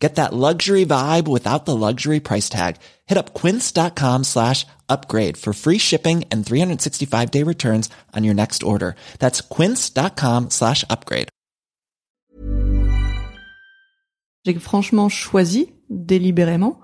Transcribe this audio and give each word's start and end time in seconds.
Get 0.00 0.14
that 0.14 0.32
luxury 0.32 0.86
vibe 0.86 1.28
without 1.28 1.66
the 1.66 1.76
luxury 1.76 2.20
price 2.20 2.48
tag. 2.48 2.76
Hit 3.06 3.18
up 3.18 3.34
quince.com 3.34 4.24
slash 4.24 4.64
upgrade 4.88 5.36
for 5.36 5.52
free 5.52 5.76
shipping 5.78 6.24
and 6.32 6.42
365 6.44 7.30
day 7.30 7.42
returns 7.44 7.90
on 8.16 8.24
your 8.24 8.34
next 8.34 8.62
order. 8.62 8.94
That's 9.18 9.42
quince.com 9.42 10.48
slash 10.48 10.84
upgrade. 10.88 11.28
J'ai 14.46 14.54
franchement 14.54 15.08
choisi, 15.10 15.68
délibérément, 15.90 16.80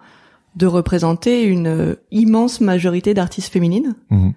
de 0.56 0.66
représenter 0.66 1.44
une 1.44 1.66
euh, 1.68 1.94
immense 2.10 2.60
majorité 2.60 3.14
d'artistes 3.14 3.50
féminines. 3.52 3.94
Mhm. 4.10 4.34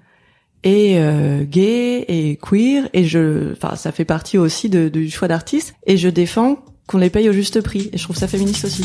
Et 0.64 1.00
euh, 1.00 1.44
gay 1.46 2.06
et 2.10 2.38
queer 2.38 2.90
et 2.94 3.06
je, 3.06 3.54
enfin 3.54 3.76
ça 3.78 3.92
fait 3.94 4.04
partie 4.06 4.38
aussi 4.38 4.70
de- 4.70 4.90
du 4.90 5.10
choix 5.10 5.28
d'artistes 5.30 5.74
et 5.86 5.96
je 5.96 6.10
défends 6.10 6.58
qu'on 6.90 6.98
les 6.98 7.12
paye 7.12 7.30
au 7.30 7.34
juste 7.34 7.62
prix 7.62 7.92
et 7.94 8.00
je 8.00 8.04
trouve 8.04 8.18
ça 8.18 8.28
féministe 8.28 8.66
aussi. 8.66 8.84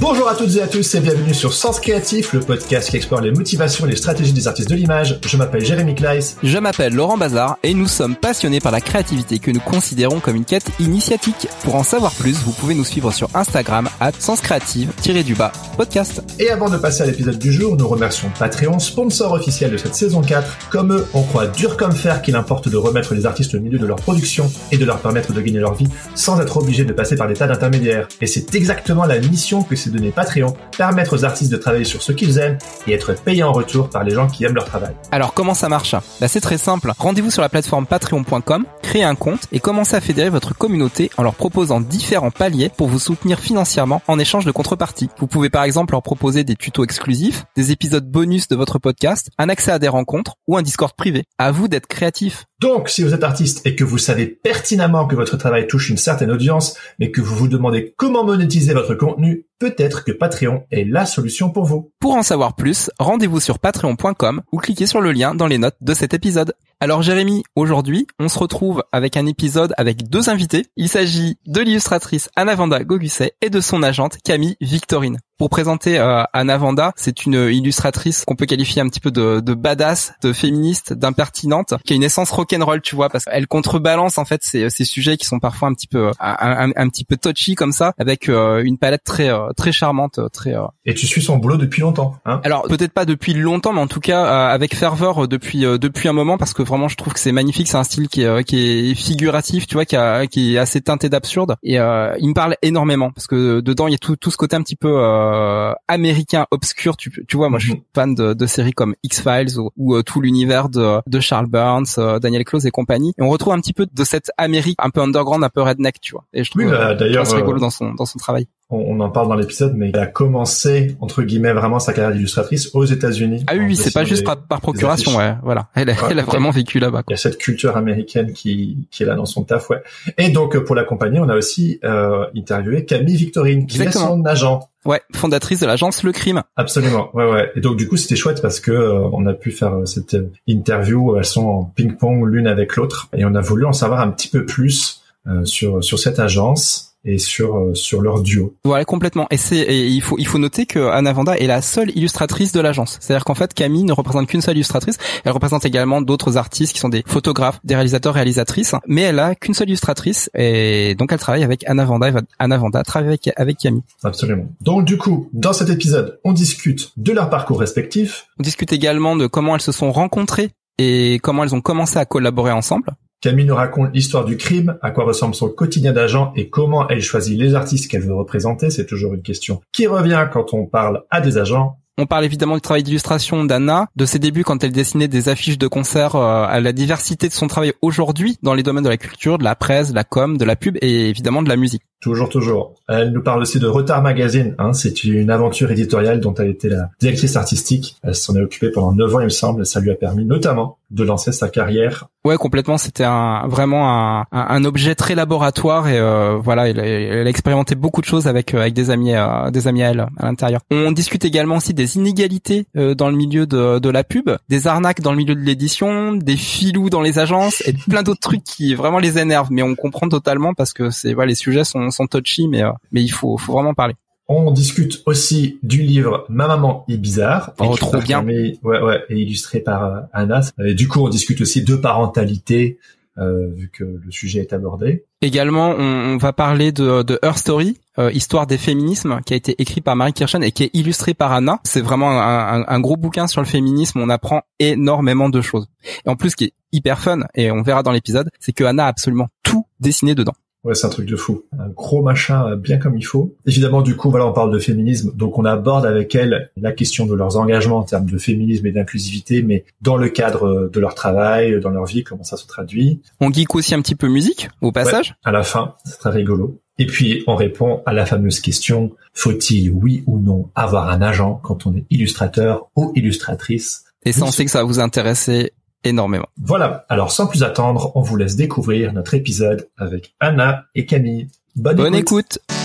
Bonjour 0.00 0.30
à 0.30 0.34
toutes 0.34 0.56
et 0.56 0.62
à 0.62 0.66
tous 0.66 0.94
et 0.94 1.00
bienvenue 1.00 1.34
sur 1.34 1.52
Sens 1.52 1.78
Créatif, 1.78 2.32
le 2.32 2.40
podcast 2.40 2.88
qui 2.88 2.96
explore 2.96 3.20
les 3.20 3.32
motivations 3.32 3.84
et 3.84 3.90
les 3.90 3.96
stratégies 3.96 4.32
des 4.32 4.48
artistes 4.48 4.70
de 4.70 4.74
l'image. 4.74 5.20
Je 5.26 5.36
m'appelle 5.36 5.62
Jérémy 5.62 5.94
Kleiss. 5.94 6.38
Je 6.42 6.56
m'appelle 6.56 6.94
Laurent 6.94 7.18
Bazar 7.18 7.58
et 7.62 7.74
nous 7.74 7.86
sommes 7.86 8.16
passionnés 8.16 8.60
par 8.60 8.72
la 8.72 8.80
créativité 8.80 9.38
que 9.38 9.50
nous 9.50 9.60
considérons 9.60 10.18
comme 10.18 10.36
une 10.36 10.46
quête 10.46 10.70
initiatique. 10.80 11.48
Pour 11.64 11.74
en 11.74 11.82
savoir 11.82 12.12
plus, 12.12 12.32
vous 12.32 12.52
pouvez 12.52 12.74
nous 12.74 12.84
suivre 12.84 13.12
sur 13.12 13.28
Instagram 13.34 13.90
à 14.00 14.10
senscreative-du-bas 14.18 15.52
podcast. 15.76 16.22
Et 16.38 16.48
avant 16.48 16.70
de 16.70 16.78
passer 16.78 17.02
à 17.02 17.06
l'épisode 17.06 17.38
du 17.38 17.52
jour, 17.52 17.76
nous 17.76 17.86
remercions 17.86 18.30
Patreon, 18.38 18.78
sponsor 18.78 19.32
officiel 19.32 19.70
de 19.70 19.76
cette 19.76 19.94
saison 19.94 20.22
4. 20.22 20.70
Comme 20.70 20.94
eux, 20.94 21.06
on 21.12 21.24
croit 21.24 21.46
dur 21.46 21.76
comme 21.76 21.92
fer 21.92 22.22
qu'il 22.22 22.36
importe 22.36 22.70
de 22.70 22.76
remettre 22.78 23.14
les 23.14 23.26
artistes 23.26 23.54
au 23.54 23.60
milieu 23.60 23.78
de 23.78 23.86
leur 23.86 23.96
production 23.96 24.50
et 24.72 24.78
de 24.78 24.84
leur 24.86 25.00
permettre 25.00 25.34
de 25.34 25.40
gagner 25.42 25.60
leur 25.60 25.74
vie 25.74 25.88
sans 26.14 26.40
être 26.40 26.56
obligés 26.56 26.86
de 26.86 26.92
passer 26.94 27.16
par 27.16 27.28
des 27.28 27.34
tas 27.34 27.46
d'intermédiaires. 27.46 28.08
Et 28.22 28.26
c'est 28.26 28.54
exactement 28.54 29.04
la 29.04 29.18
mission 29.18 29.62
que 29.62 29.76
donné 29.90 30.10
Patreon, 30.10 30.54
permettre 30.76 31.16
aux 31.16 31.24
artistes 31.24 31.52
de 31.52 31.56
travailler 31.56 31.84
sur 31.84 32.02
ce 32.02 32.12
qu'ils 32.12 32.38
aiment 32.38 32.58
et 32.86 32.92
être 32.92 33.14
payés 33.14 33.42
en 33.42 33.52
retour 33.52 33.90
par 33.90 34.04
les 34.04 34.14
gens 34.14 34.26
qui 34.26 34.44
aiment 34.44 34.54
leur 34.54 34.64
travail. 34.64 34.94
Alors 35.10 35.34
comment 35.34 35.54
ça 35.54 35.68
marche? 35.68 35.94
Bah, 36.20 36.28
C'est 36.28 36.40
très 36.40 36.58
simple. 36.58 36.92
Rendez-vous 36.98 37.30
sur 37.30 37.42
la 37.42 37.48
plateforme 37.48 37.86
patreon.com, 37.86 38.64
créez 38.82 39.04
un 39.04 39.14
compte 39.14 39.46
et 39.52 39.60
commencez 39.60 39.96
à 39.96 40.00
fédérer 40.00 40.30
votre 40.30 40.54
communauté 40.54 41.10
en 41.16 41.22
leur 41.22 41.34
proposant 41.34 41.80
différents 41.80 42.30
paliers 42.30 42.70
pour 42.76 42.88
vous 42.88 42.98
soutenir 42.98 43.40
financièrement 43.40 44.02
en 44.08 44.18
échange 44.18 44.44
de 44.44 44.52
contrepartie. 44.52 45.08
Vous 45.18 45.26
pouvez 45.26 45.50
par 45.50 45.64
exemple 45.64 45.92
leur 45.92 46.02
proposer 46.02 46.44
des 46.44 46.56
tutos 46.56 46.84
exclusifs, 46.84 47.44
des 47.56 47.72
épisodes 47.72 48.08
bonus 48.08 48.48
de 48.48 48.56
votre 48.56 48.78
podcast, 48.78 49.30
un 49.38 49.48
accès 49.48 49.72
à 49.72 49.78
des 49.78 49.88
rencontres 49.88 50.34
ou 50.46 50.56
un 50.56 50.62
Discord 50.62 50.92
privé. 50.94 51.24
À 51.38 51.50
vous 51.50 51.68
d'être 51.68 51.86
créatif. 51.86 52.46
Donc, 52.60 52.88
si 52.90 53.02
vous 53.02 53.14
êtes 53.14 53.24
artiste 53.24 53.66
et 53.66 53.74
que 53.74 53.84
vous 53.84 53.98
savez 53.98 54.26
pertinemment 54.26 55.06
que 55.06 55.16
votre 55.16 55.36
travail 55.36 55.66
touche 55.66 55.88
une 55.88 55.96
certaine 55.96 56.30
audience, 56.30 56.76
mais 56.98 57.10
que 57.10 57.20
vous 57.20 57.34
vous 57.34 57.48
demandez 57.48 57.94
comment 57.96 58.24
monétiser 58.24 58.74
votre 58.74 58.94
contenu, 58.94 59.46
peut-être 59.60 60.04
que 60.04 60.10
Patreon 60.10 60.64
est 60.72 60.84
la 60.84 61.06
solution 61.06 61.50
pour 61.50 61.66
vous. 61.66 61.92
Pour 62.00 62.16
en 62.16 62.24
savoir 62.24 62.56
plus, 62.56 62.90
rendez-vous 62.98 63.38
sur 63.38 63.60
patreon.com 63.60 64.42
ou 64.50 64.58
cliquez 64.58 64.86
sur 64.86 65.00
le 65.00 65.12
lien 65.12 65.34
dans 65.34 65.46
les 65.46 65.58
notes 65.58 65.76
de 65.80 65.94
cet 65.94 66.14
épisode. 66.14 66.54
Alors 66.82 67.02
Jérémy, 67.02 67.42
aujourd'hui, 67.56 68.06
on 68.18 68.30
se 68.30 68.38
retrouve 68.38 68.82
avec 68.90 69.18
un 69.18 69.26
épisode 69.26 69.74
avec 69.76 70.08
deux 70.08 70.30
invités. 70.30 70.64
Il 70.78 70.88
s'agit 70.88 71.36
de 71.46 71.60
l'illustratrice 71.60 72.30
Anna 72.36 72.54
Vanda 72.54 72.82
Gogusset 72.84 73.34
et 73.42 73.50
de 73.50 73.60
son 73.60 73.82
agente 73.82 74.16
Camille 74.24 74.56
Victorine. 74.62 75.18
Pour 75.36 75.50
présenter 75.50 75.98
euh, 75.98 76.22
Anna 76.34 76.56
Vanda, 76.58 76.92
c'est 76.96 77.24
une 77.24 77.34
illustratrice 77.50 78.24
qu'on 78.26 78.34
peut 78.34 78.44
qualifier 78.46 78.80
un 78.82 78.88
petit 78.88 79.00
peu 79.00 79.10
de, 79.10 79.40
de 79.40 79.54
badass, 79.54 80.12
de 80.22 80.32
féministe, 80.34 80.92
d'impertinente, 80.92 81.74
qui 81.84 81.94
a 81.94 81.96
une 81.96 82.02
essence 82.02 82.30
rock'n'roll, 82.30 82.80
tu 82.82 82.94
vois, 82.94 83.08
parce 83.08 83.24
qu'elle 83.24 83.46
contrebalance 83.46 84.18
en 84.18 84.26
fait 84.26 84.40
ces, 84.42 84.68
ces 84.68 84.84
sujets 84.84 85.16
qui 85.16 85.24
sont 85.26 85.38
parfois 85.38 85.68
un 85.68 85.74
petit 85.74 85.86
peu 85.86 86.08
euh, 86.08 86.12
un, 86.20 86.68
un- 86.68 86.72
un 86.76 86.88
petit 86.90 87.04
peu 87.04 87.16
touchy 87.16 87.54
comme 87.54 87.72
ça, 87.72 87.92
avec 87.98 88.28
euh, 88.28 88.62
une 88.62 88.76
palette 88.78 89.02
très 89.04 89.30
euh, 89.30 89.48
très 89.56 89.72
charmante, 89.72 90.18
euh, 90.18 90.28
très 90.28 90.54
euh, 90.54 90.62
Et 90.84 90.92
tu 90.94 91.06
suis 91.06 91.22
son 91.22 91.38
boulot 91.38 91.56
depuis 91.56 91.80
longtemps, 91.80 92.14
hein? 92.26 92.40
Alors 92.44 92.62
peut-être 92.64 92.92
pas 92.92 93.06
depuis 93.06 93.32
longtemps, 93.32 93.72
mais 93.72 93.80
en 93.80 93.86
tout 93.86 94.00
cas 94.00 94.24
euh, 94.24 94.54
avec 94.54 94.74
ferveur 94.74 95.26
depuis 95.26 95.64
euh, 95.64 95.78
depuis 95.78 96.08
un 96.08 96.12
moment 96.14 96.36
parce 96.36 96.52
que 96.52 96.62
vraiment 96.70 96.88
je 96.88 96.96
trouve 96.96 97.12
que 97.12 97.20
c'est 97.20 97.32
magnifique, 97.32 97.68
c'est 97.68 97.76
un 97.76 97.84
style 97.84 98.08
qui 98.08 98.22
est 98.22 98.26
euh, 98.26 98.42
qui 98.42 98.90
est 98.90 98.94
figuratif, 98.94 99.66
tu 99.66 99.74
vois, 99.74 99.84
qui 99.84 99.96
a 99.96 100.26
qui 100.26 100.54
est 100.54 100.58
assez 100.58 100.80
teinté 100.80 101.08
d'absurde 101.08 101.56
et 101.62 101.78
euh, 101.78 102.14
il 102.18 102.28
me 102.28 102.34
parle 102.34 102.56
énormément 102.62 103.10
parce 103.10 103.26
que 103.26 103.60
dedans 103.60 103.86
il 103.88 103.92
y 103.92 103.94
a 103.94 103.98
tout 103.98 104.16
tout 104.16 104.30
ce 104.30 104.36
côté 104.38 104.56
un 104.56 104.62
petit 104.62 104.76
peu 104.76 104.92
euh, 104.96 105.72
américain 105.88 106.46
obscur, 106.50 106.96
tu 106.96 107.10
tu 107.28 107.36
vois, 107.36 107.48
moi 107.50 107.58
je 107.58 107.66
suis 107.66 107.74
Mhm. 107.74 107.82
fan 107.94 108.14
de, 108.14 108.32
de 108.34 108.46
séries 108.46 108.72
comme 108.72 108.94
X 109.02 109.20
Files 109.22 109.58
ou, 109.58 109.70
ou, 109.76 109.94
euh, 109.96 110.02
tout 110.02 110.20
l'univers 110.20 110.68
de 110.68 111.00
de 111.06 111.20
Charles 111.20 111.46
Burns, 111.48 111.84
euh, 111.98 112.18
Daniel 112.18 112.44
Close 112.44 112.64
et 112.66 112.70
compagnie 112.70 113.12
et 113.18 113.22
on 113.22 113.28
retrouve 113.28 113.52
un 113.52 113.60
petit 113.60 113.72
peu 113.74 113.86
de 113.92 114.04
cette 114.04 114.30
Amérique 114.38 114.76
un 114.80 114.90
peu 114.90 115.00
underground, 115.00 115.42
un 115.44 115.48
peu 115.48 115.62
redneck, 115.62 116.00
tu 116.00 116.12
vois. 116.12 116.24
Et 116.32 116.44
je 116.44 116.50
trouve 116.50 116.62
Oui, 116.64 116.70
bah, 116.70 116.90
euh, 116.90 116.94
d'ailleurs, 116.94 117.30
rigolo 117.30 117.58
euh, 117.58 117.60
dans 117.60 117.70
son 117.70 117.92
dans 117.94 118.06
son 118.06 118.18
travail. 118.18 118.46
On, 118.70 118.96
on 118.96 119.00
en 119.00 119.10
parle 119.10 119.28
dans 119.28 119.34
l'épisode, 119.34 119.74
mais 119.76 119.90
elle 119.92 119.98
a 120.00 120.06
commencé, 120.06 120.96
entre 121.00 121.22
guillemets, 121.22 121.52
vraiment 121.52 121.78
sa 121.78 121.92
carrière 121.92 122.12
d'illustratrice 122.12 122.70
aux 122.74 122.84
États-Unis. 122.84 123.44
Ah 123.48 123.54
oui, 123.56 123.64
oui, 123.66 123.76
c'est 123.76 123.92
pas 123.92 124.04
juste 124.04 124.20
des- 124.22 124.26
par, 124.26 124.36
par 124.46 124.60
procuration, 124.60 125.16
ouais, 125.16 125.34
voilà. 125.42 125.68
Elle, 125.74 125.90
a- 125.90 125.94
Ouais, 125.94 126.08
elle 126.10 126.18
a 126.20 126.22
vraiment 126.24 126.50
vécu 126.50 126.78
là-bas. 126.78 127.02
Il 127.08 127.12
y 127.12 127.14
a 127.14 127.16
cette 127.16 127.38
culture 127.38 127.76
américaine 127.76 128.32
qui, 128.32 128.86
qui 128.90 129.02
est 129.02 129.06
là 129.06 129.14
dans 129.16 129.26
son 129.26 129.42
taf, 129.44 129.68
ouais. 129.70 129.82
Et 130.18 130.30
donc, 130.30 130.56
pour 130.60 130.74
l'accompagner, 130.74 131.18
on 131.20 131.28
a 131.28 131.36
aussi 131.36 131.78
euh, 131.84 132.26
interviewé 132.36 132.84
Camille 132.84 133.16
Victorine, 133.16 133.66
qui 133.66 133.76
Exactement. 133.82 134.04
est 134.06 134.08
son 134.18 134.24
agent. 134.24 134.68
Ouais, 134.86 135.02
fondatrice 135.14 135.60
de 135.60 135.66
l'agence 135.66 136.02
Le 136.04 136.12
Crime. 136.12 136.42
Absolument, 136.56 137.14
ouais, 137.14 137.30
ouais. 137.30 137.52
Et 137.54 137.60
donc 137.60 137.76
du 137.76 137.86
coup, 137.86 137.98
c'était 137.98 138.16
chouette 138.16 138.40
parce 138.40 138.60
que 138.60 138.70
euh, 138.70 139.08
on 139.12 139.26
a 139.26 139.34
pu 139.34 139.50
faire 139.50 139.74
euh, 139.74 139.84
cette 139.84 140.14
euh, 140.14 140.32
interview. 140.46 141.16
Elles 141.18 141.24
sont 141.26 141.44
en 141.46 141.64
ping-pong 141.64 142.24
l'une 142.26 142.46
avec 142.46 142.76
l'autre, 142.76 143.08
et 143.14 143.26
on 143.26 143.34
a 143.34 143.40
voulu 143.42 143.66
en 143.66 143.74
savoir 143.74 144.00
un 144.00 144.10
petit 144.10 144.28
peu 144.28 144.46
plus 144.46 145.02
euh, 145.26 145.44
sur 145.44 145.84
sur 145.84 145.98
cette 145.98 146.18
agence 146.18 146.89
et 147.04 147.18
sur 147.18 147.56
euh, 147.56 147.74
sur 147.74 148.02
leur 148.02 148.22
duo. 148.22 148.54
Voilà, 148.64 148.84
complètement. 148.84 149.26
Et 149.30 149.36
c'est, 149.36 149.58
et 149.58 149.86
il 149.86 150.02
faut, 150.02 150.16
il 150.18 150.26
faut 150.26 150.38
noter 150.38 150.66
que 150.66 150.78
Anna 150.90 151.12
Vanda 151.12 151.36
est 151.38 151.46
la 151.46 151.62
seule 151.62 151.90
illustratrice 151.96 152.52
de 152.52 152.60
l'agence. 152.60 152.98
C'est-à-dire 153.00 153.24
qu'en 153.24 153.34
fait, 153.34 153.54
Camille 153.54 153.84
ne 153.84 153.92
représente 153.92 154.28
qu'une 154.28 154.42
seule 154.42 154.56
illustratrice. 154.56 154.98
Elle 155.24 155.32
représente 155.32 155.64
également 155.64 156.02
d'autres 156.02 156.36
artistes 156.36 156.72
qui 156.72 156.78
sont 156.78 156.88
des 156.88 157.02
photographes, 157.06 157.60
des 157.64 157.74
réalisateurs, 157.74 158.14
réalisatrices. 158.14 158.74
Mais 158.86 159.02
elle 159.02 159.18
a 159.18 159.34
qu'une 159.34 159.54
seule 159.54 159.68
illustratrice. 159.68 160.30
Et 160.34 160.94
donc, 160.94 161.12
elle 161.12 161.18
travaille 161.18 161.44
avec 161.44 161.64
Anna 161.66 161.84
Vanda. 161.84 162.08
Et 162.08 162.12
Anna 162.38 162.58
Vanda 162.58 162.82
travaille 162.82 163.08
avec, 163.08 163.30
avec 163.36 163.58
Camille. 163.58 163.82
Absolument. 164.02 164.46
Donc 164.60 164.84
du 164.84 164.98
coup, 164.98 165.28
dans 165.32 165.52
cet 165.52 165.70
épisode, 165.70 166.18
on 166.24 166.32
discute 166.32 166.92
de 166.96 167.12
leur 167.12 167.30
parcours 167.30 167.60
respectif. 167.60 168.26
On 168.38 168.42
discute 168.42 168.72
également 168.72 169.16
de 169.16 169.26
comment 169.26 169.54
elles 169.54 169.60
se 169.60 169.72
sont 169.72 169.92
rencontrées 169.92 170.50
et 170.78 171.18
comment 171.22 171.44
elles 171.44 171.54
ont 171.54 171.60
commencé 171.60 171.98
à 171.98 172.04
collaborer 172.04 172.52
ensemble. 172.52 172.94
Camille 173.20 173.44
nous 173.44 173.54
raconte 173.54 173.92
l'histoire 173.92 174.24
du 174.24 174.38
crime, 174.38 174.78
à 174.80 174.92
quoi 174.92 175.04
ressemble 175.04 175.34
son 175.34 175.50
quotidien 175.50 175.92
d'agent 175.92 176.32
et 176.36 176.48
comment 176.48 176.88
elle 176.88 177.02
choisit 177.02 177.38
les 177.38 177.54
artistes 177.54 177.90
qu'elle 177.90 178.00
veut 178.00 178.14
représenter. 178.14 178.70
C'est 178.70 178.86
toujours 178.86 179.12
une 179.12 179.20
question 179.20 179.60
qui 179.72 179.86
revient 179.86 180.26
quand 180.32 180.54
on 180.54 180.64
parle 180.64 181.04
à 181.10 181.20
des 181.20 181.36
agents. 181.36 181.76
On 181.98 182.06
parle 182.06 182.24
évidemment 182.24 182.54
du 182.54 182.62
travail 182.62 182.82
d'illustration 182.82 183.44
d'Anna, 183.44 183.88
de 183.94 184.06
ses 184.06 184.18
débuts 184.18 184.42
quand 184.42 184.64
elle 184.64 184.72
dessinait 184.72 185.06
des 185.06 185.28
affiches 185.28 185.58
de 185.58 185.66
concerts, 185.66 186.16
euh, 186.16 186.46
à 186.48 186.60
la 186.60 186.72
diversité 186.72 187.28
de 187.28 187.34
son 187.34 187.46
travail 187.46 187.74
aujourd'hui 187.82 188.38
dans 188.42 188.54
les 188.54 188.62
domaines 188.62 188.84
de 188.84 188.88
la 188.88 188.96
culture, 188.96 189.36
de 189.36 189.44
la 189.44 189.54
presse, 189.54 189.90
de 189.90 189.94
la 189.94 190.04
com, 190.04 190.38
de 190.38 190.44
la 190.46 190.56
pub 190.56 190.78
et 190.80 191.10
évidemment 191.10 191.42
de 191.42 191.50
la 191.50 191.56
musique. 191.56 191.82
Toujours, 192.00 192.28
toujours. 192.28 192.74
Elle 192.88 193.12
nous 193.12 193.22
parle 193.22 193.42
aussi 193.42 193.60
de 193.60 193.66
Retard 193.66 194.02
Magazine. 194.02 194.54
Hein, 194.58 194.72
c'est 194.72 195.04
une 195.04 195.30
aventure 195.30 195.70
éditoriale 195.70 196.20
dont 196.20 196.34
elle 196.34 196.48
était 196.48 196.68
la 196.68 196.88
directrice 196.98 197.36
artistique. 197.36 197.96
Elle 198.02 198.14
s'en 198.14 198.34
est 198.36 198.42
occupée 198.42 198.70
pendant 198.70 198.92
neuf 198.92 199.14
ans, 199.14 199.20
il 199.20 199.24
me 199.24 199.28
semble. 199.28 199.66
Ça 199.66 199.80
lui 199.80 199.90
a 199.90 199.94
permis 199.94 200.24
notamment 200.24 200.78
de 200.90 201.04
lancer 201.04 201.32
sa 201.32 201.48
carrière. 201.48 202.08
Ouais, 202.24 202.36
complètement. 202.36 202.78
C'était 202.78 203.04
un, 203.04 203.46
vraiment 203.48 204.20
un, 204.20 204.26
un, 204.32 204.64
objet 204.64 204.94
très 204.94 205.14
laboratoire 205.14 205.88
et 205.88 205.98
euh, 205.98 206.36
voilà, 206.36 206.68
elle, 206.68 206.78
elle 206.78 207.26
a 207.26 207.30
expérimenté 207.30 207.74
beaucoup 207.74 208.00
de 208.00 208.06
choses 208.06 208.26
avec 208.26 208.52
euh, 208.54 208.60
avec 208.60 208.74
des 208.74 208.90
amis, 208.90 209.14
euh, 209.14 209.50
des 209.50 209.68
amis 209.68 209.82
à 209.82 209.90
elle 209.90 210.00
à 210.00 210.26
l'intérieur. 210.26 210.60
On 210.70 210.92
discute 210.92 211.24
également 211.24 211.56
aussi 211.56 211.72
des 211.72 211.96
inégalités 211.96 212.66
euh, 212.76 212.94
dans 212.94 213.08
le 213.08 213.16
milieu 213.16 213.46
de, 213.46 213.78
de 213.78 213.88
la 213.88 214.04
pub, 214.04 214.30
des 214.48 214.66
arnaques 214.66 215.00
dans 215.00 215.12
le 215.12 215.16
milieu 215.16 215.34
de 215.34 215.40
l'édition, 215.40 216.12
des 216.12 216.36
filous 216.36 216.90
dans 216.90 217.00
les 217.00 217.18
agences 217.18 217.62
et 217.66 217.72
plein 217.72 218.02
d'autres 218.02 218.20
trucs 218.20 218.44
qui 218.44 218.74
vraiment 218.74 218.98
les 218.98 219.18
énervent. 219.18 219.48
Mais 219.50 219.62
on 219.62 219.74
comprend 219.74 220.08
totalement 220.08 220.52
parce 220.52 220.72
que 220.72 220.90
c'est 220.90 221.14
voilà, 221.14 221.28
les 221.28 221.34
sujets 221.34 221.64
sont, 221.64 221.89
sont 221.90 222.06
touchy, 222.06 222.48
mais 222.48 222.62
euh, 222.62 222.72
mais 222.92 223.02
il 223.02 223.10
faut 223.10 223.36
faut 223.36 223.52
vraiment 223.52 223.74
parler. 223.74 223.94
On 224.32 224.52
discute 224.52 225.02
aussi 225.06 225.58
du 225.64 225.82
livre 225.82 226.24
Ma 226.28 226.46
maman 226.46 226.84
est 226.88 226.98
bizarre. 226.98 227.52
Oh, 227.58 227.76
trop 227.76 227.98
bien. 227.98 228.24
Ouais, 228.24 228.58
ouais, 228.62 229.02
et 229.08 229.16
illustré 229.18 229.58
par 229.58 229.84
euh, 229.84 230.00
Anna. 230.12 230.40
Et 230.64 230.74
du 230.74 230.86
coup, 230.86 231.00
on 231.04 231.08
discute 231.08 231.40
aussi 231.40 231.64
de 231.64 231.74
parentalité, 231.74 232.78
euh, 233.18 233.48
vu 233.52 233.70
que 233.70 233.82
le 233.82 234.10
sujet 234.12 234.38
est 234.38 234.52
abordé. 234.52 235.04
Également, 235.20 235.70
on, 235.70 236.14
on 236.14 236.16
va 236.16 236.32
parler 236.32 236.70
de, 236.70 237.02
de 237.02 237.18
Her 237.24 237.36
Story, 237.36 237.78
euh, 237.98 238.12
histoire 238.12 238.46
des 238.46 238.56
féminismes, 238.56 239.20
qui 239.26 239.32
a 239.32 239.36
été 239.36 239.60
écrit 239.60 239.80
par 239.80 239.96
Marie 239.96 240.12
Kirchen 240.12 240.44
et 240.44 240.52
qui 240.52 240.62
est 240.62 240.70
illustré 240.74 241.12
par 241.12 241.32
Anna. 241.32 241.58
C'est 241.64 241.80
vraiment 241.80 242.12
un, 242.12 242.60
un, 242.60 242.64
un, 242.68 242.80
gros 242.80 242.96
bouquin 242.96 243.26
sur 243.26 243.40
le 243.40 243.48
féminisme. 243.48 243.98
On 243.98 244.08
apprend 244.10 244.42
énormément 244.60 245.28
de 245.28 245.40
choses. 245.40 245.66
Et 246.06 246.08
en 246.08 246.14
plus, 246.14 246.30
ce 246.30 246.36
qui 246.36 246.44
est 246.44 246.52
hyper 246.70 247.00
fun, 247.00 247.22
et 247.34 247.50
on 247.50 247.62
verra 247.62 247.82
dans 247.82 247.90
l'épisode, 247.90 248.30
c'est 248.38 248.52
que 248.52 248.62
Anna 248.62 248.84
a 248.84 248.88
absolument 248.88 249.26
tout 249.42 249.66
dessiné 249.80 250.14
dedans. 250.14 250.34
Ouais, 250.62 250.74
c'est 250.74 250.86
un 250.86 250.90
truc 250.90 251.06
de 251.06 251.16
fou. 251.16 251.44
Un 251.58 251.68
gros 251.68 252.02
machin 252.02 252.46
euh, 252.46 252.56
bien 252.56 252.78
comme 252.78 252.96
il 252.96 253.02
faut. 253.02 253.34
Évidemment, 253.46 253.80
du 253.80 253.96
coup, 253.96 254.10
voilà, 254.10 254.26
on 254.26 254.32
parle 254.32 254.52
de 254.52 254.58
féminisme, 254.58 255.12
donc 255.14 255.38
on 255.38 255.44
aborde 255.44 255.86
avec 255.86 256.14
elle 256.14 256.50
la 256.56 256.72
question 256.72 257.06
de 257.06 257.14
leurs 257.14 257.38
engagements 257.38 257.78
en 257.78 257.84
termes 257.84 258.10
de 258.10 258.18
féminisme 258.18 258.66
et 258.66 258.72
d'inclusivité, 258.72 259.42
mais 259.42 259.64
dans 259.80 259.96
le 259.96 260.08
cadre 260.10 260.46
euh, 260.46 260.70
de 260.70 260.80
leur 260.80 260.94
travail, 260.94 261.60
dans 261.60 261.70
leur 261.70 261.86
vie, 261.86 262.04
comment 262.04 262.24
ça 262.24 262.36
se 262.36 262.46
traduit. 262.46 263.00
On 263.20 263.32
geek 263.32 263.54
aussi 263.54 263.74
un 263.74 263.80
petit 263.80 263.94
peu 263.94 264.08
musique 264.08 264.50
au 264.60 264.70
passage? 264.70 265.10
Ouais, 265.10 265.14
à 265.24 265.32
la 265.32 265.42
fin, 265.42 265.74
c'est 265.84 265.98
très 265.98 266.10
rigolo. 266.10 266.60
Et 266.78 266.86
puis, 266.86 267.24
on 267.26 267.36
répond 267.36 267.82
à 267.84 267.92
la 267.92 268.06
fameuse 268.06 268.40
question, 268.40 268.92
faut-il, 269.12 269.70
oui 269.70 270.02
ou 270.06 270.18
non, 270.18 270.50
avoir 270.54 270.88
un 270.88 271.02
agent 271.02 271.40
quand 271.42 271.66
on 271.66 271.74
est 271.74 271.84
illustrateur 271.90 272.70
ou 272.74 272.92
illustratrice? 272.94 273.84
Et 274.04 274.12
ça, 274.12 274.24
on 274.24 274.30
sait 274.30 274.46
que 274.46 274.50
ça 274.50 274.60
va 274.60 274.64
vous 274.64 274.80
intéresser 274.80 275.52
énormément. 275.84 276.26
Voilà, 276.42 276.84
alors 276.88 277.12
sans 277.12 277.26
plus 277.26 277.42
attendre, 277.42 277.92
on 277.94 278.02
vous 278.02 278.16
laisse 278.16 278.36
découvrir 278.36 278.92
notre 278.92 279.14
épisode 279.14 279.68
avec 279.76 280.14
Anna 280.20 280.64
et 280.74 280.86
Camille. 280.86 281.28
Bonne, 281.56 281.76
Bonne 281.76 281.94
écoute. 281.94 282.38
écoute. 282.38 282.60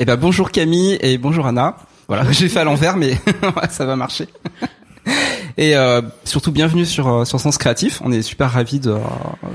Eh 0.00 0.04
ben 0.04 0.16
bonjour 0.16 0.50
Camille 0.50 0.98
et 1.00 1.18
bonjour 1.18 1.46
Anna. 1.46 1.76
Voilà, 2.08 2.24
j'ai 2.32 2.48
fait 2.48 2.60
à 2.60 2.64
l'envers 2.64 2.96
mais 2.96 3.16
ça 3.70 3.84
va 3.84 3.96
marcher. 3.96 4.28
Et 5.56 5.76
euh, 5.76 6.02
surtout 6.24 6.50
bienvenue 6.50 6.84
sur 6.84 7.06
euh, 7.06 7.24
sur 7.24 7.38
Sens 7.38 7.58
Créatif. 7.58 8.02
On 8.04 8.10
est 8.10 8.22
super 8.22 8.50
ravis 8.50 8.80
de 8.80 8.96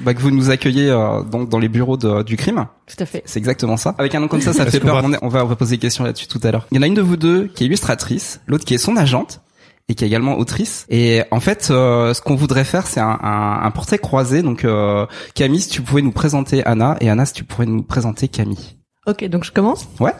bah, 0.03 0.13
que 0.13 0.21
vous 0.21 0.31
nous 0.31 0.49
accueillez 0.49 0.89
euh, 0.89 1.23
donc 1.23 1.49
dans 1.49 1.59
les 1.59 1.67
bureaux 1.67 1.97
de, 1.97 2.23
du 2.23 2.37
crime. 2.37 2.67
Tout 2.87 2.95
à 3.03 3.05
fait. 3.05 3.21
C'est 3.25 3.39
exactement 3.39 3.75
ça. 3.75 3.95
Avec 3.97 4.15
un 4.15 4.21
nom 4.21 4.29
comme 4.29 4.39
ça, 4.39 4.53
ça 4.53 4.65
fait 4.65 4.79
peur. 4.79 5.03
On, 5.03 5.11
on, 5.21 5.27
va 5.27 5.43
on 5.43 5.47
va 5.47 5.55
poser 5.57 5.75
des 5.75 5.81
questions 5.81 6.05
là-dessus 6.05 6.27
tout 6.27 6.39
à 6.43 6.51
l'heure. 6.51 6.67
Il 6.71 6.77
y 6.77 6.79
en 6.79 6.83
a 6.83 6.87
une 6.87 6.93
de 6.93 7.01
vous 7.01 7.17
deux 7.17 7.47
qui 7.47 7.63
est 7.63 7.67
illustratrice, 7.67 8.39
l'autre 8.47 8.63
qui 8.63 8.73
est 8.73 8.77
son 8.77 8.95
agente 8.95 9.41
et 9.89 9.95
qui 9.95 10.03
est 10.03 10.07
également 10.07 10.37
autrice. 10.37 10.85
Et 10.89 11.23
en 11.31 11.39
fait, 11.39 11.69
euh, 11.71 12.13
ce 12.13 12.21
qu'on 12.21 12.35
voudrait 12.35 12.63
faire, 12.63 12.87
c'est 12.87 12.99
un, 12.99 13.19
un, 13.21 13.61
un, 13.63 13.71
portrait 13.71 13.97
croisé. 13.97 14.43
Donc, 14.43 14.63
euh, 14.63 15.05
Camille, 15.33 15.59
si 15.59 15.69
tu 15.69 15.81
pouvais 15.81 16.03
nous 16.03 16.11
présenter 16.11 16.63
Anna, 16.65 16.95
et 17.01 17.09
Anna, 17.09 17.25
si 17.25 17.33
tu 17.33 17.43
pourrais 17.43 17.65
nous 17.65 17.81
présenter 17.81 18.27
Camille. 18.27 18.77
Ok, 19.07 19.25
donc 19.25 19.43
je 19.43 19.51
commence. 19.51 19.87
Ouais. 19.99 20.13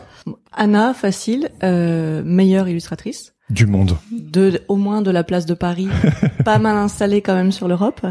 Anna, 0.52 0.92
facile, 0.92 1.50
euh, 1.62 2.22
meilleure 2.24 2.68
illustratrice. 2.68 3.34
Du 3.48 3.66
monde. 3.66 3.96
De, 4.12 4.60
au 4.68 4.76
moins 4.76 5.02
de 5.02 5.10
la 5.10 5.24
place 5.24 5.46
de 5.46 5.54
Paris, 5.54 5.88
pas 6.44 6.58
mal 6.58 6.76
installée 6.76 7.20
quand 7.20 7.34
même 7.34 7.52
sur 7.52 7.68
l'Europe. 7.68 8.04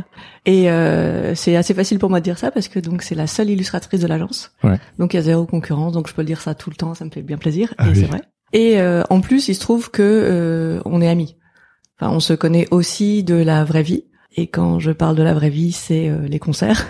Et 0.46 0.70
euh, 0.70 1.34
c'est 1.36 1.56
assez 1.56 1.74
facile 1.74 2.00
pour 2.00 2.10
moi 2.10 2.20
de 2.20 2.26
dire 2.26 2.38
ça 2.38 2.52
parce 2.52 2.68
que 2.68 2.80
donc 2.80 3.04
c'est 3.04 3.16
la 3.16 3.28
seule 3.28 3.50
illustratrice 3.50 4.02
de 4.02 4.08
l'agence. 4.08 4.52
Ouais. 4.64 4.80
Donc 4.98 5.14
il 5.14 5.18
y 5.18 5.20
a 5.20 5.24
zéro 5.24 5.46
concurrence, 5.46 5.94
donc 5.94 6.10
je 6.10 6.14
peux 6.14 6.24
le 6.24 6.28
dire 6.28 6.42
ça 6.42 6.56
tout 6.56 6.70
le 6.70 6.76
temps, 6.76 6.94
ça 6.94 7.06
me 7.06 7.10
fait 7.10 7.22
bien 7.22 7.38
plaisir. 7.38 7.74
Ah 7.78 7.88
et 7.88 7.92
oui. 7.92 7.96
c'est 7.96 8.08
vrai. 8.08 8.22
Et 8.54 8.80
euh, 8.80 9.04
en 9.10 9.22
plus, 9.22 9.48
il 9.48 9.56
se 9.56 9.60
trouve 9.60 9.92
que 9.92 10.02
euh, 10.04 10.82
on 10.86 11.02
est 11.02 11.08
amis. 11.08 11.36
Enfin, 12.00 12.14
on 12.14 12.20
se 12.20 12.34
connaît 12.34 12.68
aussi 12.72 13.24
de 13.24 13.36
la 13.36 13.64
vraie 13.64 13.84
vie. 13.84 14.06
Et 14.36 14.48
quand 14.48 14.80
je 14.80 14.92
parle 14.92 15.16
de 15.16 15.24
la 15.24 15.34
vraie 15.34 15.50
vie, 15.50 15.72
c'est 15.72 16.08
euh, 16.08 16.28
les 16.28 16.40
concerts, 16.40 16.88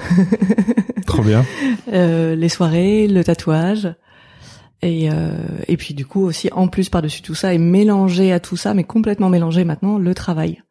Trop 1.08 1.24
bien. 1.24 1.46
euh, 1.94 2.36
les 2.36 2.50
soirées, 2.50 3.08
le 3.08 3.24
tatouage. 3.24 3.94
Et, 4.82 5.10
euh, 5.12 5.32
et 5.68 5.76
puis 5.78 5.94
du 5.94 6.06
coup 6.06 6.22
aussi, 6.24 6.50
en 6.54 6.68
plus 6.68 6.90
par-dessus 6.90 7.22
tout 7.22 7.36
ça, 7.36 7.54
et 7.54 7.58
mélangé 7.58 8.32
à 8.32 8.40
tout 8.40 8.56
ça, 8.58 8.74
mais 8.74 8.84
complètement 8.84 9.30
mélangé 9.30 9.64
maintenant, 9.64 9.98
le 9.98 10.14
travail. 10.14 10.62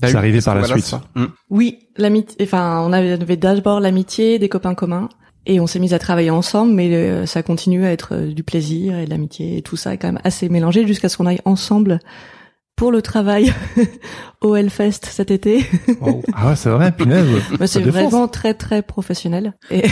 C'est 0.00 0.10
oui, 0.10 0.16
arrivé 0.16 0.40
par 0.40 0.54
la 0.54 0.60
voilà, 0.60 0.74
suite. 0.74 0.86
ça? 0.86 1.02
Oui, 1.48 1.78
l'amitié. 1.96 2.36
Enfin, 2.42 2.82
on 2.86 2.92
avait, 2.92 3.16
on 3.16 3.20
avait 3.22 3.36
d'abord 3.36 3.80
l'amitié, 3.80 4.38
des 4.38 4.48
copains 4.48 4.74
communs, 4.74 5.08
et 5.46 5.60
on 5.60 5.66
s'est 5.66 5.78
mis 5.78 5.94
à 5.94 5.98
travailler 5.98 6.30
ensemble, 6.30 6.72
mais 6.72 6.92
euh, 6.94 7.24
ça 7.24 7.42
continue 7.42 7.84
à 7.86 7.92
être 7.92 8.14
euh, 8.14 8.32
du 8.32 8.42
plaisir 8.42 8.98
et 8.98 9.04
de 9.04 9.10
l'amitié, 9.10 9.58
et 9.58 9.62
tout 9.62 9.76
ça 9.76 9.94
est 9.94 9.98
quand 9.98 10.08
même 10.08 10.20
assez 10.24 10.48
mélangé 10.48 10.86
jusqu'à 10.86 11.08
ce 11.08 11.16
qu'on 11.16 11.26
aille 11.26 11.40
ensemble 11.44 12.00
pour 12.76 12.92
le 12.92 13.00
travail 13.02 13.52
au 14.42 14.54
Hellfest 14.54 15.00
cet 15.04 15.30
été. 15.30 15.64
Wow. 16.00 16.22
Ah 16.34 16.48
ouais, 16.50 16.56
c'est 16.56 16.68
vrai, 16.70 16.92
punaise. 16.92 17.26
Bah, 17.58 17.66
c'est 17.66 17.80
vraiment 17.80 18.28
très 18.28 18.54
très 18.54 18.82
professionnel. 18.82 19.54
Et 19.70 19.82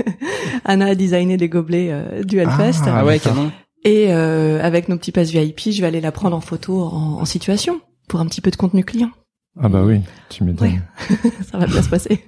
Anna 0.64 0.86
a 0.86 0.94
designé 0.94 1.36
des 1.36 1.48
gobelets 1.48 1.88
euh, 1.90 2.22
du 2.22 2.38
Hellfest. 2.38 2.82
Ah, 2.86 2.98
Ah 2.98 3.04
ouais, 3.04 3.18
canon. 3.18 3.50
Et 3.84 4.06
euh, 4.12 4.62
avec 4.62 4.88
nos 4.88 4.96
petits 4.98 5.12
passes 5.12 5.30
VIP, 5.30 5.70
je 5.70 5.80
vais 5.80 5.86
aller 5.86 6.00
la 6.00 6.12
prendre 6.12 6.36
en 6.36 6.40
photo 6.40 6.82
en, 6.82 7.20
en 7.20 7.24
situation 7.24 7.80
pour 8.08 8.20
un 8.20 8.26
petit 8.26 8.40
peu 8.40 8.50
de 8.50 8.56
contenu 8.56 8.84
client. 8.84 9.10
Ah 9.60 9.68
bah 9.68 9.82
oui, 9.84 10.00
tu 10.28 10.44
m'étonnes. 10.44 10.82
Ça 11.50 11.58
va 11.58 11.66
bien 11.66 11.82
se 11.82 11.88
passer. 11.88 12.22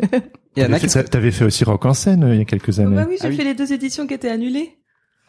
T'avais 0.56 0.78
fait, 0.80 1.04
t'avais 1.04 1.30
fait 1.30 1.44
aussi 1.44 1.62
Rock 1.64 1.86
en 1.86 1.94
scène 1.94 2.24
euh, 2.24 2.34
il 2.34 2.38
y 2.38 2.42
a 2.42 2.44
quelques 2.44 2.80
années. 2.80 2.96
bah 2.96 3.06
oui, 3.08 3.16
j'ai 3.20 3.26
Ah 3.26 3.30
oui. 3.30 3.36
fait 3.36 3.44
les 3.44 3.54
deux 3.54 3.72
éditions 3.72 4.06
qui 4.06 4.14
étaient 4.14 4.30
annulées. 4.30 4.78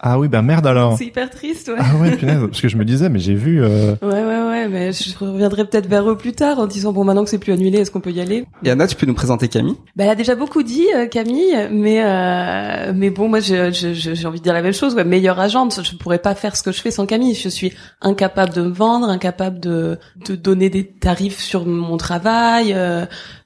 Ah 0.04 0.18
oui, 0.20 0.28
bah 0.28 0.42
merde 0.42 0.66
alors. 0.66 0.98
C'est 0.98 1.06
hyper 1.06 1.30
triste, 1.30 1.68
ouais. 1.68 1.76
Ah 1.78 1.96
ouais, 2.02 2.16
punaise, 2.18 2.40
parce 2.50 2.60
que 2.60 2.68
je 2.68 2.76
me 2.76 2.84
disais, 2.84 3.08
mais 3.08 3.20
j'ai 3.20 3.36
vu. 3.36 3.64
Euh... 3.64 3.92
Ouais, 4.02 4.08
ouais, 4.24 4.42
ouais, 4.50 4.68
mais 4.68 4.92
je 4.92 5.16
reviendrai 5.18 5.64
peut-être 5.66 5.88
vers 5.88 6.10
eux 6.10 6.18
plus 6.18 6.34
tard 6.34 6.58
en 6.58 6.66
disant 6.66 6.92
bon 6.92 7.04
maintenant 7.04 7.24
que 7.24 7.30
c'est 7.30 7.38
plus 7.38 7.54
annulé, 7.54 7.78
est-ce 7.78 7.92
qu'on 7.92 8.00
peut 8.02 8.12
y 8.12 8.20
aller? 8.20 8.46
Et 8.64 8.72
Anna, 8.72 8.88
tu 8.88 8.96
peux 8.96 9.06
nous 9.06 9.14
présenter 9.14 9.48
Camille? 9.48 9.76
Bah, 9.96 10.06
elle 10.06 10.10
a 10.10 10.16
déjà 10.16 10.34
beaucoup 10.34 10.64
dit 10.64 10.88
euh, 10.96 11.06
Camille, 11.06 11.56
mais 11.72 12.02
euh, 12.04 12.94
mais 12.96 13.12
bon, 13.12 13.30
moi 13.30 13.42
je- 13.42 13.72
je- 13.72 13.94
je- 13.94 14.14
j'ai 14.16 14.26
envie 14.28 14.40
de 14.40 14.44
dire 14.44 14.54
la 14.54 14.64
même 14.64 14.74
chose. 14.74 14.96
Ouais, 14.96 15.04
meilleure 15.04 15.40
agente, 15.40 15.80
je 15.84 15.96
pourrais 15.96 16.18
pas 16.20 16.34
faire 16.34 16.56
ce 16.56 16.64
que 16.64 16.72
je 16.72 16.82
fais 16.82 16.90
sans 16.92 17.06
Camille. 17.06 17.36
Je 17.36 17.50
suis 17.50 17.72
incapable 18.02 18.54
de 18.54 18.64
me 18.64 18.74
vendre, 18.74 19.08
incapable 19.08 19.60
de 19.60 20.00
de 20.26 20.36
donner 20.36 20.70
des 20.72 20.86
tarifs 20.88 21.40
sur 21.40 21.66
mon 21.68 21.98
travail. 21.98 22.76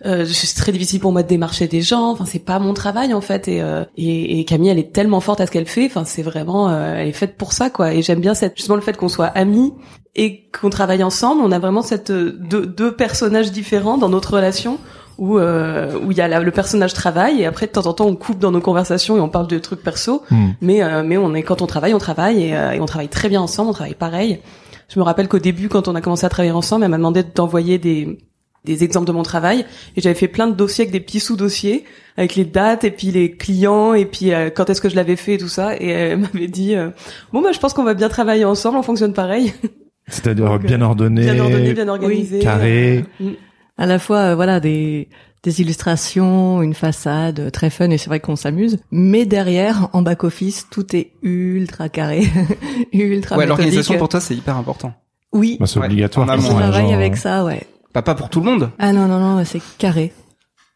Euh, 0.06 0.26
c'est 0.26 0.56
très 0.56 0.72
difficile 0.72 1.00
pour 1.00 1.12
moi 1.12 1.24
de 1.24 1.28
démarcher 1.28 1.68
des 1.68 1.82
gens. 1.82 2.12
Enfin, 2.12 2.26
c'est 2.26 2.40
pas 2.44 2.60
mon 2.60 2.74
travail 2.74 3.14
en 3.14 3.22
fait. 3.22 3.48
Et, 3.48 3.62
euh, 3.62 3.84
et, 3.98 4.40
et 4.40 4.46
Camille, 4.46 4.70
elle 4.70 4.80
est 4.80 4.94
tellement 4.94 5.20
forte 5.20 5.42
à 5.42 5.46
ce 5.48 5.52
qu'elle 5.52 5.66
fait. 5.66 5.86
Enfin, 5.86 6.04
c'est 6.06 6.22
vraiment, 6.22 6.70
euh, 6.70 6.96
elle 6.98 7.08
est 7.08 7.14
faite 7.14 7.38
pour 7.38 7.54
ça 7.54 7.70
quoi. 7.70 7.94
Et 7.94 8.02
j'aime 8.02 8.20
bien 8.20 8.34
cette 8.36 8.56
justement 8.56 8.76
le 8.76 8.82
fait 8.82 8.96
qu'on 8.98 9.10
soit 9.10 9.28
amis 9.28 9.74
et 10.16 10.44
qu'on 10.52 10.70
travaille 10.70 11.04
ensemble. 11.04 11.42
On 11.44 11.52
a 11.52 11.60
vraiment 11.60 11.82
cette 11.82 12.12
euh, 12.12 12.38
deux, 12.40 12.66
deux 12.66 12.92
personnages 12.96 13.52
différents 13.52 13.98
dans 13.98 14.10
notre 14.10 14.36
relation 14.36 14.78
où 15.18 15.40
euh, 15.40 15.98
où 16.06 16.12
il 16.12 16.18
y 16.18 16.22
a 16.22 16.28
la- 16.28 16.42
le 16.42 16.52
personnage 16.52 16.94
travail 16.94 17.42
et 17.42 17.46
après 17.46 17.68
de 17.68 17.72
temps 17.72 17.86
en 17.88 17.94
temps 17.94 18.06
on 18.06 18.16
coupe 18.18 18.38
dans 18.38 18.52
nos 18.52 18.60
conversations 18.60 19.16
et 19.16 19.22
on 19.22 19.30
parle 19.30 19.48
de 19.48 19.58
trucs 19.60 19.82
perso 19.82 20.24
hmm. 20.30 20.50
mais 20.60 20.84
euh, 20.84 21.04
mais 21.06 21.16
on 21.16 21.34
est 21.34 21.42
quand 21.42 21.62
on 21.62 21.68
travaille 21.68 21.94
on 21.94 22.00
travaille 22.00 22.44
et, 22.44 22.54
euh, 22.58 22.72
et 22.74 22.82
on 22.82 22.86
travaille 22.86 23.08
très 23.08 23.30
bien 23.30 23.42
ensemble 23.42 23.70
on 23.70 23.74
travaille 23.74 23.96
pareil 23.96 24.42
je 24.90 25.00
me 25.00 25.06
rappelle 25.06 25.30
qu'au 25.30 25.40
début 25.40 25.70
quand 25.70 25.88
on 25.88 25.96
a 25.96 26.02
commencé 26.02 26.26
à 26.26 26.30
travailler 26.30 26.52
ensemble 26.52 26.84
elle 26.84 26.92
m'a 26.92 26.98
demandé 26.98 27.24
d'envoyer 27.24 27.78
des 27.78 28.18
des 28.66 28.84
exemples 28.84 29.08
de 29.08 29.12
mon 29.14 29.24
travail 29.24 29.66
et 29.96 30.02
j'avais 30.02 30.16
fait 30.16 30.28
plein 30.28 30.48
de 30.48 30.54
dossiers 30.56 30.84
avec 30.84 30.92
des 30.92 31.00
petits 31.00 31.20
sous-dossiers 31.22 31.86
avec 32.18 32.36
les 32.36 32.46
dates 32.46 32.84
et 32.84 32.92
puis 32.92 33.12
les 33.12 33.32
clients 33.32 33.94
et 33.94 34.06
puis 34.06 34.34
euh, 34.34 34.50
quand 34.50 34.70
est-ce 34.70 34.82
que 34.82 34.90
je 34.90 34.96
l'avais 34.96 35.16
fait 35.16 35.36
et 35.36 35.38
tout 35.38 35.48
ça 35.48 35.76
et 35.78 35.88
elle 35.88 36.20
m'avait 36.20 36.48
dit 36.48 36.76
euh, 36.76 36.90
bon 37.32 37.42
bah 37.42 37.52
je 37.54 37.60
pense 37.60 37.74
qu'on 37.74 37.84
va 37.84 37.94
bien 37.94 38.10
travailler 38.10 38.46
ensemble 38.46 38.78
on 38.78 38.84
fonctionne 38.84 39.14
pareil 39.14 39.54
C'est-à-dire 40.08 40.46
Donc, 40.46 40.64
euh, 40.64 40.68
bien 40.68 40.82
ordonné, 40.82 41.22
bien 41.24 41.40
ordonné 41.40 41.74
bien 41.74 41.88
organisé 41.88 42.40
carré. 42.40 43.06
euh, 43.22 43.24
mm. 43.30 43.34
À 43.78 43.86
la 43.88 44.00
fois, 44.00 44.18
euh, 44.20 44.36
voilà, 44.36 44.60
des 44.60 45.10
des 45.44 45.62
illustrations, 45.62 46.62
une 46.64 46.74
façade 46.74 47.52
très 47.52 47.70
fun 47.70 47.90
et 47.90 47.98
c'est 47.98 48.08
vrai 48.08 48.20
qu'on 48.20 48.36
s'amuse. 48.36 48.78
Mais 48.92 49.26
derrière, 49.26 49.90
en 49.94 50.02
back 50.02 50.24
office, 50.24 50.68
tout 50.72 50.96
est 50.96 51.12
ultra 51.24 51.90
carré, 51.90 52.22
ultra 52.94 53.36
Ouais, 53.36 53.44
méthodique. 53.44 53.50
l'organisation 53.50 53.98
pour 53.98 54.10
toi, 54.10 54.20
c'est 54.22 54.34
hyper 54.36 54.58
important. 54.58 54.94
Oui, 55.34 55.58
Bah, 55.60 55.68
c'est 55.68 55.80
Ouais, 55.80 55.86
obligatoire. 55.86 56.30
un 56.30 56.38
travaille 56.38 56.94
avec 56.94 57.18
ça, 57.18 57.44
ouais. 57.44 57.62
Pas 57.96 58.02
pas 58.02 58.14
pour 58.14 58.28
tout 58.28 58.42
le 58.42 58.46
monde. 58.46 58.72
Ah 58.78 58.92
non 58.92 59.08
non 59.08 59.20
non, 59.20 59.46
c'est 59.46 59.62
carré. 59.78 60.12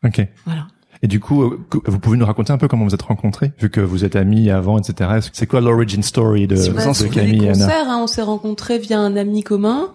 Ok. 0.06 0.26
Voilà. 0.46 0.68
Et 1.04 1.08
du 1.08 1.20
coup, 1.20 1.44
euh, 1.44 1.60
vous 1.86 2.00
pouvez 2.00 2.16
nous 2.16 2.26
raconter 2.26 2.54
un 2.54 2.58
peu 2.58 2.70
comment 2.70 2.86
vous 2.86 2.94
êtes 2.94 3.02
rencontrés, 3.02 3.52
vu 3.60 3.70
que 3.70 3.82
vous 3.82 4.06
êtes 4.06 4.16
amis 4.16 4.50
avant, 4.50 4.80
etc. 4.80 5.20
C'est 5.34 5.46
quoi 5.46 5.60
l'origin 5.60 6.02
story 6.02 6.48
de, 6.48 6.56
Si 6.56 6.70
vous 6.70 6.78
de 6.78 7.14
Camille 7.14 7.44
et 7.44 7.50
Anna 7.50 7.68
hein, 7.90 8.00
on 8.02 8.08
s'est 8.08 8.22
rencontrés 8.22 8.80
via 8.80 9.02
un 9.02 9.18
ami 9.18 9.44
commun. 9.44 9.90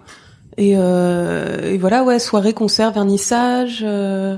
Et, 0.59 0.75
euh, 0.77 1.73
et 1.73 1.79
voilà, 1.79 2.05
ouais, 2.05 2.19
soirée, 2.19 2.53
concert, 2.53 2.93
vernissage. 2.93 3.81
Euh, 3.83 4.37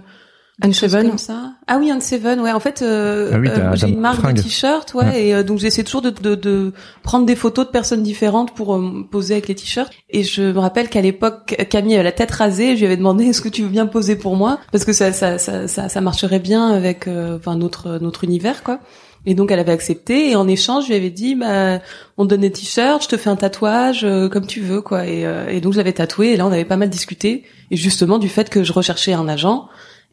Unseven. 0.63 1.09
comme 1.09 1.19
ça. 1.19 1.53
Ah 1.67 1.77
oui, 1.79 1.91
Unseven, 1.91 2.41
ouais. 2.41 2.51
En 2.53 2.61
fait, 2.61 2.81
euh, 2.81 3.31
Ah 3.35 3.39
oui, 3.39 3.49
euh, 3.49 3.75
j'ai 3.75 3.89
une 3.89 4.01
marque 4.01 4.21
fringue. 4.21 4.37
de 4.37 4.43
t-shirts, 4.43 4.95
ouais, 4.95 5.05
Ouais. 5.05 5.27
et 5.27 5.35
euh, 5.35 5.43
donc 5.43 5.59
j'essaie 5.59 5.85
toujours 5.85 6.01
de, 6.03 6.09
de, 6.11 6.35
de 6.35 6.73
prendre 7.03 7.27
des 7.27 7.37
photos 7.37 7.67
de 7.67 7.71
personnes 7.71 8.03
différentes 8.03 8.55
pour 8.55 8.75
euh, 8.75 8.79
me 8.81 9.03
poser 9.03 9.35
avec 9.35 9.49
les 9.49 9.55
t-shirts. 9.55 9.93
Et 10.09 10.23
je 10.23 10.43
me 10.43 10.59
rappelle 10.59 10.89
qu'à 10.89 11.03
l'époque, 11.03 11.57
Camille 11.69 11.95
avait 11.95 12.05
la 12.05 12.13
tête 12.13 12.31
rasée. 12.31 12.71
Et 12.73 12.75
je 12.77 12.81
lui 12.81 12.87
avais 12.87 12.97
demandé 12.97 13.25
est-ce 13.27 13.43
que 13.43 13.51
tu 13.51 13.63
veux 13.63 13.69
bien 13.69 13.87
poser 13.87 14.17
pour 14.17 14.35
moi? 14.37 14.59
Parce 14.73 14.85
que 14.87 14.93
ça 14.95 15.13
ça 15.13 15.39
ça 15.39 15.69
ça, 15.69 15.89
ça 15.91 16.01
marcherait 16.01 16.39
bien 16.41 16.69
avec 16.69 17.07
euh, 17.07 17.37
enfin 17.37 17.57
notre 17.57 17.99
notre 17.99 18.25
univers 18.25 18.63
quoi. 18.63 18.81
Et 19.29 19.35
donc 19.35 19.51
elle 19.51 19.59
avait 19.59 19.73
accepté 19.73 20.31
et 20.31 20.37
en 20.37 20.47
échange 20.47 20.85
je 20.85 20.91
lui 20.91 20.95
avais 20.95 21.11
dit 21.11 21.35
bah 21.35 21.81
on 22.17 22.25
te 22.25 22.31
donne 22.31 22.43
des 22.43 22.53
t-shirts, 22.53 23.03
je 23.03 23.09
te 23.09 23.17
fais 23.17 23.29
un 23.29 23.35
tatouage 23.35 24.05
euh, 24.05 24.29
comme 24.29 24.47
tu 24.47 24.61
veux 24.61 24.81
quoi 24.81 25.05
et, 25.05 25.27
euh, 25.27 25.49
et 25.49 25.61
donc 25.61 25.73
je 25.73 25.79
l'avais 25.79 25.93
tatoué 25.93 26.29
et 26.29 26.37
là 26.37 26.47
on 26.47 26.53
avait 26.53 26.65
pas 26.65 26.77
mal 26.77 26.89
discuté 26.91 27.43
et 27.73 27.77
justement 27.77 28.19
du 28.19 28.29
fait 28.29 28.49
que 28.49 28.63
je 28.63 28.73
recherchais 28.73 29.15
un 29.15 29.27
agent 29.27 29.69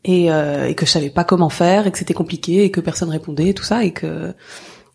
et, 0.06 0.32
euh, 0.32 0.68
et 0.68 0.76
que 0.76 0.86
je 0.86 0.92
savais 0.92 1.10
pas 1.10 1.24
comment 1.24 1.50
faire 1.50 1.88
et 1.88 1.92
que 1.92 1.98
c'était 1.98 2.14
compliqué 2.14 2.64
et 2.64 2.72
que 2.72 2.82
personne 2.82 3.10
répondait 3.10 3.50
et 3.50 3.54
tout 3.54 3.64
ça 3.64 3.84
et 3.84 3.92
que 3.92 4.34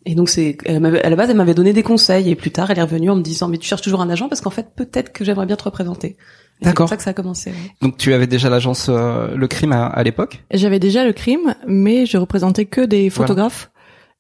et 0.07 0.15
donc 0.15 0.29
c'est 0.29 0.57
à 0.67 0.79
la 1.11 1.17
base 1.17 1.31
elle 1.31 1.37
m'avait 1.37 1.55
donné 1.55 1.73
des 1.73 1.83
conseils 1.83 2.31
et 2.31 2.35
plus 2.35 2.51
tard 2.51 2.71
elle 2.71 2.79
est 2.79 2.83
revenue 2.83 3.11
en 3.11 3.17
me 3.17 3.23
disant 3.23 3.49
mais 3.49 3.59
tu 3.59 3.67
cherches 3.69 3.83
toujours 3.83 4.01
un 4.01 4.11
agent 4.11 4.29
parce 4.29 4.41
qu'en 4.41 4.51
fait 4.51 4.69
peut-être 4.77 5.13
que 5.13 5.25
j'aimerais 5.25 5.47
bien 5.47 5.57
te 5.57 5.65
représenter 5.65 6.17
D'accord. 6.61 6.89
C'est 6.89 6.95
ça 6.95 6.97
que 6.97 7.03
ça 7.05 7.11
a 7.11 7.15
commencé. 7.15 7.51
ouais. 7.51 7.57
Donc 7.83 7.99
tu 7.99 8.13
avais 8.13 8.27
déjà 8.27 8.51
l'agence 8.51 8.89
euh, 8.89 9.29
Le 9.37 9.47
Crime 9.47 9.71
à, 9.73 9.87
à 9.87 10.03
l'époque? 10.03 10.43
J'avais 10.53 10.81
déjà 10.81 11.05
le 11.05 11.13
crime, 11.13 11.55
mais 11.69 12.05
je 12.05 12.17
représentais 12.19 12.65
que 12.65 12.81
des 12.81 13.11
photographes 13.11 13.71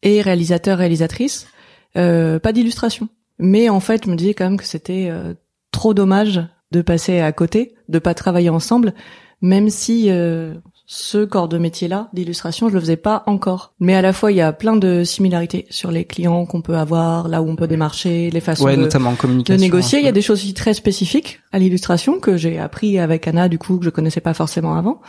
et 0.04 0.20
réalisateurs, 0.22 0.78
réalisatrices, 0.78 1.48
euh, 1.96 2.38
pas 2.38 2.52
d'illustration. 2.52 3.08
Mais 3.40 3.68
en 3.68 3.80
fait, 3.80 4.04
je 4.04 4.10
me 4.10 4.14
disais 4.14 4.34
quand 4.34 4.44
même 4.44 4.56
que 4.56 4.66
c'était 4.66 5.08
euh, 5.10 5.34
trop 5.72 5.94
dommage 5.94 6.40
de 6.70 6.80
passer 6.80 7.18
à 7.18 7.32
côté, 7.32 7.74
de 7.88 7.98
pas 7.98 8.14
travailler 8.14 8.50
ensemble, 8.50 8.94
même 9.42 9.68
si 9.68 10.06
euh, 10.08 10.54
ce 10.90 11.22
corps 11.26 11.48
de 11.48 11.58
métier-là, 11.58 12.08
d'illustration, 12.14 12.70
je 12.70 12.74
le 12.74 12.80
faisais 12.80 12.96
pas 12.96 13.22
encore. 13.26 13.74
Mais 13.78 13.94
à 13.94 14.00
la 14.00 14.14
fois, 14.14 14.32
il 14.32 14.38
y 14.38 14.40
a 14.40 14.54
plein 14.54 14.74
de 14.74 15.04
similarités 15.04 15.66
sur 15.68 15.90
les 15.90 16.06
clients 16.06 16.46
qu'on 16.46 16.62
peut 16.62 16.78
avoir, 16.78 17.28
là 17.28 17.42
où 17.42 17.48
on 17.50 17.56
peut 17.56 17.66
démarcher, 17.66 18.30
les 18.30 18.40
façons 18.40 18.64
Ouais, 18.64 18.74
de, 18.74 18.80
notamment 18.80 19.10
en 19.10 19.12
de 19.12 19.18
communication. 19.18 19.60
négocier. 19.60 19.98
Il 19.98 20.04
y 20.04 20.06
a 20.06 20.08
hein. 20.08 20.12
des 20.12 20.22
choses 20.22 20.38
aussi 20.38 20.54
très 20.54 20.72
spécifiques 20.72 21.40
à 21.52 21.58
l'illustration 21.58 22.20
que 22.20 22.38
j'ai 22.38 22.58
appris 22.58 22.98
avec 22.98 23.28
Anna, 23.28 23.50
du 23.50 23.58
coup, 23.58 23.76
que 23.76 23.84
je 23.84 23.90
connaissais 23.90 24.22
pas 24.22 24.32
forcément 24.32 24.76
avant. 24.76 25.02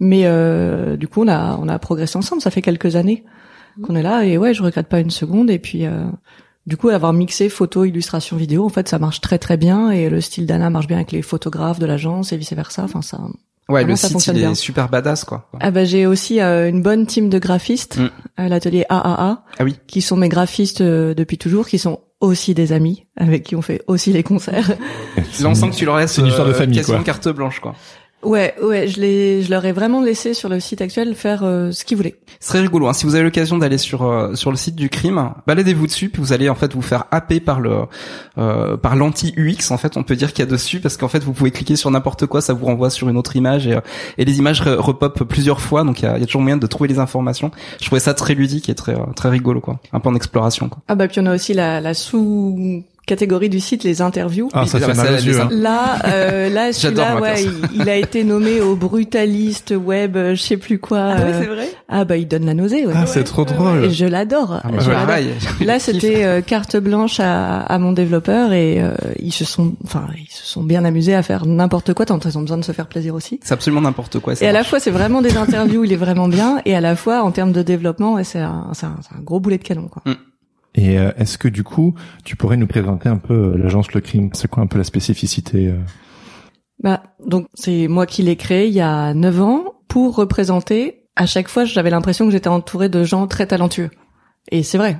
Mais 0.00 0.22
euh, 0.24 0.96
du 0.96 1.06
coup, 1.06 1.22
on 1.22 1.28
a 1.28 1.56
on 1.62 1.68
a 1.68 1.78
progressé 1.78 2.16
ensemble. 2.18 2.42
Ça 2.42 2.50
fait 2.50 2.62
quelques 2.62 2.96
années 2.96 3.22
qu'on 3.84 3.94
est 3.94 4.02
là 4.02 4.24
et 4.24 4.36
ouais, 4.36 4.52
je 4.52 4.64
regrette 4.64 4.88
pas 4.88 4.98
une 4.98 5.10
seconde. 5.10 5.48
Et 5.48 5.60
puis, 5.60 5.86
euh, 5.86 6.06
du 6.66 6.76
coup, 6.76 6.88
avoir 6.88 7.12
mixé 7.12 7.48
photo, 7.48 7.84
illustration, 7.84 8.36
vidéo, 8.36 8.64
en 8.64 8.68
fait, 8.68 8.88
ça 8.88 8.98
marche 8.98 9.20
très 9.20 9.38
très 9.38 9.56
bien 9.56 9.92
et 9.92 10.10
le 10.10 10.20
style 10.20 10.46
d'Anna 10.46 10.70
marche 10.70 10.88
bien 10.88 10.96
avec 10.96 11.12
les 11.12 11.22
photographes 11.22 11.78
de 11.78 11.86
l'agence 11.86 12.32
et 12.32 12.36
vice 12.36 12.52
versa. 12.52 12.82
Enfin, 12.82 13.00
ça. 13.00 13.20
Ouais, 13.70 13.84
le 13.84 13.96
ça 13.96 14.08
site 14.08 14.12
fonctionne 14.14 14.36
il 14.36 14.40
est 14.42 14.46
bien. 14.46 14.54
super 14.54 14.88
badass 14.88 15.24
quoi. 15.24 15.48
Ah 15.60 15.70
bah 15.70 15.84
j'ai 15.84 16.06
aussi 16.06 16.40
euh, 16.40 16.68
une 16.68 16.82
bonne 16.82 17.06
team 17.06 17.28
de 17.28 17.38
graphistes 17.38 17.96
Mm. 17.98 18.10
à 18.36 18.48
l'atelier 18.48 18.84
AAA 18.88 19.44
Ah 19.58 19.64
oui. 19.64 19.78
qui 19.86 20.00
sont 20.02 20.16
mes 20.16 20.28
graphistes 20.28 20.80
euh, 20.80 21.14
depuis 21.14 21.38
toujours, 21.38 21.68
qui 21.68 21.78
sont 21.78 22.00
aussi 22.20 22.52
des 22.52 22.72
amis 22.72 23.06
avec 23.16 23.44
qui 23.44 23.56
on 23.56 23.62
fait 23.62 23.82
aussi 23.86 24.12
les 24.12 24.22
concerts. 24.22 24.72
Que 25.16 25.74
tu 25.74 25.84
leur 25.86 25.96
laisses 25.96 26.12
c'est 26.12 26.20
une 26.20 26.26
histoire 26.26 26.46
de 26.46 26.52
euh, 26.52 26.56
famille, 26.56 26.76
quasiment 26.76 26.98
quoi. 26.98 27.04
carte 27.04 27.28
blanche 27.28 27.60
quoi. 27.60 27.74
Ouais, 28.22 28.54
ouais, 28.62 28.86
je 28.86 29.00
les, 29.00 29.42
je 29.42 29.50
leur 29.50 29.64
ai 29.64 29.72
vraiment 29.72 30.02
laissé 30.02 30.34
sur 30.34 30.50
le 30.50 30.60
site 30.60 30.82
actuel 30.82 31.14
faire 31.14 31.42
euh, 31.42 31.72
ce 31.72 31.86
qu'ils 31.86 31.96
voulaient. 31.96 32.16
Ce 32.38 32.48
serait 32.48 32.60
rigolo. 32.60 32.86
Hein. 32.86 32.92
Si 32.92 33.06
vous 33.06 33.14
avez 33.14 33.24
l'occasion 33.24 33.56
d'aller 33.56 33.78
sur 33.78 34.02
euh, 34.02 34.34
sur 34.34 34.50
le 34.50 34.58
site 34.58 34.74
du 34.76 34.90
crime, 34.90 35.30
baladez-vous 35.46 35.86
dessus, 35.86 36.10
puis 36.10 36.20
vous 36.20 36.32
allez 36.34 36.50
en 36.50 36.54
fait 36.54 36.74
vous 36.74 36.82
faire 36.82 37.04
happer 37.12 37.40
par 37.40 37.60
le 37.60 37.76
euh, 38.36 38.76
par 38.76 38.94
l'anti 38.94 39.32
UX. 39.38 39.70
En 39.72 39.78
fait, 39.78 39.96
on 39.96 40.02
peut 40.02 40.16
dire 40.16 40.32
qu'il 40.34 40.44
y 40.44 40.48
a 40.48 40.50
dessus 40.50 40.80
parce 40.80 40.98
qu'en 40.98 41.08
fait 41.08 41.24
vous 41.24 41.32
pouvez 41.32 41.50
cliquer 41.50 41.76
sur 41.76 41.90
n'importe 41.90 42.26
quoi, 42.26 42.42
ça 42.42 42.52
vous 42.52 42.66
renvoie 42.66 42.90
sur 42.90 43.08
une 43.08 43.16
autre 43.16 43.36
image 43.36 43.66
et, 43.66 43.72
euh, 43.76 43.80
et 44.18 44.24
les 44.26 44.38
images 44.38 44.62
re- 44.62 44.74
repopent 44.76 45.24
plusieurs 45.24 45.60
fois. 45.62 45.82
Donc 45.84 46.00
il 46.00 46.04
y 46.04 46.08
a, 46.08 46.16
il 46.16 46.20
y 46.20 46.22
a 46.22 46.26
toujours 46.26 46.42
moyen 46.42 46.58
de 46.58 46.66
trouver 46.66 46.88
les 46.88 46.98
informations. 46.98 47.50
Je 47.80 47.86
trouvais 47.86 48.00
ça 48.00 48.12
très 48.12 48.34
ludique 48.34 48.68
et 48.68 48.74
très 48.74 48.94
euh, 48.94 49.04
très 49.16 49.30
rigolo 49.30 49.60
quoi. 49.62 49.80
Un 49.94 50.00
peu 50.00 50.10
en 50.10 50.14
exploration 50.14 50.68
quoi. 50.68 50.82
Ah 50.88 50.94
bah 50.94 51.08
puis 51.08 51.20
on 51.20 51.26
a 51.26 51.34
aussi 51.34 51.54
la, 51.54 51.80
la 51.80 51.94
sous 51.94 52.84
catégorie 53.10 53.48
du 53.48 53.60
site 53.60 53.84
les 53.84 54.00
interviews. 54.02 54.48
Ah, 54.52 54.64
ça 54.66 54.78
ça, 54.80 54.94
mal 54.94 55.08
aux 55.12 55.16
les 55.16 55.26
yeux. 55.26 55.40
in- 55.40 55.44
hein. 55.44 55.48
Là, 55.52 55.98
euh, 56.06 56.48
là, 56.48 56.72
celui-là, 56.72 57.20
ouais, 57.20 57.42
il, 57.44 57.80
il 57.82 57.88
a 57.90 57.96
été 57.96 58.24
nommé 58.24 58.60
au 58.60 58.76
brutaliste 58.76 59.74
web, 59.76 60.16
euh, 60.16 60.34
je 60.34 60.40
sais 60.42 60.56
plus 60.56 60.78
quoi. 60.78 60.98
Ah 61.00 61.20
euh, 61.20 61.40
c'est 61.42 61.46
vrai? 61.48 61.68
ah 61.88 62.04
bah 62.04 62.16
il 62.16 62.28
donne 62.28 62.46
la 62.46 62.54
nausée. 62.54 62.86
Ouais. 62.86 62.92
Ah, 62.96 63.06
c'est 63.06 63.24
trop 63.24 63.44
drôle. 63.44 63.84
Et 63.84 63.90
je 63.90 64.06
l'adore. 64.06 64.60
Ah, 64.62 64.68
bah, 64.70 64.78
je 64.80 64.90
l'adore. 64.90 65.06
pareil. 65.06 65.30
Là, 65.64 65.78
c'était 65.78 66.24
euh, 66.24 66.40
carte 66.40 66.76
blanche 66.76 67.18
à, 67.20 67.60
à 67.60 67.78
mon 67.78 67.92
développeur 67.92 68.52
et 68.52 68.80
euh, 68.80 68.94
ils 69.18 69.32
se 69.32 69.44
sont, 69.44 69.74
enfin, 69.84 70.06
ils 70.16 70.30
se 70.32 70.46
sont 70.46 70.62
bien 70.62 70.84
amusés 70.84 71.14
à 71.14 71.22
faire 71.22 71.46
n'importe 71.46 71.92
quoi. 71.94 72.06
Tant 72.06 72.18
qu'ils 72.18 72.38
ont 72.38 72.42
besoin 72.42 72.58
de 72.58 72.64
se 72.64 72.72
faire 72.72 72.86
plaisir 72.86 73.14
aussi. 73.14 73.40
C'est 73.42 73.54
absolument 73.54 73.80
n'importe 73.82 74.18
quoi. 74.20 74.34
ça 74.36 74.44
Et 74.44 74.48
à 74.48 74.52
la 74.52 74.64
fois, 74.64 74.80
c'est 74.80 74.90
vraiment 74.92 75.20
des 75.22 75.36
interviews, 75.44 75.84
il 75.84 75.92
est 75.92 75.96
vraiment 75.96 76.28
bien, 76.28 76.60
et 76.64 76.74
à 76.76 76.80
la 76.80 76.94
fois, 76.96 77.22
en 77.22 77.32
termes 77.32 77.52
de 77.52 77.62
développement, 77.62 78.14
ouais, 78.14 78.24
c'est 78.24 78.38
un, 78.40 78.68
c'est 78.72 78.86
un, 78.86 78.96
c'est 79.02 79.16
un 79.16 79.20
gros 79.22 79.40
boulet 79.40 79.58
de 79.58 79.62
canon, 79.64 79.88
quoi. 79.88 80.02
Et 80.74 80.98
euh, 80.98 81.12
est-ce 81.16 81.38
que 81.38 81.48
du 81.48 81.64
coup, 81.64 81.94
tu 82.24 82.36
pourrais 82.36 82.56
nous 82.56 82.66
présenter 82.66 83.08
un 83.08 83.16
peu 83.16 83.34
euh, 83.34 83.56
l'agence 83.56 83.92
Le 83.92 84.00
Crime? 84.00 84.30
C'est 84.32 84.48
quoi 84.48 84.62
un 84.62 84.66
peu 84.66 84.78
la 84.78 84.84
spécificité 84.84 85.68
euh? 85.68 85.78
Bah, 86.82 87.02
donc 87.26 87.46
c'est 87.54 87.88
moi 87.88 88.06
qui 88.06 88.22
l'ai 88.22 88.36
créé 88.36 88.68
il 88.68 88.74
y 88.74 88.80
a 88.80 89.12
9 89.12 89.42
ans 89.42 89.64
pour 89.88 90.16
représenter. 90.16 91.02
À 91.16 91.26
chaque 91.26 91.48
fois, 91.48 91.64
j'avais 91.64 91.90
l'impression 91.90 92.24
que 92.24 92.30
j'étais 92.30 92.48
entourée 92.48 92.88
de 92.88 93.04
gens 93.04 93.26
très 93.26 93.46
talentueux. 93.46 93.90
Et 94.50 94.62
c'est 94.62 94.78
vrai. 94.78 94.98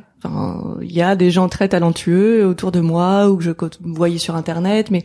Il 0.83 0.93
y 0.93 1.01
a 1.01 1.17
des 1.17 1.31
gens 1.31 1.49
très 1.49 1.69
talentueux 1.69 2.47
autour 2.47 2.73
de 2.73 2.81
moi 2.81 3.31
ou 3.31 3.39
que 3.39 3.45
je 3.45 3.53
voyais 3.81 4.19
sur 4.19 4.37
internet, 4.37 4.91
mais 4.91 5.05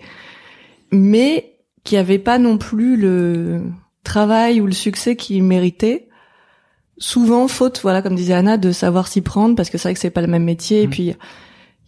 mais 0.92 1.56
qui 1.86 1.96
avaient 1.96 2.20
pas 2.20 2.38
non 2.38 2.58
plus 2.58 2.98
le 2.98 3.62
travail 4.04 4.60
ou 4.60 4.66
le 4.66 4.74
succès 4.74 5.16
qu'ils 5.16 5.44
méritaient. 5.44 6.05
Souvent 6.98 7.48
faute, 7.48 7.80
voilà, 7.84 8.02
comme 8.02 8.16
disait 8.16 8.34
Anna, 8.34 8.58
de 8.58 8.72
savoir 8.72 9.08
s'y 9.08 9.22
prendre 9.22 9.56
parce 9.56 9.70
que 9.70 9.78
c'est 9.78 9.90
vrai 9.90 9.94
que 9.94 10.00
c'est 10.00 10.10
pas 10.10 10.22
le 10.22 10.28
même 10.28 10.44
métier. 10.46 10.82
Et 10.84 10.86
Mhm. 10.88 10.90
puis 10.92 11.16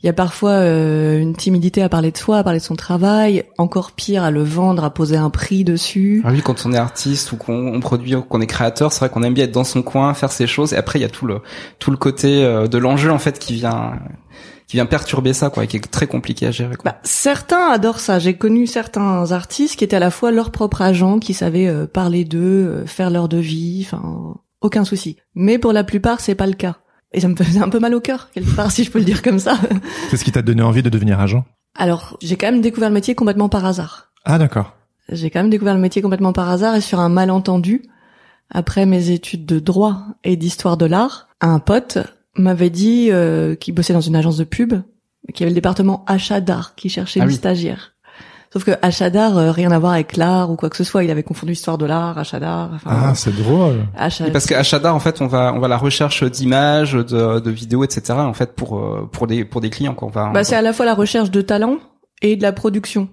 il 0.04 0.06
y 0.06 0.10
a 0.10 0.14
parfois 0.14 0.52
euh, 0.52 1.18
une 1.20 1.36
timidité 1.36 1.82
à 1.82 1.90
parler 1.90 2.12
de 2.12 2.18
soi, 2.18 2.38
à 2.40 2.44
parler 2.44 2.60
de 2.60 2.64
son 2.64 2.76
travail, 2.76 3.46
encore 3.58 3.94
pire 3.94 4.24
à 4.24 4.32
le 4.32 4.44
vendre, 4.44 4.84
à 4.84 4.90
poser 4.94 5.18
un 5.18 5.30
prix 5.30 5.64
dessus. 5.64 6.22
Ah 6.26 6.30
oui, 6.32 6.42
quand 6.44 6.66
on 6.66 6.74
est 6.74 6.78
artiste 6.78 7.32
ou 7.32 7.38
qu'on 7.38 7.74
on 7.74 7.80
produit 7.80 8.16
ou 8.16 8.22
qu'on 8.22 8.42
est 8.42 8.48
créateur, 8.48 8.92
c'est 8.92 9.00
vrai 9.00 9.10
qu'on 9.10 9.24
aime 9.24 9.34
bien 9.34 9.46
être 9.46 9.52
dans 9.54 9.64
son 9.64 9.82
coin, 9.82 10.14
faire 10.14 10.32
ses 10.32 10.46
choses. 10.46 10.74
Et 10.74 10.78
après, 10.78 11.00
il 11.00 11.02
y 11.02 11.06
a 11.06 11.10
tout 11.10 11.26
le 11.26 11.40
tout 11.80 11.90
le 11.90 11.98
côté 11.98 12.44
euh, 12.44 12.68
de 12.68 12.78
l'enjeu 12.78 13.10
en 13.12 13.18
fait 13.20 13.40
qui 13.40 13.54
vient 13.54 13.94
qui 14.68 14.76
vient 14.76 14.86
perturber 14.86 15.32
ça, 15.32 15.50
quoi, 15.50 15.64
et 15.64 15.68
qui 15.68 15.78
est 15.78 15.80
très 15.90 16.08
compliqué 16.08 16.46
à 16.46 16.52
gérer. 16.52 16.76
Quoi. 16.76 16.92
Bah, 16.92 16.98
certains 17.04 17.70
adorent 17.72 18.02
ça. 18.02 18.20
J'ai 18.20 18.34
connu 18.34 18.68
certains 18.68 19.32
artistes 19.32 19.78
qui 19.78 19.86
étaient 19.86 19.96
à 19.96 20.00
la 20.00 20.12
fois 20.12 20.30
leur 20.32 20.52
propre 20.52 20.82
agent, 20.82 21.20
qui 21.20 21.34
savaient 21.34 21.68
euh, 21.70 21.88
parler 21.88 22.26
d'eux, 22.26 22.40
euh, 22.68 22.86
faire 22.86 23.10
leur 23.10 23.30
devis, 23.30 23.88
enfin 23.90 24.36
aucun 24.62 24.84
souci. 24.86 25.18
Mais 25.36 25.58
pour 25.60 25.74
la 25.74 25.84
plupart, 25.84 26.20
c'est 26.20 26.36
pas 26.36 26.48
le 26.48 26.54
cas. 26.54 26.78
Et 27.14 27.22
ça 27.22 27.28
me 27.28 27.36
faisait 27.36 27.62
un 27.62 27.70
peu 27.70 27.80
mal 27.80 27.94
au 27.96 28.02
cœur 28.02 28.30
quelque 28.32 28.56
part, 28.56 28.72
si 28.72 28.84
je 28.84 28.92
peux 28.92 29.00
le 29.00 29.06
dire 29.06 29.22
comme 29.22 29.40
ça. 29.40 29.58
C'est 30.10 30.18
ce 30.18 30.24
qui 30.26 30.32
t'a 30.32 30.42
donné 30.42 30.62
envie 30.62 30.84
de 30.84 30.90
devenir 30.90 31.20
agent? 31.20 31.46
Alors, 31.76 32.18
j'ai 32.22 32.36
quand 32.38 32.52
même 32.52 32.62
découvert 32.62 32.90
le 32.90 32.96
métier 32.96 33.16
complètement 33.16 33.50
par 33.50 33.66
hasard. 33.66 34.12
Ah 34.26 34.38
d'accord. 34.38 34.74
J'ai 35.10 35.30
quand 35.30 35.40
même 35.40 35.50
découvert 35.50 35.76
le 35.76 35.80
métier 35.80 36.02
complètement 36.02 36.34
par 36.34 36.50
hasard 36.50 36.76
et 36.76 36.82
sur 36.82 37.00
un 37.00 37.10
malentendu. 37.10 37.84
Après 38.50 38.86
mes 38.86 39.10
études 39.12 39.46
de 39.46 39.60
droit 39.60 40.02
et 40.24 40.36
d'histoire 40.38 40.78
de 40.78 40.86
l'art, 40.86 41.28
un 41.42 41.60
pote 41.60 41.98
m'avait 42.36 42.70
dit 42.70 43.10
euh, 43.12 43.56
qu'il 43.56 43.74
bossait 43.74 43.94
dans 43.94 44.02
une 44.02 44.16
agence 44.16 44.38
de 44.38 44.44
pub, 44.44 44.74
qu'il 45.34 45.42
y 45.42 45.44
avait 45.44 45.52
le 45.52 45.56
département 45.56 46.04
achat 46.08 46.40
d'art 46.42 46.76
qui 46.76 46.90
cherchait 46.90 47.20
Ah 47.20 47.24
une 47.24 47.30
oui. 47.30 47.36
stagiaire. 47.36 47.94
Sauf 48.58 48.66
que 48.66 48.72
achat 48.82 49.12
d'art, 49.12 49.38
euh, 49.38 49.52
rien 49.52 49.70
à 49.70 49.78
voir 49.78 49.92
avec 49.92 50.18
l'art 50.18 50.50
ou 50.50 50.56
quoi 50.56 50.72
que 50.72 50.76
ce 50.76 50.84
soit. 50.84 51.04
Il 51.04 51.12
avait 51.12 51.22
confondu 51.22 51.52
histoire 51.52 51.78
de 51.78 51.86
l'art. 51.86 52.18
Enfin, 52.18 52.40
Ah 52.88 53.14
c'est 53.14 53.36
drôle. 53.36 53.86
achat. 53.96 54.24
Oui, 54.24 54.32
parce 54.32 54.48
qu'à 54.48 54.64
Shada, 54.64 54.96
en 54.96 55.00
fait, 55.00 55.22
on 55.22 55.28
va 55.28 55.54
on 55.54 55.60
va 55.60 55.68
à 55.68 55.70
la 55.70 55.78
recherche 55.78 56.24
d'images, 56.24 56.94
de, 56.94 57.40
de 57.40 57.52
vidéos, 57.52 57.84
etc. 57.84 58.14
En 58.18 58.34
fait, 58.34 58.56
pour 58.56 58.80
euh, 58.80 59.08
pour 59.12 59.28
des 59.28 59.46
pour 59.46 59.62
des 59.62 59.70
clients, 59.70 59.94
quoi. 59.94 60.08
On 60.08 60.12
va. 60.12 60.32
Bah, 60.34 60.44
c'est 60.44 60.56
à 60.56 60.64
la 60.64 60.74
fois 60.74 60.88
la 60.88 60.96
recherche 60.96 61.30
de 61.30 61.42
talent 61.42 61.78
et 62.24 62.36
de 62.36 62.42
la 62.42 62.52
production. 62.52 63.10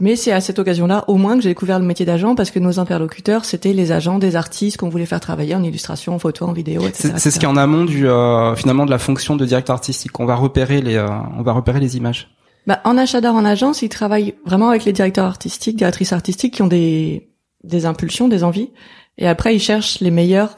Mais 0.00 0.14
c'est 0.14 0.30
à 0.30 0.40
cette 0.40 0.60
occasion-là, 0.60 1.02
au 1.08 1.16
moins, 1.16 1.34
que 1.34 1.42
j'ai 1.42 1.48
découvert 1.48 1.80
le 1.80 1.86
métier 1.86 2.06
d'agent 2.06 2.36
parce 2.36 2.52
que 2.52 2.60
nos 2.60 2.78
interlocuteurs, 2.78 3.44
c'était 3.44 3.72
les 3.72 3.90
agents 3.90 4.20
des 4.20 4.36
artistes 4.36 4.76
qu'on 4.76 4.90
voulait 4.90 5.06
faire 5.06 5.20
travailler 5.20 5.56
en 5.56 5.62
illustration, 5.64 6.14
en 6.14 6.20
photo, 6.20 6.46
en 6.46 6.52
vidéo, 6.52 6.82
etc. 6.82 7.08
c'est 7.14 7.18
c'est 7.18 7.30
ce 7.32 7.40
qui 7.40 7.46
est 7.46 7.48
en 7.48 7.56
amont 7.56 7.84
du 7.84 8.06
euh, 8.06 8.54
finalement 8.54 8.86
de 8.86 8.90
la 8.90 8.98
fonction 8.98 9.34
de 9.34 9.44
directeur 9.44 9.74
artistique. 9.74 10.20
On 10.20 10.24
va 10.24 10.36
repérer 10.36 10.80
les 10.82 10.94
euh, 10.94 11.08
on 11.36 11.42
va 11.42 11.50
repérer 11.50 11.80
les 11.80 11.96
images. 11.96 12.28
Bah, 12.66 12.80
en 12.84 12.96
achat 12.96 13.20
d'art 13.20 13.34
en 13.34 13.44
agence, 13.44 13.82
ils 13.82 13.88
travaillent 13.88 14.34
vraiment 14.46 14.70
avec 14.70 14.84
les 14.84 14.92
directeurs 14.92 15.26
artistiques, 15.26 15.76
directrices 15.76 16.12
artistiques 16.12 16.54
qui 16.54 16.62
ont 16.62 16.66
des, 16.66 17.28
des 17.62 17.86
impulsions, 17.86 18.28
des 18.28 18.44
envies. 18.44 18.70
Et 19.18 19.26
après, 19.26 19.54
ils 19.54 19.60
cherchent 19.60 20.00
les 20.00 20.10
meilleurs 20.10 20.56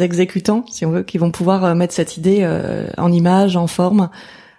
exécutants, 0.00 0.64
si 0.70 0.86
on 0.86 0.90
veut, 0.90 1.02
qui 1.02 1.18
vont 1.18 1.30
pouvoir 1.30 1.64
euh, 1.64 1.74
mettre 1.74 1.92
cette 1.92 2.16
idée 2.16 2.40
euh, 2.42 2.88
en 2.96 3.12
image, 3.12 3.56
en 3.56 3.66
forme, 3.66 4.10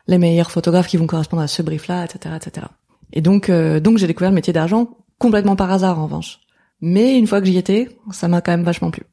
les 0.07 0.17
meilleurs 0.17 0.51
photographes 0.51 0.87
qui 0.87 0.97
vont 0.97 1.07
correspondre 1.07 1.41
à 1.41 1.47
ce 1.47 1.61
brief-là, 1.61 2.05
etc., 2.05 2.35
etc. 2.35 2.67
Et 3.13 3.21
donc, 3.21 3.49
euh, 3.49 3.79
donc 3.79 3.97
j'ai 3.97 4.07
découvert 4.07 4.29
le 4.29 4.35
métier 4.35 4.53
d'argent 4.53 4.89
complètement 5.17 5.55
par 5.55 5.71
hasard, 5.71 5.99
en 5.99 6.03
revanche. 6.03 6.39
Mais 6.81 7.17
une 7.17 7.25
fois 7.25 7.39
que 7.39 7.47
j'y 7.47 7.57
étais, 7.57 7.89
ça 8.11 8.27
m'a 8.27 8.41
quand 8.41 8.51
même 8.51 8.63
vachement 8.63 8.91
plu. 8.91 9.03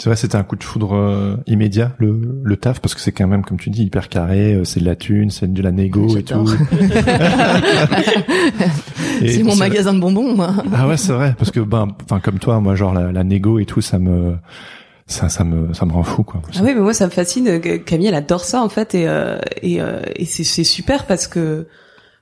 C'est 0.00 0.08
vrai, 0.08 0.16
c'était 0.16 0.36
un 0.36 0.44
coup 0.44 0.54
de 0.54 0.62
foudre 0.62 0.94
euh, 0.94 1.36
immédiat 1.48 1.92
le 1.98 2.20
le 2.44 2.56
taf 2.56 2.78
parce 2.80 2.94
que 2.94 3.00
c'est 3.00 3.10
quand 3.10 3.26
même 3.26 3.44
comme 3.44 3.58
tu 3.58 3.68
dis 3.68 3.82
hyper 3.84 4.08
carré, 4.08 4.54
euh, 4.54 4.62
c'est 4.64 4.78
de 4.78 4.84
la 4.84 4.94
thune, 4.94 5.30
c'est 5.30 5.52
de 5.52 5.60
la 5.62 5.72
négo 5.72 6.16
et 6.16 6.22
tout. 6.22 6.48
C'est 9.20 9.42
mon 9.42 9.56
magasin 9.56 9.92
de 9.94 9.98
bonbons, 9.98 10.34
moi. 10.36 10.52
Ah 10.72 10.86
ouais, 10.86 10.96
c'est 10.96 11.12
vrai 11.12 11.34
parce 11.36 11.50
que 11.50 11.58
ben 11.58 11.88
enfin 12.04 12.20
comme 12.20 12.38
toi, 12.38 12.60
moi 12.60 12.76
genre 12.76 12.94
la, 12.94 13.10
la 13.10 13.24
négo 13.24 13.58
et 13.58 13.64
tout 13.66 13.80
ça 13.80 13.98
me 13.98 14.36
ça 15.06 15.28
ça 15.28 15.42
me 15.42 15.72
ça 15.74 15.86
me 15.86 15.92
rend 15.92 16.04
fou 16.04 16.22
quoi. 16.22 16.40
Ah 16.54 16.60
oui, 16.62 16.72
mais 16.74 16.80
moi 16.80 16.94
ça 16.94 17.06
me 17.06 17.10
fascine. 17.10 17.60
Camille, 17.84 18.06
elle 18.06 18.14
adore 18.14 18.44
ça 18.44 18.62
en 18.62 18.68
fait, 18.68 18.94
et 18.94 19.08
euh, 19.08 19.38
et, 19.62 19.80
euh, 19.80 20.02
et 20.14 20.24
c'est 20.24 20.44
c'est 20.44 20.62
super 20.64 21.06
parce 21.06 21.26
que 21.26 21.66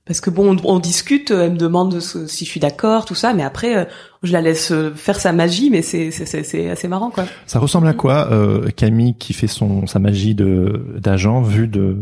parce 0.07 0.21
que 0.21 0.31
bon, 0.31 0.57
on, 0.57 0.77
on 0.77 0.79
discute, 0.79 1.31
elle 1.33 1.53
me 1.53 1.57
demande 1.59 2.01
ce- 2.01 2.27
si 2.27 2.45
je 2.45 2.51
suis 2.51 2.61
d'accord, 2.61 3.05
tout 3.05 3.15
ça, 3.17 3.35
mais 3.35 3.43
après 3.43 3.77
euh, 3.77 3.85
je 4.23 4.33
la 4.33 4.41
laisse 4.41 4.71
euh, 4.73 4.93
faire 4.95 5.21
sa 5.21 5.33
magie, 5.33 5.69
mais 5.71 5.83
c'est 5.83 6.11
c'est 6.11 6.71
assez 6.71 6.89
marrant 6.89 7.11
quoi. 7.11 7.25
Ça 7.47 7.59
ressemble 7.59 7.89
à 7.89 7.93
quoi 7.95 8.31
euh, 8.33 8.69
Camille 8.77 9.15
qui 9.19 9.33
fait 9.33 9.47
son 9.49 9.87
sa 9.87 9.99
magie 9.99 10.35
de 10.35 10.95
d'agent 10.99 11.43
vu 11.43 11.67
de 11.69 11.97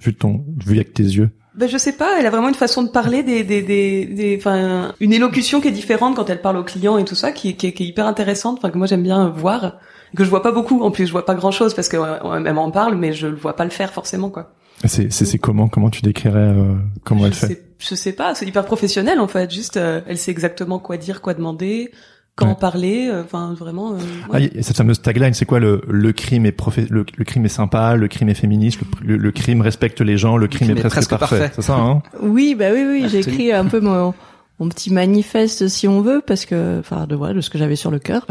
vu 0.00 0.12
de 0.12 0.18
ton 0.18 0.44
vu 0.64 0.76
avec 0.76 0.92
tes 0.94 1.02
yeux? 1.02 1.30
Ben 1.54 1.70
je 1.70 1.78
sais 1.78 1.94
pas, 1.94 2.18
elle 2.20 2.26
a 2.26 2.30
vraiment 2.30 2.48
une 2.50 2.54
façon 2.54 2.82
de 2.82 2.90
parler 2.90 3.22
des 3.22 3.42
des 3.42 3.62
des 3.62 4.04
des 4.04 4.36
enfin 4.38 4.92
une 5.00 5.14
élocution 5.14 5.62
qui 5.62 5.68
est 5.68 5.72
différente 5.72 6.14
quand 6.14 6.28
elle 6.28 6.42
parle 6.42 6.58
aux 6.58 6.64
clients 6.64 6.98
et 6.98 7.04
tout 7.06 7.14
ça 7.14 7.32
qui 7.32 7.48
est 7.48 7.52
qui 7.54 7.68
est, 7.68 7.72
qui 7.72 7.84
est 7.84 7.86
hyper 7.86 8.06
intéressante, 8.06 8.58
enfin 8.58 8.68
que 8.68 8.76
moi 8.76 8.86
j'aime 8.86 9.02
bien 9.02 9.28
voir 9.30 9.78
que 10.14 10.22
je 10.22 10.28
vois 10.28 10.42
pas 10.42 10.52
beaucoup 10.52 10.82
en 10.82 10.90
plus, 10.90 11.06
je 11.06 11.12
vois 11.12 11.24
pas 11.24 11.34
grand-chose 11.34 11.72
parce 11.72 11.88
que 11.88 11.96
euh, 11.96 12.44
elle 12.44 12.52
m'en 12.52 12.70
parle 12.70 12.96
mais 12.96 13.14
je 13.14 13.26
le 13.26 13.36
vois 13.36 13.56
pas 13.56 13.64
le 13.64 13.70
faire 13.70 13.90
forcément 13.94 14.28
quoi. 14.28 14.52
C'est 14.84 15.12
c'est 15.12 15.24
c'est 15.24 15.38
comment 15.38 15.68
comment 15.68 15.90
tu 15.90 16.02
décrirais 16.02 16.38
euh, 16.38 16.74
comment 17.04 17.22
je 17.22 17.26
elle 17.28 17.34
fait 17.34 17.46
sais, 17.46 17.62
je 17.78 17.94
sais 17.94 18.12
pas, 18.12 18.34
c'est 18.34 18.46
hyper 18.46 18.64
professionnel 18.64 19.18
en 19.20 19.28
fait. 19.28 19.50
Juste, 19.50 19.76
euh, 19.78 20.00
elle 20.06 20.18
sait 20.18 20.30
exactement 20.30 20.78
quoi 20.78 20.96
dire, 20.98 21.22
quoi 21.22 21.32
demander, 21.34 21.90
quand 22.34 22.48
Ouais. 22.48 22.54
parler. 22.60 23.08
euh, 23.10 23.22
Enfin, 23.24 23.54
vraiment. 23.58 23.92
euh, 23.94 23.98
Ah, 24.30 24.34
ouais. 24.34 24.50
y 24.54 24.58
a 24.58 24.62
cette 24.62 24.76
fameuse 24.76 25.00
tagline, 25.00 25.32
c'est 25.32 25.46
quoi 25.46 25.60
le 25.60 25.80
le 25.88 26.12
crime 26.12 26.44
est 26.46 26.56
profé- 26.58 26.86
le, 26.90 27.06
le 27.16 27.24
crime 27.24 27.46
est 27.46 27.48
sympa, 27.48 27.96
le 27.96 28.06
crime 28.08 28.28
est 28.28 28.34
féministe, 28.34 28.80
le, 29.02 29.12
le- 29.12 29.16
le 29.16 29.32
crime 29.32 29.62
respecte 29.62 30.00
les 30.02 30.18
gens, 30.18 30.36
le 30.36 30.46
crime, 30.46 30.68
crime 30.68 30.76
est 30.76 30.80
est 30.80 30.82
presque, 30.88 31.08
presque 31.08 31.10
parfait. 31.20 31.38
parfait. 31.38 31.52
C'est 31.56 31.62
ça, 31.62 31.76
hein 31.78 32.02
Oui, 32.22 32.54
bah 32.54 32.66
oui, 32.72 32.84
oui, 32.86 33.06
j'ai 33.08 33.20
écrit 33.20 33.52
un 33.52 33.64
peu 33.64 33.80
mon, 33.80 34.12
mon 34.58 34.68
petit 34.68 34.92
manifeste, 34.92 35.68
si 35.68 35.88
on 35.88 36.02
veut, 36.02 36.22
parce 36.26 36.44
que, 36.44 36.80
enfin, 36.80 37.06
de 37.06 37.16
voilà, 37.16 37.32
de 37.34 37.40
ce 37.40 37.48
que 37.50 37.56
j'avais 37.58 37.76
sur 37.76 37.90
le 37.90 37.98
cœur. 37.98 38.26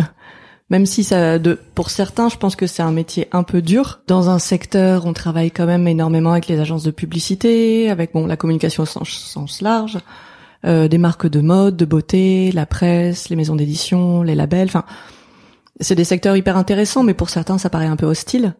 Même 0.71 0.87
si 0.87 1.03
ça, 1.03 1.37
de, 1.37 1.59
pour 1.75 1.91
certains, 1.91 2.27
je 2.27 2.37
pense 2.37 2.55
que 2.55 2.65
c'est 2.65 2.81
un 2.81 2.91
métier 2.91 3.27
un 3.31 3.43
peu 3.43 3.61
dur. 3.61 3.99
Dans 4.07 4.29
un 4.29 4.39
secteur, 4.39 5.05
on 5.05 5.13
travaille 5.13 5.51
quand 5.51 5.67
même 5.67 5.87
énormément 5.87 6.31
avec 6.31 6.47
les 6.47 6.59
agences 6.59 6.83
de 6.83 6.89
publicité, 6.91 7.89
avec 7.91 8.13
bon 8.13 8.25
la 8.25 8.35
communication 8.35 8.83
au 8.83 8.85
sens, 8.87 9.09
sens 9.09 9.61
large, 9.61 9.99
euh, 10.65 10.87
des 10.87 10.97
marques 10.97 11.27
de 11.27 11.39
mode, 11.41 11.77
de 11.77 11.85
beauté, 11.85 12.51
la 12.51 12.65
presse, 12.65 13.29
les 13.29 13.35
maisons 13.35 13.55
d'édition, 13.55 14.23
les 14.23 14.33
labels. 14.33 14.67
Enfin, 14.67 14.85
c'est 15.79 15.93
des 15.93 16.03
secteurs 16.03 16.35
hyper 16.35 16.57
intéressants, 16.57 17.03
mais 17.03 17.13
pour 17.13 17.29
certains, 17.29 17.59
ça 17.59 17.69
paraît 17.69 17.85
un 17.85 17.95
peu 17.95 18.07
hostile. 18.07 18.55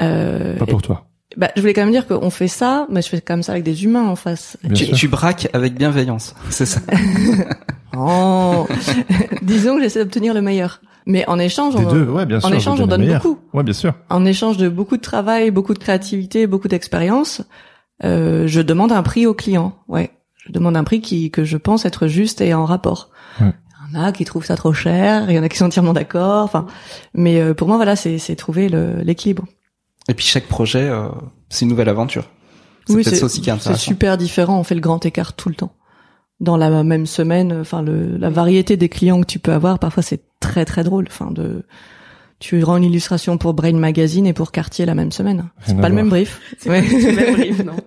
Euh, 0.00 0.56
Pas 0.56 0.64
pour 0.64 0.80
toi. 0.80 1.06
bah, 1.36 1.50
je 1.54 1.60
voulais 1.60 1.74
quand 1.74 1.82
même 1.82 1.92
dire 1.92 2.06
qu'on 2.06 2.30
fait 2.30 2.48
ça, 2.48 2.86
mais 2.88 3.02
je 3.02 3.08
fais 3.10 3.20
quand 3.20 3.34
même 3.34 3.42
ça 3.42 3.52
avec 3.52 3.64
des 3.64 3.84
humains 3.84 4.08
en 4.08 4.16
face. 4.16 4.56
Tu, 4.74 4.90
tu 4.92 5.08
braques 5.08 5.48
avec 5.52 5.74
bienveillance, 5.74 6.34
c'est 6.48 6.66
ça. 6.66 6.80
Oh, 7.96 8.68
disons 9.42 9.74
que 9.76 9.82
j'essaie 9.82 9.98
d'obtenir 9.98 10.32
le 10.32 10.40
meilleur. 10.40 10.80
Mais 11.06 11.26
en 11.28 11.38
échange, 11.38 11.74
Des 11.76 11.84
on, 11.84 11.90
deux, 11.92 12.04
ouais, 12.04 12.26
bien 12.26 12.40
sûr. 12.40 12.48
en 12.48 12.52
échange, 12.52 12.80
on 12.80 12.86
donne 12.86 13.00
meilleure. 13.00 13.22
beaucoup. 13.22 13.38
Ouais, 13.54 13.62
bien 13.62 13.72
sûr. 13.72 13.94
En 14.10 14.24
échange 14.24 14.56
de 14.56 14.68
beaucoup 14.68 14.96
de 14.96 15.02
travail, 15.02 15.50
beaucoup 15.50 15.74
de 15.74 15.78
créativité, 15.78 16.46
beaucoup 16.46 16.68
d'expérience, 16.68 17.42
euh, 18.04 18.46
je 18.46 18.60
demande 18.60 18.92
un 18.92 19.02
prix 19.02 19.26
au 19.26 19.34
client. 19.34 19.74
Ouais, 19.88 20.10
je 20.36 20.52
demande 20.52 20.76
un 20.76 20.84
prix 20.84 21.00
qui 21.00 21.30
que 21.30 21.44
je 21.44 21.56
pense 21.56 21.84
être 21.86 22.06
juste 22.06 22.40
et 22.40 22.54
en 22.54 22.64
rapport. 22.64 23.10
Ouais. 23.40 23.52
Il 23.92 23.96
y 23.96 23.98
en 23.98 24.04
a 24.04 24.12
qui 24.12 24.24
trouvent 24.24 24.44
ça 24.44 24.56
trop 24.56 24.72
cher, 24.72 25.28
il 25.30 25.34
y 25.34 25.38
en 25.38 25.42
a 25.42 25.48
qui 25.48 25.56
sont 25.56 25.64
entièrement 25.64 25.92
d'accord. 25.94 26.44
Enfin, 26.44 26.66
mais 27.14 27.40
euh, 27.40 27.54
pour 27.54 27.66
moi, 27.66 27.76
voilà, 27.76 27.96
c'est 27.96 28.18
c'est 28.18 28.36
trouver 28.36 28.68
le- 28.68 29.00
l'équilibre. 29.02 29.44
Et 30.08 30.14
puis 30.14 30.24
chaque 30.26 30.46
projet, 30.46 30.88
euh, 30.88 31.08
c'est 31.48 31.64
une 31.64 31.70
nouvelle 31.70 31.88
aventure. 31.88 32.24
C'est 32.86 32.94
Oui, 32.94 33.02
peut-être 33.04 33.16
ça 33.16 33.26
aussi 33.26 33.40
qui 33.40 33.50
est 33.50 33.52
c'est 33.54 33.58
intéressant. 33.60 33.80
super 33.82 34.16
différent. 34.16 34.58
On 34.58 34.64
fait 34.64 34.74
le 34.74 34.80
grand 34.80 35.04
écart 35.06 35.32
tout 35.34 35.48
le 35.48 35.54
temps. 35.54 35.72
Dans 36.40 36.56
la 36.56 36.82
même 36.82 37.04
semaine, 37.06 37.52
enfin 37.60 37.82
le, 37.82 38.16
la 38.16 38.30
variété 38.30 38.76
des 38.76 38.88
clients 38.88 39.20
que 39.20 39.26
tu 39.26 39.38
peux 39.38 39.52
avoir, 39.52 39.78
parfois 39.78 40.02
c'est 40.02 40.22
très 40.40 40.64
très 40.64 40.82
drôle. 40.84 41.06
Enfin 41.08 41.30
de, 41.30 41.64
tu 42.40 42.64
rends 42.64 42.78
une 42.78 42.84
illustration 42.84 43.36
pour 43.38 43.54
Brain 43.54 43.74
Magazine 43.74 44.26
et 44.26 44.32
pour 44.32 44.50
Cartier 44.50 44.86
la 44.86 44.94
même 44.94 45.12
semaine. 45.12 45.44
À 45.68 45.74
Pas 45.74 45.88
le 45.90 45.94
même 45.94 46.08
brief. 46.08 46.40
C'est 46.58 46.70
Ouais. 46.70 46.82
pas 46.82 46.88
le 46.88 47.14
même 47.14 47.34
brief, 47.34 47.64
non. 47.64 47.72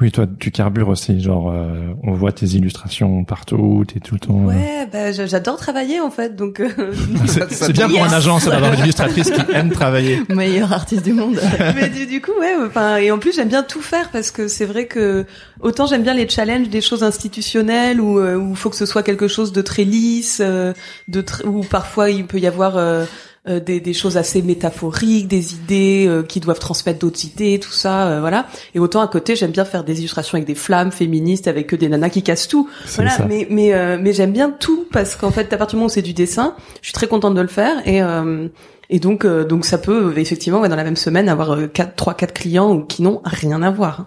Oui, 0.00 0.10
toi, 0.10 0.26
tu 0.40 0.50
carbures 0.50 0.88
aussi. 0.88 1.20
Genre, 1.20 1.52
euh, 1.52 1.92
on 2.02 2.12
voit 2.12 2.32
tes 2.32 2.46
illustrations 2.46 3.22
partout. 3.22 3.84
T'es 3.86 4.00
tout 4.00 4.14
le 4.14 4.20
temps. 4.20 4.40
euh, 4.40 4.46
Ouais, 4.48 4.88
bah 4.92 5.12
j'a- 5.12 5.26
j'adore 5.26 5.56
travailler 5.58 6.00
en 6.00 6.10
fait, 6.10 6.34
donc. 6.34 6.58
euh, 6.58 6.70
C'est 7.26 7.48
c'est 7.52 7.72
bien 7.72 7.88
pour 7.88 8.02
un 8.02 8.12
agent, 8.12 8.40
ça, 8.40 8.50
d'avoir 8.50 8.72
une 8.72 8.80
illustratrice 8.80 9.30
qui 9.30 9.40
aime 9.54 9.70
travailler. 9.70 10.20
Meilleur 10.28 10.72
artiste 10.72 11.04
du 11.04 11.12
monde. 11.12 11.38
mais 11.76 11.88
du, 11.88 12.06
du 12.06 12.20
coup, 12.20 12.32
ouais, 12.40 12.54
enfin, 12.66 12.96
et 12.96 13.12
en 13.12 13.18
plus 13.18 13.32
j'aime 13.36 13.48
bien 13.48 13.62
tout 13.62 13.82
faire 13.82 14.10
parce 14.10 14.32
que 14.32 14.48
c'est 14.48 14.64
vrai 14.66 14.86
que 14.86 15.24
autant 15.60 15.86
j'aime 15.86 16.02
bien 16.02 16.14
les 16.14 16.28
challenges 16.28 16.68
des 16.70 16.80
choses 16.80 17.04
institutionnelles 17.04 18.00
où 18.00 18.18
euh, 18.18 18.34
où 18.34 18.50
il 18.50 18.56
faut 18.56 18.70
que 18.70 18.76
ce 18.76 18.86
soit 18.86 19.04
quelque 19.04 19.28
chose 19.28 19.52
de 19.52 19.62
très 19.62 19.84
lisse, 19.84 20.40
euh, 20.42 20.72
de 21.06 21.22
tr- 21.22 21.46
où 21.46 21.60
parfois 21.62 22.10
il 22.10 22.26
peut 22.26 22.40
y 22.40 22.48
avoir 22.48 22.76
euh, 22.76 23.04
euh, 23.48 23.58
des, 23.58 23.80
des 23.80 23.92
choses 23.92 24.16
assez 24.16 24.40
métaphoriques, 24.40 25.26
des 25.26 25.54
idées 25.54 26.06
euh, 26.06 26.22
qui 26.22 26.38
doivent 26.38 26.60
transmettre 26.60 27.00
d'autres 27.00 27.24
idées, 27.24 27.58
tout 27.58 27.72
ça, 27.72 28.06
euh, 28.06 28.20
voilà. 28.20 28.46
Et 28.72 28.78
autant 28.78 29.00
à 29.00 29.08
côté, 29.08 29.34
j'aime 29.34 29.50
bien 29.50 29.64
faire 29.64 29.82
des 29.82 29.98
illustrations 29.98 30.36
avec 30.36 30.46
des 30.46 30.54
flammes 30.54 30.92
féministes, 30.92 31.48
avec 31.48 31.66
que 31.66 31.74
des 31.74 31.88
nanas 31.88 32.10
qui 32.10 32.22
cassent 32.22 32.46
tout. 32.46 32.68
Voilà, 32.94 33.10
ça. 33.10 33.26
mais 33.26 33.48
mais 33.50 33.74
euh, 33.74 33.98
mais 34.00 34.12
j'aime 34.12 34.30
bien 34.32 34.50
tout 34.50 34.86
parce 34.92 35.16
qu'en 35.16 35.32
fait, 35.32 35.52
à 35.52 35.56
partir 35.56 35.70
du 35.70 35.76
moment 35.78 35.86
où 35.86 35.92
c'est 35.92 36.02
du 36.02 36.12
dessin, 36.12 36.54
je 36.82 36.86
suis 36.86 36.92
très 36.92 37.08
contente 37.08 37.34
de 37.34 37.40
le 37.40 37.48
faire 37.48 37.84
et 37.84 38.00
euh, 38.00 38.46
et 38.90 39.00
donc 39.00 39.24
euh, 39.24 39.44
donc 39.44 39.64
ça 39.64 39.78
peut 39.78 40.16
effectivement 40.18 40.60
ouais, 40.60 40.68
dans 40.68 40.76
la 40.76 40.84
même 40.84 40.94
semaine 40.94 41.28
avoir 41.28 41.58
quatre 41.72 41.96
trois 41.96 42.14
quatre 42.14 42.34
clients 42.34 42.80
qui 42.80 43.02
n'ont 43.02 43.22
rien 43.24 43.60
à 43.62 43.72
voir. 43.72 44.06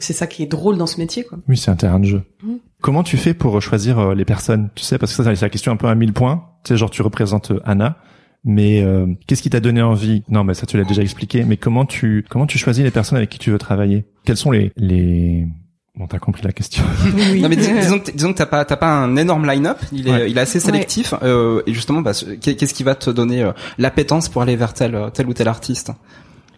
C'est 0.00 0.14
ça 0.14 0.26
qui 0.26 0.42
est 0.42 0.46
drôle 0.46 0.76
dans 0.76 0.86
ce 0.86 0.98
métier 0.98 1.24
quoi. 1.24 1.38
Oui, 1.48 1.56
c'est 1.56 1.70
un 1.70 1.76
terrain 1.76 2.00
de 2.00 2.04
jeu. 2.04 2.22
Mhm. 2.42 2.58
Comment 2.82 3.02
tu 3.02 3.16
fais 3.16 3.32
pour 3.32 3.62
choisir 3.62 4.14
les 4.14 4.24
personnes 4.24 4.68
Tu 4.74 4.82
sais, 4.82 4.98
parce 4.98 5.12
que 5.16 5.22
ça, 5.22 5.34
c'est 5.34 5.42
la 5.42 5.48
question 5.48 5.70
un 5.70 5.76
peu 5.76 5.86
à 5.86 5.94
mille 5.94 6.12
points. 6.12 6.44
Tu 6.64 6.70
sais, 6.70 6.76
genre, 6.76 6.90
tu 6.90 7.02
représentes 7.02 7.52
Anna. 7.64 7.96
Mais 8.44 8.82
euh, 8.82 9.06
qu'est-ce 9.26 9.42
qui 9.42 9.50
t'a 9.50 9.60
donné 9.60 9.82
envie? 9.82 10.22
Non, 10.28 10.44
mais 10.44 10.54
ça 10.54 10.64
tu 10.66 10.76
l'as 10.78 10.84
déjà 10.84 11.02
expliqué. 11.02 11.44
Mais 11.44 11.56
comment 11.56 11.84
tu 11.84 12.24
comment 12.28 12.46
tu 12.46 12.56
choisis 12.58 12.82
les 12.82 12.90
personnes 12.90 13.18
avec 13.18 13.28
qui 13.30 13.38
tu 13.38 13.50
veux 13.50 13.58
travailler? 13.58 14.04
Quels 14.24 14.36
sont 14.38 14.50
les 14.50 14.72
les 14.76 15.46
Bon, 15.96 16.06
t'as 16.06 16.18
compris 16.18 16.42
la 16.44 16.52
question. 16.52 16.82
Oui. 17.32 17.40
Non 17.42 17.48
mais 17.50 17.56
dis- 17.56 17.68
disons 17.80 17.98
que 17.98 18.10
disons 18.12 18.32
que 18.32 18.38
t'as 18.38 18.46
pas 18.46 18.64
t'as 18.64 18.76
pas 18.76 18.88
un 18.90 19.16
énorme 19.16 19.46
line-up, 19.46 19.78
il 19.92 20.08
est 20.08 20.10
Ouais. 20.12 20.30
il 20.30 20.38
est 20.38 20.40
assez 20.40 20.58
sélectif 20.60 21.12
euh, 21.22 21.62
et 21.66 21.74
justement 21.74 22.00
bah, 22.00 22.14
ce- 22.14 22.24
qu'est- 22.26 22.54
qu'est-ce 22.54 22.72
qui 22.72 22.84
va 22.84 22.94
te 22.94 23.10
donner 23.10 23.42
euh, 23.42 23.52
l'appétence 23.76 24.28
pour 24.30 24.40
aller 24.40 24.56
vers 24.56 24.72
tel 24.72 24.96
tel 25.12 25.28
ou 25.28 25.34
tel 25.34 25.48
artiste? 25.48 25.90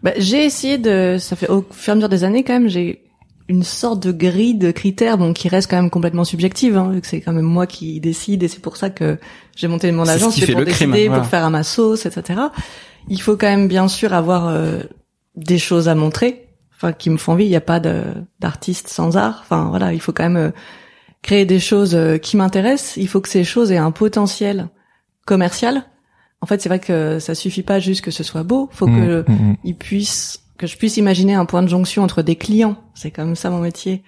Bah, 0.04 0.12
j'ai 0.18 0.44
essayé 0.44 0.78
de, 0.78 1.16
ça 1.18 1.34
fait 1.34 1.48
au 1.48 1.64
fur 1.72 1.90
et 1.90 1.92
à 1.92 1.94
mesure 1.96 2.08
des 2.08 2.22
années 2.24 2.44
quand 2.44 2.52
même, 2.52 2.68
j'ai 2.68 3.00
une 3.48 3.62
sorte 3.62 4.02
de 4.02 4.12
grille 4.12 4.54
de 4.54 4.70
critères, 4.70 5.18
bon, 5.18 5.32
qui 5.32 5.48
reste 5.48 5.70
quand 5.70 5.76
même 5.76 5.90
complètement 5.90 6.24
subjective, 6.24 6.76
hein, 6.76 6.90
vu 6.90 7.00
que 7.00 7.06
c'est 7.06 7.20
quand 7.20 7.32
même 7.32 7.44
moi 7.44 7.66
qui 7.66 8.00
décide 8.00 8.42
et 8.42 8.48
c'est 8.48 8.60
pour 8.60 8.76
ça 8.76 8.90
que 8.90 9.18
j'ai 9.56 9.68
monté 9.68 9.90
mon 9.92 10.06
agence, 10.06 10.36
c'est 10.36 10.46
pour 10.46 10.62
crime, 10.62 10.64
décider, 10.64 11.08
voilà. 11.08 11.22
pour 11.22 11.30
faire 11.30 11.44
à 11.44 11.50
ma 11.50 11.62
sauce, 11.62 12.06
etc. 12.06 12.40
Il 13.08 13.20
faut 13.20 13.36
quand 13.36 13.48
même 13.48 13.68
bien 13.68 13.88
sûr 13.88 14.12
avoir 14.12 14.48
euh, 14.48 14.80
des 15.34 15.58
choses 15.58 15.88
à 15.88 15.94
montrer, 15.94 16.48
enfin, 16.74 16.92
qui 16.92 17.10
me 17.10 17.16
font 17.16 17.32
envie. 17.32 17.44
Il 17.44 17.50
n'y 17.50 17.56
a 17.56 17.60
pas 17.60 17.80
d'artiste 18.40 18.88
sans 18.88 19.16
art. 19.16 19.40
Enfin, 19.42 19.66
voilà, 19.70 19.92
il 19.92 20.00
faut 20.00 20.12
quand 20.12 20.22
même 20.22 20.36
euh, 20.36 20.50
créer 21.22 21.44
des 21.44 21.60
choses 21.60 21.94
euh, 21.94 22.18
qui 22.18 22.36
m'intéressent. 22.36 22.96
Il 22.96 23.08
faut 23.08 23.20
que 23.20 23.28
ces 23.28 23.44
choses 23.44 23.72
aient 23.72 23.76
un 23.76 23.90
potentiel 23.90 24.68
commercial. 25.26 25.84
En 26.40 26.46
fait, 26.46 26.60
c'est 26.60 26.68
vrai 26.68 26.80
que 26.80 27.18
ça 27.18 27.34
suffit 27.34 27.62
pas 27.62 27.80
juste 27.80 28.02
que 28.02 28.10
ce 28.10 28.24
soit 28.24 28.42
beau. 28.42 28.68
Faut 28.72 28.86
que 28.86 29.24
Mm, 29.28 29.32
mm, 29.32 29.50
mm. 29.50 29.56
il 29.64 29.76
puisse 29.76 30.41
que 30.58 30.66
je 30.66 30.76
puisse 30.76 30.96
imaginer 30.96 31.34
un 31.34 31.44
point 31.44 31.62
de 31.62 31.68
jonction 31.68 32.02
entre 32.02 32.22
des 32.22 32.36
clients, 32.36 32.76
c'est 32.94 33.10
comme 33.10 33.34
ça 33.36 33.50
mon 33.50 33.60
métier, 33.60 34.02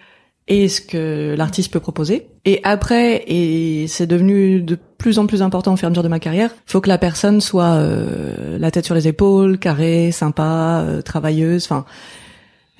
et 0.46 0.68
ce 0.68 0.80
que 0.80 1.34
l'artiste 1.36 1.72
peut 1.72 1.80
proposer. 1.80 2.28
Et 2.44 2.60
après, 2.64 3.24
et 3.26 3.86
c'est 3.88 4.06
devenu 4.06 4.60
de 4.60 4.78
plus 4.98 5.18
en 5.18 5.26
plus 5.26 5.40
important 5.42 5.72
au 5.72 5.76
fur 5.76 5.86
et 5.86 5.88
à 5.88 5.90
mesure 5.90 6.02
de 6.02 6.08
ma 6.08 6.20
carrière, 6.20 6.50
faut 6.66 6.80
que 6.80 6.88
la 6.88 6.98
personne 6.98 7.40
soit 7.40 7.74
euh, 7.74 8.58
la 8.58 8.70
tête 8.70 8.84
sur 8.84 8.94
les 8.94 9.08
épaules, 9.08 9.58
carrée, 9.58 10.12
sympa, 10.12 10.82
euh, 10.86 11.00
travailleuse. 11.02 11.64
Enfin, 11.64 11.86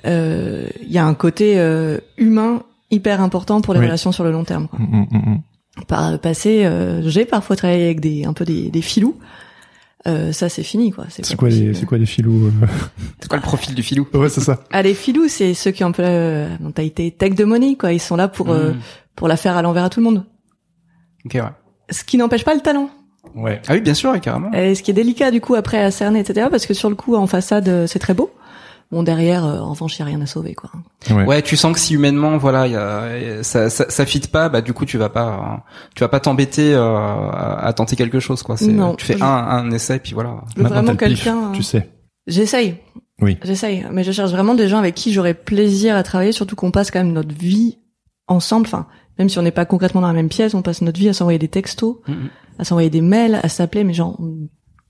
euh, 0.07 0.69
il 0.83 0.93
y 0.93 0.99
a 0.99 1.07
un 1.07 1.15
côté 1.15 1.59
euh, 1.59 1.99
humain 2.19 2.63
hyper 2.91 3.21
important 3.23 3.61
pour 3.63 3.73
les 3.75 3.81
Oui. 3.81 3.87
relations 3.87 4.13
sur 4.13 4.25
le 4.25 4.31
long 4.31 4.45
terme. 4.45 4.69
Quoi. 4.69 4.79
Mm, 4.79 5.07
mm, 5.11 5.19
mm. 5.19 5.41
Par 5.89 6.13
le 6.13 6.19
passé, 6.19 6.67
euh, 6.67 7.03
j'ai 7.09 7.25
parfois 7.25 7.57
travaillé 7.57 7.85
avec 7.87 8.01
des 8.01 8.25
un 8.27 8.33
peu 8.35 8.45
des, 8.45 8.71
des 8.71 8.83
filous. 8.83 9.17
Euh, 10.07 10.33
ça 10.33 10.51
c'est 10.51 10.63
fini 10.63 10.91
quoi. 10.91 11.07
C'est 11.09 11.35
quoi 11.35 11.49
les 11.49 11.73
c'est 11.73 11.87
quoi 11.87 11.97
les 11.97 12.05
filous 12.07 12.49
euh 12.49 12.67
C'est 13.21 13.29
quoi 13.29 13.39
le 13.39 13.43
profil 13.43 13.75
du 13.75 13.83
filou 13.83 14.07
Ouais, 14.13 14.29
c'est 14.29 14.43
ça. 14.43 14.61
Ah, 14.71 14.83
les 14.83 14.93
filous, 14.95 15.29
c'est 15.29 15.55
ceux 15.55 15.71
qui 15.71 15.83
ont 15.83 15.87
un 15.89 15.93
peu 15.93 16.03
la 16.03 16.59
mentalité 16.61 17.11
tech 17.11 17.35
de 17.35 17.45
money, 17.45 17.77
quoi. 17.77 17.93
Ils 17.93 18.01
sont 18.01 18.17
là 18.17 18.29
pour 18.29 18.51
euh, 18.51 18.73
Mmh. 18.73 18.81
pour 19.17 19.29
la 19.29 19.37
faire 19.37 19.57
à 19.57 19.63
l'envers 19.63 19.85
à 19.85 19.91
tout 19.91 20.01
le 20.01 20.05
monde. 20.05 20.25
Ok 21.25 21.35
ouais. 21.35 21.43
Ce 21.91 22.05
qui 22.05 22.17
n'empêche 22.19 22.45
pas 22.45 22.55
le 22.55 22.61
talent. 22.61 22.91
Ouais. 23.35 23.61
Ah 23.69 23.73
oui 23.75 23.81
bien 23.81 23.95
sûr 23.95 24.19
carrément. 24.21 24.53
Et 24.53 24.75
ce 24.75 24.83
qui 24.83 24.91
est 24.91 24.95
délicat 24.95 25.31
du 25.31 25.41
coup 25.41 25.55
après 25.55 25.83
à 25.83 25.91
cerner, 25.91 26.21
etc. 26.21 26.49
Parce 26.51 26.67
que 26.67 26.75
sur 26.75 26.91
le 26.91 26.97
coup, 26.97 27.17
en 27.17 27.27
façade, 27.27 27.69
euh, 27.69 27.87
c'est 27.87 27.99
très 27.99 28.13
beau. 28.15 28.31
Bon, 28.95 29.03
derrière, 29.03 29.45
euh, 29.45 29.59
en 29.59 29.71
revanche, 29.71 29.97
il 29.97 30.01
y 30.01 30.03
a 30.03 30.05
rien 30.07 30.21
à 30.21 30.27
sauver, 30.27 30.55
quoi. 30.55 30.71
Ouais. 31.11 31.25
Ouais, 31.25 31.43
tu 31.43 31.57
sens 31.57 31.73
que 31.73 31.81
si 31.81 31.95
humainement, 31.95 32.37
voilà, 32.39 32.67
il 32.69 32.73
y 32.73 32.77
a, 32.77 33.43
ça, 33.43 33.69
ça, 33.71 33.87
ça 33.89 34.07
fit 34.07 34.21
pas, 34.21 34.49
bah 34.49 34.61
du 34.63 34.73
coup, 34.73 34.85
tu 34.87 34.99
vas 34.99 35.09
pas, 35.09 35.65
tu 35.97 36.01
vas 36.01 36.09
pas 36.09 36.21
t'embêter 36.21 36.73
euh, 36.75 36.81
à, 37.31 37.67
à 37.67 37.73
tenter 37.73 37.97
quelque 37.97 38.21
chose, 38.21 38.43
quoi. 38.45 38.57
C'est, 38.57 38.69
Non. 38.69 38.95
tu 38.95 39.05
fais 39.05 39.21
un, 39.21 39.27
un 39.27 39.71
essai, 39.73 39.99
puis 39.99 40.15
voilà. 40.15 40.43
Je 40.53 40.59
veux 40.59 40.63
Maintenant, 40.63 40.83
vraiment 40.83 40.97
quelqu'un. 40.97 41.51
Tu 41.53 41.63
sais. 41.65 41.91
J'essaye. 42.29 42.77
Oui. 43.21 43.37
J'essaye. 43.43 43.85
Mais 43.93 44.05
je 44.05 44.13
cherche 44.13 44.31
vraiment 44.31 44.55
des 44.55 44.69
gens 44.69 44.79
avec 44.79 44.95
qui 44.95 45.13
j'aurais 45.13 45.35
plaisir 45.35 45.97
à 45.97 46.03
travailler, 46.03 46.33
surtout 46.33 46.57
qu'on 46.57 46.71
passe 46.71 46.91
quand 46.91 47.01
même 47.01 47.13
notre 47.13 47.35
vie 47.35 47.79
ensemble. 48.29 48.67
Enfin, 48.67 48.87
même 49.19 49.29
si 49.29 49.39
on 49.39 49.43
n'est 49.43 49.51
pas 49.51 49.65
concrètement 49.67 50.01
dans 50.01 50.07
la 50.09 50.13
même 50.15 50.29
pièce, 50.29 50.55
on 50.55 50.63
passe 50.63 50.83
notre 50.83 50.99
vie 50.99 51.09
à 51.09 51.13
s'envoyer 51.13 51.39
des 51.39 51.49
textos, 51.49 51.97
Mhm. 52.09 52.29
à 52.59 52.65
s'envoyer 52.65 52.91
des 52.91 53.01
mails, 53.03 53.41
à 53.43 53.49
s'appeler, 53.49 53.85
mais 53.85 53.93
genre 53.93 54.19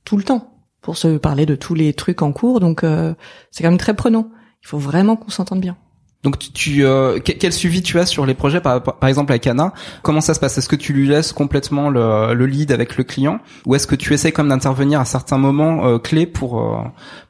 tout 0.05 0.17
le 0.17 0.23
temps 0.23 0.54
pour 0.85 0.97
se 0.97 1.16
parler 1.16 1.47
de 1.47 1.57
tous 1.57 1.75
les 1.75 1.94
trucs 1.94 2.23
en 2.23 2.31
cours. 2.31 2.61
Donc 2.61 2.85
euh, 2.85 3.14
c'est 3.51 3.64
quand 3.64 3.70
même 3.70 3.79
très 3.79 3.94
prenant. 3.94 4.29
Il 4.62 4.68
faut 4.68 4.79
vraiment 4.79 5.16
qu'on 5.16 5.31
s'entende 5.31 5.61
bien. 5.61 5.77
Donc 6.23 6.38
tu, 6.38 6.85
euh, 6.85 7.18
que- 7.18 7.33
quel 7.33 7.53
suivi 7.53 7.83
tu 7.83 7.99
as 7.99 8.07
sur 8.07 8.25
les 8.25 8.35
projets 8.35 8.61
par, 8.61 8.83
par 8.83 8.99
par 8.99 9.09
exemple 9.09 9.33
avec 9.33 9.47
Anna? 9.47 9.73
Comment 10.03 10.20
ça 10.20 10.33
se 10.35 10.40
passe? 10.40 10.57
Est-ce 10.57 10.68
que 10.68 10.77
tu 10.77 10.92
lui 10.92 11.09
laisses 11.09 11.33
complètement 11.33 11.90
le, 11.90 12.33
le 12.35 12.47
lead 12.47 12.70
avec 12.70 12.97
le 12.97 13.05
client? 13.05 13.40
Ou 13.66 13.75
est-ce 13.75 13.87
que 13.87 13.94
tu 13.97 14.14
essaies 14.14 14.33
comme 14.33 14.49
d'intervenir 14.49 15.01
à 15.01 15.05
certains 15.05 15.38
moments 15.38 15.87
euh, 15.87 15.99
clés 15.99 16.27
pour 16.27 16.61
euh, 16.61 16.83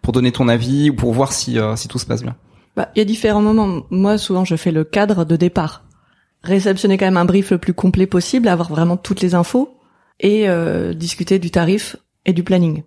pour 0.02 0.12
donner 0.12 0.30
ton 0.32 0.48
avis 0.48 0.90
ou 0.90 0.94
pour 0.94 1.12
voir 1.12 1.32
si 1.32 1.58
euh, 1.58 1.76
si 1.76 1.88
tout 1.88 1.98
se 1.98 2.06
passe 2.06 2.22
bien? 2.22 2.36
Bah, 2.76 2.88
il 2.94 2.98
y 2.98 3.02
a 3.02 3.04
différents 3.04 3.42
moments. 3.42 3.82
Moi, 3.90 4.18
souvent, 4.18 4.44
je 4.44 4.56
fais 4.56 4.72
le 4.72 4.82
cadre 4.84 5.24
de 5.24 5.36
départ. 5.36 5.84
Réceptionner 6.42 6.98
quand 6.98 7.06
même 7.06 7.16
un 7.16 7.24
brief 7.24 7.50
le 7.52 7.58
plus 7.58 7.72
complet 7.74 8.06
possible, 8.06 8.48
avoir 8.48 8.68
vraiment 8.68 8.96
toutes 8.96 9.22
les 9.22 9.34
infos 9.34 9.76
et 10.20 10.48
euh, 10.48 10.92
discuter 10.92 11.38
du 11.38 11.50
tarif 11.50 11.96
et 12.26 12.32
du 12.32 12.42
planning. 12.42 12.82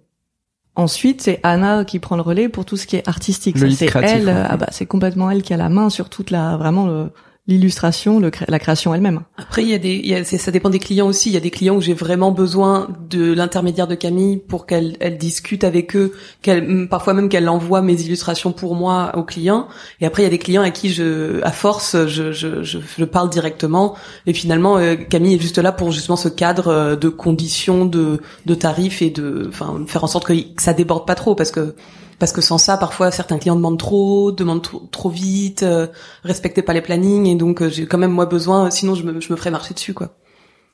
Ensuite, 0.78 1.22
c'est 1.24 1.40
Anna 1.44 1.84
qui 1.86 1.98
prend 2.00 2.16
le 2.16 2.22
relais 2.22 2.50
pour 2.50 2.64
tout 2.64 2.78
ce 2.78 2.86
qui 2.88 2.96
est 2.96 3.08
artistique. 3.10 3.58
C'est 3.76 3.88
elle, 4.12 4.28
ouais. 4.28 4.44
ah 4.50 4.58
bah 4.58 4.68
c'est 4.72 4.86
complètement 4.86 5.30
elle 5.32 5.42
qui 5.42 5.54
a 5.54 5.58
la 5.58 5.70
main 5.70 5.90
sur 5.90 6.08
toute 6.10 6.30
la 6.32 6.56
vraiment 6.56 6.86
le- 6.86 7.10
l'illustration, 7.48 8.20
la 8.20 8.60
création 8.60 8.94
elle-même. 8.94 9.22
Après, 9.38 9.64
il 9.64 9.70
y 9.70 9.74
a 9.74 9.78
des, 9.78 9.96
y 9.96 10.14
a- 10.14 10.24
ça 10.24 10.52
dépend 10.52 10.70
des 10.70 10.80
clients 10.80 11.08
aussi. 11.08 11.30
Il 11.30 11.34
y 11.34 11.38
a 11.38 11.42
des 11.42 11.50
clients 11.50 11.76
où 11.76 11.82
j'ai 11.82 11.94
vraiment 11.94 12.32
besoin 12.32 12.90
de 13.10 13.34
l'intermédiaire 13.34 13.88
de 13.88 13.96
Camille 13.96 14.38
pour 14.38 14.66
qu'elle, 14.66 14.98
elle 15.00 15.18
discute 15.18 15.64
avec 15.64 15.96
eux, 15.96 16.14
qu'elle, 16.42 16.88
parfois 16.90 17.14
même 17.14 17.30
qu'elle 17.30 17.48
envoie 17.48 17.82
mes 17.82 18.02
illustrations 18.02 18.52
pour 18.52 18.76
moi 18.76 19.12
aux 19.16 19.24
clients. 19.24 19.68
Et 20.02 20.06
après, 20.06 20.24
il 20.24 20.26
y 20.26 20.28
a 20.28 20.32
des 20.32 20.38
clients 20.38 20.62
à 20.62 20.72
qui 20.72 20.92
je, 20.92 21.42
à 21.44 21.52
force, 21.52 22.06
je, 22.08 22.32
je, 22.32 22.64
je, 22.64 23.06
parle 23.06 23.30
directement. 23.30 23.96
Et 24.26 24.34
finalement, 24.34 24.78
euh, 24.78 24.96
Camille 24.96 25.36
est 25.36 25.42
juste 25.42 25.58
là 25.58 25.72
pour 25.72 25.92
justement 25.92 26.18
ce 26.18 26.28
cadre 26.28 26.68
euh, 26.68 26.96
de 26.98 27.08
conditions, 27.08 27.86
de, 27.86 28.20
tarifs 28.60 29.02
et 29.02 29.10
de, 29.10 29.46
enfin, 29.48 29.84
faire 29.88 30.04
en 30.04 30.08
sorte 30.08 30.26
que 30.26 30.34
ça 30.58 30.74
déborde 30.74 31.06
pas 31.08 31.16
trop 31.16 31.36
parce 31.36 31.52
que 31.52 31.76
parce 32.20 32.32
que 32.32 32.42
sans 32.42 32.58
ça, 32.58 32.78
parfois 32.78 33.12
certains 33.12 33.38
clients 33.38 33.56
demandent 33.56 33.80
trop, 33.80 34.32
demandent 34.32 34.62
trop, 34.64 34.80
trop 34.92 35.10
vite, 35.10 35.64
euh, 35.64 35.88
respectaient 36.24 36.62
pas 36.64 36.74
les 36.74 36.82
plannings, 36.82 37.26
et 37.28 37.36
donc 37.36 37.62
euh, 37.62 37.70
j'ai 37.70 37.86
quand 37.86 37.98
même 37.98 38.12
moi 38.12 38.26
besoin. 38.26 38.70
Sinon, 38.72 38.96
je 38.96 39.04
me, 39.04 39.20
je 39.22 39.32
me 39.32 39.38
ferais 39.38 39.52
marcher 39.52 39.74
dessus, 39.74 39.94
quoi. 39.94 40.16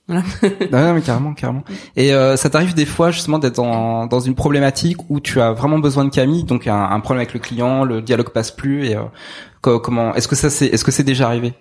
Voilà. 0.07 0.23
Ah 0.73 0.83
ouais, 0.87 0.93
mais 0.93 1.01
carrément, 1.01 1.33
carrément. 1.33 1.63
Et 1.95 2.13
euh, 2.13 2.35
ça 2.35 2.49
t'arrive 2.49 2.73
des 2.73 2.85
fois 2.85 3.11
justement 3.11 3.39
d'être 3.39 3.55
dans, 3.55 4.05
dans 4.07 4.19
une 4.19 4.35
problématique 4.35 4.97
où 5.09 5.19
tu 5.21 5.39
as 5.39 5.53
vraiment 5.53 5.79
besoin 5.79 6.03
de 6.05 6.09
Camille, 6.09 6.43
donc 6.43 6.67
un, 6.67 6.75
un 6.89 6.99
problème 6.99 7.21
avec 7.21 7.33
le 7.33 7.39
client, 7.39 7.85
le 7.85 8.01
dialogue 8.01 8.29
passe 8.29 8.51
plus 8.51 8.85
et 8.85 8.95
euh, 8.97 9.03
co- 9.61 9.79
comment 9.79 10.13
est-ce 10.15 10.27
que 10.27 10.35
ça 10.35 10.49
c'est 10.49 10.67
est-ce 10.67 10.83
que 10.83 10.91
c'est 10.91 11.03
déjà 11.05 11.27
arrivé? 11.27 11.53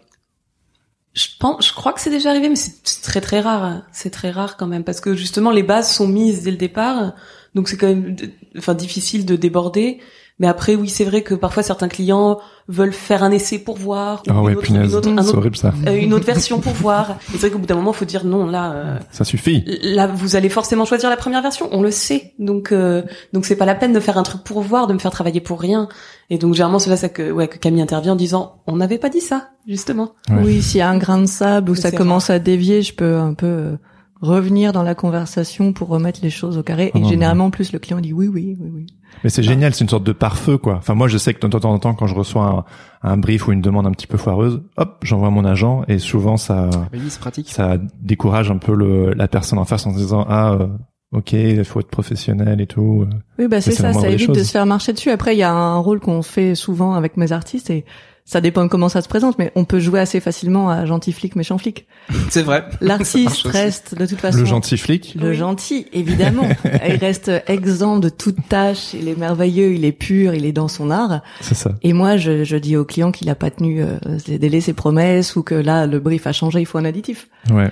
Je 1.15 1.27
pense, 1.39 1.69
je 1.69 1.75
crois 1.75 1.93
que 1.93 2.01
c'est 2.01 2.11
déjà 2.11 2.31
arrivé, 2.31 2.49
mais 2.49 2.57
c'est 2.57 2.73
c'est 2.85 3.03
très 3.03 3.21
très 3.21 3.41
rare. 3.41 3.83
C'est 3.93 4.09
très 4.11 4.31
rare 4.31 4.57
quand 4.57 4.67
même 4.67 4.83
parce 4.83 5.01
que 5.01 5.15
justement 5.15 5.51
les 5.51 5.63
bases 5.63 5.93
sont 5.95 6.09
mises 6.09 6.43
dès 6.43 6.51
le 6.51 6.57
départ, 6.57 7.13
donc 7.55 7.69
c'est 7.69 7.77
quand 7.77 7.89
même, 7.89 8.17
enfin 8.59 8.75
difficile 8.75 9.27
de 9.27 9.37
déborder. 9.37 9.99
Mais 10.39 10.49
après, 10.49 10.75
oui, 10.75 10.89
c'est 10.89 11.05
vrai 11.05 11.23
que 11.23 11.35
parfois 11.35 11.63
certains 11.63 11.89
clients 11.89 12.39
veulent 12.67 12.95
faire 12.95 13.23
un 13.23 13.31
essai 13.31 13.59
pour 13.59 13.77
voir, 13.77 14.23
ou 14.27 14.31
Ah 14.33 14.41
ouais, 14.43 14.53
une, 14.53 14.59
autre, 14.59 14.67
punaise. 14.67 14.91
une, 14.91 14.97
autre, 14.97 15.09
un 15.11 15.23
C'est 15.23 15.29
autre- 15.29 15.39
horrible 15.39 15.57
ça. 15.57 15.73
euh, 15.87 15.95
une 15.95 16.15
autre 16.15 16.25
version 16.25 16.59
pour 16.59 16.73
voir. 16.73 17.11
Et 17.11 17.33
c'est 17.33 17.39
vrai 17.39 17.51
qu'au 17.51 17.59
bout 17.59 17.67
d'un 17.67 17.75
moment, 17.77 17.93
faut 17.93 18.07
dire 18.07 18.25
non. 18.25 18.47
Là, 18.47 18.73
euh, 18.73 18.99
Ça 19.13 19.25
suffit. 19.25 19.63
là, 19.83 20.07
vous 20.09 20.35
allez 20.35 20.49
forcément 20.49 20.85
choisir 20.87 21.11
la 21.11 21.17
première 21.19 21.43
version. 21.43 21.69
On 21.71 21.83
le 21.83 21.91
sait. 21.91 22.33
Donc, 22.39 22.73
euh, 22.73 23.03
donc 23.35 23.45
c'est 23.45 23.57
pas 23.57 23.67
la 23.67 23.75
peine 23.75 23.93
de 23.93 24.01
faire 24.01 24.17
un 24.17 24.23
truc 24.23 24.43
pour 24.43 24.63
voir, 24.63 24.87
de 24.87 24.95
me 24.95 24.99
faire 24.99 25.13
travailler 25.13 25.41
pour 25.43 25.61
rien. 25.61 25.87
Et 26.31 26.39
donc, 26.39 26.55
généralement, 26.55 26.79
c'est 26.79 26.91
là 26.91 26.97
ça 26.97 27.11
que, 27.11 27.31
ouais, 27.31 27.47
que 27.47 27.59
Camille 27.59 27.83
intervient 27.83 28.15
en 28.15 28.17
disant, 28.17 28.63
on 28.67 28.77
n'avait 28.77 28.99
pas 28.99 29.11
dit 29.11 29.21
ça, 29.21 29.51
justement. 29.69 30.13
Ouais. 30.31 30.43
Oui, 30.43 30.63
s'il 30.63 30.79
y 30.79 30.83
a 30.83 30.89
un 30.89 30.97
grain 30.99 31.19
de 31.21 31.27
sable 31.27 31.71
où 31.71 31.75
ça 31.75 31.93
commence 31.93 32.31
à 32.31 32.39
dévier, 32.39 32.83
je 32.83 32.95
peux 32.95 33.19
un 33.19 33.35
peu 33.35 33.47
euh, 33.47 33.77
revenir 34.23 34.73
dans 34.73 34.83
la 34.83 34.95
conversation 34.95 35.73
pour 35.73 35.89
remettre 35.89 36.21
les 36.23 36.31
choses 36.31 36.57
au 36.57 36.63
carré. 36.63 36.91
Ah 36.95 36.99
Et 36.99 37.01
non, 37.03 37.09
généralement, 37.09 37.47
en 37.47 37.51
plus, 37.51 37.73
le 37.73 37.79
client 37.79 38.01
dit 38.01 38.13
oui, 38.13 38.29
oui, 38.29 38.57
oui, 38.59 38.71
oui. 38.73 38.87
Mais 39.25 39.31
c'est 39.31 39.43
génial, 39.43 39.75
c'est 39.75 39.85
une 39.85 39.91
sorte 39.91 40.05
de 40.05 40.13
pare-feu, 40.13 40.57
quoi. 40.57 40.77
Enfin, 40.77 40.95
moi, 40.95 41.07
je 41.09 41.19
sais 41.19 41.35
que 41.35 41.47
de 41.47 41.59
temps 41.59 41.69
en 41.71 41.79
temps, 41.79 41.93
quand 41.95 42.07
je 42.07 42.15
reçois 42.15 42.65
un, 43.03 43.11
un 43.11 43.17
brief 43.19 43.47
ou 43.47 43.53
une 43.53 43.61
demande 43.61 43.87
un 43.87 43.91
petit 43.91 44.07
peu 44.07 44.17
foireuse, 44.17 44.63
hop, 44.79 45.01
j'envoie 45.03 45.29
mon 45.31 45.45
agent 45.45 45.83
et 45.89 45.99
souvent 45.99 46.37
ça, 46.39 46.71
Oui, 46.93 47.01
c'est 47.09 47.21
pratique. 47.21 47.51
ça 47.51 47.77
décourage 48.01 48.51
un 48.51 48.57
peu 48.59 48.75
le, 48.75 49.13
la 49.13 49.29
personne 49.29 49.59
en 49.59 49.65
face 49.65 49.87
en 49.87 49.93
se 49.93 49.99
disant 49.99 50.25
ah, 50.29 50.53
euh, 50.53 50.67
ok, 51.13 51.33
il 51.33 51.65
faut 51.65 51.81
être 51.81 51.91
professionnel 51.91 52.61
et 52.61 52.67
tout. 52.67 53.07
Oui, 53.39 53.49
bah 53.49 53.61
c'est 53.61 53.73
ça, 53.73 53.93
ça 53.93 54.09
évite 54.09 54.29
choses. 54.29 54.39
de 54.39 54.43
se 54.45 54.51
faire 54.53 54.65
marcher 54.67 54.93
dessus. 54.95 55.11
Après, 55.11 55.35
il 55.35 55.39
y 55.39 55.43
a 55.43 55.53
un 55.53 55.77
rôle 55.79 56.01
qu'on 56.01 56.23
fait 56.23 56.55
souvent 56.55 56.95
avec 56.95 57.17
mes 57.17 57.33
artistes 57.33 57.69
et 57.71 57.85
ça 58.25 58.41
dépend 58.41 58.63
de 58.65 58.69
comment 58.69 58.89
ça 58.89 59.03
se 59.03 59.09
présente, 59.09 59.39
mais 59.39 59.51
on 59.57 59.65
peut 59.65 59.81
jouer 59.81 59.99
assez 60.01 60.21
facilement 60.21 60.71
à 60.71 60.87
gentil 60.87 61.13
flic, 61.13 61.35
méchant 61.37 61.59
flic. 61.59 61.87
C'est 62.31 62.43
vrai. 62.43 62.65
L'artiste 62.81 63.43
reste 63.47 63.95
de 63.97 64.07
toute 64.07 64.21
façon 64.21 64.39
Le 64.39 64.45
gentil 64.45 64.79
flic. 64.79 65.15
le 65.21 65.31
Oui. 65.31 65.35
gentil, 65.37 65.87
évidemment. 65.93 66.49
il 66.89 66.95
reste 66.97 67.31
exempt 67.49 67.99
de 67.99 68.09
toute 68.09 68.37
tâche. 68.49 68.95
Il 68.95 69.09
est 69.09 69.19
merveilleux, 69.19 69.73
il 69.75 69.85
est 69.85 69.93
pur, 69.93 70.35
il 70.35 70.47
est 70.47 70.53
dans 70.53 70.69
son 70.69 70.91
art. 70.91 71.21
C'est 71.41 71.55
ça. 71.57 71.73
Et 71.83 71.93
moi, 71.93 72.17
je, 72.17 72.45
je 72.45 72.57
dis 72.57 72.77
au 72.77 72.85
client 72.85 73.11
qu'il 73.13 73.29
a 73.29 73.35
pas 73.35 73.51
tenu 73.51 73.83
euh, 73.83 73.99
ses 74.25 74.39
délais, 74.39 74.61
ses 74.61 74.73
promesses, 74.73 75.35
ou 75.37 75.43
que 75.43 75.55
là, 75.55 75.87
le 75.87 75.99
brief 75.99 76.27
a 76.27 76.33
changé, 76.33 76.61
il 76.61 76.67
faut 76.67 76.79
un 76.79 76.85
additif. 76.85 77.29
Ouais. 77.51 77.71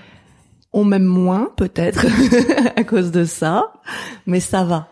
On 0.72 0.84
m'aime 0.84 1.04
moins, 1.04 1.48
peut-être, 1.56 2.06
à 2.76 2.84
cause 2.84 3.10
de 3.10 3.24
ça, 3.24 3.72
mais 4.26 4.38
ça 4.40 4.62
va. 4.64 4.88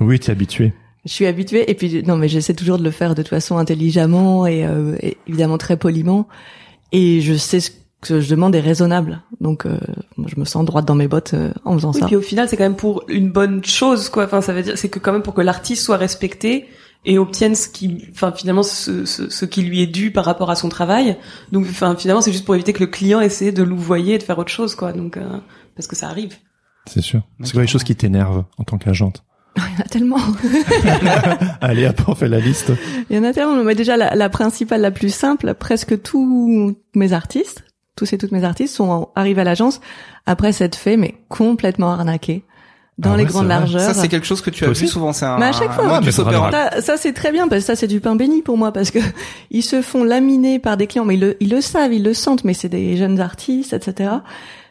Oui, 0.00 0.18
t'es 0.18 0.32
habitué. 0.32 0.72
Je 1.08 1.14
suis 1.14 1.26
habituée, 1.26 1.70
et 1.70 1.74
puis 1.74 2.02
non, 2.02 2.16
mais 2.18 2.28
j'essaie 2.28 2.52
toujours 2.52 2.76
de 2.76 2.84
le 2.84 2.90
faire 2.90 3.14
de 3.14 3.22
toute 3.22 3.30
façon 3.30 3.56
intelligemment 3.56 4.46
et, 4.46 4.66
euh, 4.66 4.94
et 5.00 5.16
évidemment 5.26 5.56
très 5.56 5.78
poliment. 5.78 6.28
Et 6.92 7.22
je 7.22 7.32
sais 7.32 7.60
ce 7.60 7.70
que 8.02 8.20
je 8.20 8.28
demande 8.28 8.54
est 8.54 8.60
raisonnable, 8.60 9.22
donc 9.40 9.64
euh, 9.64 9.78
moi, 10.18 10.28
je 10.32 10.38
me 10.38 10.44
sens 10.44 10.64
droite 10.66 10.84
dans 10.84 10.94
mes 10.94 11.08
bottes 11.08 11.32
euh, 11.34 11.50
en 11.64 11.72
faisant 11.74 11.92
Oui, 11.92 12.00
ça. 12.00 12.06
puis 12.06 12.16
au 12.16 12.20
final, 12.20 12.46
c'est 12.48 12.56
quand 12.58 12.64
même 12.64 12.76
pour 12.76 13.04
une 13.08 13.30
bonne 13.30 13.64
chose, 13.64 14.10
quoi. 14.10 14.24
Enfin, 14.26 14.42
ça 14.42 14.52
veut 14.52 14.62
dire, 14.62 14.76
c'est 14.76 14.90
que 14.90 14.98
quand 14.98 15.12
même 15.12 15.22
pour 15.22 15.32
que 15.34 15.40
l'artiste 15.40 15.82
soit 15.82 15.96
respecté 15.96 16.66
et 17.06 17.18
obtienne 17.18 17.54
ce 17.54 17.68
qui, 17.68 18.04
enfin, 18.10 18.30
finalement, 18.32 18.62
ce, 18.62 19.04
ce, 19.06 19.30
ce 19.30 19.44
qui 19.46 19.62
lui 19.62 19.80
est 19.82 19.86
dû 19.86 20.10
par 20.12 20.26
rapport 20.26 20.50
à 20.50 20.56
son 20.56 20.68
travail. 20.68 21.16
Donc, 21.52 21.66
enfin, 21.70 21.96
finalement, 21.96 22.20
c'est 22.20 22.32
juste 22.32 22.44
pour 22.44 22.54
éviter 22.54 22.72
que 22.74 22.80
le 22.80 22.86
client 22.86 23.20
essaie 23.20 23.50
de 23.50 23.62
louvoyer 23.62 24.14
et 24.14 24.18
de 24.18 24.22
faire 24.22 24.38
autre 24.38 24.52
chose, 24.52 24.74
quoi. 24.74 24.92
Donc, 24.92 25.16
euh, 25.16 25.38
parce 25.74 25.86
que 25.86 25.96
ça 25.96 26.08
arrive. 26.08 26.36
C'est 26.86 27.02
sûr. 27.02 27.22
C'est 27.42 27.52
quoi 27.52 27.62
les 27.62 27.66
choses 27.68 27.84
qui 27.84 27.96
t'énervent 27.96 28.44
en 28.58 28.64
tant 28.64 28.78
qu'agente 28.78 29.24
Il 29.56 29.62
y 29.62 29.76
en 29.76 29.80
a 29.80 29.88
tellement. 29.88 30.18
Allez, 31.60 31.86
après 31.86 32.04
on 32.08 32.14
fait 32.14 32.28
la 32.28 32.38
liste. 32.38 32.72
Il 33.10 33.16
y 33.16 33.18
en 33.18 33.24
a 33.24 33.32
tellement. 33.32 33.62
Mais 33.64 33.74
déjà, 33.74 33.96
la, 33.96 34.14
la 34.14 34.28
principale, 34.28 34.80
la 34.80 34.90
plus 34.90 35.12
simple, 35.12 35.54
presque 35.54 36.00
tous 36.02 36.76
mes 36.94 37.12
artistes, 37.12 37.64
tous 37.96 38.12
et 38.12 38.18
toutes 38.18 38.32
mes 38.32 38.44
artistes 38.44 38.74
sont 38.74 39.08
arrivés 39.16 39.40
à 39.40 39.44
l'agence 39.44 39.80
après 40.26 40.52
s'être 40.52 40.76
fait, 40.76 40.96
mais 40.96 41.16
complètement 41.28 41.90
arnaqués 41.90 42.44
dans 42.98 43.12
Ah 43.12 43.16
les 43.16 43.24
ouais, 43.24 43.30
grandes 43.30 43.48
largeurs. 43.48 43.80
Ça 43.80 43.94
c'est 43.94 44.08
quelque 44.08 44.26
chose 44.26 44.42
que 44.42 44.50
tu 44.50 44.64
as 44.64 44.66
Toi 44.66 44.74
vu 44.74 44.84
aussi 44.84 44.88
souvent. 44.92 45.12
C'est 45.12 45.24
un. 45.24 45.38
Mais 45.38 45.46
à 45.46 45.52
chaque 45.52 45.72
fois. 45.72 46.00
Ah. 46.02 46.50
Ça, 46.50 46.80
ça 46.80 46.96
c'est 46.96 47.12
très 47.12 47.32
bien 47.32 47.48
parce 47.48 47.62
que 47.62 47.66
ça 47.66 47.76
c'est 47.76 47.86
du 47.86 48.00
pain 48.00 48.16
béni 48.16 48.42
pour 48.42 48.58
moi 48.58 48.72
parce 48.72 48.90
que 48.90 48.98
ils 49.50 49.62
se 49.62 49.82
font 49.82 50.04
laminer 50.04 50.58
par 50.58 50.76
des 50.76 50.86
clients, 50.86 51.04
mais 51.04 51.14
ils 51.14 51.20
le, 51.20 51.36
ils 51.40 51.50
le 51.50 51.60
savent, 51.60 51.92
ils 51.92 52.02
le 52.02 52.14
sentent, 52.14 52.44
mais 52.44 52.54
c'est 52.54 52.68
des 52.68 52.96
jeunes 52.96 53.20
artistes, 53.20 53.72
etc. 53.72 54.10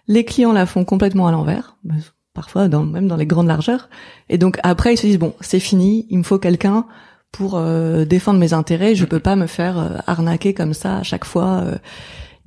Les 0.07 0.25
clients 0.25 0.53
la 0.53 0.65
font 0.65 0.85
complètement 0.85 1.27
à 1.27 1.31
l'envers, 1.31 1.77
bah, 1.83 1.95
parfois 2.41 2.67
dans, 2.69 2.84
même 2.86 3.08
dans 3.08 3.17
les 3.17 3.26
grandes 3.26 3.47
largeurs. 3.47 3.89
Et 4.30 4.38
donc 4.38 4.60
après 4.63 4.93
ils 4.93 4.97
se 4.97 5.08
disent 5.08 5.19
bon 5.19 5.34
c'est 5.41 5.60
fini, 5.60 6.06
il 6.10 6.19
me 6.19 6.23
faut 6.23 6.39
quelqu'un 6.39 6.86
pour 7.32 7.56
euh, 7.58 8.06
défendre 8.06 8.39
mes 8.39 8.54
intérêts, 8.54 8.95
je 8.95 9.06
peux 9.06 9.19
pas 9.19 9.36
me 9.36 9.47
faire 9.47 9.78
euh, 9.80 9.97
arnaquer 10.08 10.54
comme 10.54 10.73
ça 10.73 10.97
à 11.00 11.04
chaque 11.04 11.26
fois. 11.26 11.62
euh. 11.65 11.78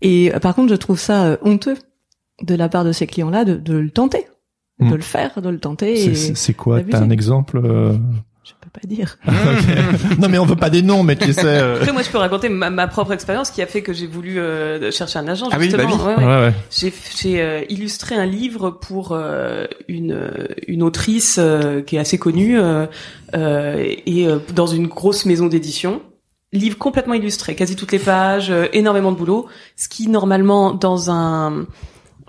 Et 0.01 0.33
euh, 0.35 0.39
par 0.39 0.55
contre 0.55 0.71
je 0.71 0.77
trouve 0.77 0.99
ça 0.99 1.25
euh, 1.25 1.37
honteux 1.43 1.77
de 2.43 2.55
la 2.55 2.69
part 2.71 2.85
de 2.85 2.93
ces 2.93 3.07
clients-là 3.07 3.45
de, 3.45 3.57
de 3.57 3.75
le 3.77 3.91
tenter, 3.91 4.25
Mm. 4.79 4.91
de 4.93 4.95
le 4.95 5.03
faire, 5.03 5.43
de 5.43 5.51
le 5.51 5.59
tenter. 5.61 6.15
C'est- 6.35 6.55
quoi? 6.55 6.81
T'as 6.81 7.03
un 7.03 7.11
exemple 7.11 7.61
euh 7.63 7.99
pas 8.71 8.87
dire. 8.87 9.19
Non, 10.19 10.29
mais 10.29 10.39
on 10.39 10.45
veut 10.47 10.57
pas 10.57 10.71
des 10.71 10.83
noms, 10.83 11.03
mais 11.03 11.17
tu 11.17 11.33
sais. 11.33 11.45
euh, 11.45 11.77
Après, 11.77 11.93
moi, 11.93 12.03
je 12.03 12.11
peux 12.11 12.19
raconter 12.19 12.49
ma, 12.49 12.71
ma 12.71 12.87
propre 12.87 13.13
expérience 13.13 13.51
qui 13.51 13.63
a 13.63 13.67
fait 13.67 13.83
que 13.83 13.93
j'ai 13.93 14.07
voulu 14.07 14.39
euh, 14.39 14.91
chercher 14.91 15.19
un 15.19 15.29
agent. 15.29 15.49
Ah 15.51 15.57
oui, 15.59 15.65
justement. 15.71 15.97
bah 15.97 16.15
oui. 16.19 16.25
Ouais, 16.25 16.27
ouais. 16.27 16.37
Ouais, 16.37 16.41
ouais. 16.49 16.55
J'ai 16.71 16.93
j'ai 17.21 17.41
euh, 17.43 17.63
illustré 17.69 18.15
un 18.17 18.27
livre 18.27 18.71
pour 18.71 19.13
euh, 19.13 19.67
une 19.89 20.31
une 20.67 20.83
autrice 20.83 21.37
euh, 21.39 21.83
qui 21.83 21.97
est 21.97 22.01
assez 22.01 22.19
connue 22.19 22.59
euh, 22.61 22.87
euh, 23.35 23.85
et 24.07 24.27
euh, 24.27 24.39
dans 24.55 24.67
une 24.67 24.87
grosse 24.87 25.25
maison 25.27 25.47
d'édition. 25.47 26.03
Livre 26.53 26.79
complètement 26.79 27.15
illustré, 27.15 27.55
quasi 27.55 27.77
toutes 27.77 27.93
les 27.93 28.01
pages, 28.01 28.51
euh, 28.51 28.67
énormément 28.73 29.13
de 29.13 29.17
boulot. 29.17 29.47
Ce 29.77 29.89
qui 29.89 30.09
normalement 30.09 30.73
dans 30.73 31.11
un 31.11 31.67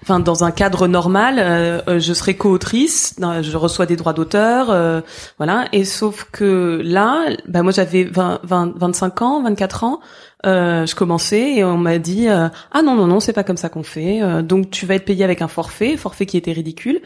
Enfin, 0.03 0.19
dans 0.19 0.43
un 0.43 0.51
cadre 0.51 0.87
normal, 0.87 1.35
euh, 1.37 1.81
euh, 1.87 1.99
je 1.99 2.13
serais 2.13 2.33
co-autrice, 2.33 3.15
je 3.19 3.57
reçois 3.57 3.85
des 3.85 3.95
droits 3.95 4.13
d'auteur, 4.13 4.71
euh, 4.71 5.01
voilà. 5.37 5.67
Et 5.73 5.85
sauf 5.85 6.27
que 6.31 6.81
là, 6.83 7.25
bah 7.47 7.61
moi 7.61 7.71
j'avais 7.71 8.05
20, 8.05 8.39
20, 8.43 8.73
25 8.77 9.21
ans, 9.21 9.43
24 9.43 9.83
ans, 9.83 9.99
euh, 10.45 10.87
je 10.87 10.95
commençais 10.95 11.53
et 11.55 11.63
on 11.63 11.77
m'a 11.77 11.99
dit 11.99 12.27
euh, 12.29 12.49
ah 12.71 12.81
non 12.81 12.95
non 12.95 13.05
non 13.05 13.19
c'est 13.19 13.33
pas 13.33 13.43
comme 13.43 13.57
ça 13.57 13.69
qu'on 13.69 13.83
fait, 13.83 14.23
euh, 14.23 14.41
donc 14.41 14.71
tu 14.71 14.87
vas 14.87 14.95
être 14.95 15.05
payé 15.05 15.23
avec 15.23 15.43
un 15.43 15.47
forfait, 15.47 15.95
forfait 15.97 16.25
qui 16.25 16.35
était 16.37 16.51
ridicule 16.51 17.01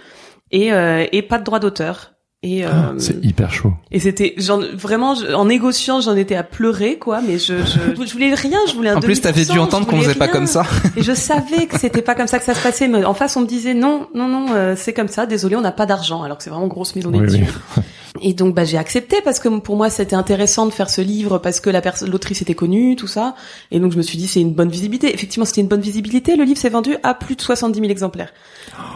et 0.52 0.70
et 0.70 1.22
pas 1.22 1.38
de 1.40 1.44
droits 1.44 1.60
d'auteur. 1.60 2.15
Et, 2.48 2.64
euh, 2.64 2.70
Ah, 2.72 2.94
C'est 3.00 3.24
hyper 3.26 3.52
chaud. 3.52 3.74
et 3.92 4.00
c'était 4.00 4.36
j'en- 4.38 4.62
vraiment 4.76 5.16
je- 5.16 5.34
en 5.34 5.46
négociant 5.46 6.00
j'en 6.00 6.16
étais 6.16 6.36
à 6.36 6.44
pleurer 6.44 6.98
quoi 7.00 7.20
mais 7.26 7.40
je 7.40 7.56
je, 7.58 8.04
je 8.06 8.14
voulais 8.14 8.34
rien 8.36 8.60
je 8.70 8.76
voulais 8.76 8.90
un 8.90 8.98
En 8.98 9.00
plus, 9.00 9.20
t'avais 9.20 9.46
dû 9.46 9.54
2%, 9.54 9.60
entendre 9.60 9.88
qu'on 9.88 10.00
faisait 10.00 10.14
pas 10.14 10.28
comme 10.28 10.46
ça. 10.46 10.64
Et 10.96 11.02
je 11.02 11.14
savais 11.14 11.66
que 11.66 11.80
c'était 11.80 12.04
pas 12.04 12.14
comme 12.14 12.28
ça 12.28 12.38
que 12.38 12.46
ça 12.46 12.54
se 12.54 12.62
passait. 12.62 12.88
Mais 12.88 13.04
en 13.04 13.14
face, 13.16 13.36
on 13.36 13.42
me 13.42 13.48
disait 13.48 13.74
non, 13.74 14.08
non, 14.14 14.28
non, 14.28 14.46
euh, 14.54 14.76
c'est 14.78 14.94
comme 14.94 15.08
ça. 15.08 15.26
Désolé, 15.26 15.56
on 15.56 15.62
n'a 15.62 15.72
pas 15.72 15.88
d'argent. 15.88 16.22
Alors 16.22 16.38
que 16.38 16.44
c'est 16.44 16.52
vraiment 16.52 16.68
grosse 16.68 16.96
maison 16.96 17.10
Oui, 17.12 17.20
d'édition. 17.20 17.46
oui. 17.78 17.84
Et 18.22 18.34
donc, 18.34 18.54
bah, 18.56 18.64
j'ai 18.64 18.78
accepté 18.78 19.22
parce 19.24 19.40
que 19.40 19.50
pour 19.60 19.76
moi, 19.76 19.90
c'était 19.90 20.16
intéressant 20.16 20.66
de 20.66 20.72
faire 20.72 20.90
ce 20.90 21.02
livre 21.02 21.38
parce 21.38 21.60
que 21.60 21.70
la 21.70 21.82
l'autrice 22.08 22.42
était 22.42 22.56
connue, 22.56 22.96
tout 22.96 23.08
ça. 23.08 23.36
Et 23.72 23.80
donc, 23.80 23.92
je 23.92 23.98
me 23.98 24.02
suis 24.02 24.18
dit, 24.18 24.28
c'est 24.28 24.42
une 24.42 24.54
bonne 24.54 24.70
visibilité. 24.70 25.14
Effectivement, 25.14 25.46
c'était 25.46 25.62
une 25.62 25.68
bonne 25.68 25.82
visibilité. 25.82 26.36
Le 26.36 26.44
livre 26.44 26.60
s'est 26.60 26.70
vendu 26.70 26.96
à 27.04 27.14
plus 27.14 27.36
de 27.36 27.42
70 27.42 27.80
000 27.80 27.92
exemplaires. 27.92 28.34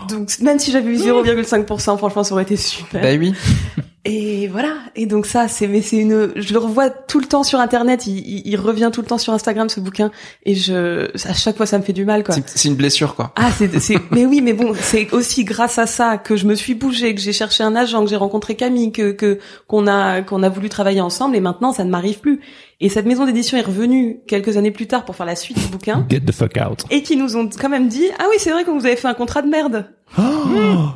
Donc, 0.08 0.32
même 0.40 0.60
si 0.60 0.72
j'avais 0.72 0.92
eu 0.92 0.98
0,5%, 0.98 1.98
franchement, 1.98 2.24
ça 2.24 2.34
aurait 2.34 2.44
été 2.44 2.56
super. 2.56 3.02
Bah 3.02 3.10
oui. 3.18 3.34
Et 4.06 4.48
voilà. 4.48 4.76
Et 4.96 5.06
donc 5.06 5.26
ça, 5.26 5.48
c'est 5.50 5.68
mais 5.68 5.82
c'est 5.82 5.98
une. 5.98 6.32
Je 6.36 6.54
le 6.54 6.60
revois 6.60 6.90
tout 6.90 7.20
le 7.20 7.26
temps 7.26 7.44
sur 7.44 7.60
Internet. 7.60 8.08
Il, 8.08 8.18
il, 8.20 8.42
il 8.48 8.56
revient 8.56 8.90
tout 8.94 9.02
le 9.02 9.08
temps 9.08 9.18
sur 9.18 9.34
Instagram 9.34 9.68
ce 9.68 9.82
bouquin. 9.82 10.10
Et 10.46 10.56
je, 10.56 11.10
à 11.28 11.34
chaque 11.34 11.58
fois, 11.58 11.66
ça 11.66 11.78
me 11.78 11.84
fait 11.84 11.92
du 11.94 12.06
mal, 12.06 12.24
quoi. 12.24 12.34
C'est- 12.46 12.68
une 12.70 12.76
blessure, 12.76 13.14
quoi. 13.16 13.34
Ah, 13.36 13.52
c'est, 13.58 13.78
c'est, 13.80 13.98
mais 14.12 14.26
oui, 14.26 14.40
mais 14.42 14.54
bon, 14.54 14.74
c'est 14.80 15.12
aussi 15.14 15.44
grâce 15.44 15.78
à 15.80 15.86
ça 15.86 16.18
que 16.18 16.38
je 16.38 16.46
me 16.46 16.56
suis 16.56 16.76
bougée, 16.76 17.14
que 17.14 17.20
j'ai 17.22 17.34
cherché 17.34 17.62
un 17.64 17.76
agent, 17.76 18.02
que 18.04 18.10
j'ai 18.10 18.16
rencontré 18.16 18.56
Camille, 18.56 18.92
que, 18.94 19.12
que, 19.12 19.40
qu'on 19.68 19.86
a, 19.86 20.22
qu'on 20.22 20.44
a 20.44 20.50
voulu 20.50 20.70
travailler 20.70 21.02
ensemble, 21.02 21.36
et 21.36 21.42
maintenant, 21.42 21.74
ça 21.74 21.84
ne 21.84 21.90
m'arrive 21.90 22.20
plus. 22.20 22.40
Et 22.82 22.88
cette 22.90 23.06
maison 23.06 23.26
d'édition 23.26 23.58
est 23.58 23.62
revenue 23.62 24.20
quelques 24.28 24.56
années 24.56 24.72
plus 24.72 24.88
tard 24.88 25.04
pour 25.04 25.16
faire 25.16 25.26
la 25.26 25.36
suite 25.36 25.60
du 25.60 25.68
bouquin, 25.68 26.06
Get 26.10 26.22
the 26.22 26.32
fuck 26.32 26.54
out. 26.58 26.86
et 26.90 27.02
qui 27.04 27.18
nous 27.18 27.36
ont 27.36 27.50
quand 27.60 27.70
même 27.70 27.90
dit, 27.90 28.06
ah 28.20 28.24
oui, 28.30 28.36
c'est 28.40 28.52
vrai 28.52 28.64
que 28.64 28.72
vous 28.72 28.86
avez 28.86 28.96
fait 28.96 29.08
un 29.10 29.14
contrat 29.14 29.42
de 29.42 29.50
merde. 29.50 29.86
Oh, 30.18 30.22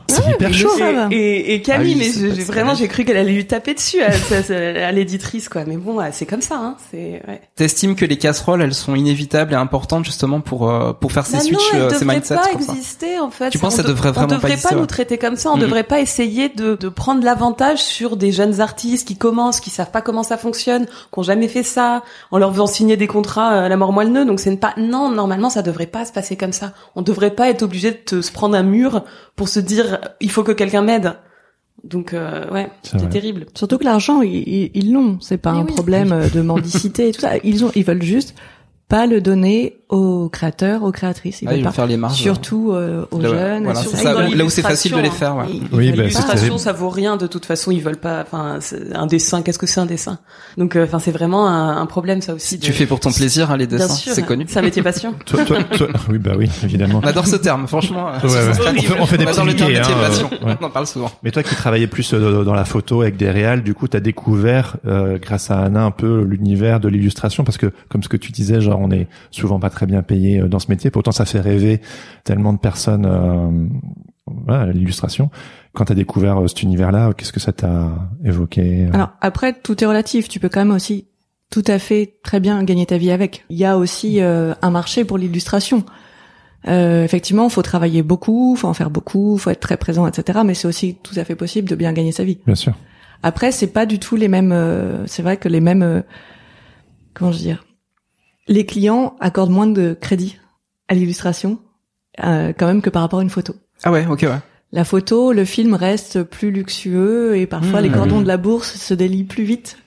c'est 0.07 0.27
hyper 0.31 0.49
mais 0.49 0.55
chaud. 0.55 0.69
Et, 1.11 1.15
et, 1.15 1.53
et 1.53 1.61
Camille, 1.61 1.93
Ah 1.95 2.03
oui, 2.03 2.19
mais 2.27 2.35
j'ai 2.35 2.43
vraiment, 2.43 2.71
vrai. 2.73 2.77
j'ai 2.77 2.87
cru 2.87 3.05
qu'elle 3.05 3.17
allait 3.17 3.31
lui 3.33 3.45
taper 3.45 3.75
dessus 3.75 4.01
à, 4.01 4.07
à- 4.81 4.87
à 4.87 4.91
l'éditrice, 4.91 5.49
quoi. 5.49 5.65
Mais 5.67 5.77
bon, 5.77 5.99
c'est 6.11 6.25
comme 6.25 6.41
ça, 6.41 6.55
hein. 6.55 6.77
C'est, 6.89 7.21
ouais. 7.27 7.41
T'estimes 7.55 7.95
que 7.95 8.05
les 8.05 8.17
casseroles, 8.17 8.63
elles 8.63 8.73
sont 8.73 8.95
inévitables 8.95 9.53
et 9.53 9.55
importantes 9.55 10.03
justement 10.05 10.41
pour 10.41 10.67
euh, 10.67 10.93
pour 10.93 11.11
faire 11.11 11.27
ces 11.27 11.33
Bah 11.33 11.39
switches, 11.43 11.73
non, 11.73 11.79
euh, 11.79 11.83
elle 11.89 11.93
ces 11.93 11.99
devrait 11.99 12.15
mindsets 12.15 12.35
pas 12.35 12.51
exister 12.53 13.19
en 13.19 13.29
fait. 13.29 13.51
Tu 13.51 13.59
penses 13.59 13.75
On 13.75 13.77
que 13.77 13.81
ça 13.83 13.87
de- 13.87 13.93
devrait 13.93 14.11
vraiment 14.11 14.25
On 14.25 14.29
pas 14.29 14.35
devrait 14.37 14.51
exister, 14.53 14.73
pas 14.73 14.81
nous 14.81 14.87
traiter 14.87 15.17
comme 15.19 15.35
ça. 15.35 15.51
On 15.51 15.57
Mhm. 15.57 15.61
devrait 15.61 15.83
pas 15.83 15.99
essayer 15.99 16.49
de, 16.49 16.73
de 16.75 16.89
prendre 16.89 17.23
l'avantage 17.23 17.83
sur 17.83 18.17
des 18.17 18.31
jeunes 18.31 18.61
artistes 18.61 19.07
qui 19.07 19.15
commencent, 19.17 19.59
qui 19.59 19.69
savent 19.69 19.91
pas 19.91 20.01
comment 20.01 20.23
ça 20.23 20.37
fonctionne, 20.37 20.85
qui 20.87 21.19
ont 21.19 21.23
jamais 21.23 21.47
fait 21.49 21.61
ça, 21.63 21.72
en 21.77 22.37
leur 22.37 22.51
faisant 22.51 22.67
signer 22.67 22.97
des 22.97 23.07
contrats 23.07 23.49
à 23.49 23.69
la 23.69 23.77
mort 23.77 23.93
moelle 23.93 24.11
nœud. 24.11 24.25
Donc 24.25 24.39
c'est 24.39 24.55
pas. 24.57 24.73
Non, 24.77 25.09
normalement 25.09 25.49
ça 25.49 25.61
devrait 25.61 25.87
pas 25.87 26.05
se 26.05 26.11
passer 26.11 26.35
comme 26.35 26.53
ça. 26.53 26.73
On 26.95 27.01
devrait 27.01 27.31
pas 27.35 27.49
être 27.49 27.63
obligé 27.63 27.91
de 27.91 27.97
te- 27.97 28.21
se 28.21 28.31
prendre 28.31 28.55
un 28.55 28.63
mur 28.63 29.03
pour 29.35 29.49
se 29.49 29.59
dire 29.59 29.99
il 30.21 30.29
faut 30.31 30.43
que 30.43 30.51
quelqu'un 30.51 30.81
m'aide. 30.81 31.13
Donc 31.83 32.13
euh, 32.13 32.49
ouais, 32.51 32.69
C'est 32.83 33.09
terrible. 33.09 33.45
Surtout 33.55 33.77
que 33.77 33.83
l'argent, 33.83 34.21
ils 34.21 34.93
l'ont. 34.93 35.17
C'est 35.19 35.37
pas 35.37 35.51
Mais 35.51 35.59
un 35.59 35.65
oui. 35.65 35.73
problème 35.73 36.11
euh, 36.13 36.29
de 36.29 36.41
mendicité 36.41 37.09
et 37.09 37.11
tout 37.11 37.19
ça. 37.21 37.31
Ils 37.43 37.65
ont, 37.65 37.71
ils 37.75 37.83
veulent 37.83 38.01
juste 38.01 38.35
pas 38.93 39.07
le 39.07 39.21
donner 39.21 39.77
aux 39.89 40.29
créateurs, 40.29 40.83
aux 40.83 40.91
créatrices. 40.91 41.41
Ils 41.41 41.47
Ah, 41.47 41.51
veulent 41.51 41.59
ils 41.61 41.63
pas. 41.63 41.71
faire 41.71 41.87
les 41.87 41.97
marges. 41.97 42.13
Surtout 42.15 42.71
euh, 42.73 43.05
aux 43.09 43.19
Là, 43.19 43.29
jeunes. 43.29 43.63
Voilà, 43.63 43.79
surtout 43.81 43.97
c'est 43.97 44.03
ça, 44.03 44.13
là 44.13 44.45
où 44.45 44.49
c'est 44.51 44.61
facile 44.61 44.91
de 44.93 44.99
les 44.99 45.09
faire. 45.09 45.35
Ouais. 45.35 45.45
Ils- 45.49 45.63
Oui, 45.71 45.89
bah. 45.91 46.03
L'illustration, 46.03 46.57
ça 46.59 46.73
vaut 46.73 46.89
rien 46.89 47.17
de 47.17 47.25
toute 47.25 47.45
façon. 47.45 47.71
Ils 47.71 47.81
veulent 47.81 47.97
pas. 47.99 48.21
Enfin, 48.21 48.57
c'est 48.59 48.93
un 48.95 49.07
dessin. 49.07 49.41
Qu'est-ce 49.41 49.57
que 49.57 49.65
c'est 49.65 49.79
un 49.79 49.87
dessin? 49.87 50.19
Donc, 50.57 50.75
euh, 50.75 50.83
enfin, 50.85 50.99
c'est 50.99 51.11
vraiment 51.11 51.47
un, 51.47 51.77
un 51.81 51.85
problème 51.87 52.21
ça 52.21 52.35
aussi. 52.35 52.59
Tu 52.59 52.71
fais 52.71 52.85
pour 52.85 52.99
ton 52.99 53.11
plaisir 53.11 53.49
hein, 53.49 53.57
les 53.57 53.65
Bien 53.65 53.77
dessins, 53.79 53.93
sûr, 53.95 54.13
c'est 54.13 54.21
connu. 54.23 54.45
C'est 54.47 54.59
un 54.59 54.63
métier 54.63 54.83
passion. 54.83 55.15
Toi, 55.25 55.43
toi, 55.45 55.63
toi- 55.63 55.87
oui, 56.09 56.19
bah 56.19 56.33
oui, 56.37 56.47
évidemment. 56.63 57.01
On 57.03 57.07
adore 57.07 57.25
ce 57.27 57.35
terme, 57.37 57.67
franchement. 57.67 58.11
Ouais, 58.23 58.29
ça, 58.29 58.29
ça 58.29 58.49
On 58.51 58.53
fait- 58.53 58.61
horrible. 58.69 58.95
on 58.99 59.05
fait 59.07 59.17
des 59.17 59.23
le 59.25 59.29
petits 59.31 59.35
terme 59.37 59.47
métier 59.71 59.77
hein, 59.79 59.97
passion. 60.07 60.29
On 60.43 60.63
en 60.65 60.69
parle 60.69 60.85
souvent. 60.87 61.09
Mais 61.23 61.31
toi 61.31 61.41
qui 61.43 61.55
travaillais 61.55 61.87
plus 61.87 62.13
euh, 62.13 62.43
dans 62.43 62.53
la 62.53 62.65
photo 62.65 63.01
avec 63.01 63.17
des 63.17 63.31
réals, 63.31 63.63
du 63.63 63.73
coup, 63.73 63.87
tu 63.87 63.97
as 63.97 63.99
découvert, 64.01 64.77
euh, 64.87 65.17
grâce 65.19 65.49
à 65.49 65.59
Anna, 65.59 65.83
un 65.83 65.91
peu 65.91 66.23
l'univers 66.23 66.79
de 66.79 66.89
l'illustration, 66.89 67.43
parce 67.43 67.57
que, 67.57 67.71
comme 67.89 68.03
ce 68.03 68.09
que 68.09 68.17
tu 68.17 68.31
disais, 68.31 68.61
genre, 68.61 68.82
on 68.83 68.91
est 68.91 69.07
souvent 69.31 69.59
pas 69.59 69.69
très 69.69 69.85
bien 69.85 70.01
payé 70.03 70.41
euh, 70.41 70.47
dans 70.47 70.59
ce 70.59 70.69
métier, 70.69 70.91
pourtant 70.91 71.11
ça 71.11 71.25
fait 71.25 71.39
rêver 71.39 71.81
tellement 72.23 72.53
de 72.53 72.59
personnes 72.59 73.05
euh, 73.05 73.67
voilà, 74.45 74.61
à 74.61 74.65
l'illustration. 74.67 75.29
Quand 75.73 75.85
tu 75.85 75.91
as 75.91 75.95
découvert 75.95 76.41
euh, 76.41 76.47
cet 76.47 76.63
univers-là, 76.63 77.13
qu'est-ce 77.13 77.33
que 77.33 77.39
ça 77.39 77.51
t'a 77.51 78.09
évoqué 78.23 78.85
euh? 78.85 78.93
Alors 78.93 79.09
après, 79.21 79.53
tout 79.53 79.83
est 79.83 79.87
relatif. 79.87 80.29
Tu 80.29 80.39
peux 80.39 80.49
quand 80.49 80.61
même 80.61 80.75
aussi 80.75 81.07
tout 81.49 81.63
à 81.67 81.77
fait 81.79 82.15
très 82.23 82.39
bien 82.39 82.63
gagner 82.63 82.85
ta 82.85 82.97
vie 82.97 83.11
avec. 83.11 83.45
Il 83.49 83.57
y 83.57 83.65
a 83.65 83.77
aussi 83.77 84.21
euh, 84.21 84.53
un 84.61 84.71
marché 84.71 85.05
pour 85.05 85.17
l'illustration. 85.17 85.83
Euh, 86.67 87.03
effectivement, 87.03 87.49
faut 87.49 87.61
travailler 87.61 88.03
beaucoup, 88.03 88.55
faut 88.55 88.67
en 88.69 88.73
faire 88.73 88.89
beaucoup, 88.89 89.37
faut 89.37 89.49
être 89.49 89.59
très 89.59 89.77
présent, 89.77 90.07
etc. 90.07 90.39
Mais 90.45 90.53
c'est 90.53 90.67
aussi 90.67 90.95
tout 91.03 91.13
à 91.17 91.25
fait 91.25 91.35
possible 91.35 91.67
de 91.67 91.75
bien 91.75 91.91
gagner 91.91 92.11
sa 92.13 92.23
vie. 92.23 92.39
Bien 92.45 92.55
sûr. 92.55 92.73
Après, 93.21 93.51
c'est 93.51 93.67
pas 93.67 93.85
du 93.85 93.99
tout 93.99 94.15
les 94.15 94.27
mêmes. 94.29 94.51
euh, 94.51 95.05
c'est 95.07 95.21
vrai 95.21 95.37
que 95.37 95.49
les 95.49 95.59
mêmes. 95.61 95.83
euh, 95.83 96.01
comment 97.13 97.31
je 97.31 97.37
veux 97.37 97.43
dire 97.43 97.65
Les 98.47 98.65
clients 98.65 99.15
accordent 99.19 99.51
moins 99.51 99.67
de 99.67 99.97
crédit 99.99 100.37
à 100.89 100.93
l'illustration, 100.95 101.59
euh, 102.23 102.51
quand 102.57 102.67
même 102.67 102.81
que 102.81 102.89
par 102.89 103.01
rapport 103.01 103.19
à 103.19 103.23
une 103.23 103.29
photo. 103.29 103.55
Ah 103.83 103.91
ouais, 103.91 104.05
ok, 104.09 104.21
ouais. 104.23 104.39
La 104.71 104.83
photo, 104.85 105.33
le 105.33 105.45
film 105.45 105.75
reste 105.75 106.23
plus 106.23 106.51
luxueux 106.51 107.37
et 107.37 107.45
parfois 107.45 107.79
Mmh, 107.79 107.83
les 107.83 107.89
ah 107.93 107.97
cordons 107.97 108.17
oui. 108.17 108.23
de 108.23 108.27
la 108.27 108.37
bourse 108.37 108.73
se 108.75 108.93
délient 108.93 109.23
plus 109.23 109.43
vite 109.43 109.77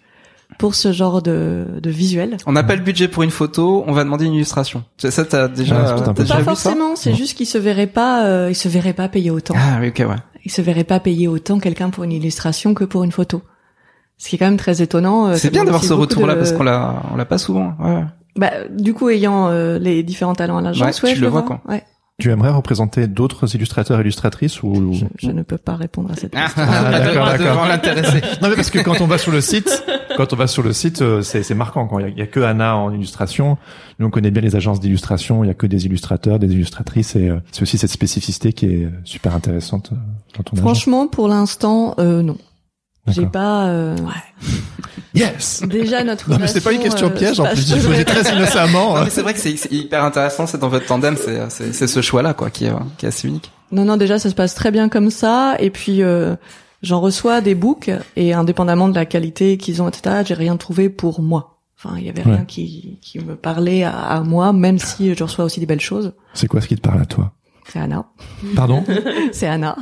pour 0.59 0.75
ce 0.77 0.93
genre 0.93 1.23
de, 1.23 1.67
de 1.83 1.91
visuel. 1.91 2.37
On 2.47 2.53
n'a 2.53 2.63
pas 2.63 2.77
le 2.77 2.83
budget 2.83 3.09
pour 3.09 3.25
une 3.25 3.31
photo, 3.33 3.85
on 3.87 3.93
va 3.93 4.05
demander 4.05 4.27
une 4.27 4.33
illustration. 4.35 4.85
Ça, 4.97 5.11
ça, 5.11 5.25
t'as 5.25 5.49
déjà, 5.49 5.95
peu 6.15 6.23
déjà 6.23 6.35
Pas 6.35 6.41
vu 6.41 6.45
ça 6.47 6.51
forcément, 6.51 6.95
c'est 6.97 7.15
juste 7.15 7.37
qu'ils 7.37 7.47
se 7.49 7.59
verraient 7.59 7.89
pas, 7.89 8.25
euh, 8.27 8.47
ils 8.51 8.55
se 8.55 8.69
verraient 8.69 8.93
pas 8.95 9.09
payer 9.09 9.31
autant. 9.31 9.55
Ah 9.59 9.79
oui, 9.81 9.89
ok, 9.89 9.99
ouais. 10.09 10.17
Ils 10.45 10.53
se 10.53 10.63
verraient 10.63 10.85
pas 10.85 11.01
payer 11.01 11.27
autant 11.27 11.59
quelqu'un 11.59 11.91
pour 11.91 12.05
une 12.05 12.13
illustration 12.13 12.73
que 12.73 12.85
pour 12.85 13.03
une 13.03 13.11
photo. 13.13 13.43
Ce 14.19 14.29
qui 14.29 14.37
est 14.37 14.39
quand 14.39 14.47
même 14.47 14.57
très 14.57 14.81
étonnant. 14.81 15.27
euh, 15.27 15.35
C'est 15.37 15.51
bien 15.51 15.65
d'avoir 15.65 15.83
ce 15.85 15.93
retour-là 15.93 16.35
de- 16.35 16.39
parce 16.39 16.53
qu'on 16.53 16.63
l'a, 16.63 17.03
on 17.13 17.17
l'a 17.17 17.25
pas 17.27 17.39
souvent. 17.39 17.75
Ouais. 17.81 18.05
Bah, 18.37 18.51
du 18.71 18.95
coup, 18.95 19.09
ayant 19.09 19.49
euh, 19.49 19.79
les 19.79 20.03
différents 20.03 20.35
talents 20.35 20.59
à 20.59 20.63
l'agence, 20.63 21.03
Ouais, 21.03 21.09
ouais, 21.09 21.15
tu 21.15 21.21
je 21.21 21.25
le 21.25 21.31
vois, 21.31 21.43
vois. 21.43 21.61
Ouais. 21.69 21.83
Tu 22.19 22.31
aimerais 22.31 22.49
représenter 22.51 23.09
d'autres 23.09 23.55
illustrateurs, 23.55 24.01
illustratrices 24.01 24.63
ou 24.63 24.95
Je, 24.95 25.05
je 25.19 25.31
ne 25.31 25.43
peux 25.43 25.59
pas 25.59 25.75
répondre 25.77 26.11
à 26.11 26.15
cette 26.17 26.33
Ah, 26.35 26.45
question. 26.47 26.63
d'accord, 26.91 27.27
d'accord. 27.27 27.39
Devant 27.55 27.67
l'intéressé. 27.67 28.23
Non 28.41 28.49
mais 28.49 28.57
parce 28.57 28.71
que 28.71 28.79
quand 28.79 29.03
on 29.03 29.07
va 29.07 29.19
sur 29.19 29.33
le 29.33 29.43
site, 29.43 29.85
quand 30.17 30.33
on 30.33 30.37
va 30.37 30.47
sur 30.47 30.63
le 30.63 30.73
site, 30.73 31.03
euh, 31.03 31.21
c'est 31.21 31.43
c'est 31.43 31.55
marquant. 31.55 31.87
Quand 31.87 31.99
il 31.99 32.03
y, 32.03 32.07
a- 32.07 32.09
il 32.09 32.17
y 32.19 32.23
a 32.23 32.27
que 32.27 32.41
Anna 32.41 32.75
en 32.75 32.91
illustration, 32.91 33.59
nous 33.99 34.07
on 34.07 34.11
connaît 34.11 34.31
bien 34.31 34.41
les 34.41 34.57
agences 34.57 34.81
d'illustration. 34.81 35.45
Il 35.45 35.49
y 35.49 35.51
a 35.51 35.55
que 35.55 35.67
des 35.67 35.85
illustrateurs, 35.85 36.39
des 36.39 36.51
illustratrices, 36.51 37.17
et 37.17 37.29
euh, 37.29 37.37
c'est 37.53 37.61
aussi 37.61 37.77
cette 37.77 37.91
spécificité 37.91 38.55
qui 38.55 38.65
est 38.67 38.89
super 39.05 39.35
intéressante 39.35 39.91
euh, 39.93 39.97
dans 40.39 40.43
ton 40.43 40.53
agence. 40.57 40.61
Franchement, 40.63 41.09
pour 41.09 41.29
l'instant, 41.29 41.97
euh, 41.99 42.23
non. 42.23 42.39
J'ai 43.09 43.27
pas. 43.27 43.67
euh, 43.69 43.97
Yes. 45.15 45.63
Déjà 45.67 46.05
notre. 46.05 46.29
Non 46.31 46.37
mais 46.39 46.47
c'est 46.47 46.61
pas 46.61 46.73
une 46.73 46.83
question 46.83 47.07
euh, 47.07 47.11
piège 47.11 47.41
en 47.41 47.47
plus. 47.47 47.67
Je 47.69 47.77
posais 47.87 48.05
très 48.05 48.35
innocemment. 48.35 48.91
Non, 48.91 48.97
hein. 48.97 49.05
mais 49.05 49.11
c'est 49.11 49.23
vrai 49.23 49.33
que 49.33 49.41
c'est 49.41 49.57
c'est 49.57 49.73
hyper 49.73 50.05
intéressant, 50.05 50.47
c'est 50.47 50.59
dans 50.59 50.69
votre 50.69 50.85
tandem, 50.87 51.17
c'est, 51.17 51.49
c'est, 51.49 51.73
c'est 51.73 51.87
ce 51.87 52.03
choix-là, 52.03 52.35
quoi, 52.35 52.51
qui 52.51 52.67
est, 52.67 52.73
qui 52.99 53.07
est 53.07 53.09
assez 53.09 53.27
unique. 53.29 53.51
Non, 53.73 53.85
non, 53.85 53.97
déjà, 53.97 54.19
ça 54.19 54.29
se 54.29 54.35
passe 54.35 54.55
très 54.55 54.71
bien 54.71 54.89
comme 54.91 55.11
ça. 55.11 55.57
Et 55.59 55.71
puis, 55.71 56.03
euh, 56.03 56.37
j'en 56.83 57.01
reçois 57.01 57.41
des 57.41 57.55
books 57.55 57.91
et 58.17 58.35
indépendamment 58.35 58.89
de 58.89 58.95
la 58.95 59.07
qualité 59.07 59.57
qu'ils 59.57 59.81
ont, 59.81 59.89
etc., 59.89 60.17
j'ai 60.27 60.35
rien 60.35 60.57
trouvé 60.59 60.89
pour 60.91 61.23
moi. 61.23 61.61
Enfin, 61.83 61.97
il 61.99 62.05
y 62.05 62.09
avait 62.11 62.23
rien 62.23 62.35
Ouais. 62.41 62.45
qui, 62.47 62.99
qui 63.03 63.19
me 63.19 63.37
parlait 63.37 63.85
à, 63.85 63.93
à 63.97 64.21
moi, 64.21 64.53
même 64.53 64.79
si 64.79 65.15
je 65.15 65.25
reçois 65.25 65.45
aussi 65.47 65.61
des 65.61 65.67
belles 65.67 65.81
choses. 65.81 66.13
C'est 66.35 66.47
quoi 66.47 66.61
ce 66.61 66.69
qui 66.69 66.77
te 66.77 66.81
parle 66.81 67.01
à 67.01 67.07
toi? 67.07 67.33
C'est 67.69 67.79
Anna. 67.79 68.07
Pardon 68.55 68.85
C'est 69.33 69.47
Anna. 69.47 69.77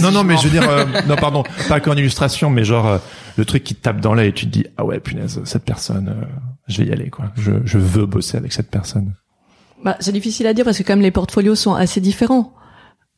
Non 0.00 0.12
non 0.12 0.24
mais 0.24 0.36
je 0.36 0.44
veux 0.44 0.50
dire 0.50 0.68
euh, 0.68 0.84
non 1.06 1.16
pardon 1.16 1.42
pas 1.68 1.80
qu'en 1.80 1.96
illustration 1.96 2.50
mais 2.50 2.64
genre 2.64 2.86
euh, 2.86 2.98
le 3.36 3.44
truc 3.44 3.64
qui 3.64 3.74
te 3.74 3.82
tape 3.82 4.00
dans 4.00 4.14
l'œil 4.14 4.28
et 4.28 4.32
tu 4.32 4.46
te 4.46 4.50
dis 4.50 4.66
ah 4.76 4.84
ouais 4.84 5.00
punaise 5.00 5.40
cette 5.44 5.64
personne 5.64 6.08
euh, 6.08 6.24
je 6.68 6.82
vais 6.82 6.88
y 6.88 6.92
aller 6.92 7.10
quoi. 7.10 7.26
Je 7.36 7.52
je 7.64 7.78
veux 7.78 8.06
bosser 8.06 8.36
avec 8.36 8.52
cette 8.52 8.70
personne. 8.70 9.14
Bah, 9.84 9.96
c'est 10.00 10.12
difficile 10.12 10.46
à 10.46 10.54
dire 10.54 10.64
parce 10.64 10.78
que 10.78 10.82
comme 10.82 11.00
les 11.00 11.10
portfolios 11.10 11.54
sont 11.54 11.74
assez 11.74 12.00
différents. 12.00 12.54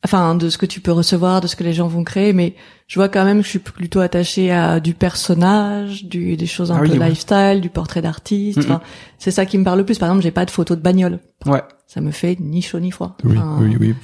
Enfin, 0.03 0.35
de 0.35 0.49
ce 0.49 0.57
que 0.57 0.67
tu 0.67 0.79
peux 0.79 0.91
recevoir, 0.91 1.41
de 1.41 1.47
ce 1.47 1.55
que 1.55 1.63
les 1.63 1.73
gens 1.73 1.87
vont 1.87 2.03
créer, 2.03 2.31
mais 2.31 2.55
je 2.87 2.99
vois 2.99 3.09
quand 3.09 3.25
même 3.25 3.39
que 3.39 3.43
je 3.43 3.49
suis 3.49 3.59
plutôt 3.59 3.99
attachée 3.99 4.51
à 4.51 4.79
du 4.79 4.93
personnage, 4.93 6.05
du, 6.05 6.37
des 6.37 6.45
choses 6.45 6.71
un 6.71 6.75
Ah 6.77 6.79
peu 6.79 6.89
oui, 6.91 6.97
ouais. 6.97 7.09
lifestyle, 7.09 7.59
du 7.61 7.69
portrait 7.69 8.01
d'artiste. 8.01 8.59
Enfin, 8.59 8.81
c'est 9.17 9.31
ça 9.31 9.45
qui 9.45 9.57
me 9.57 9.63
parle 9.63 9.79
le 9.79 9.85
plus. 9.85 9.97
Par 9.97 10.09
exemple, 10.09 10.23
j'ai 10.23 10.31
pas 10.31 10.45
de 10.45 10.51
photo 10.51 10.75
de 10.75 10.81
bagnole. 10.81 11.19
Ouais. 11.45 11.61
Ça 11.85 12.01
me 12.01 12.11
fait 12.11 12.35
ni 12.39 12.61
chaud 12.61 12.79
ni 12.81 12.91
froid. 12.91 13.15
Oui 13.23 13.37
Enfin, 13.37 13.57
oui 13.61 13.77
oui. 13.79 13.95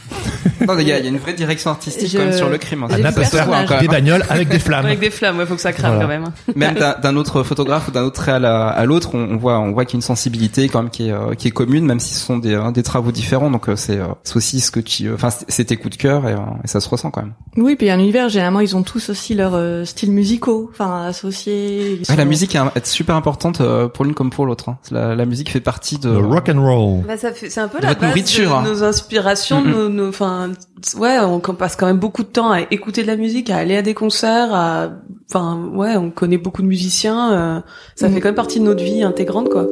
Non, 0.65 0.77
il 0.79 0.87
y 0.87 0.91
a, 0.93 0.99
il 0.99 1.03
y 1.03 1.07
a 1.07 1.11
une 1.11 1.17
vraie 1.17 1.33
direction 1.33 1.71
artistique 1.71 2.07
Je- 2.09 2.17
quand 2.17 2.23
même 2.23 2.33
sur 2.33 2.49
le 2.49 2.57
crime. 2.57 2.83
hein. 2.83 2.87
Voit 2.89 3.11
personnage. 3.11 3.67
quand 3.67 3.75
Des 3.79 3.87
même, 3.87 3.89
hein. 3.89 3.91
bagnoles 3.91 4.23
avec 4.29 4.47
des 4.47 4.59
flammes. 4.59 4.85
Avec 4.85 4.99
des 5.01 5.09
flammes, 5.09 5.37
ouais, 5.37 5.45
faut 5.45 5.55
que 5.55 5.61
ça 5.61 5.73
crame 5.73 5.95
Voilà. 5.95 6.03
quand 6.17 6.21
même. 6.21 6.31
Même 6.55 6.75
d'un, 7.01 7.15
autre 7.17 7.43
photographe 7.43 7.89
ou 7.89 7.91
d'un 7.91 8.03
autre 8.03 8.15
trait 8.15 8.31
à, 8.33 8.39
la- 8.39 8.67
à 8.69 8.85
l'autre, 8.85 9.15
on, 9.15 9.31
on 9.31 9.37
voit, 9.37 9.59
on 9.59 9.73
voit 9.73 9.83
qu'il 9.83 9.95
y 9.95 9.97
a 9.97 9.99
une 9.99 10.01
sensibilité 10.03 10.69
quand 10.69 10.81
même 10.83 10.91
qui 10.91 11.09
est, 11.09 11.11
euh, 11.11 11.33
qui 11.33 11.49
est 11.49 11.51
commune, 11.51 11.85
même 11.85 11.99
si 11.99 12.13
ce 12.13 12.21
sont 12.21 12.37
des, 12.37 12.53
euh, 12.53 12.71
des 12.71 12.83
travaux 12.83 13.11
différents. 13.11 13.51
Donc 13.51 13.67
euh, 13.67 13.75
c'est, 13.75 13.97
euh, 13.97 14.05
c'est 14.23 14.37
aussi 14.37 14.61
ce 14.61 14.71
que 14.71 14.79
tu, 14.79 15.11
enfin 15.11 15.29
c'est 15.29 15.45
c'est 15.51 15.65
tes 15.65 15.75
coups 15.75 15.97
de 15.97 16.01
cœur 16.01 16.27
et, 16.29 16.33
euh, 16.33 16.37
et 16.63 16.67
ça 16.67 16.79
se 16.79 16.87
ressent 16.87 17.11
quand 17.11 17.21
même. 17.23 17.33
Oui, 17.57 17.75
puis 17.75 17.89
un 17.89 17.99
univers, 17.99 18.29
généralement, 18.29 18.61
ils 18.61 18.72
ont 18.75 18.83
tous 18.83 19.09
aussi 19.09 19.33
leur 19.33 19.53
euh, 19.55 19.85
style 19.85 20.11
musicaux, 20.11 20.69
enfin 20.71 21.05
associés. 21.07 21.99
Ils 22.09 22.15
la 22.15 22.25
musique 22.25 22.55
est, 22.55 22.85
super 22.85 23.15
importante 23.15 23.61
euh, 23.61 23.87
pour 23.87 24.05
l'une 24.05 24.13
comme 24.13 24.29
pour 24.29 24.45
l'autre. 24.45 24.69
hein. 24.69 24.77
La, 24.91 25.15
la 25.15 25.25
musique 25.25 25.49
fait 25.51 25.59
partie 25.61 25.97
de. 25.97 26.09
Le 26.09 26.17
rock 26.25 26.49
and 26.49 26.61
roll. 26.61 27.03
Bah, 27.07 27.17
ça 27.17 27.31
fait, 27.31 27.49
c'est 27.49 27.59
un 27.61 27.67
peu 27.67 27.79
De 27.79 27.83
la 27.85 27.93
base 27.93 28.09
nourriture, 28.09 28.49
de 28.49 28.55
hein. 28.55 28.63
nos 28.63 28.83
inspirations, 28.83 29.61
Mhm. 29.61 29.71
nos, 29.71 29.89
nos, 29.89 30.09
enfin, 30.09 30.51
ouais, 30.97 31.19
on 31.19 31.41
on 31.47 31.53
passe 31.53 31.75
quand 31.75 31.85
même 31.87 31.99
beaucoup 31.99 32.23
de 32.23 32.27
temps 32.29 32.51
à 32.51 32.61
écouter 32.71 33.01
de 33.03 33.07
la 33.07 33.15
musique, 33.17 33.49
à 33.49 33.57
aller 33.57 33.75
à 33.77 33.81
des 33.81 33.93
concerts, 33.93 34.53
à, 34.53 34.89
enfin, 35.29 35.69
ouais, 35.73 35.95
on 35.97 36.09
connaît 36.09 36.37
beaucoup 36.37 36.61
de 36.61 36.67
musiciens, 36.67 37.31
euh, 37.33 37.59
ça 37.95 38.07
Mhm. 38.07 38.13
fait 38.15 38.21
quand 38.21 38.27
même 38.29 38.35
partie 38.35 38.59
de 38.59 38.65
notre 38.65 38.83
vie 38.83 39.03
intégrante, 39.03 39.49
quoi. 39.49 39.65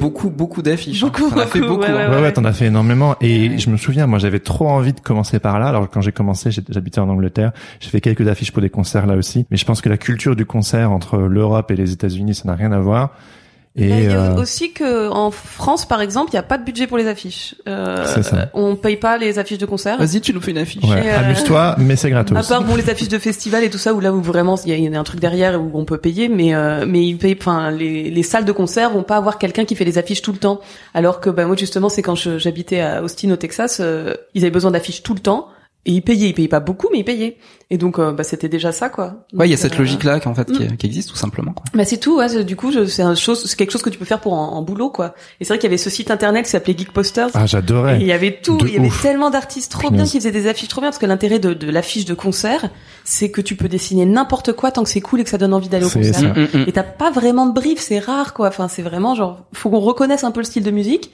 Beaucoup, 0.00 0.30
beaucoup 0.30 0.62
d'affiches. 0.62 1.02
hein. 1.04 1.06
Beaucoup, 1.14 1.30
T'en 1.30 1.38
as 1.38 1.46
fait 1.46 1.60
beaucoup, 1.60 1.74
beaucoup. 1.76 1.82
ouais, 1.82 1.90
hein. 1.90 2.10
Ouais, 2.10 2.16
ouais, 2.16 2.22
ouais. 2.22 2.32
t'en 2.32 2.44
as 2.44 2.52
fait 2.52 2.66
énormément. 2.66 3.14
Et 3.20 3.48
Ouais. 3.50 3.58
je 3.58 3.70
me 3.70 3.76
souviens, 3.76 4.06
moi, 4.06 4.18
j'avais 4.18 4.40
trop 4.40 4.68
envie 4.68 4.92
de 4.92 5.00
commencer 5.00 5.38
par 5.38 5.58
là. 5.58 5.68
Alors, 5.68 5.88
quand 5.90 6.00
j'ai 6.00 6.12
commencé, 6.12 6.50
j'habitais 6.50 6.98
en 7.00 7.08
Angleterre. 7.08 7.52
J'ai 7.80 7.90
fait 7.90 8.00
quelques 8.00 8.26
affiches 8.26 8.50
pour 8.52 8.62
des 8.62 8.70
concerts 8.70 9.06
là 9.06 9.14
aussi. 9.16 9.46
Mais 9.50 9.56
je 9.56 9.64
pense 9.64 9.80
que 9.80 9.88
la 9.88 9.98
culture 9.98 10.34
du 10.36 10.46
concert 10.46 10.90
entre 10.90 11.18
l'Europe 11.18 11.70
et 11.70 11.76
les 11.76 11.92
États-Unis, 11.92 12.34
ça 12.34 12.48
n'a 12.48 12.54
rien 12.54 12.72
à 12.72 12.78
voir. 12.80 13.10
Et 13.76 13.88
il 13.88 14.04
y 14.04 14.08
a 14.08 14.32
euh, 14.32 14.36
aussi 14.36 14.72
que 14.72 15.08
en 15.10 15.30
France, 15.30 15.86
par 15.86 16.00
exemple, 16.00 16.30
il 16.32 16.34
n'y 16.34 16.40
a 16.40 16.42
pas 16.42 16.58
de 16.58 16.64
budget 16.64 16.88
pour 16.88 16.98
les 16.98 17.06
affiches. 17.06 17.54
Euh, 17.68 18.04
ça. 18.20 18.48
On 18.52 18.74
paye 18.74 18.96
pas 18.96 19.16
les 19.16 19.38
affiches 19.38 19.58
de 19.58 19.64
concert. 19.66 19.96
Vas-y, 19.96 20.20
tu 20.20 20.34
nous 20.34 20.40
fais 20.40 20.50
une 20.50 20.58
affiche. 20.58 20.82
ouais, 20.82 21.08
euh, 21.08 21.20
amuse-toi, 21.20 21.76
mais 21.78 21.94
c'est 21.94 22.10
gratos. 22.10 22.36
À 22.36 22.42
part 22.42 22.64
bon 22.64 22.74
les 22.74 22.90
affiches 22.90 23.08
de 23.08 23.18
festival 23.18 23.62
et 23.62 23.70
tout 23.70 23.78
ça 23.78 23.94
où 23.94 24.00
là 24.00 24.12
où 24.12 24.20
vraiment 24.20 24.56
il 24.64 24.70
y 24.70 24.72
a- 24.72 24.76
il 24.76 24.92
y, 24.92 24.94
a 24.94 24.98
un 24.98 25.04
truc 25.04 25.20
derrière 25.20 25.60
où 25.62 25.70
on 25.74 25.84
peut 25.84 25.98
payer 25.98 26.28
mais 26.28 26.52
euh, 26.52 26.84
mais 26.86 27.06
ils 27.06 27.16
payent 27.16 27.36
enfin 27.40 27.70
les, 27.70 28.10
les 28.10 28.22
salles 28.24 28.44
de 28.44 28.52
concert 28.52 28.90
vont 28.90 29.04
pas 29.04 29.16
avoir 29.16 29.38
quelqu'un 29.38 29.64
qui 29.64 29.76
fait 29.76 29.84
les 29.84 29.98
affiches 29.98 30.20
tout 30.22 30.32
le 30.32 30.38
temps 30.38 30.60
alors 30.92 31.20
que 31.20 31.30
bah 31.30 31.46
moi 31.46 31.54
justement 31.56 31.88
c'est 31.88 32.02
quand 32.02 32.16
j'habitais 32.16 32.80
à 32.80 33.02
Austin 33.04 33.30
au 33.30 33.36
Texas 33.36 33.78
euh, 33.80 34.14
ils 34.34 34.42
avaient 34.42 34.50
besoin 34.50 34.72
d'affiches 34.72 35.02
tout 35.04 35.14
le 35.14 35.20
temps 35.20 35.46
et 35.86 35.92
ils 35.92 36.02
payaient 36.02 36.28
ils 36.28 36.34
payaient 36.34 36.46
pas 36.48 36.60
beaucoup 36.60 36.88
mais 36.92 36.98
ils 36.98 37.04
payaient 37.04 37.38
et 37.70 37.78
donc 37.78 37.98
euh, 37.98 38.12
bah 38.12 38.22
c'était 38.24 38.48
déjà 38.50 38.70
ça 38.72 38.88
quoi. 38.90 39.24
Ouais, 39.32 39.46
il 39.46 39.50
y 39.50 39.54
a 39.54 39.56
Donc, 39.56 39.62
cette 39.62 39.74
euh, 39.74 39.78
logique-là 39.78 40.20
qui 40.20 40.28
en 40.28 40.34
fait 40.34 40.50
qui, 40.52 40.64
Mm. 40.64 40.76
qui 40.76 40.86
existe 40.86 41.08
tout 41.08 41.16
simplement. 41.16 41.52
Quoi. 41.52 41.64
bah 41.72 41.84
c'est 41.84 41.96
tout, 41.98 42.16
ouais, 42.18 42.28
c'est- 42.28 42.44
du 42.44 42.54
coup, 42.56 42.70
je- 42.72 42.84
c'est 42.84 43.02
un 43.02 43.14
chose, 43.14 43.44
c'est 43.46 43.56
quelque 43.56 43.70
chose 43.70 43.80
que 43.82 43.88
tu 43.90 43.98
peux 43.98 44.04
faire 44.04 44.20
pour 44.20 44.32
en, 44.34 44.48
en 44.56 44.62
boulot, 44.62 44.90
quoi. 44.90 45.14
Et 45.40 45.44
c'est 45.44 45.48
vrai 45.54 45.58
qu'il 45.58 45.68
y 45.68 45.70
avait 45.70 45.78
ce 45.78 45.88
site 45.88 46.10
internet 46.10 46.44
qui 46.44 46.50
s'appelait 46.50 46.76
Geek 46.76 46.92
Posters. 46.92 47.30
Ah, 47.34 47.44
Et 47.44 47.46
j'adorais. 47.46 47.98
il 48.00 48.06
y 48.06 48.12
avait 48.12 48.40
tout, 48.42 48.58
De 48.58 48.66
il 48.66 48.74
y 48.74 48.76
avait 48.76 48.88
ouf. 48.88 49.00
tellement 49.02 49.30
d'artistes 49.30 49.70
trop 49.72 49.90
bien 49.90 50.04
qui 50.04 50.18
faisaient 50.18 50.32
des 50.32 50.48
affiches 50.48 50.68
trop 50.68 50.80
bien, 50.80 50.90
parce 50.90 50.98
que 50.98 51.06
l'intérêt 51.06 51.38
de, 51.38 51.54
de 51.54 51.70
l'affiche 51.70 52.04
de 52.04 52.14
concert, 52.14 52.68
c'est 53.04 53.30
que 53.30 53.40
tu 53.40 53.54
peux 53.56 53.68
dessiner 53.68 54.04
n'importe 54.04 54.52
quoi 54.52 54.72
tant 54.72 54.82
que 54.82 54.88
c'est 54.90 55.00
cool 55.00 55.20
et 55.20 55.24
que 55.24 55.30
ça 55.30 55.38
donne 55.38 55.54
envie 55.54 55.68
d'aller 55.68 55.86
au 55.86 55.90
concert. 55.90 56.14
ça. 56.14 56.22
Mm, 56.28 56.48
mm. 56.52 56.64
Et 56.66 56.72
t'as 56.72 56.82
pas 56.82 57.10
vraiment 57.12 57.46
de 57.46 57.52
brief, 57.54 57.78
c'est 57.78 58.00
rare, 58.00 58.34
quoi. 58.34 58.48
Enfin, 58.48 58.66
c'est 58.68 58.82
vraiment 58.82 59.14
genre, 59.14 59.46
faut 59.54 59.70
qu'on 59.70 59.80
reconnaisse 59.80 60.24
un 60.24 60.32
peu 60.32 60.40
le 60.40 60.44
style 60.46 60.64
de 60.64 60.70
musique. 60.72 61.12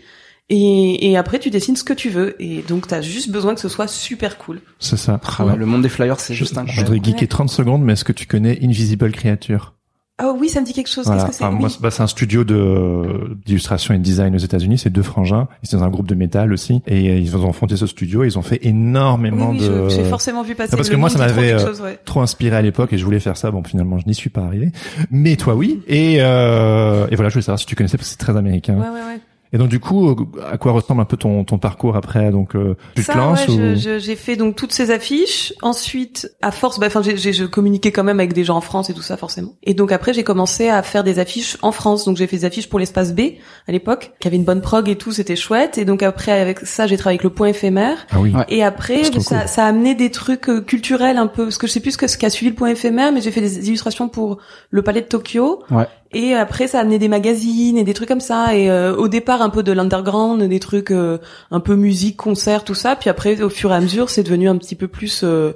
Et, 0.49 1.11
et 1.11 1.17
après, 1.17 1.39
tu 1.41 1.51
dessines 1.51 1.75
ce 1.77 1.83
que 1.85 1.93
tu 1.93 2.09
veux. 2.09 2.41
Et 2.41 2.63
donc, 2.69 2.87
t'as 2.87 3.01
juste 3.01 3.31
besoin 3.31 3.55
que 3.55 3.61
ce 3.61 3.69
soit 3.69 3.89
super 3.89 4.39
cool. 4.39 4.61
C'est 4.79 4.97
ça. 4.97 5.21
Ah 5.39 5.45
ouais, 5.45 5.57
le 5.57 5.67
monde 5.67 5.83
des 5.83 5.89
flyers, 5.89 6.21
c'est 6.21 6.35
Je, 6.35 6.39
juste 6.39 6.55
je 6.55 6.61
incroyable. 6.61 6.87
voudrais 6.95 7.05
geeker 7.05 7.23
Ouais. 7.23 7.27
30 7.27 7.51
secondes, 7.51 7.83
mais 7.83 7.95
est-ce 7.95 8.05
que 8.05 8.13
tu 8.13 8.27
connais 8.27 8.59
Invisible 8.63 9.11
Creature? 9.11 9.73
Ah 10.19 10.33
oui, 10.39 10.49
ça 10.49 10.61
me 10.63 10.65
dit 10.65 10.73
quelque 10.73 10.89
chose. 10.89 11.05
Voilà. 11.05 11.25
Qu'est-ce 11.25 11.33
que 11.33 11.37
c'est? 11.39 11.45
Enfin, 11.45 11.53
moi, 11.55 11.67
Oui. 11.69 11.75
c'est 11.77 11.83
bah, 11.83 11.91
c'est 11.91 12.03
un 12.03 12.07
studio 12.07 12.43
de 12.45 13.37
d'illustration 13.45 13.93
et 13.93 13.99
de 13.99 14.03
design 14.03 14.35
aux 14.35 14.39
États-Unis. 14.39 14.79
C'est 14.79 14.89
deux 14.89 15.03
frangins. 15.03 15.47
Ils 15.63 15.69
sont 15.69 15.77
dans 15.79 15.85
un 15.85 15.91
groupe 15.91 16.09
de 16.09 16.15
métal 16.15 16.55
aussi, 16.55 16.81
et 16.87 17.11
euh, 17.11 17.19
ils 17.19 17.37
ont 17.37 17.53
fondé 17.53 17.77
ce 17.77 17.87
studio. 17.87 18.25
Ils 18.25 18.39
ont 18.39 18.43
fait 18.43 18.65
énormément 18.65 19.51
oui, 19.51 19.59
de. 19.59 19.89
je- 19.91 19.95
j'ai 19.97 20.05
forcément 20.05 20.43
vu 20.43 20.55
passer. 20.55 20.71
Ah, 20.73 20.77
parce 20.79 20.89
le 20.89 20.95
que 20.95 20.99
moi, 21.01 21.11
ça 21.11 21.19
trop 21.19 21.27
m'avait, 21.27 21.49
quelque 21.49 21.61
euh, 21.63 21.67
chose, 21.67 21.81
ouais. 21.83 21.99
trop 22.07 22.23
inspiré 22.23 22.57
à 22.57 22.63
l'époque 22.63 22.95
et 22.95 22.99
je 22.99 23.05
voulais 23.05 23.21
faire 23.21 23.37
ça. 23.37 23.51
Bon, 23.51 23.63
finalement, 23.63 23.99
je 23.99 24.07
n'y 24.07 24.15
suis 24.15 24.31
pas 24.31 24.41
arrivé. 24.43 24.71
Mais 25.11 25.37
toi, 25.37 25.55
oui. 25.55 25.83
Et, 25.87 26.17
euh, 26.21 27.07
et 27.11 27.17
voilà, 27.17 27.29
je 27.29 27.35
voulais 27.35 27.43
savoir 27.45 27.59
si 27.59 27.67
tu 27.67 27.75
connaissais 27.75 27.99
parce 27.99 28.09
que 28.09 28.13
c'est 28.13 28.25
très 28.25 28.39
américain. 28.39 28.75
Ouais, 28.77 28.89
ouais, 28.89 29.15
ouais. 29.15 29.21
Et 29.53 29.59
donc, 29.59 29.69
du 29.69 29.81
coup, 29.81 30.09
euh, 30.11 30.15
à 30.53 30.59
quoi 30.59 30.73
ressemble 30.73 31.01
un 31.01 31.05
peu 31.05 31.17
ton, 31.17 31.45
ton 31.45 31.59
parcours 31.59 31.97
après 31.97 32.31
Donc, 32.31 32.55
euh, 32.57 32.77
tu 32.95 33.05
te 33.05 33.13
lances 33.17 33.47
ouais, 33.49 33.55
ou 33.55 33.57
je- 33.57 33.75
je- 33.77 33.99
j'ai 33.99 34.17
fait 34.17 34.37
donc 34.37 34.57
toutes 34.57 34.73
ces 34.73 34.91
affiches. 34.91 35.53
Ensuite, 35.63 36.31
à 36.43 36.51
force, 36.51 36.79
bah, 36.79 36.87
enfin, 36.89 37.03
j'ai, 37.03 37.17
j'ai- 37.17 37.33
je 37.33 37.45
communiquais 37.45 37.93
quand 37.93 38.05
même 38.05 38.19
avec 38.21 38.33
des 38.33 38.45
gens 38.45 38.57
en 38.57 38.61
France 38.61 38.91
et 38.91 38.95
tout 38.95 39.03
ça, 39.03 39.17
forcément. 39.17 39.55
Et 39.63 39.75
donc 39.75 39.93
après, 39.93 40.13
j'ai 40.13 40.25
commencé 40.25 40.69
à 40.69 40.83
faire 40.83 41.05
des 41.05 41.19
affiches 41.19 41.57
en 41.63 41.73
France. 41.73 42.05
Donc 42.05 42.17
j'ai 42.17 42.27
fait 42.27 42.37
des 42.39 42.45
affiches 42.45 42.69
pour 42.69 42.79
l'espace 42.79 43.15
B 43.15 43.21
à 43.69 43.73
l'époque, 43.73 44.13
qui 44.21 44.29
avait 44.29 44.37
une 44.37 44.45
bonne 44.45 44.61
prog 44.61 44.89
et 44.89 44.97
tout, 44.97 45.13
c'était 45.13 45.37
chouette. 45.37 45.79
Et 45.79 45.85
donc 45.85 46.03
après, 46.03 46.33
avec 46.33 46.61
ça, 46.61 46.87
j'ai 46.87 46.97
travaillé 46.97 47.17
avec 47.19 47.25
le 47.25 47.31
Point 47.31 47.49
éphémère. 47.49 48.07
Ah 48.11 48.21
oui. 48.21 48.33
Ouais. 48.35 48.45
Et 48.49 48.63
après, 48.63 49.05
ça, 49.05 49.11
cool. 49.11 49.23
ça 49.49 49.65
a 49.65 49.69
amené 49.69 49.95
des 49.95 50.11
trucs 50.11 50.49
euh, 50.49 50.61
culturels 50.61 51.19
un 51.19 51.27
peu, 51.27 51.45
parce 51.45 51.59
que 51.59 51.67
je 51.67 51.73
sais 51.73 51.81
plus 51.81 51.93
ce 51.93 51.99
que- 51.99 52.07
ce 52.09 52.19
qu'a 52.19 52.31
suivi 52.31 52.51
le 52.51 52.57
Point 52.57 52.69
éphémère, 52.71 53.13
mais 53.13 53.21
j'ai 53.21 53.31
fait 53.31 53.41
des 53.41 53.69
illustrations 53.69 54.09
pour 54.09 54.39
le 54.71 54.83
Palais 54.83 55.03
de 55.03 55.07
Tokyo. 55.07 55.63
Ouais. 55.71 55.87
Et 56.19 56.35
après, 56.35 56.67
ça 56.67 56.79
a 56.79 56.81
amené 56.81 56.99
des 56.99 57.09
magazines 57.09 57.77
et 57.77 57.85
des 57.85 57.93
trucs 57.93 58.09
comme 58.09 58.23
ça. 58.23 58.57
Et 58.57 58.71
euh, 58.71 58.97
au 58.97 59.07
départ, 59.07 59.43
un 59.43 59.51
peu 59.51 59.63
de 59.63 59.71
l'underground, 59.71 60.43
des 60.43 60.61
trucs 60.61 60.91
euh, 60.91 61.19
un 61.51 61.61
peu 61.61 61.77
musique, 61.77 62.17
concert, 62.17 62.65
tout 62.65 62.75
ça. 62.75 62.97
Puis 62.97 63.11
après, 63.11 63.43
au 63.43 63.51
fur 63.51 63.71
et 63.71 63.75
à 63.75 63.81
mesure, 63.81 64.09
c'est 64.09 64.23
devenu 64.23 64.49
un 64.49 64.57
petit 64.57 64.77
peu 64.77 64.89
plus 64.89 65.21
euh, 65.25 65.53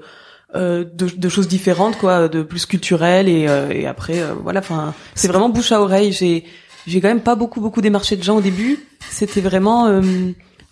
euh, 0.55 0.85
de, 0.85 1.07
de 1.17 1.29
choses 1.31 1.49
différentes, 1.49 1.97
quoi, 1.97 2.29
de 2.29 2.43
plus 2.43 2.67
culturelles. 2.67 3.27
Et, 3.27 3.47
euh, 3.49 3.71
et 3.71 3.87
après, 3.87 4.21
euh, 4.21 4.35
voilà. 4.43 4.61
Enfin, 4.61 4.93
c'est 5.15 5.29
vraiment 5.29 5.49
bouche 5.49 5.73
à 5.73 5.81
oreille. 5.81 6.13
J'ai 6.13 6.45
j'ai 6.87 7.01
quand 7.01 7.09
même 7.09 7.23
pas 7.23 7.37
beaucoup 7.37 7.63
beaucoup 7.63 7.81
démarché 7.81 8.17
de 8.17 8.23
gens 8.23 8.37
au 8.37 8.43
début. 8.43 8.81
C'était 9.09 9.41
vraiment 9.41 10.01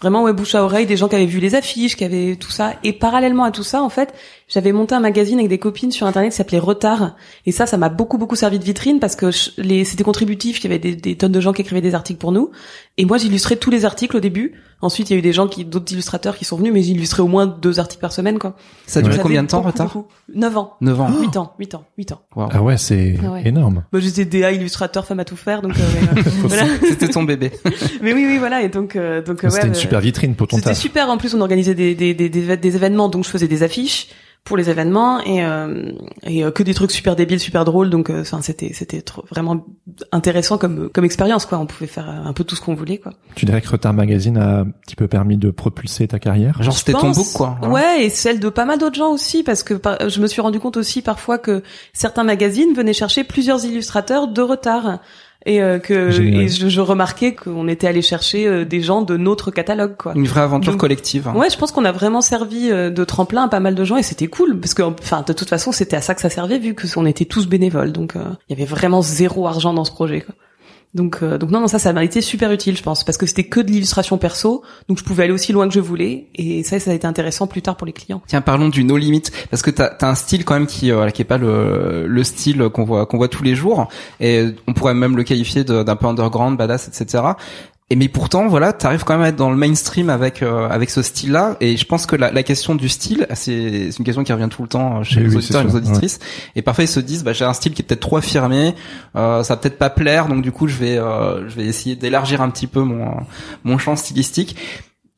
vraiment 0.03 0.23
ouais 0.23 0.35
bouche 0.35 0.55
à 0.55 0.65
oreille, 0.65 0.85
des 0.85 0.97
gens 0.99 1.09
qui 1.09 1.17
avaient 1.17 1.27
vu 1.27 1.41
les 1.41 1.55
affiches, 1.55 1.97
qui 1.97 2.05
avaient 2.05 2.37
tout 2.37 2.51
ça. 2.51 2.75
Et 2.85 2.93
parallèlement 2.93 3.45
à 3.45 3.51
tout 3.51 3.63
ça, 3.63 3.83
en 3.83 3.89
fait, 3.89 4.13
j'avais 4.49 4.73
monté 4.73 4.95
un 4.95 5.01
magazine 5.01 5.39
avec 5.39 5.49
des 5.51 5.59
copines 5.59 5.93
sur 5.93 6.07
internet 6.07 6.31
qui 6.33 6.37
s'appelait 6.37 6.59
Retard. 6.59 7.17
Et 7.47 7.53
ça, 7.53 7.67
ça 7.67 7.77
m'a 7.77 7.89
beaucoup 7.91 8.19
beaucoup 8.19 8.37
servi 8.37 8.59
de 8.59 8.65
vitrine 8.65 8.99
parce 8.99 9.15
que 9.15 9.31
je- 9.31 9.51
les 9.59 9.85
c'était 9.85 10.05
contributif. 10.05 10.59
Il 10.61 10.65
y 10.65 10.67
avait 10.67 10.79
des, 10.79 10.97
des 10.97 11.17
tonnes 11.17 11.33
de 11.33 11.41
gens 11.41 11.53
qui 11.53 11.61
écrivaient 11.63 11.81
des 11.83 11.95
articles 11.95 12.19
pour 12.19 12.33
nous. 12.33 12.51
Et 12.97 13.05
moi, 13.05 13.19
j'illustrais 13.19 13.57
tous 13.57 13.71
les 13.71 13.85
articles 13.85 14.17
au 14.17 14.21
début. 14.21 14.55
Ensuite, 14.81 15.11
il 15.11 15.13
y 15.13 15.17
a 15.17 15.19
eu 15.19 15.23
des 15.23 15.33
gens 15.33 15.49
qui 15.49 15.65
d'autres 15.65 15.93
illustrateurs 15.93 16.37
qui 16.37 16.45
sont 16.45 16.57
venus, 16.57 16.73
mais 16.73 16.83
j'illustrais 16.83 17.23
au 17.23 17.27
moins 17.27 17.47
deux 17.47 17.81
articles 17.81 18.01
par 18.01 18.13
semaine, 18.13 18.39
quoi. 18.39 18.57
Ça 18.87 19.01
a 19.01 19.03
duré 19.03 19.19
combien 19.19 19.43
de 19.43 19.49
temps, 19.49 19.59
beaucoup, 19.59 19.69
retard 19.73 19.87
beaucoup. 19.87 20.07
Neuf 20.35 20.57
ans. 20.57 20.75
9 20.81 21.01
ans. 21.01 21.11
Huit 21.21 21.37
ans, 21.37 21.53
huit 21.59 21.75
ans, 21.75 21.85
huit 21.99 22.13
ans. 22.13 22.21
Wow. 22.37 22.49
Ah 22.53 22.63
ouais, 22.63 22.77
c'est 22.77 23.17
Ah 23.25 23.33
ouais. 23.33 23.43
énorme. 23.47 23.85
Bah, 23.93 23.99
j'étais 24.01 24.25
DA 24.25 24.53
illustrateur, 24.53 25.05
femme 25.05 25.19
à 25.21 25.25
tout 25.25 25.37
faire, 25.37 25.63
donc 25.63 25.73
euh, 25.77 26.23
voilà. 26.45 26.65
C'était 26.89 27.09
ton 27.09 27.25
bébé. 27.25 27.51
Mais 28.03 28.13
oui, 28.13 28.25
oui, 28.27 28.39
voilà. 28.39 28.63
Et 28.63 28.69
donc, 28.69 28.95
euh, 28.95 29.21
donc 29.21 29.43
euh, 29.45 29.49
C'était 29.51 29.63
ouais, 29.63 29.69
une 29.69 29.75
euh, 29.75 29.79
super 29.79 30.01
vitrine 30.01 30.35
pour 30.37 30.47
ton 30.47 30.57
C'était 30.59 30.75
super. 30.75 31.09
En 31.11 31.19
plus, 31.19 31.35
on 31.35 31.41
organisait 31.41 31.75
des, 31.75 31.95
des, 31.97 32.15
des, 32.15 32.29
des, 32.29 32.57
des 32.57 32.77
événements, 32.77 33.09
donc 33.09 33.25
je 33.25 33.31
faisais 33.31 33.49
des 33.49 33.63
affiches 33.65 34.07
pour 34.45 34.57
les 34.57 34.71
événements 34.71 35.21
et, 35.21 35.45
euh, 35.45 35.93
et 36.23 36.43
euh, 36.43 36.51
que 36.51 36.63
des 36.63 36.73
trucs 36.73 36.91
super 36.91 37.15
débiles, 37.17 37.39
super 37.39 37.67
drôles. 37.67 37.91
Donc, 37.91 38.09
euh, 38.09 38.23
enfin, 38.23 38.41
c'était 38.41 38.73
c'était 38.73 39.05
vraiment 39.31 39.67
intéressant 40.11 40.57
comme 40.57 40.89
comme 40.89 41.05
expérience, 41.05 41.45
quoi. 41.45 41.59
On 41.59 41.67
pouvait 41.67 41.87
faire 41.87 42.09
euh, 42.09 42.25
un 42.29 42.33
peu 42.33 42.45
tout 42.45 42.57
ce 42.57 42.63
qu'on 42.63 42.75
voulait, 42.75 42.97
quoi. 42.99 43.13
Tu 43.35 43.45
dirais 43.45 43.61
que 43.61 43.69
Retard 43.69 43.93
Magazine 43.93 44.39
a 44.39 44.61
un 44.61 44.65
petit 44.65 44.97
peu 44.97 45.07
permis 45.07 45.37
de 45.37 45.51
propulser 45.51 46.09
ta 46.09 46.19
carrière? 46.19 46.63
Genre 46.63 46.77
c'était 46.77 46.93
ton 46.93 47.11
book 47.11 47.27
quoi. 47.35 47.59
Ouais, 47.69 48.05
et 48.05 48.09
celle 48.11 48.41
de 48.41 48.49
pas 48.49 48.65
mal 48.65 48.79
d'autres 48.79 48.97
gens 48.97 49.13
aussi, 49.13 49.43
parce 49.43 49.63
que 49.63 49.75
par- 49.75 50.09
je 50.09 50.21
me 50.21 50.27
suis 50.27 50.41
rendu 50.41 50.61
compte 50.61 50.79
aussi 50.79 51.03
parfois 51.03 51.37
que 51.39 51.63
certains 51.93 52.25
magazines 52.25 52.75
venaient 52.75 52.95
chercher 52.95 53.25
plusieurs 53.25 53.65
illustrateurs 53.67 54.29
de 54.29 54.41
retard. 54.43 55.01
Et 55.47 55.63
euh, 55.63 55.79
que 55.79 56.11
et 56.21 56.49
je, 56.49 56.69
je 56.69 56.81
remarquais 56.81 57.35
qu'on 57.35 57.69
était 57.69 57.87
allé 57.87 58.03
chercher 58.03 58.47
euh, 58.47 58.65
des 58.65 58.81
gens 58.81 59.03
de 59.03 59.17
notre 59.17 59.51
catalogue 59.53 59.97
quoi. 59.97 60.13
Une 60.17 60.27
vraie 60.27 60.41
aventure 60.41 60.73
Donc- 60.73 60.81
collective. 60.81 61.29
hein. 61.29 61.35
Ouais, 61.37 61.49
je 61.49 61.57
pense 61.57 61.71
qu'on 61.71 61.85
a 61.85 61.93
vraiment 61.93 62.21
servi 62.21 62.71
euh, 62.71 62.91
de 62.91 63.05
tremplin 63.05 63.45
à 63.45 63.49
pas 63.49 63.61
mal 63.61 63.75
de 63.77 63.85
gens 63.85 63.97
et 63.97 64.03
c'était 64.03 64.27
cool 64.27 64.59
parce 64.59 64.75
que 64.75 64.83
enfin 64.83 65.23
de 65.27 65.33
toute 65.33 65.49
façon 65.49 65.71
c'était 65.71 65.97
à 65.97 66.01
ça 66.03 66.15
que 66.17 66.21
ça 66.21 66.29
servait 66.29 66.59
vu 66.59 66.75
que 66.75 66.87
on 66.97 67.07
était 67.07 67.25
tous 67.25 67.47
bénévoles 67.47 67.93
donc 67.93 68.17
euh, 68.17 68.25
il 68.49 68.59
y 68.59 68.61
avait 68.61 68.69
vraiment 68.69 69.01
zéro 69.01 69.47
argent 69.47 69.73
dans 69.73 69.85
ce 69.85 69.93
projet 69.93 70.23
quoi. 70.23 70.35
Donc 70.95 71.19
euh, 71.23 71.37
donc 71.37 71.51
non 71.51 71.61
non 71.61 71.69
ça 71.69 71.79
ça 71.79 71.93
m'a 71.93 72.03
été 72.03 72.23
super 72.23 72.51
utile 72.51 72.75
je 72.75 72.83
pense 72.83 73.05
parce 73.05 73.19
que 73.19 73.27
c'était 73.27 73.45
que 73.45 73.61
de 73.61 73.71
l'illustration 73.71 74.17
perso 74.17 74.63
donc 74.89 74.99
je 74.99 75.05
pouvais 75.05 75.25
aller 75.25 75.35
aussi 75.35 75.53
loin 75.53 75.69
que 75.69 75.75
je 75.75 75.81
voulais 75.81 76.29
et 76.35 76.63
ça 76.63 76.81
ça 76.81 76.93
a 76.93 76.95
été 76.95 77.07
intéressant 77.07 77.47
plus 77.47 77.61
tard 77.61 77.77
pour 77.77 77.87
les 77.87 77.93
clients. 77.93 78.23
Tiens, 78.27 78.41
parlons 78.41 78.71
du 78.71 78.85
no 78.85 78.97
limit 78.97 79.25
parce 79.51 79.63
que 79.63 79.71
t'as 79.71 79.91
as 80.01 80.09
un 80.09 80.15
style 80.15 80.47
quand 80.47 80.55
même 80.55 80.67
qui 80.67 80.91
euh, 80.91 81.07
est 81.07 81.25
pas 81.25 81.37
le 81.37 82.07
le 82.07 82.25
style 82.25 82.71
qu'on 82.71 82.85
voit 82.85 83.05
qu'on 83.05 83.19
voit 83.19 83.29
tous 83.29 83.43
les 83.43 83.55
jours 83.55 83.89
et 84.19 84.47
on 84.67 84.73
pourrait 84.73 84.95
même 84.95 85.17
le 85.17 85.25
qualifier 85.25 85.63
d'un 85.65 85.97
peu 85.97 86.07
underground, 86.07 86.57
badass, 86.57 86.89
etc. 86.89 87.23
Et 87.91 87.97
mais 87.97 88.09
pourtant, 88.09 88.49
voilà, 88.49 88.75
t'arrives 88.75 89.05
quand 89.05 89.15
même 89.15 89.23
à 89.23 89.29
être 89.29 89.37
dans 89.37 89.51
le 89.51 89.57
mainstream 89.57 90.11
avec 90.11 90.43
euh, 90.43 90.69
avec 90.69 90.91
ce 90.91 91.01
style-là. 91.01 91.57
Et 91.61 91.79
je 91.79 91.87
pense 91.87 92.05
que 92.05 92.17
la, 92.17 92.31
la 92.31 92.43
question 92.43 92.75
du 92.75 92.87
style, 92.91 93.27
c'est 93.33 93.89
une 93.99 94.05
question 94.05 94.25
qui 94.25 94.33
revient 94.33 94.49
tout 94.51 94.61
le 94.61 94.69
temps 94.69 94.99
euh, 95.01 95.03
chez 95.05 95.21
Oui, 95.21 95.23
les 95.23 95.31
oui, 95.31 95.37
auditeurs 95.37 95.63
et 95.63 95.65
les 95.65 95.75
auditrices. 95.75 96.19
Et 96.55 96.61
parfois 96.61 96.85
ils 96.85 96.89
se 96.89 97.01
disent, 97.01 97.25
bah 97.25 97.33
j'ai 97.33 97.47
un 97.47 97.55
style 97.55 97.73
qui 97.73 97.81
est 97.81 97.85
peut-être 97.87 98.01
trop 98.01 98.19
affirmé, 98.19 98.75
euh, 99.17 99.43
ça 99.43 99.55
va 99.55 99.61
peut-être 99.61 99.79
pas 99.79 99.89
plaire, 99.89 100.29
donc 100.29 100.43
du 100.43 100.53
coup 100.53 100.69
je 100.69 100.77
vais 100.77 100.99
euh, 100.99 101.49
je 101.49 101.55
vais 101.57 101.65
essayer 101.65 101.97
d'élargir 101.97 102.43
un 102.43 102.51
petit 102.51 102.67
peu 102.67 102.83
mon 102.83 103.11
mon 103.65 103.79
champ 103.79 103.97
stylistique. 103.97 104.55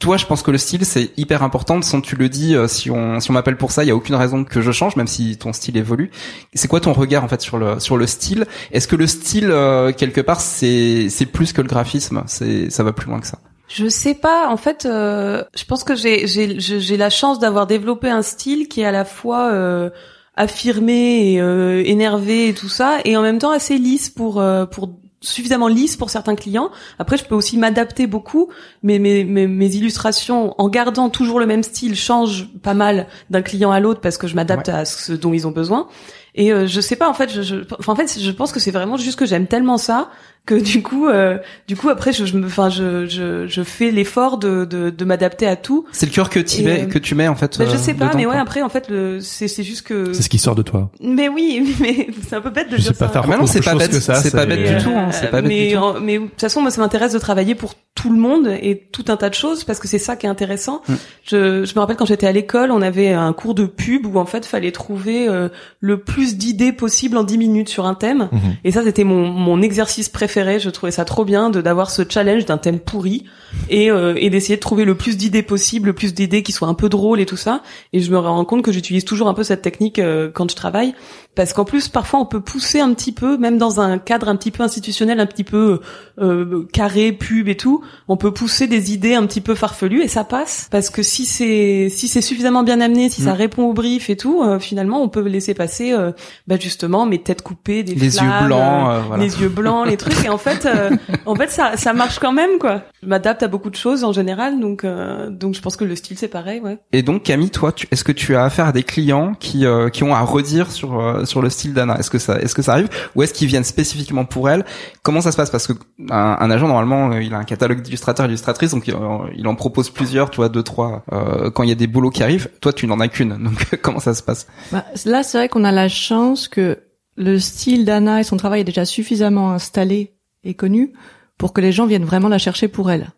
Toi, 0.00 0.16
je 0.16 0.26
pense 0.26 0.42
que 0.42 0.50
le 0.50 0.58
style 0.58 0.84
c'est 0.84 1.10
hyper 1.16 1.42
important. 1.42 1.80
Sans 1.82 2.00
tu 2.00 2.16
le 2.16 2.28
dis, 2.28 2.56
euh, 2.56 2.66
si 2.66 2.90
on 2.90 3.20
si 3.20 3.30
on 3.30 3.34
m'appelle 3.34 3.56
pour 3.56 3.70
ça, 3.70 3.84
il 3.84 3.86
y 3.86 3.90
a 3.90 3.94
aucune 3.94 4.16
raison 4.16 4.44
que 4.44 4.60
je 4.60 4.72
change, 4.72 4.96
même 4.96 5.06
si 5.06 5.36
ton 5.36 5.52
style 5.52 5.76
évolue. 5.76 6.10
C'est 6.54 6.68
quoi 6.68 6.80
ton 6.80 6.92
regard 6.92 7.22
en 7.22 7.28
fait 7.28 7.40
sur 7.40 7.58
le 7.58 7.78
sur 7.78 7.96
le 7.96 8.06
style? 8.06 8.46
Est-ce 8.72 8.88
que 8.88 8.96
le 8.96 9.06
style 9.06 9.50
euh, 9.50 9.92
quelque 9.92 10.20
part 10.20 10.40
c'est 10.40 11.08
c'est 11.10 11.26
plus 11.26 11.52
que 11.52 11.62
le 11.62 11.68
graphisme? 11.68 12.24
C'est 12.26 12.70
ça 12.70 12.82
va 12.82 12.92
plus 12.92 13.08
loin 13.08 13.20
que 13.20 13.26
ça. 13.26 13.38
Je 13.70 13.88
sais 13.88 14.14
pas. 14.14 14.48
En 14.48 14.56
fait, 14.56 14.84
euh, 14.84 15.44
je 15.54 15.64
pense 15.64 15.84
que 15.84 15.94
j'ai 15.94 16.26
j'ai 16.26 16.58
j'ai 16.58 16.96
la 16.96 17.08
chance 17.08 17.38
d'avoir 17.38 17.68
développé 17.68 18.10
un 18.10 18.22
style 18.22 18.68
qui 18.68 18.80
est 18.80 18.84
à 18.84 18.90
la 18.90 19.04
fois 19.04 19.52
euh, 19.52 19.90
affirmé 20.34 21.34
et 21.34 21.40
euh, 21.40 21.82
énervé 21.86 22.48
et 22.48 22.54
tout 22.54 22.68
ça, 22.68 22.98
et 23.04 23.16
en 23.16 23.22
même 23.22 23.38
temps 23.38 23.52
assez 23.52 23.78
lisse 23.78 24.10
pour 24.10 24.42
pour 24.72 24.98
suffisamment 25.20 25.68
lisse 25.68 25.96
pour 25.96 26.10
certains 26.10 26.34
clients. 26.34 26.70
Après, 26.98 27.16
je 27.16 27.24
peux 27.24 27.34
aussi 27.34 27.58
m'adapter 27.58 28.06
beaucoup, 28.06 28.48
mais 28.82 28.98
mes, 28.98 29.24
mes, 29.24 29.46
mes 29.46 29.74
illustrations, 29.74 30.54
en 30.58 30.68
gardant 30.68 31.10
toujours 31.10 31.40
le 31.40 31.46
même 31.46 31.62
style, 31.62 31.94
changent 31.94 32.48
pas 32.62 32.74
mal 32.74 33.06
d'un 33.28 33.42
client 33.42 33.70
à 33.70 33.80
l'autre 33.80 34.00
parce 34.00 34.18
que 34.18 34.26
je 34.26 34.34
m'adapte 34.34 34.68
à 34.68 34.84
ce 34.84 35.12
dont 35.12 35.32
ils 35.32 35.46
ont 35.46 35.50
besoin. 35.50 35.88
Et 36.34 36.52
euh, 36.52 36.66
je 36.66 36.80
sais 36.80 36.96
pas, 36.96 37.08
en 37.08 37.14
fait, 37.14 37.30
je, 37.30 37.42
je, 37.42 37.56
en 37.86 37.96
fait, 37.96 38.18
je 38.20 38.30
pense 38.30 38.52
que 38.52 38.60
c'est 38.60 38.70
vraiment 38.70 38.96
juste 38.96 39.18
que 39.18 39.26
j'aime 39.26 39.46
tellement 39.46 39.78
ça 39.78 40.10
que 40.46 40.54
du 40.54 40.82
coup, 40.82 41.06
euh, 41.06 41.38
du 41.68 41.76
coup, 41.76 41.88
après, 41.90 42.12
je, 42.12 42.24
je 42.24 42.36
me, 42.36 42.46
enfin, 42.46 42.68
je, 42.70 43.06
je, 43.06 43.46
je 43.46 43.62
fais 43.62 43.90
l'effort 43.90 44.36
de, 44.38 44.64
de, 44.64 44.90
de 44.90 45.04
m'adapter 45.04 45.46
à 45.46 45.54
tout. 45.54 45.84
C'est 45.92 46.06
le 46.06 46.12
cœur 46.12 46.28
que 46.30 46.40
tu 46.40 46.62
Et, 46.62 46.64
mets 46.64 46.82
euh, 46.82 46.86
que 46.86 46.98
tu 46.98 47.14
mets 47.14 47.28
en 47.28 47.36
fait. 47.36 47.56
Ben, 47.58 47.68
je 47.68 47.74
euh, 47.74 47.78
sais 47.78 47.94
pas, 47.94 48.06
dedans, 48.06 48.16
mais 48.18 48.26
ouais, 48.26 48.32
quoi. 48.32 48.40
après, 48.40 48.62
en 48.62 48.68
fait, 48.68 48.88
le, 48.88 49.20
c'est, 49.20 49.46
c'est 49.48 49.62
juste 49.62 49.82
que. 49.86 50.12
C'est 50.12 50.22
ce 50.22 50.28
qui 50.28 50.38
sort 50.38 50.54
de 50.56 50.62
toi. 50.62 50.90
Mais 51.00 51.28
oui, 51.28 51.74
mais 51.80 52.08
c'est 52.28 52.34
un 52.36 52.40
peu 52.40 52.50
bête 52.50 52.68
de 52.70 52.76
Je 52.76 52.82
dire 52.82 52.92
sais 52.92 52.98
pas 52.98 53.06
ça. 53.06 53.12
faire 53.12 53.22
Ah, 53.24 53.28
mais 53.28 53.36
non, 53.36 53.46
c'est 53.46 53.62
pas 53.62 53.74
bête, 53.76 53.90
que 53.90 54.00
ça. 54.00 54.16
c'est 54.16 54.32
pas 54.32 54.46
bête 54.46 54.76
du 54.78 54.82
tout, 54.84 54.90
hein, 54.96 55.10
c'est 55.12 55.30
pas 55.30 55.40
bête 55.40 55.48
mais, 55.48 55.68
du 55.68 55.74
tout. 55.74 55.78
en- 55.80 56.00
mais 56.00 56.18
de 56.18 56.24
toute 56.26 56.40
façon, 56.40 56.60
moi, 56.62 56.70
ça 56.72 56.80
m'intéresse 56.80 57.12
de 57.12 57.18
travailler 57.18 57.54
pour 57.54 57.74
tout 57.94 58.10
le 58.10 58.18
monde 58.18 58.48
et 58.62 58.88
tout 58.92 59.04
un 59.08 59.16
tas 59.16 59.28
de 59.28 59.34
choses 59.34 59.64
parce 59.64 59.78
que 59.78 59.86
c'est 59.86 59.98
ça 59.98 60.16
qui 60.16 60.24
est 60.26 60.28
intéressant. 60.30 60.80
Mm. 60.88 60.94
Je, 61.24 61.64
je 61.64 61.74
me 61.74 61.80
rappelle 61.80 61.96
quand 61.96 62.06
j'étais 62.06 62.26
à 62.26 62.32
l'école, 62.32 62.70
on 62.70 62.80
avait 62.82 63.12
un 63.12 63.32
cours 63.34 63.54
de 63.54 63.66
pub 63.66 64.06
où 64.06 64.18
en 64.18 64.24
fait 64.26 64.46
fallait 64.46 64.72
trouver 64.72 65.28
euh, 65.28 65.48
le 65.80 66.00
plus 66.00 66.36
d'idées 66.36 66.72
possible 66.72 67.16
en 67.18 67.24
10 67.24 67.36
minutes 67.38 67.68
sur 67.68 67.84
un 67.86 67.94
thème. 67.94 68.28
Mhm. 68.32 68.40
Et 68.64 68.70
ça 68.70 68.82
c'était 68.84 69.04
mon, 69.04 69.28
mon 69.28 69.60
exercice 69.60 70.08
préféré. 70.08 70.39
Je 70.58 70.70
trouvais 70.70 70.92
ça 70.92 71.04
trop 71.04 71.24
bien 71.24 71.50
de 71.50 71.60
d'avoir 71.60 71.90
ce 71.90 72.02
challenge 72.08 72.44
d'un 72.44 72.58
thème 72.58 72.80
pourri 72.80 73.24
et, 73.68 73.90
euh, 73.90 74.14
d'essayer 74.14 74.56
de 74.56 74.60
trouver 74.60 74.84
le 74.84 74.94
plus 74.94 75.16
d'idées 75.16 75.42
possible, 75.42 75.88
le 75.88 75.92
plus 75.92 76.14
d'idées 76.14 76.42
qui 76.42 76.52
soient 76.52 76.68
un 76.68 76.74
peu 76.74 76.88
drôles 76.88 77.20
et 77.20 77.26
tout 77.26 77.36
ça. 77.36 77.62
Et 77.92 78.00
je 78.00 78.10
me 78.10 78.18
rends 78.18 78.44
compte 78.44 78.62
que 78.62 78.72
j'utilise 78.72 79.04
toujours 79.04 79.28
un 79.28 79.34
peu 79.34 79.42
cette 79.42 79.62
technique 79.62 79.98
euh, 79.98 80.30
quand 80.32 80.50
je 80.50 80.56
travaille 80.56 80.94
parce 81.34 81.52
qu'en 81.52 81.64
plus 81.64 81.88
parfois 81.88 82.20
on 82.20 82.26
peut 82.26 82.40
pousser 82.40 82.80
un 82.80 82.92
petit 82.92 83.12
peu, 83.12 83.36
même 83.38 83.56
dans 83.58 83.80
un 83.80 83.98
cadre 83.98 84.28
un 84.28 84.36
petit 84.36 84.50
peu 84.50 84.62
institutionnel, 84.62 85.20
un 85.20 85.26
petit 85.26 85.44
peu 85.44 85.80
euh, 86.20 86.66
carré, 86.72 87.12
pub 87.12 87.48
et 87.48 87.56
tout, 87.56 87.82
on 88.08 88.16
peut 88.16 88.32
pousser 88.32 88.66
des 88.66 88.92
idées 88.92 89.14
un 89.14 89.24
petit 89.26 89.40
peu 89.40 89.54
farfelues 89.54 90.02
et 90.02 90.08
ça 90.08 90.24
passe 90.24 90.68
parce 90.70 90.90
que 90.90 91.02
si 91.02 91.24
c'est 91.24 91.88
si 91.90 92.08
c'est 92.08 92.20
suffisamment 92.20 92.62
bien 92.62 92.80
amené, 92.80 93.08
si 93.08 93.22
ça 93.22 93.30
Mm. 93.32 93.36
répond 93.36 93.62
au 93.64 93.72
brief 93.72 94.10
et 94.10 94.16
tout, 94.16 94.42
euh, 94.42 94.58
finalement 94.58 95.02
on 95.02 95.08
peut 95.08 95.20
laisser 95.26 95.54
passer 95.54 95.92
euh, 95.92 96.12
bah 96.46 96.56
justement 96.60 97.06
mes 97.06 97.22
têtes 97.22 97.42
coupées, 97.42 97.82
des 97.82 97.94
Les 97.94 98.16
yeux 98.18 98.30
blancs, 98.44 98.88
euh, 98.88 98.90
euh, 98.98 99.00
voilà. 99.06 99.22
les 99.22 99.40
yeux 99.40 99.48
blancs, 99.48 99.86
les 99.86 99.96
trucs 99.96 100.24
et 100.24 100.28
en 100.28 100.38
fait 100.38 100.66
euh, 100.66 100.90
en 101.26 101.34
fait 101.34 101.50
ça 101.50 101.76
ça 101.76 101.92
marche 101.92 102.18
quand 102.18 102.32
même 102.32 102.58
quoi. 102.58 102.82
Je 103.02 103.08
m'adapte 103.08 103.42
à 103.42 103.48
beaucoup 103.48 103.70
de 103.70 103.76
choses 103.76 104.04
en 104.04 104.12
général 104.12 104.60
donc 104.60 104.84
euh, 104.84 105.30
donc 105.30 105.54
je 105.54 105.62
pense 105.62 105.76
que 105.76 105.84
le 105.84 105.96
style 105.96 106.18
c'est 106.18 106.28
pareil 106.28 106.60
ouais. 106.60 106.78
Et 106.92 107.02
donc 107.02 107.22
Camille, 107.22 107.50
toi, 107.50 107.72
est-ce 107.90 108.04
que 108.04 108.12
tu 108.12 108.34
as 108.36 108.44
affaire 108.44 108.66
à 108.66 108.72
des 108.72 108.82
clients 108.82 109.34
qui 109.38 109.64
euh, 109.64 109.88
qui 109.88 110.02
ont 110.04 110.14
à 110.14 110.20
redire 110.22 110.70
sur 110.70 111.19
sur 111.24 111.42
le 111.42 111.50
style 111.50 111.74
d'Anna 111.74 111.98
Est-ce 111.98 112.10
que 112.10 112.18
ça 112.18 112.38
est-ce 112.40 112.54
que 112.54 112.62
ça 112.62 112.72
arrive 112.72 112.88
ou 113.14 113.22
est-ce 113.22 113.32
qu'ils 113.34 113.48
viennent 113.48 113.64
spécifiquement 113.64 114.24
pour 114.24 114.48
elle? 114.48 114.64
Comment 115.02 115.20
ça 115.20 115.32
se 115.32 115.36
passe? 115.36 115.50
Parce 115.50 115.66
que 115.66 115.72
un, 116.10 116.36
un 116.40 116.50
agent 116.50 116.68
normalement, 116.68 117.10
euh, 117.12 117.22
il 117.22 117.34
a 117.34 117.38
un 117.38 117.44
catalogue 117.44 117.82
d'illustrateurs 117.82 118.24
et 118.24 118.28
d'illustratrices, 118.28 118.70
donc 118.72 118.86
il, 118.88 118.94
il 119.36 119.46
en 119.48 119.54
propose 119.54 119.90
plusieurs, 119.90 120.30
tu 120.30 120.36
vois, 120.36 120.48
deux 120.48 120.62
trois. 120.62 121.04
euh, 121.12 121.50
quand 121.50 121.62
il 121.62 121.68
y 121.68 121.72
a 121.72 121.76
des 121.76 121.86
boulots 121.86 122.10
qui 122.10 122.22
arrivent, 122.22 122.48
toi 122.60 122.72
tu 122.72 122.86
n'en 122.86 123.00
as 123.00 123.08
qu'une. 123.08 123.36
Donc 123.44 123.76
comment 123.82 124.00
ça 124.00 124.14
se 124.14 124.22
passe? 124.22 124.46
Bah, 124.72 124.84
là, 125.04 125.22
c'est 125.22 125.38
vrai 125.38 125.48
qu'on 125.48 125.64
a 125.64 125.72
la 125.72 125.88
chance 125.88 126.48
que 126.48 126.78
le 127.16 127.38
style 127.38 127.84
d'Anna 127.84 128.20
et 128.20 128.24
son 128.24 128.36
travail 128.36 128.60
est 128.62 128.64
déjà 128.64 128.84
suffisamment 128.84 129.52
installé 129.52 130.14
et 130.44 130.54
connu 130.54 130.92
pour 131.38 131.52
que 131.52 131.60
les 131.60 131.72
gens 131.72 131.86
viennent 131.86 132.04
vraiment 132.04 132.28
la 132.28 132.38
chercher 132.38 132.68
pour 132.68 132.90
elle. 132.90 133.10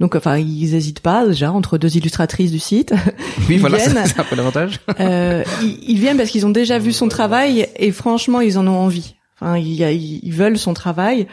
Donc, 0.00 0.16
enfin, 0.16 0.38
ils 0.38 0.74
hésitent 0.74 1.00
pas 1.00 1.26
déjà 1.26 1.52
entre 1.52 1.78
deux 1.78 1.96
illustratrices 1.96 2.50
du 2.50 2.58
site. 2.58 2.92
Oui, 3.48 3.56
Ils 3.56 3.60
voilà, 3.60 3.78
c'est 3.78 4.18
un 4.18 4.24
peu 4.24 4.36
l'avantage. 4.36 4.80
Euh, 5.00 5.42
ils, 5.62 5.78
ils 5.90 5.98
viennent 5.98 6.16
parce 6.16 6.30
qu'ils 6.30 6.46
ont 6.46 6.50
déjà 6.50 6.78
vu 6.78 6.92
son 6.92 7.08
travail 7.08 7.68
et 7.76 7.92
franchement, 7.92 8.40
ils 8.40 8.58
en 8.58 8.66
ont 8.66 8.78
envie. 8.78 9.14
Enfin, 9.40 9.58
ils, 9.58 9.80
ils 10.22 10.32
veulent 10.32 10.56
son 10.58 10.72
travail. 10.74 11.26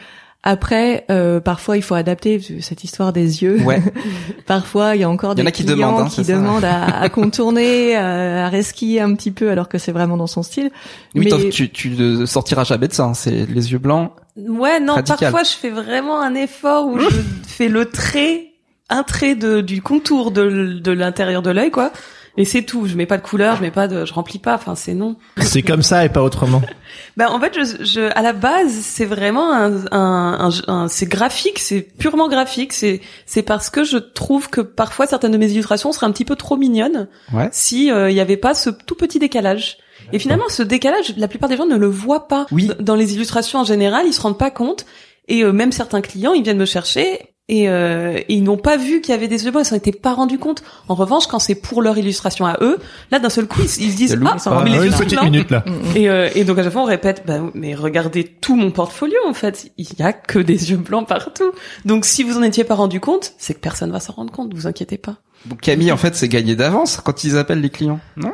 Après, 0.44 1.04
euh, 1.10 1.38
parfois, 1.40 1.76
il 1.76 1.82
faut 1.84 1.94
adapter 1.94 2.40
cette 2.60 2.82
histoire 2.82 3.12
des 3.12 3.42
yeux. 3.44 3.60
Ouais. 3.62 3.80
Parfois, 4.46 4.96
il 4.96 5.00
y 5.00 5.04
a 5.04 5.08
encore 5.08 5.30
y 5.30 5.32
en 5.40 5.44
des 5.44 5.46
a 5.46 5.50
qui 5.52 5.64
clients 5.64 5.76
demandent, 5.92 6.06
hein, 6.06 6.08
qui 6.10 6.24
ça. 6.24 6.32
demandent 6.34 6.64
à, 6.64 7.00
à 7.00 7.08
contourner, 7.08 7.94
à, 7.94 8.46
à 8.46 8.48
resquiller 8.48 9.00
un 9.00 9.14
petit 9.14 9.30
peu, 9.30 9.50
alors 9.50 9.68
que 9.68 9.78
c'est 9.78 9.92
vraiment 9.92 10.16
dans 10.16 10.26
son 10.26 10.42
style. 10.42 10.70
Oui, 11.14 11.28
Mais- 11.30 11.48
tu 11.50 11.70
tu 11.70 11.90
ne 11.90 12.26
sortiras 12.26 12.64
jamais 12.64 12.88
de 12.88 12.92
ça. 12.92 13.04
hein, 13.04 13.14
C'est 13.14 13.46
les 13.46 13.70
yeux 13.70 13.78
blancs. 13.78 14.10
Ouais, 14.36 14.80
non, 14.80 14.94
Radical. 14.94 15.18
parfois 15.20 15.44
je 15.44 15.50
fais 15.56 15.70
vraiment 15.70 16.20
un 16.20 16.34
effort 16.34 16.88
où 16.88 16.98
je 16.98 17.06
fais 17.46 17.68
le 17.68 17.84
trait, 17.84 18.51
un 18.92 19.02
trait 19.02 19.34
de, 19.34 19.60
du 19.60 19.82
contour 19.82 20.30
de, 20.30 20.78
de 20.78 20.92
l'intérieur 20.92 21.42
de 21.42 21.50
l'œil, 21.50 21.70
quoi. 21.70 21.92
Et 22.38 22.46
c'est 22.46 22.62
tout. 22.62 22.86
Je 22.86 22.96
mets 22.96 23.04
pas 23.04 23.18
de 23.18 23.22
couleur, 23.22 23.56
je 23.56 23.62
mets 23.62 23.70
pas 23.70 23.88
de, 23.88 24.06
je 24.06 24.12
remplis 24.14 24.38
pas. 24.38 24.54
Enfin, 24.54 24.74
c'est 24.74 24.94
non. 24.94 25.16
C'est 25.38 25.60
comme 25.60 25.82
ça 25.82 26.04
et 26.04 26.08
pas 26.08 26.22
autrement. 26.22 26.62
Ben 27.16 27.28
en 27.28 27.38
fait, 27.40 27.54
je, 27.54 27.84
je, 27.84 28.00
à 28.16 28.22
la 28.22 28.32
base, 28.32 28.70
c'est 28.72 29.04
vraiment 29.04 29.52
un, 29.52 29.84
un, 29.92 30.48
un- 30.48 30.50
un- 30.68 30.88
c'est 30.88 31.04
graphique, 31.06 31.58
c'est 31.58 31.82
purement 31.82 32.28
graphique. 32.28 32.72
C'est, 32.72 33.02
c'est 33.26 33.42
parce 33.42 33.68
que 33.68 33.84
je 33.84 33.98
trouve 33.98 34.48
que 34.48 34.62
parfois 34.62 35.06
certaines 35.06 35.32
de 35.32 35.36
mes 35.38 35.50
illustrations 35.50 35.92
seraient 35.92 36.06
un 36.06 36.12
petit 36.12 36.24
peu 36.24 36.36
trop 36.36 36.56
mignonnes 36.56 37.08
Ouais. 37.34 37.48
si 37.52 37.90
euh, 37.90 38.08
il 38.10 38.16
y 38.16 38.20
avait 38.20 38.38
pas 38.38 38.54
ce 38.54 38.70
tout 38.70 38.94
petit 38.94 39.18
décalage. 39.18 39.76
Et 40.14 40.18
finalement, 40.18 40.44
ce 40.48 40.62
décalage, 40.62 41.14
la 41.18 41.28
plupart 41.28 41.50
des 41.50 41.56
gens 41.58 41.66
ne 41.66 41.76
le 41.76 41.86
voient 41.86 42.28
pas. 42.28 42.46
Oui. 42.50 42.70
Dans 42.80 42.94
les 42.94 43.14
illustrations 43.14 43.58
en 43.60 43.64
général, 43.64 44.04
ils 44.06 44.12
se 44.14 44.20
rendent 44.22 44.38
pas 44.38 44.50
compte. 44.50 44.86
Et 45.28 45.44
euh, 45.44 45.52
même 45.52 45.70
certains 45.72 46.00
clients, 46.00 46.32
ils 46.32 46.42
viennent 46.42 46.56
me 46.58 46.64
chercher 46.66 47.31
et, 47.48 47.68
euh, 47.68 48.16
et 48.16 48.34
ils 48.34 48.42
n'ont 48.42 48.56
pas 48.56 48.76
vu 48.76 49.00
qu'il 49.00 49.12
y 49.12 49.16
avait 49.16 49.28
des 49.28 49.44
yeux 49.44 49.50
blancs, 49.50 49.64
ils 49.66 49.68
s'en 49.68 49.76
étaient 49.76 49.92
pas 49.92 50.14
rendus 50.14 50.38
compte. 50.38 50.62
En 50.88 50.94
revanche, 50.94 51.26
quand 51.26 51.38
c'est 51.38 51.54
pour 51.56 51.82
leur 51.82 51.98
illustration 51.98 52.46
à 52.46 52.56
eux, 52.60 52.78
là 53.10 53.18
d'un 53.18 53.28
seul 53.28 53.46
coup, 53.46 53.60
ils, 53.60 53.84
ils 53.84 53.92
se 53.92 53.96
disent 53.96 54.12
ah, 54.12 54.16
loup, 54.50 54.60
mais 54.64 54.70
les 54.70 54.84
yeux 54.86 54.90
petite 54.92 55.22
minute 55.22 55.50
là. 55.50 55.64
Et, 55.94 56.08
euh, 56.08 56.28
et 56.34 56.44
donc 56.44 56.58
à 56.58 56.62
chaque 56.62 56.72
fois 56.72 56.82
on 56.82 56.86
répète, 56.86 57.24
bah, 57.26 57.40
mais 57.54 57.74
regardez 57.74 58.24
tout 58.24 58.56
mon 58.56 58.70
portfolio 58.70 59.16
en 59.28 59.34
fait, 59.34 59.70
il 59.76 59.88
y 59.98 60.02
a 60.02 60.12
que 60.12 60.38
des 60.38 60.70
yeux 60.70 60.76
blancs 60.76 61.06
partout. 61.08 61.52
Donc 61.84 62.04
si 62.04 62.22
vous 62.22 62.38
en 62.38 62.42
étiez 62.42 62.64
pas 62.64 62.74
rendu 62.76 63.00
compte, 63.00 63.32
c'est 63.38 63.54
que 63.54 63.60
personne 63.60 63.90
va 63.90 64.00
s'en 64.00 64.12
rendre 64.12 64.32
compte, 64.32 64.54
vous 64.54 64.66
inquiétez 64.66 64.98
pas. 64.98 65.16
Donc 65.46 65.60
Camille, 65.60 65.90
en 65.90 65.96
fait, 65.96 66.14
c'est 66.14 66.28
gagné 66.28 66.54
d'avance 66.54 67.00
quand 67.04 67.24
ils 67.24 67.36
appellent 67.36 67.60
les 67.60 67.70
clients, 67.70 67.98
non? 68.16 68.30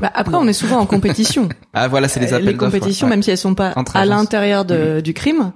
Bah, 0.00 0.10
après, 0.12 0.34
on 0.34 0.48
est 0.48 0.52
souvent 0.52 0.78
en 0.78 0.86
compétition. 0.86 1.48
Ah 1.72 1.86
voilà, 1.86 2.08
c'est 2.08 2.18
les 2.18 2.32
Euh, 2.32 2.36
appels 2.38 2.46
les 2.48 2.56
compétitions, 2.56 3.06
ouais. 3.06 3.10
même 3.10 3.22
si 3.22 3.30
elles 3.30 3.38
sont 3.38 3.54
pas 3.54 3.72
Entre 3.76 3.94
à 3.94 4.04
l'intérieur 4.04 4.64
de, 4.64 5.00
du 5.00 5.14
crime, 5.14 5.52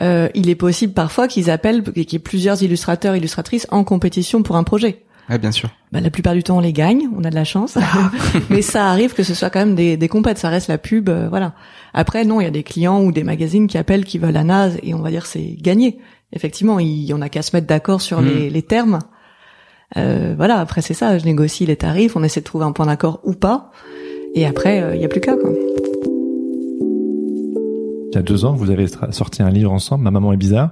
euh, 0.00 0.28
il 0.34 0.48
est 0.48 0.54
possible 0.54 0.92
parfois 0.92 1.28
qu'ils 1.28 1.50
appellent, 1.50 1.82
qu'il 1.82 2.12
y 2.12 2.16
ait 2.16 2.18
plusieurs 2.18 2.62
illustrateurs, 2.62 3.16
illustratrices 3.16 3.66
en 3.70 3.84
compétition 3.84 4.42
pour 4.42 4.56
un 4.56 4.64
projet. 4.64 5.02
Ouais, 5.28 5.38
bien 5.38 5.52
sûr. 5.52 5.68
Bah, 5.92 6.00
la 6.00 6.10
plupart 6.10 6.34
du 6.34 6.42
temps, 6.42 6.56
on 6.56 6.60
les 6.60 6.72
gagne, 6.72 7.08
on 7.16 7.22
a 7.22 7.30
de 7.30 7.34
la 7.34 7.44
chance. 7.44 7.78
Mais 8.50 8.62
ça 8.62 8.88
arrive 8.88 9.14
que 9.14 9.22
ce 9.22 9.34
soit 9.34 9.50
quand 9.50 9.60
même 9.60 9.74
des, 9.74 9.96
des 9.96 10.08
compètes, 10.08 10.38
ça 10.38 10.48
reste 10.48 10.68
la 10.68 10.78
pub, 10.78 11.08
euh, 11.08 11.28
voilà. 11.28 11.54
Après, 11.94 12.24
non, 12.24 12.40
il 12.40 12.44
y 12.44 12.46
a 12.48 12.50
des 12.50 12.62
clients 12.62 13.02
ou 13.02 13.12
des 13.12 13.22
magazines 13.24 13.66
qui 13.66 13.78
appellent, 13.78 14.04
qui 14.04 14.18
veulent 14.18 14.32
la 14.32 14.44
NAS, 14.44 14.72
et 14.82 14.94
on 14.94 15.00
va 15.02 15.10
dire 15.10 15.26
c'est 15.26 15.56
gagné. 15.60 15.98
Effectivement, 16.32 16.78
il, 16.80 17.12
on 17.14 17.20
a 17.20 17.28
qu'à 17.28 17.42
se 17.42 17.54
mettre 17.54 17.66
d'accord 17.66 18.00
sur 18.00 18.20
Mm. 18.22 18.26
les, 18.26 18.50
les 18.50 18.62
termes. 18.62 18.98
Euh, 19.96 20.34
voilà, 20.36 20.58
après 20.60 20.82
c'est 20.82 20.94
ça, 20.94 21.18
je 21.18 21.24
négocie 21.24 21.66
les 21.66 21.76
tarifs, 21.76 22.14
on 22.16 22.22
essaie 22.22 22.40
de 22.40 22.44
trouver 22.44 22.64
un 22.64 22.72
point 22.72 22.86
d'accord 22.86 23.20
ou 23.24 23.32
pas. 23.34 23.70
Et 24.34 24.46
après, 24.46 24.80
euh, 24.80 24.94
il 24.94 25.02
y 25.02 25.04
a 25.04 25.08
plus 25.08 25.20
qu'à, 25.20 25.36
quoi. 25.36 25.50
Il 28.12 28.16
y 28.16 28.18
a 28.18 28.22
deux 28.22 28.44
ans, 28.44 28.54
vous 28.54 28.70
avez 28.70 28.86
sorti 29.10 29.42
un 29.42 29.50
livre 29.50 29.70
ensemble, 29.72 30.02
Ma 30.04 30.10
maman 30.10 30.32
est 30.32 30.36
bizarre. 30.36 30.70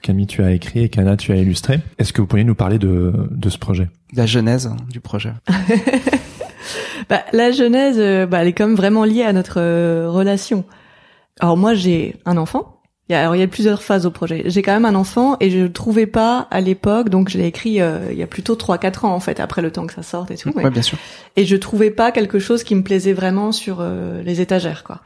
Camille, 0.00 0.26
tu 0.26 0.42
as 0.42 0.52
écrit 0.52 0.80
et 0.84 0.88
Kana, 0.88 1.16
tu 1.16 1.32
as 1.32 1.36
illustré. 1.36 1.80
Est-ce 1.98 2.12
que 2.12 2.20
vous 2.20 2.26
pourriez 2.26 2.44
nous 2.44 2.54
parler 2.54 2.78
de, 2.78 3.12
de 3.30 3.48
ce 3.50 3.58
projet? 3.58 3.88
La 4.14 4.26
genèse 4.26 4.66
hein, 4.66 4.76
du 4.90 5.00
projet. 5.00 5.32
Bah, 7.08 7.22
la 7.32 7.52
genèse, 7.52 7.96
euh, 7.98 8.26
bah, 8.26 8.42
elle 8.42 8.48
est 8.48 8.52
quand 8.52 8.66
même 8.66 8.76
vraiment 8.76 9.04
liée 9.04 9.22
à 9.22 9.32
notre 9.32 9.58
euh, 9.60 10.10
relation. 10.10 10.64
Alors 11.40 11.56
moi, 11.56 11.72
j'ai 11.72 12.16
un 12.26 12.36
enfant. 12.36 12.82
Il 13.08 13.12
y 13.12 13.14
a, 13.14 13.20
alors 13.22 13.34
il 13.34 13.38
y 13.38 13.42
a 13.42 13.46
plusieurs 13.48 13.82
phases 13.82 14.04
au 14.04 14.10
projet. 14.10 14.42
J'ai 14.46 14.60
quand 14.60 14.74
même 14.74 14.84
un 14.84 14.94
enfant 14.94 15.36
et 15.40 15.48
je 15.48 15.58
ne 15.60 15.68
trouvais 15.68 16.04
pas 16.06 16.46
à 16.50 16.60
l'époque, 16.60 17.08
donc 17.08 17.30
je 17.30 17.38
l'ai 17.38 17.46
écrit 17.46 17.80
euh, 17.80 18.08
il 18.10 18.18
y 18.18 18.22
a 18.22 18.26
plutôt 18.26 18.56
trois 18.56 18.76
quatre 18.76 19.06
ans 19.06 19.14
en 19.14 19.20
fait, 19.20 19.40
après 19.40 19.62
le 19.62 19.70
temps 19.70 19.86
que 19.86 19.94
ça 19.94 20.02
sorte 20.02 20.30
et 20.30 20.36
tout. 20.36 20.50
mais- 20.54 20.64
Ouais, 20.64 20.70
bien 20.70 20.82
sûr. 20.82 20.98
Et 21.36 21.46
je 21.46 21.56
trouvais 21.56 21.90
pas 21.90 22.12
quelque 22.12 22.38
chose 22.40 22.62
qui 22.62 22.74
me 22.74 22.82
plaisait 22.82 23.14
vraiment 23.14 23.52
sur 23.52 23.78
euh, 23.80 24.20
les 24.22 24.42
étagères, 24.42 24.84
quoi. 24.84 25.00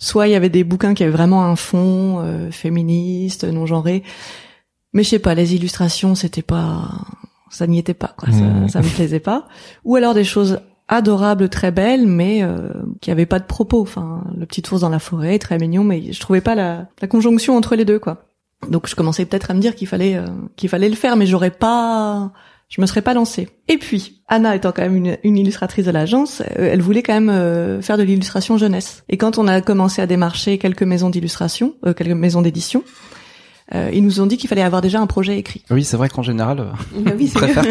Soit 0.00 0.26
il 0.26 0.32
y 0.32 0.34
avait 0.34 0.48
des 0.48 0.64
bouquins 0.64 0.94
qui 0.94 1.04
avaient 1.04 1.12
vraiment 1.12 1.44
un 1.44 1.54
fond 1.54 2.18
euh, 2.20 2.50
féministe, 2.50 3.44
non 3.44 3.66
genré, 3.66 4.02
mais 4.92 5.04
je 5.04 5.10
sais 5.10 5.18
pas, 5.20 5.34
les 5.34 5.54
illustrations, 5.54 6.16
c'était 6.16 6.42
pas, 6.42 6.90
ça 7.50 7.68
n'y 7.68 7.78
était 7.78 7.94
pas, 7.94 8.14
quoi. 8.16 8.30
Mmh. 8.30 8.68
Ça, 8.68 8.80
ça 8.80 8.82
me 8.82 8.92
plaisait 8.92 9.20
pas. 9.20 9.46
Ou 9.84 9.94
alors 9.94 10.14
des 10.14 10.24
choses 10.24 10.58
adorables, 10.88 11.48
très 11.48 11.70
belles, 11.70 12.06
mais 12.06 12.42
euh, 12.42 12.72
qui 13.00 13.10
avaient 13.10 13.26
pas 13.26 13.38
de 13.38 13.44
propos. 13.44 13.80
Enfin, 13.80 14.24
le 14.36 14.44
petit 14.46 14.62
ours 14.72 14.80
dans 14.80 14.88
la 14.88 14.98
forêt, 14.98 15.38
très 15.38 15.58
mignon, 15.58 15.84
mais 15.84 16.12
je 16.12 16.20
trouvais 16.20 16.40
pas 16.40 16.56
la, 16.56 16.88
la 17.00 17.06
conjonction 17.06 17.56
entre 17.56 17.76
les 17.76 17.84
deux, 17.84 17.98
quoi. 17.98 18.24
Donc 18.68 18.88
je 18.88 18.94
commençais 18.94 19.24
peut-être 19.24 19.50
à 19.50 19.54
me 19.54 19.60
dire 19.60 19.74
qu'il 19.74 19.86
fallait 19.86 20.16
euh, 20.16 20.26
qu'il 20.56 20.68
fallait 20.68 20.90
le 20.90 20.96
faire, 20.96 21.16
mais 21.16 21.26
j'aurais 21.26 21.50
pas, 21.50 22.32
je 22.70 22.80
me 22.80 22.86
serais 22.86 23.02
pas 23.02 23.12
lancée. 23.14 23.48
Et 23.68 23.76
puis 23.76 24.22
Anna 24.28 24.56
étant 24.56 24.72
quand 24.72 24.82
même 24.82 24.96
une, 24.96 25.18
une 25.24 25.36
illustratrice 25.36 25.84
de 25.84 25.90
l'agence, 25.90 26.40
euh, 26.58 26.70
elle 26.72 26.80
voulait 26.80 27.02
quand 27.02 27.12
même 27.14 27.28
euh, 27.28 27.82
faire 27.82 27.98
de 27.98 28.02
l'illustration 28.04 28.56
jeunesse. 28.56 29.02
Et 29.10 29.16
quand 29.18 29.36
on 29.38 29.46
a 29.48 29.60
commencé 29.60 30.00
à 30.00 30.06
démarcher 30.06 30.56
quelques 30.56 30.84
maisons 30.84 31.10
d'illustration, 31.10 31.74
euh, 31.84 31.92
quelques 31.92 32.12
maisons 32.12 32.40
d'édition, 32.40 32.82
euh, 33.72 33.88
ils 33.92 34.02
nous 34.02 34.20
ont 34.20 34.26
dit 34.26 34.36
qu'il 34.36 34.48
fallait 34.48 34.62
avoir 34.62 34.82
déjà 34.82 35.00
un 35.00 35.06
projet 35.06 35.38
écrit. 35.38 35.62
Oui, 35.70 35.84
c'est 35.84 35.96
vrai 35.96 36.08
qu'en 36.08 36.22
général, 36.24 36.58
euh, 36.58 36.64
Bah 37.02 37.12
oui, 37.18 37.28
préfère. 37.32 37.62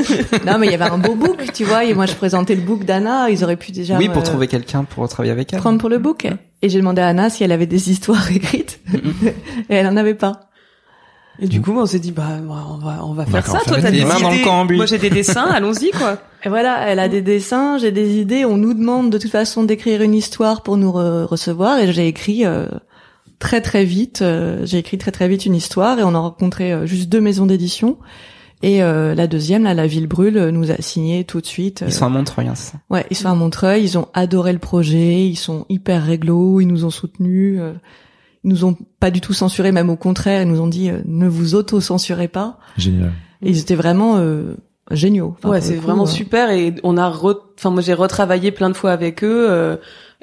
non, 0.45 0.57
mais 0.57 0.67
il 0.67 0.71
y 0.71 0.75
avait 0.75 0.89
un 0.89 0.97
beau 0.97 1.15
book, 1.15 1.51
tu 1.53 1.65
vois. 1.65 1.83
Et 1.83 1.93
moi, 1.93 2.05
je 2.05 2.13
présentais 2.15 2.55
le 2.55 2.61
book 2.61 2.85
d'Anna. 2.85 3.29
Ils 3.29 3.43
auraient 3.43 3.57
pu 3.57 3.73
déjà 3.73 3.97
oui, 3.97 4.07
pour 4.07 4.23
trouver 4.23 4.47
quelqu'un 4.47 4.85
pour 4.85 5.09
travailler 5.09 5.33
avec 5.33 5.51
elle. 5.51 5.59
prendre 5.59 5.77
pour 5.77 5.89
le 5.89 5.97
book. 5.97 6.25
Et 6.61 6.69
j'ai 6.69 6.77
demandé 6.79 7.01
à 7.01 7.07
Anna 7.07 7.29
si 7.29 7.43
elle 7.43 7.51
avait 7.51 7.65
des 7.65 7.91
histoires 7.91 8.31
écrites, 8.35 8.79
et 9.69 9.75
elle 9.75 9.87
en 9.87 9.97
avait 9.97 10.13
pas. 10.13 10.48
Et 11.41 11.47
du 11.47 11.61
coup, 11.61 11.71
on 11.77 11.85
s'est 11.85 11.99
dit, 11.99 12.11
bah, 12.11 12.27
on 12.47 12.77
va, 12.77 12.99
on 13.05 13.13
va 13.13 13.25
faire 13.25 13.45
ça. 13.47 13.59
Toi, 13.65 13.77
t'as 13.81 13.91
des 13.91 14.03
mains 14.03 14.19
dans 14.19 14.29
le 14.29 14.35
idées. 14.35 14.43
Moi, 14.75 14.85
j'ai 14.85 14.97
des 14.97 15.09
dessins. 15.09 15.45
Allons-y, 15.53 15.91
quoi. 15.91 16.17
Et 16.43 16.49
voilà, 16.49 16.87
elle 16.87 16.99
a 16.99 17.07
des 17.07 17.21
dessins, 17.21 17.77
j'ai 17.77 17.91
des 17.91 18.17
idées. 18.19 18.45
On 18.45 18.57
nous 18.57 18.73
demande 18.73 19.09
de 19.09 19.17
toute 19.17 19.31
façon 19.31 19.63
d'écrire 19.63 20.01
une 20.01 20.13
histoire 20.13 20.63
pour 20.63 20.77
nous 20.77 20.91
re- 20.91 21.23
recevoir, 21.25 21.79
et 21.79 21.91
j'ai 21.93 22.07
écrit 22.07 22.45
euh, 22.45 22.65
très 23.39 23.61
très 23.61 23.85
vite. 23.85 24.21
euh, 24.21 24.65
j'ai 24.65 24.77
écrit 24.79 24.97
très 24.97 25.11
très 25.11 25.27
vite 25.27 25.45
une 25.45 25.55
histoire, 25.55 25.97
et 25.99 26.03
on 26.03 26.13
a 26.15 26.19
rencontré 26.19 26.73
euh, 26.73 26.85
juste 26.85 27.09
deux 27.09 27.21
maisons 27.21 27.45
d'édition. 27.45 27.97
Et 28.61 28.83
euh, 28.83 29.15
la 29.15 29.27
deuxième, 29.27 29.63
là, 29.63 29.73
la 29.73 29.87
Ville 29.87 30.07
Brûle, 30.07 30.37
euh, 30.37 30.51
nous 30.51 30.69
a 30.71 30.75
signé 30.81 31.23
tout 31.23 31.39
de 31.39 31.45
suite. 31.45 31.83
Ils 31.87 31.93
sont 31.93 32.05
à 32.05 32.09
Montreuil, 32.09 32.47
hein, 32.49 32.55
ça? 32.55 32.73
Ouais, 32.89 33.05
ils 33.09 33.15
sont 33.15 33.29
à 33.29 33.35
Montreuil, 33.35 33.83
ils 33.83 33.97
ont 33.97 34.09
adoré 34.13 34.51
le 34.51 34.59
projet, 34.59 35.25
ils 35.25 35.37
sont 35.37 35.65
hyper 35.69 36.03
réglo, 36.03 36.59
ils 36.59 36.67
nous 36.67 36.83
ont 36.83 36.89
soutenus. 36.89 37.61
Ils 38.43 38.49
nous 38.49 38.65
ont 38.65 38.77
pas 38.99 39.11
du 39.11 39.21
tout 39.21 39.33
censuré, 39.33 39.71
même 39.71 39.89
au 39.89 39.95
contraire, 39.95 40.41
ils 40.41 40.47
nous 40.47 40.61
ont 40.61 40.67
dit 40.67 40.89
euh, 40.89 41.01
ne 41.05 41.27
vous 41.27 41.55
auto-censurez 41.55 42.27
pas. 42.27 42.57
Génial. 42.77 43.11
Et 43.41 43.49
ils 43.49 43.59
étaient 43.59 43.75
vraiment 43.75 44.17
euh, 44.17 44.55
géniaux. 44.91 45.35
Enfin, 45.37 45.49
ouais, 45.49 45.61
c'est 45.61 45.75
vraiment 45.75 46.03
euh, 46.03 46.07
super 46.07 46.49
et 46.49 46.75
on 46.83 46.97
a, 46.97 47.09
re... 47.09 47.35
enfin 47.57 47.69
moi 47.69 47.81
j'ai 47.81 47.93
retravaillé 47.93 48.51
plein 48.51 48.69
de 48.69 48.75
fois 48.75 48.91
avec 48.91 49.23
eux 49.23 49.47
euh, 49.49 49.77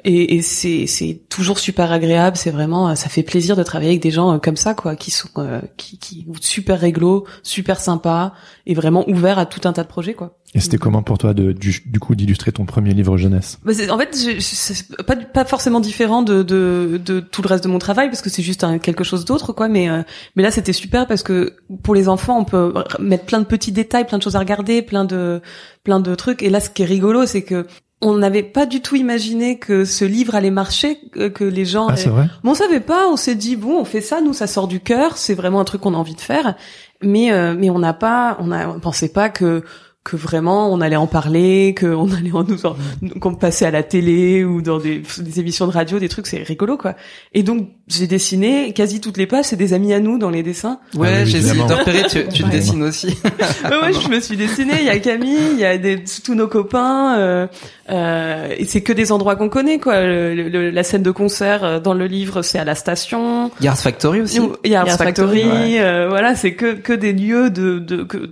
et, 0.07 0.35
et 0.35 0.41
c'est 0.41 0.87
c'est 0.87 1.21
toujours 1.29 1.59
super 1.59 1.91
agréable. 1.91 2.37
C'est 2.37 2.49
vraiment, 2.49 2.89
euh, 2.89 2.95
ça 2.95 3.09
fait 3.09 3.23
plaisir 3.23 3.57
de 3.57 3.63
travailler 3.63 3.91
avec 3.91 4.01
des 4.01 4.11
gens 4.11 4.33
euh, 4.33 4.37
comme 4.37 4.55
ça 4.55 4.73
quoi, 4.73 4.95
qui 4.95 5.11
sont 5.11 5.27
euh, 5.37 5.61
qui 5.75 5.99
qui 5.99 6.25
super 6.39 6.79
réglo, 6.79 7.27
super 7.43 7.79
sympas 7.79 8.33
et 8.65 8.73
vraiment 8.73 9.07
ouverts 9.09 9.37
à 9.37 9.45
tout 9.45 9.67
un 9.67 9.73
tas 9.73 9.83
de 9.83 9.89
projets 9.89 10.13
quoi. 10.13 10.37
Et 10.53 10.61
c'était 10.61 10.77
comment 10.77 11.03
pour 11.03 11.17
toi 11.17 11.33
de, 11.33 11.51
du, 11.51 11.83
du 11.85 11.99
coup 11.99 12.15
d'illustrer 12.15 12.53
ton 12.53 12.65
premier 12.65 12.93
livre 12.93 13.17
jeunesse? 13.17 13.59
Bah, 13.65 13.73
en 13.91 13.97
fait, 13.97 14.15
c'est 14.39 14.95
pas 15.05 15.17
pas 15.17 15.43
forcément 15.43 15.81
différent 15.81 16.21
de, 16.21 16.41
de 16.41 16.99
de 17.03 17.19
tout 17.19 17.41
le 17.41 17.49
reste 17.49 17.65
de 17.65 17.69
mon 17.69 17.79
travail 17.79 18.07
parce 18.07 18.21
que 18.21 18.29
c'est 18.29 18.43
juste 18.43 18.63
un, 18.63 18.77
quelque 18.79 19.03
chose 19.03 19.25
d'autre 19.25 19.51
quoi. 19.51 19.67
Mais 19.67 19.89
euh, 19.89 20.03
mais 20.37 20.43
là, 20.43 20.51
c'était 20.51 20.73
super 20.73 21.05
parce 21.05 21.21
que 21.21 21.57
pour 21.83 21.93
les 21.93 22.07
enfants, 22.07 22.39
on 22.39 22.45
peut 22.45 22.73
mettre 22.99 23.25
plein 23.25 23.39
de 23.39 23.45
petits 23.45 23.73
détails, 23.73 24.07
plein 24.07 24.19
de 24.19 24.23
choses 24.23 24.37
à 24.37 24.39
regarder, 24.39 24.81
plein 24.81 25.03
de 25.03 25.41
plein 25.83 25.99
de 25.99 26.15
trucs. 26.15 26.41
Et 26.43 26.49
là, 26.49 26.61
ce 26.61 26.69
qui 26.69 26.83
est 26.83 26.85
rigolo, 26.85 27.25
c'est 27.25 27.41
que 27.41 27.67
on 28.01 28.17
n'avait 28.17 28.43
pas 28.43 28.65
du 28.65 28.81
tout 28.81 28.95
imaginé 28.95 29.57
que 29.57 29.83
ce 29.83 30.05
livre 30.05 30.35
allait 30.35 30.51
marcher, 30.51 30.99
que, 31.11 31.43
les 31.43 31.65
gens. 31.65 31.87
Ah 31.87 31.95
c'est 31.95 32.09
vrai 32.09 32.29
Bon, 32.43 32.51
on 32.51 32.55
savait 32.55 32.79
pas. 32.79 33.07
On 33.07 33.15
s'est 33.15 33.35
dit 33.35 33.55
bon, 33.55 33.79
on 33.79 33.85
fait 33.85 34.01
ça. 34.01 34.21
Nous, 34.21 34.33
ça 34.33 34.45
sort 34.45 34.67
du 34.67 34.79
cœur. 34.79 35.17
C'est 35.17 35.33
vraiment 35.33 35.59
un 35.59 35.65
truc 35.65 35.81
qu'on 35.81 35.95
a 35.95 35.97
envie 35.97 36.15
de 36.15 36.21
faire. 36.21 36.55
Mais 37.01 37.31
euh, 37.31 37.55
mais 37.57 37.69
on 37.69 37.79
n'a 37.79 37.93
pas, 37.93 38.37
on 38.39 38.51
a, 38.51 38.67
on 38.67 38.79
pensait 38.79 39.09
pas 39.09 39.29
que 39.29 39.63
que 40.09 40.15
vraiment 40.15 40.71
on 40.71 40.79
allait 40.81 40.95
en 40.95 41.07
parler, 41.07 41.75
qu'on 41.79 42.11
allait 42.11 42.31
en 42.31 42.43
nous, 42.43 42.65
en- 42.65 42.75
qu'on 43.19 43.35
passait 43.35 43.65
à 43.65 43.71
la 43.71 43.83
télé 43.83 44.43
ou 44.45 44.61
dans 44.61 44.79
des, 44.79 45.01
des 45.19 45.39
émissions 45.39 45.67
de 45.67 45.71
radio, 45.71 45.99
des 45.99 46.09
trucs, 46.09 46.27
c'est 46.27 46.43
rigolo 46.43 46.77
quoi. 46.77 46.95
Et 47.33 47.43
donc 47.43 47.67
j'ai 47.87 48.07
dessiné 48.07 48.73
quasi 48.73 49.01
toutes 49.01 49.17
les 49.17 49.27
pages, 49.27 49.45
c'est 49.45 49.55
des 49.55 49.73
amis 49.73 49.93
à 49.93 49.99
nous 49.99 50.17
dans 50.17 50.29
les 50.29 50.43
dessins. 50.43 50.79
Ouais, 50.95 51.09
Ah 51.11 51.17
oui, 51.23 51.29
j'ai 51.29 51.37
essayé 51.39 51.61
tu, 52.09 52.27
tu 52.29 52.43
te 52.43 52.43
Ouais. 52.47 52.51
dessines 52.51 52.83
aussi. 52.83 53.07
ouais, 53.65 53.81
ouais, 53.81 53.93
je 53.93 54.09
me 54.09 54.19
suis 54.19 54.37
dessinée. 54.37 54.75
Il 54.79 54.85
y 54.85 54.89
a 54.89 54.99
Camille, 54.99 55.37
il 55.53 55.59
y 55.59 55.65
a 55.65 55.77
des, 55.77 56.03
tous 56.23 56.35
nos 56.35 56.47
copains. 56.47 57.17
Euh, 57.17 57.47
euh, 57.89 58.53
et 58.57 58.65
c'est 58.65 58.81
que 58.81 58.93
des 58.93 59.11
endroits 59.11 59.35
qu'on 59.35 59.49
connaît, 59.49 59.79
quoi. 59.79 60.01
Le- 60.01 60.33
le- 60.49 60.69
la 60.69 60.83
scène 60.83 61.03
de 61.03 61.11
concert 61.11 61.63
euh, 61.63 61.79
dans 61.79 61.93
le 61.93 62.05
livre, 62.07 62.41
c'est 62.41 62.59
à 62.59 62.63
la 62.65 62.75
station. 62.75 63.51
Yard 63.61 63.77
Factory 63.77 64.21
aussi. 64.21 64.39
Il 64.63 64.71
y 64.71 64.75
a 64.75 64.81
Art 64.81 64.89
Art 64.89 64.97
Factory. 64.97 65.41
Factory, 65.43 65.79
euh, 65.79 66.07
voilà, 66.09 66.35
c'est 66.35 66.53
que 66.53 66.73
que 66.73 66.93
des 66.93 67.13
lieux 67.13 67.49
de, 67.49 67.79
de 67.79 68.03
que 68.03 68.31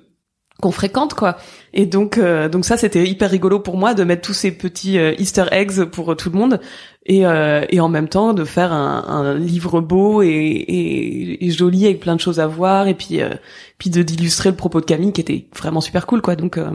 qu'on 0.62 0.72
fréquente, 0.72 1.14
quoi. 1.14 1.38
Et 1.74 1.86
donc 1.86 2.18
euh, 2.18 2.48
donc 2.50 2.64
ça, 2.66 2.78
c'était 2.78 3.06
hyper 3.06 3.30
rigolo 3.30 3.60
pour 3.60 3.78
moi 3.78 3.94
de 3.94 4.04
mettre 4.04 4.22
tous 4.22 4.34
ces 4.34 4.52
petits 4.52 4.98
euh, 4.98 5.14
Easter 5.20 5.46
eggs 5.52 5.84
pour 5.86 6.12
euh, 6.12 6.16
tout 6.16 6.30
le 6.32 6.38
monde. 6.38 6.60
Et, 7.08 7.26
euh, 7.28 7.66
et 7.70 7.80
en 7.82 7.88
même 7.88 8.08
temps 8.08 8.34
de 8.34 8.44
faire 8.44 8.74
un, 8.74 9.04
un 9.08 9.36
livre 9.38 9.80
beau 9.80 10.24
et, 10.24 10.28
et, 10.28 11.46
et 11.46 11.52
joli 11.52 11.86
avec 11.86 12.00
plein 12.00 12.16
de 12.16 12.20
choses 12.22 12.40
à 12.40 12.48
voir 12.48 12.88
et 12.88 12.96
puis 12.96 13.22
euh, 13.22 13.30
puis 13.78 13.92
de 13.92 14.02
d'illustrer 14.02 14.50
le 14.50 14.56
propos 14.56 14.80
de 14.82 14.86
Camille 14.86 15.12
qui 15.14 15.22
était 15.22 15.46
vraiment 15.56 15.82
super 15.82 16.08
cool 16.08 16.24
quoi 16.24 16.36
donc 16.36 16.58
euh, 16.58 16.72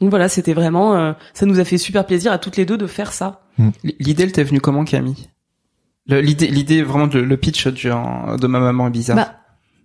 donc 0.00 0.10
voilà 0.10 0.28
c'était 0.28 0.52
vraiment 0.54 0.94
euh, 0.94 1.12
ça 1.34 1.46
nous 1.46 1.58
a 1.58 1.64
fait 1.64 1.78
super 1.78 2.06
plaisir 2.06 2.30
à 2.30 2.38
toutes 2.38 2.56
les 2.56 2.64
deux 2.64 2.76
de 2.78 2.86
faire 2.86 3.12
ça 3.12 3.40
L'idée, 3.98 4.22
elle 4.22 4.32
t'est 4.32 4.44
venue 4.44 4.60
comment, 4.60 4.84
Camille? 4.84 5.28
Le- 6.06 6.20
L'idée, 6.20 6.46
l'idée 6.46 6.82
vraiment 6.82 7.06
de 7.08 7.18
le 7.18 7.36
pitch 7.36 7.66
du, 7.68 7.88
de 7.88 8.46
ma 8.46 8.60
maman 8.60 8.86
est 8.86 8.90
bizarre. 8.90 9.16
Bah, 9.16 9.32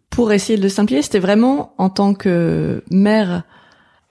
pour 0.09 0.31
essayer 0.31 0.57
de 0.57 0.63
le 0.63 0.69
simplifier, 0.69 1.01
c'était 1.01 1.19
vraiment 1.19 1.73
en 1.77 1.89
tant 1.89 2.13
que 2.13 2.83
mère, 2.89 3.43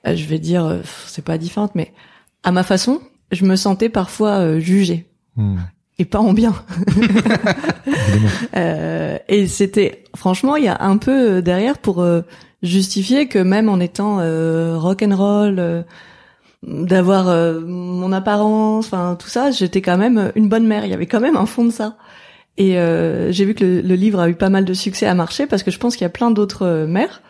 euh, 0.07 0.15
je 0.15 0.25
vais 0.27 0.39
dire, 0.39 0.65
euh, 0.65 0.79
c'est 1.07 1.25
pas 1.25 1.39
différente, 1.39 1.75
mais 1.75 1.93
à 2.45 2.53
ma 2.53 2.63
façon, 2.63 3.01
je 3.33 3.45
me 3.45 3.57
sentais 3.57 3.89
parfois 3.89 4.39
euh, 4.39 4.59
jugée 4.61 5.07
Hmm. 5.37 5.57
et 5.99 6.07
pas 6.07 6.19
en 6.21 6.33
bien. 6.33 6.55
Euh, 8.57 9.19
et 9.29 9.47
c'était, 9.47 10.05
franchement, 10.15 10.57
il 10.57 10.65
y 10.65 10.69
a 10.69 10.79
un 10.81 10.97
peu 10.97 11.43
derrière 11.43 11.77
pour 11.77 12.01
euh, 12.01 12.23
justifier 12.63 13.29
que 13.29 13.39
même 13.39 13.69
en 13.69 13.79
étant 13.81 14.19
euh, 14.21 14.79
rock 14.79 15.03
and 15.03 15.15
roll, 15.15 15.85
d'avoir 16.63 17.27
mon 17.61 18.13
apparence, 18.13 18.87
enfin 18.87 19.17
tout 19.19 19.29
ça, 19.29 19.51
j'étais 19.51 19.83
quand 19.83 19.99
même 19.99 20.33
une 20.35 20.49
bonne 20.49 20.67
mère. 20.67 20.85
Il 20.85 20.91
y 20.91 20.95
avait 20.95 21.07
quand 21.07 21.21
même 21.21 21.37
un 21.37 21.47
fond 21.47 21.65
de 21.65 21.71
ça. 21.71 21.97
Et 22.59 22.79
euh, 22.79 23.31
j'ai 23.33 23.45
vu 23.45 23.55
que 23.55 23.65
le, 23.65 23.95
livre 23.95 24.21
a 24.21 24.29
eu 24.29 24.35
pas 24.35 24.49
mal 24.49 24.65
de 24.65 24.75
succès 24.75 25.07
à 25.07 25.15
marcher 25.15 25.47
parce 25.47 25.63
que 25.63 25.71
je 25.71 25.79
pense 25.79 25.95
qu'il 25.97 26.05
y 26.05 26.07
a 26.07 26.11
plein 26.11 26.31
d'autres 26.31 26.67
euh, 26.67 26.87
mères, 26.87 27.21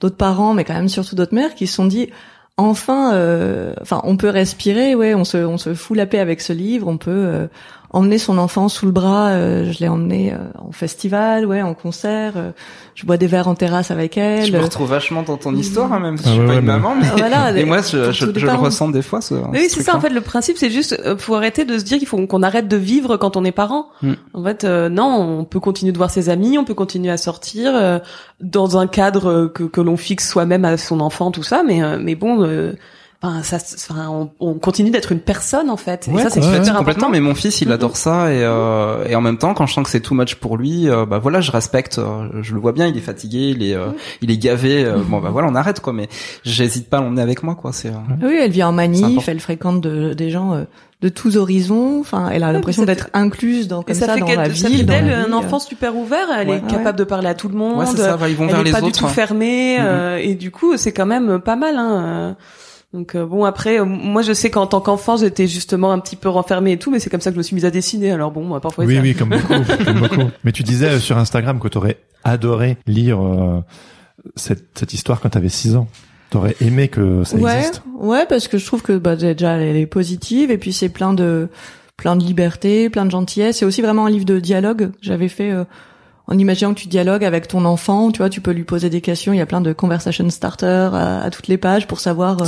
d'autres 0.00 0.16
parents, 0.16 0.54
mais 0.54 0.64
quand 0.64 0.74
même 0.74 0.88
surtout 0.88 1.16
d'autres 1.16 1.34
mères 1.34 1.54
qui 1.54 1.66
se 1.66 1.74
sont 1.74 1.86
dit 1.86 2.10
enfin, 2.56 3.14
euh, 3.14 3.74
enfin 3.80 4.00
on 4.04 4.16
peut 4.16 4.28
respirer, 4.28 4.94
ouais, 4.94 5.14
on 5.14 5.24
se 5.24 5.38
on 5.38 5.58
se 5.58 5.74
fout 5.74 5.96
la 5.96 6.06
paix 6.06 6.20
avec 6.20 6.40
ce 6.40 6.52
livre, 6.52 6.86
on 6.86 6.98
peut 6.98 7.48
emmener 7.90 8.18
son 8.18 8.38
enfant 8.38 8.68
sous 8.68 8.86
le 8.86 8.92
bras. 8.92 9.28
euh, 9.30 9.70
je 9.72 9.78
l'ai 9.80 9.88
emmené 9.88 10.32
euh, 10.32 10.36
en 10.58 10.72
festival, 10.72 11.44
ouais, 11.46 11.60
en 11.62 11.74
concert. 11.74 12.34
euh, 12.36 12.52
je 12.94 13.06
bois 13.06 13.16
des 13.16 13.26
verres 13.26 13.48
en 13.48 13.54
terrasse 13.54 13.90
avec 13.90 14.16
elle. 14.18 14.44
Je 14.46 14.52
me 14.52 14.60
retrouve 14.60 14.90
vachement 14.90 15.22
dans 15.22 15.36
ton 15.36 15.54
histoire, 15.54 15.92
hein, 15.92 16.00
même 16.00 16.18
si 16.18 16.24
Ah 16.26 16.28
je 16.28 16.32
suis 16.34 16.40
ouais, 16.40 16.46
pas 16.46 16.52
ouais, 16.54 16.58
une 16.60 16.66
maman, 16.66 16.94
mais 17.00 17.08
Voilà, 17.16 17.50
et 17.56 17.64
moi, 17.64 17.78
je, 17.82 18.12
je, 18.12 18.12
je 18.12 18.26
le 18.26 18.46
parents. 18.46 18.64
ressens 18.64 18.88
des 18.90 19.02
fois. 19.02 19.20
Ce, 19.20 19.34
oui 19.34 19.66
c'est 19.68 19.82
ça 19.82 19.96
en 19.96 20.00
fait 20.00 20.10
le 20.10 20.20
principe 20.20 20.56
c'est 20.58 20.70
juste 20.70 21.00
euh, 21.04 21.16
faut 21.16 21.34
arrêter 21.34 21.64
de 21.64 21.78
se 21.78 21.84
dire 21.84 21.98
qu'il 21.98 22.06
faut 22.06 22.24
qu'on 22.26 22.42
arrête 22.42 22.68
de 22.68 22.76
vivre 22.76 23.16
quand 23.16 23.36
on 23.36 23.44
est 23.44 23.52
parent 23.52 23.88
Hmm. 24.02 24.12
en 24.34 24.42
fait 24.44 24.64
euh, 24.64 24.88
non 24.88 25.38
on 25.40 25.44
peut 25.44 25.60
continuer 25.60 25.92
de 25.92 25.96
voir 25.98 26.10
ses 26.10 26.28
amis 26.28 26.58
on 26.58 26.64
peut 26.64 26.74
continuer 26.74 27.10
à 27.10 27.16
sortir 27.16 27.72
euh, 27.74 27.98
dans 28.40 28.76
un 28.78 28.86
cadre 28.86 29.46
que 29.46 29.64
que 29.64 29.80
l'on 29.80 29.96
fixe 29.96 30.28
soi-même 30.30 30.64
à 30.64 30.76
son 30.76 31.00
enfant 31.00 31.30
tout 31.30 31.42
ça 31.42 31.62
mais 31.66 31.82
euh, 31.82 31.98
mais 32.00 32.14
bon 32.14 32.42
euh, 32.42 32.72
Enfin, 33.22 33.42
ça, 33.42 33.58
enfin, 33.92 34.08
on, 34.08 34.30
on 34.40 34.54
continue 34.54 34.88
d'être 34.90 35.12
une 35.12 35.20
personne 35.20 35.68
en 35.68 35.76
fait. 35.76 36.08
Et 36.08 36.10
Ouais, 36.10 36.22
ça, 36.22 36.30
c'est 36.30 36.40
quoi, 36.40 36.48
ouais, 36.48 36.54
super 36.64 36.78
complètement 36.78 37.08
important. 37.08 37.08
mais 37.10 37.20
mon 37.20 37.34
fils 37.34 37.60
il 37.60 37.70
adore 37.70 37.98
ça 37.98 38.32
et 38.32 38.38
euh, 38.42 39.04
et 39.06 39.14
en 39.14 39.20
même 39.20 39.36
temps 39.36 39.52
quand 39.52 39.66
je 39.66 39.74
sens 39.74 39.84
que 39.84 39.90
c'est 39.90 40.00
too 40.00 40.14
much 40.14 40.36
pour 40.36 40.56
lui 40.56 40.88
euh, 40.88 41.04
bah 41.04 41.18
voilà 41.18 41.42
je 41.42 41.50
respecte 41.50 41.98
euh, 41.98 42.28
je 42.40 42.54
le 42.54 42.60
vois 42.60 42.72
bien 42.72 42.86
il 42.86 42.96
est 42.96 43.00
fatigué 43.02 43.52
il 43.54 43.62
est 43.62 43.74
euh, 43.74 43.88
il 44.22 44.30
est 44.30 44.38
gavé 44.38 44.86
euh, 44.86 44.96
bon 45.06 45.20
bah 45.20 45.28
voilà 45.30 45.48
on 45.50 45.54
arrête 45.54 45.80
quoi 45.80 45.92
mais 45.92 46.08
j'hésite 46.44 46.88
pas 46.88 46.96
à 46.96 47.00
l'emmener 47.02 47.20
avec 47.20 47.42
moi 47.42 47.56
quoi 47.56 47.74
c'est 47.74 47.88
euh, 47.88 47.92
Oui, 48.22 48.38
elle 48.40 48.52
vit 48.52 48.62
en 48.64 48.72
manif, 48.72 49.28
elle 49.28 49.40
fréquente 49.40 49.82
de- 49.82 50.14
des 50.14 50.30
gens 50.30 50.54
euh, 50.54 50.64
de 51.02 51.08
tous 51.10 51.36
horizons. 51.38 52.00
Enfin, 52.00 52.28
elle 52.32 52.42
a 52.42 52.52
l'impression 52.52 52.82
ça 52.82 52.86
d'être 52.86 53.08
incluse 53.14 53.68
dans 53.68 53.80
Et 53.82 53.84
comme 53.84 53.94
ça, 53.94 54.06
ça, 54.06 54.14
fait 54.14 54.20
dans 54.20 54.26
qu'elle- 54.26 54.38
la 54.38 54.54
ça 54.54 54.68
vie. 54.68 54.78
fait 54.78 54.82
dans 54.84 54.92
d'elle 54.94 55.08
la 55.08 55.24
un 55.26 55.32
enfant 55.32 55.58
super 55.58 55.94
ouvert. 55.96 56.26
Elle 56.38 56.48
Ouais. 56.48 56.56
est 56.56 56.70
capable 56.70 56.98
de 56.98 57.04
parler 57.04 57.28
à 57.28 57.34
tout 57.34 57.48
le 57.48 57.54
monde. 57.56 57.78
ouais 57.78 57.86
c'est 57.86 57.96
ça 57.98 58.16
va, 58.16 58.28
ils 58.30 58.36
vont 58.36 58.44
elle 58.44 58.50
vers 58.52 58.60
est 58.60 58.64
les 58.64 58.70
pas 58.72 58.78
autres 58.78 58.86
du 58.86 58.92
tout 58.92 59.04
hein. 59.06 59.08
fermée 59.08 59.76
Mhm. 59.78 59.84
euh, 59.86 60.16
et 60.22 60.34
du 60.34 60.50
coup 60.50 60.76
c'est 60.78 60.92
quand 60.92 61.06
même 61.06 61.38
pas 61.40 61.56
mal 61.56 61.76
hein. 61.76 62.36
Donc 62.92 63.14
euh, 63.14 63.24
bon 63.24 63.44
après 63.44 63.78
euh, 63.80 63.84
moi 63.84 64.22
je 64.22 64.32
sais 64.32 64.50
qu'en 64.50 64.66
tant 64.66 64.80
qu'enfant 64.80 65.16
j'étais 65.16 65.46
justement 65.46 65.92
un 65.92 66.00
petit 66.00 66.16
peu 66.16 66.28
renfermée 66.28 66.72
et 66.72 66.78
tout 66.78 66.90
mais 66.90 66.98
c'est 66.98 67.08
comme 67.10 67.20
ça 67.20 67.30
que 67.30 67.34
je 67.34 67.38
me 67.38 67.42
suis 67.44 67.54
mise 67.54 67.64
à 67.64 67.70
dessiner 67.70 68.10
alors 68.10 68.32
bon 68.32 68.42
moi, 68.44 68.60
parfois 68.60 68.84
Oui, 68.84 68.96
ça- 68.96 69.02
oui, 69.02 69.14
comme 69.14 69.28
beaucoup, 69.28 69.62
comme 69.84 70.00
beaucoup. 70.00 70.30
Mais 70.44 70.50
tu 70.52 70.62
disais 70.64 70.88
euh, 70.88 70.98
sur 70.98 71.16
Instagram 71.18 71.60
que 71.60 71.68
t'aurais 71.68 71.98
adoré 72.24 72.76
lire 72.86 73.22
euh, 73.24 73.60
cette, 74.36 74.66
cette 74.78 74.92
histoire 74.92 75.20
quand 75.20 75.30
t'avais 75.30 75.48
6 75.48 75.76
ans. 75.76 75.88
T'aurais 76.30 76.54
aimé 76.60 76.88
que 76.88 77.24
ça 77.24 77.36
ouais, 77.36 77.56
existe. 77.58 77.82
ouais, 77.98 78.24
parce 78.28 78.46
que 78.48 78.56
je 78.58 78.64
trouve 78.66 78.82
que 78.82 78.96
bah, 78.98 79.16
déjà 79.16 79.52
elle 79.56 79.76
est 79.76 79.86
positive 79.86 80.50
et 80.52 80.58
puis 80.58 80.72
c'est 80.72 80.88
plein 80.88 81.12
de 81.12 81.48
plein 81.96 82.14
de 82.16 82.22
liberté, 82.24 82.88
plein 82.88 83.04
de 83.04 83.10
gentillesse. 83.10 83.58
C'est 83.58 83.64
aussi 83.64 83.82
vraiment 83.82 84.06
un 84.06 84.10
livre 84.10 84.24
de 84.24 84.38
dialogue. 84.38 84.90
J'avais 85.00 85.28
fait 85.28 85.50
euh, 85.50 85.64
en 86.30 86.38
imaginant 86.38 86.72
que 86.74 86.80
tu 86.80 86.88
dialogues 86.88 87.24
avec 87.24 87.48
ton 87.48 87.64
enfant, 87.64 88.10
tu 88.12 88.18
vois, 88.18 88.30
tu 88.30 88.40
peux 88.40 88.52
lui 88.52 88.64
poser 88.64 88.88
des 88.88 89.00
questions. 89.00 89.32
Il 89.32 89.38
y 89.38 89.42
a 89.42 89.46
plein 89.46 89.60
de 89.60 89.72
conversation 89.72 90.28
starters 90.30 90.94
à, 90.94 91.20
à 91.22 91.30
toutes 91.30 91.48
les 91.48 91.58
pages 91.58 91.86
pour 91.86 92.00
savoir 92.00 92.40
euh, 92.40 92.44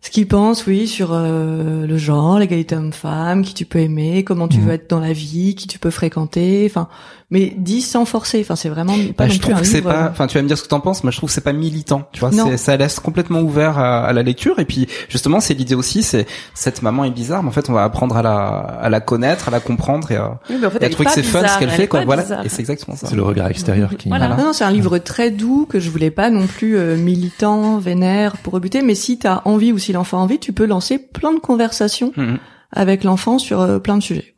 ce 0.00 0.10
qu'il 0.10 0.28
pense, 0.28 0.66
oui, 0.66 0.86
sur 0.86 1.10
euh, 1.12 1.86
le 1.86 1.98
genre, 1.98 2.38
l'égalité 2.38 2.76
homme-femme, 2.76 3.42
qui 3.42 3.54
tu 3.54 3.64
peux 3.64 3.80
aimer, 3.80 4.24
comment 4.24 4.46
tu 4.48 4.58
Mhm. 4.58 4.64
veux 4.66 4.72
être 4.72 4.88
dans 4.90 5.00
la 5.00 5.12
vie, 5.12 5.54
qui 5.56 5.66
tu 5.66 5.78
peux 5.78 5.90
fréquenter, 5.90 6.64
enfin, 6.70 6.88
mais 7.30 7.52
dit 7.56 7.82
sans 7.82 8.04
forcer. 8.04 8.40
Enfin, 8.40 8.54
c'est 8.56 8.68
vraiment 8.68 8.92
pas 9.16 9.24
Bah, 9.24 9.26
non 9.26 9.32
je 9.34 9.38
plus 9.40 9.48
un 9.48 9.54
trouve 9.54 9.60
que 9.62 9.66
c'est 9.66 9.78
livre, 9.78 9.92
pas, 9.92 10.04
euh, 10.06 10.10
enfin 10.10 10.26
tu 10.28 10.36
vas 10.38 10.42
me 10.42 10.48
dire 10.48 10.56
ce 10.56 10.62
que 10.62 10.68
t'en 10.68 10.80
penses, 10.80 11.02
mais 11.02 11.10
je 11.10 11.16
trouve 11.16 11.28
que 11.28 11.34
c'est 11.34 11.40
pas 11.40 11.52
militant, 11.52 12.08
tu 12.12 12.20
vois, 12.20 12.30
c'est- 12.30 12.56
ça 12.56 12.76
laisse 12.76 13.00
complètement 13.00 13.40
ouvert 13.40 13.78
à, 13.78 14.04
à 14.04 14.12
la 14.12 14.22
lecture 14.22 14.58
et 14.60 14.64
puis 14.64 14.86
justement 15.08 15.40
c'est 15.40 15.54
l'idée 15.54 15.74
aussi, 15.74 16.02
c'est 16.04 16.26
cette 16.54 16.82
maman 16.82 17.04
est 17.04 17.10
bizarre, 17.10 17.42
mais 17.42 17.48
en 17.48 17.52
fait 17.52 17.68
on 17.68 17.72
va 17.72 17.82
apprendre 17.84 18.16
à 18.16 18.22
la, 18.22 18.36
à 18.46 18.88
la 18.88 19.00
connaître, 19.00 19.48
à 19.48 19.50
la 19.50 19.60
comprendre 19.60 20.10
et 20.12 20.16
à, 20.16 20.38
Oui, 20.48 20.56
mais 20.60 20.66
en 20.66 20.70
fait, 20.70 20.82
et 20.82 20.86
à 20.86 20.88
trouver 20.90 21.06
que 21.06 21.12
c'est 21.12 21.22
fun 21.24 21.46
ce 21.48 21.58
qu'elle 21.58 21.68
elle 21.68 21.74
fait 21.74 21.88
quoi, 21.88 22.04
voilà, 22.04 22.22
bizarre. 22.22 22.44
et 22.46 22.48
c'est 22.48 22.60
exactement 22.60 22.96
ça. 22.96 23.08
C'est 23.08 23.16
le 23.16 23.22
regard 23.22 23.48
extérieur 23.48 23.96
qui. 23.96 24.08
Voilà. 24.08 24.28
Non, 24.28 24.36
non, 24.44 24.52
c'est 24.52 24.64
un 24.64 24.70
livre 24.70 24.98
très 24.98 25.30
doux 25.30 25.66
que 25.68 25.80
je 25.80 25.90
voulais 25.90 26.10
pas 26.12 26.30
non 26.30 26.46
plus 26.46 26.76
euh, 26.76 26.96
militant, 26.96 27.78
vénère 27.78 28.36
pour 28.36 28.52
rebuter. 28.52 28.82
Mais 28.82 28.94
si 28.94 29.18
t'as 29.18 29.42
envie 29.46 29.72
ou 29.72 29.78
si 29.78 29.92
l'enfant 29.92 30.18
a 30.18 30.22
envie, 30.22 30.38
tu 30.38 30.52
peux 30.52 30.66
lancer 30.66 30.98
plein 30.98 31.32
de 31.32 31.38
conversations 31.40 32.12
Mhm. 32.16 32.38
avec 32.72 33.02
l'enfant 33.04 33.38
sur 33.38 33.60
euh, 33.60 33.78
plein 33.80 33.96
de 33.96 34.02
sujets. 34.02 34.34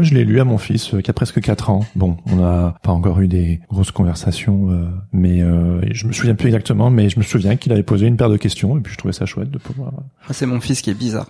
Je 0.00 0.14
l'ai 0.14 0.24
lu 0.24 0.40
à 0.40 0.44
mon 0.44 0.56
fils 0.56 0.94
euh, 0.94 1.00
qui 1.02 1.10
a 1.10 1.12
presque 1.12 1.40
4 1.40 1.68
ans. 1.70 1.84
Bon, 1.96 2.16
on 2.30 2.36
n'a 2.36 2.74
pas 2.82 2.92
encore 2.92 3.20
eu 3.20 3.28
des 3.28 3.60
grosses 3.70 3.90
conversations, 3.90 4.70
euh, 4.70 4.86
mais 5.12 5.42
euh, 5.42 5.80
je 5.92 6.06
me 6.06 6.12
souviens 6.12 6.34
plus 6.34 6.46
exactement, 6.48 6.88
mais 6.90 7.10
je 7.10 7.18
me 7.18 7.24
souviens 7.24 7.56
qu'il 7.56 7.72
avait 7.72 7.82
posé 7.82 8.06
une 8.06 8.16
paire 8.16 8.30
de 8.30 8.38
questions 8.38 8.78
et 8.78 8.80
puis 8.80 8.92
je 8.92 8.98
trouvais 8.98 9.12
ça 9.12 9.26
chouette 9.26 9.50
de 9.50 9.58
pouvoir. 9.58 9.92
Moi, 9.92 10.02
C'est 10.30 10.46
mon 10.46 10.60
fils 10.60 10.80
qui 10.80 10.88
est 10.90 10.94
bizarre. 10.94 11.28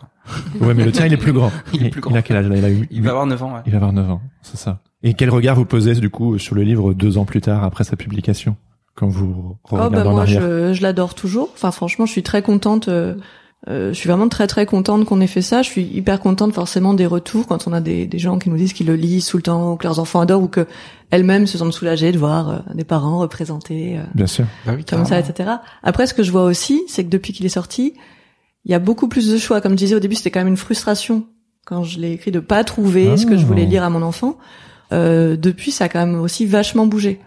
Ouais, 0.61 0.75
mais 0.75 0.85
le 0.85 0.93
tien, 0.93 1.07
il 1.07 1.13
est 1.13 1.17
plus 1.17 1.33
grand. 1.33 1.51
Il 1.73 1.85
est 1.85 1.91
plus 1.91 2.01
grand. 2.01 2.13
Il 2.13 2.17
a 2.17 2.23
quel 2.23 2.37
âge 2.37 2.47
là? 2.49 2.57
Il 2.57 2.65
a 2.65 2.71
eu. 2.71 2.87
Il 2.93 3.03
va 3.03 3.11
avoir 3.11 3.27
9 3.27 3.43
ans. 3.43 3.55
Ouais. 3.55 3.61
Il 3.67 3.73
va 3.73 3.79
avoir 3.79 3.93
9 3.93 4.09
ans, 4.11 4.21
c'est 4.43 4.57
ça. 4.59 4.79
Et 5.03 5.15
quel 5.15 5.31
regard 5.31 5.57
vous 5.57 5.65
posez 5.65 5.95
du 5.95 6.11
coup 6.11 6.39
sur 6.39 6.55
le 6.55 6.63
livre 6.63 6.95
deux 6.95 7.19
ans 7.19 7.25
plus 7.25 7.41
tard 7.41 7.65
après 7.65 7.83
sa 7.83 7.97
publication, 7.97 8.55
quand 8.95 9.09
vous 9.09 9.57
Oh 9.65 9.75
regardez 9.75 9.97
bah 9.97 10.07
en 10.09 10.13
moi 10.13 10.21
arrière? 10.23 10.41
je, 10.41 10.73
je 10.75 10.83
l'adore 10.83 11.15
toujours. 11.17 11.51
Enfin 11.55 11.73
franchement, 11.73 12.07
je 12.07 12.13
suis 12.13 12.23
très 12.23 12.43
contente 12.43 12.89
euh, 13.69 13.91
je 13.93 13.95
suis 13.95 14.09
vraiment 14.09 14.29
très 14.29 14.49
très 14.49 14.67
contente 14.67 15.05
qu'on 15.05 15.21
ait 15.21 15.29
fait 15.29 15.43
ça. 15.43 15.63
Je 15.63 15.69
suis 15.69 15.85
hyper 15.85 16.19
contente 16.19 16.53
forcément 16.53 16.95
des 16.95 17.07
retours 17.07 17.47
quand 17.47 17.69
on 17.69 17.73
a 17.73 17.81
des, 17.81 18.07
des 18.07 18.19
gens 18.19 18.39
qui 18.39 18.51
nous 18.51 18.57
disent 18.57 18.73
qu'ils 18.73 18.89
le 18.89 18.97
lisent 18.97 19.27
tout 19.27 19.37
le 19.37 19.43
temps, 19.45 19.73
ou 19.73 19.77
que 19.77 19.85
leurs 19.85 20.01
enfants 20.01 20.21
adorent, 20.21 20.43
ou 20.43 20.49
que 20.49 20.67
elles-mêmes 21.11 21.47
se 21.47 21.59
sentent 21.59 21.73
soulagées 21.73 22.11
de 22.11 22.19
voir 22.19 22.49
euh, 22.49 22.59
des 22.75 22.83
parents 22.85 23.19
représentés 23.21 23.99
euh, 23.99 24.03
Bien 24.15 24.27
sûr. 24.27 24.47
Bah 24.67 24.73
oui, 24.77 24.85
comme 24.85 25.05
ça, 25.05 25.19
etc. 25.21 25.51
Après, 25.85 26.07
ce 26.09 26.15
que 26.15 26.23
je 26.25 26.33
vois 26.33 26.43
aussi, 26.45 26.83
c'est 26.89 27.05
que 27.05 27.11
depuis 27.11 27.33
qu'il 27.33 27.47
est 27.47 27.51
sorti, 27.51 27.95
il 28.65 28.73
y 28.73 28.75
a 28.75 28.81
beaucoup 28.81 29.09
plus 29.09 29.31
de 29.31 29.39
choix. 29.39 29.61
Comme 29.61 29.73
je 29.73 29.77
disais 29.77 29.95
au 29.95 30.01
début, 30.01 30.17
c'était 30.17 30.31
quand 30.33 30.41
même 30.41 30.49
une 30.49 30.57
frustration 30.57 31.27
quand 31.65 31.85
je 31.85 32.01
l'ai 32.01 32.13
écrit 32.13 32.33
de 32.33 32.41
pas 32.41 32.65
trouver 32.65 33.17
ce 33.17 33.27
que 33.27 33.37
je 33.37 33.47
voulais 33.47 33.63
Ah. 33.67 33.71
lire 33.71 33.85
à 33.85 33.91
mon 33.91 34.03
enfant. 34.03 34.39
Euh, 34.93 35.37
depuis, 35.37 35.71
ça 35.71 35.85
a 35.85 35.89
quand 35.89 36.05
même 36.05 36.21
aussi 36.21 36.47
vachement 36.47 36.87
bougé. 36.87 37.21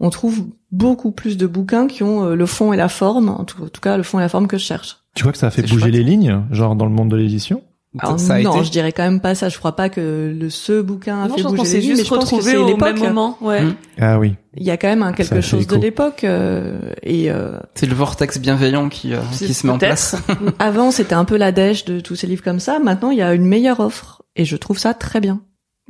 On 0.00 0.08
trouve 0.10 0.46
beaucoup 0.72 1.12
plus 1.12 1.36
de 1.36 1.46
bouquins 1.46 1.86
qui 1.86 2.02
ont 2.02 2.24
euh, 2.24 2.34
le 2.34 2.46
fond 2.46 2.72
et 2.72 2.76
la 2.76 2.88
forme, 2.88 3.28
en 3.28 3.44
tout, 3.44 3.62
en 3.64 3.68
tout 3.68 3.80
cas 3.82 3.96
le 3.98 4.02
fond 4.02 4.18
et 4.18 4.22
la 4.22 4.28
forme 4.30 4.48
que 4.48 4.56
je 4.58 4.64
cherche. 4.64 5.03
Tu 5.14 5.22
vois 5.22 5.32
que 5.32 5.38
ça 5.38 5.46
a 5.46 5.50
fait 5.50 5.62
bouger 5.62 5.78
chouette. 5.80 5.92
les 5.92 6.02
lignes, 6.02 6.42
genre 6.50 6.74
dans 6.76 6.86
le 6.86 6.90
monde 6.92 7.08
de 7.10 7.16
l'édition 7.16 7.62
Alors, 7.98 8.18
ça 8.18 8.34
a 8.34 8.42
non, 8.42 8.56
été. 8.56 8.64
je 8.64 8.70
dirais 8.70 8.92
quand 8.92 9.04
même 9.04 9.20
pas 9.20 9.34
ça. 9.34 9.48
Je 9.48 9.56
crois 9.58 9.76
pas 9.76 9.88
que 9.88 10.34
le 10.36 10.50
ce 10.50 10.80
bouquin 10.82 11.22
a 11.22 11.28
Non, 11.28 11.34
fait 11.34 11.38
je 11.38 11.42
pense 11.44 11.52
qu'on 11.52 11.58
bouger 11.58 11.70
s'est 11.70 11.76
les 11.76 11.80
lignes, 11.82 11.90
mais 11.92 11.96
juste 11.98 12.08
je 12.10 12.14
pense 12.14 12.30
que 12.30 12.40
c'est 12.40 12.56
au 12.56 12.66
l'époque. 12.66 12.94
même 12.94 13.08
moment. 13.08 13.38
Ouais. 13.40 13.62
Mm. 13.62 13.74
Ah 14.00 14.18
oui. 14.18 14.34
Il 14.56 14.64
y 14.64 14.70
a 14.70 14.76
quand 14.76 14.88
même 14.88 15.02
un 15.02 15.12
quelque 15.12 15.40
chose 15.40 15.66
de 15.66 15.76
l'époque 15.76 16.24
euh, 16.24 16.78
et 17.02 17.30
euh, 17.30 17.58
C'est 17.74 17.86
le 17.86 17.94
vortex 17.94 18.38
bienveillant 18.38 18.88
qui, 18.88 19.14
euh, 19.14 19.20
qui 19.36 19.54
se 19.54 19.66
met 19.66 19.72
en 19.72 19.78
place. 19.78 20.16
Avant, 20.58 20.90
c'était 20.90 21.14
un 21.14 21.24
peu 21.24 21.36
la 21.36 21.52
dèche 21.52 21.84
de 21.84 22.00
tous 22.00 22.16
ces 22.16 22.26
livres 22.26 22.42
comme 22.42 22.60
ça. 22.60 22.78
Maintenant, 22.80 23.10
il 23.10 23.18
y 23.18 23.22
a 23.22 23.34
une 23.34 23.46
meilleure 23.46 23.80
offre. 23.80 24.22
Et 24.36 24.44
je 24.44 24.56
trouve 24.56 24.78
ça 24.78 24.94
très 24.94 25.20
bien. 25.20 25.42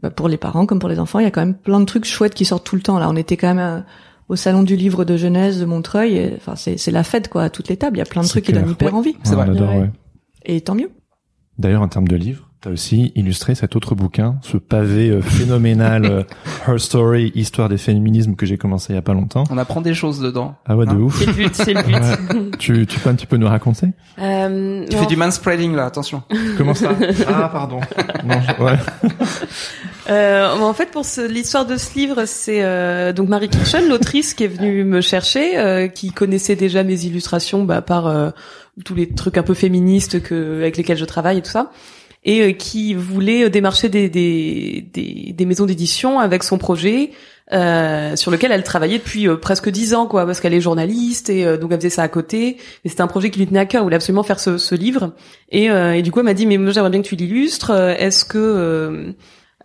Bah, 0.03 0.11
pour 0.11 0.29
les 0.29 0.37
parents 0.37 0.67
comme 0.67 0.81
pour 0.81 0.89
les 0.91 0.99
enfants, 0.99 1.19
il 1.19 1.25
y 1.25 1.27
a 1.27 1.31
quand 1.31 1.41
même 1.41 1.55
plein 1.57 1.81
de 1.81 1.87
trucs 1.87 2.05
chouettes 2.05 2.35
qui 2.35 2.45
sortent 2.45 2.65
tout 2.67 2.77
le 2.77 2.83
temps. 2.83 2.99
Là, 2.99 3.09
on 3.09 3.17
était 3.17 3.39
quand 3.39 3.55
même 3.55 3.59
euh, 3.59 3.81
au 4.29 4.37
salon 4.37 4.63
du 4.63 4.77
livre 4.77 5.05
de 5.05 5.17
Genèse 5.17 5.61
de 5.61 5.65
Montreuil. 5.65 6.17
Et, 6.17 6.33
enfin, 6.37 6.57
c'est, 6.57 6.77
c'est 6.79 6.91
la 6.91 7.05
fête, 7.05 7.29
quoi, 7.29 7.43
à 7.45 7.51
toutes 7.51 7.69
les 7.69 7.77
tables. 7.77 7.97
Il 7.97 8.01
y 8.01 8.03
a 8.03 8.07
plein 8.07 8.23
de 8.23 8.29
trucs 8.29 8.45
qui 8.45 8.53
donnent 8.53 8.71
hyper 8.71 8.89
Ouais. 8.93 8.99
envie. 8.99 9.17
C'est 9.23 9.31
Ouais, 9.31 9.37
vrai. 9.37 9.47
On 9.49 9.53
adore, 9.53 9.75
ouais. 9.77 9.91
Et 10.47 10.61
tant 10.61 10.75
mieux. 10.75 10.91
D'ailleurs, 11.59 11.83
en 11.83 11.89
termes 11.89 12.09
de 12.09 12.17
livres, 12.17 12.51
t'as 12.65 12.71
aussi 12.71 13.13
illustré 13.15 13.55
cet 13.55 13.77
autre 13.77 13.95
bouquin, 13.95 14.37
ce 14.41 14.57
pavé 14.57 15.11
euh, 15.11 15.21
phénoménal, 15.21 16.05
euh, 16.07 16.23
Her 16.67 16.81
Story, 16.81 17.31
Histoire 17.35 17.69
des 17.69 17.77
féminismes 17.77 18.37
que 18.37 18.47
j'ai 18.47 18.57
commencé 18.57 18.95
il 18.95 18.97
y 18.97 18.99
a 18.99 19.03
pas 19.03 19.13
longtemps. 19.13 19.45
On 19.51 19.59
apprend 19.59 19.83
des 19.83 19.93
choses 19.93 20.19
dedans. 20.21 20.55
Ah 20.67 20.75
ouais, 20.77 20.87
de 20.87 20.93
Hein 20.93 20.97
ouf. 20.97 21.19
C'est 21.19 21.27
le 21.27 21.33
but, 21.35 21.55
c'est 21.55 21.75
le 21.75 21.83
but. 21.83 21.95
Ouais. 21.95 22.51
Tu, 22.59 22.87
tu 22.87 22.99
peux 23.01 23.11
un 23.11 23.15
petit 23.15 23.27
peu 23.27 23.37
nous 23.37 23.49
raconter? 23.49 23.89
Euh, 24.19 24.87
Tu 24.89 24.97
non, 24.97 25.03
fais 25.03 25.09
du 25.09 25.17
manspreading 25.17 25.75
là, 25.75 25.85
attention. 25.85 26.23
Comment 26.57 26.73
ça? 26.75 26.91
Ah, 27.29 27.51
pardon. 27.53 27.81
Non, 28.25 28.37
je- 28.41 28.63
ouais. 28.65 28.79
Euh, 30.11 30.55
en 30.59 30.75
fait, 30.75 30.91
pour 30.91 31.07
ce- 31.07 31.27
l'histoire 31.27 31.65
de 31.65 31.79
ce 31.79 31.95
livre, 31.99 32.25
c'est 32.27 32.63
euh, 32.63 33.15
donc 33.15 33.31
Marie 33.31 33.49
Kirchen, 33.49 33.89
l'autrice, 33.89 34.35
qui 34.35 34.45
est 34.45 34.49
venue 34.49 34.85
me 34.85 35.01
chercher, 35.01 35.57
euh, 35.59 35.89
qui 35.89 36.11
connaissait 36.13 36.57
déjà 36.57 36.85
mes 36.85 37.07
illustrations 37.07 37.65
bah, 37.65 37.81
par 37.81 38.07
euh, 38.07 38.29
tous 38.85 38.95
les 38.95 39.09
trucs 39.09 39.39
un 39.39 39.43
peu 39.43 39.55
féministes 39.55 40.23
que 40.23 40.59
avec 40.59 40.77
lesquels 40.77 40.99
je 40.99 41.07
travaille 41.07 41.39
et 41.39 41.43
tout 41.43 41.51
ça, 41.51 41.71
et 42.25 42.41
euh, 42.43 42.53
qui 42.53 42.95
voulait 42.95 43.51
démarcher 43.51 43.89
des, 43.89 44.09
des, 44.09 44.87
des, 44.93 45.33
des 45.37 45.45
maisons 45.47 45.67
d'édition 45.67 46.19
avec 46.21 46.43
son 46.43 46.59
projet. 46.59 47.11
euh, 47.53 48.17
sur 48.17 48.31
lequel 48.31 48.53
elle 48.53 48.63
travaillait 48.63 48.99
depuis 48.99 49.29
euh, 49.29 49.37
presque 49.37 49.69
dix 49.69 49.95
ans, 49.95 50.07
quoi, 50.07 50.25
parce 50.25 50.41
qu'elle 50.41 50.55
est 50.55 50.61
journaliste 50.63 51.29
et 51.29 51.45
euh, 51.45 51.59
donc 51.59 51.73
elle 51.73 51.79
faisait 51.79 51.91
ça 51.91 52.03
à 52.03 52.09
côté. 52.09 52.57
Et 52.85 52.89
c'était 52.89 53.03
un 53.03 53.07
projet 53.07 53.31
qui 53.31 53.39
lui 53.39 53.47
tenait 53.47 53.59
à 53.61 53.67
cœur. 53.67 53.81
Elle 53.81 53.85
voulait 53.85 53.97
absolument 53.97 54.23
faire 54.23 54.41
ce, 54.41 54.57
ce 54.57 54.75
livre. 54.75 55.13
Et, 55.51 55.71
euh, 55.71 55.93
et 55.95 56.03
du 56.03 56.11
coup, 56.11 56.21
elle 56.21 56.25
m'a 56.25 56.35
dit, 56.35 56.47
mais 56.47 56.57
moi 56.57 56.73
j'aimerais 56.73 56.91
bien 56.91 57.03
que 57.03 57.07
tu 57.09 57.17
l'illustres. 57.17 57.71
Euh, 57.71 57.95
Est-ce 57.99 58.25
que 58.25 58.39
euh, 58.39 59.13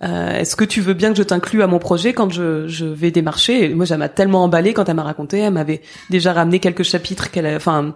euh, 0.03 0.31
Est-ce 0.39 0.55
que 0.57 0.65
tu 0.65 0.81
veux 0.81 0.93
bien 0.93 1.11
que 1.11 1.17
je 1.17 1.23
t'inclue 1.23 1.63
à 1.63 1.67
mon 1.67 1.79
projet 1.79 2.11
quand 2.13 2.29
je, 2.29 2.67
je 2.67 2.85
vais 2.85 3.11
démarcher? 3.11 3.63
Et 3.65 3.69
Moi, 3.73 3.85
ça 3.85 3.97
m'a 3.97 4.09
tellement 4.09 4.43
emballé 4.43 4.73
quand 4.73 4.89
elle 4.89 4.95
m'a 4.95 5.03
raconté. 5.03 5.37
Elle 5.39 5.53
m'avait 5.53 5.81
déjà 6.09 6.33
ramené 6.33 6.59
quelques 6.59 6.83
chapitres 6.83 7.31
qu'elle, 7.31 7.47
enfin, 7.55 7.95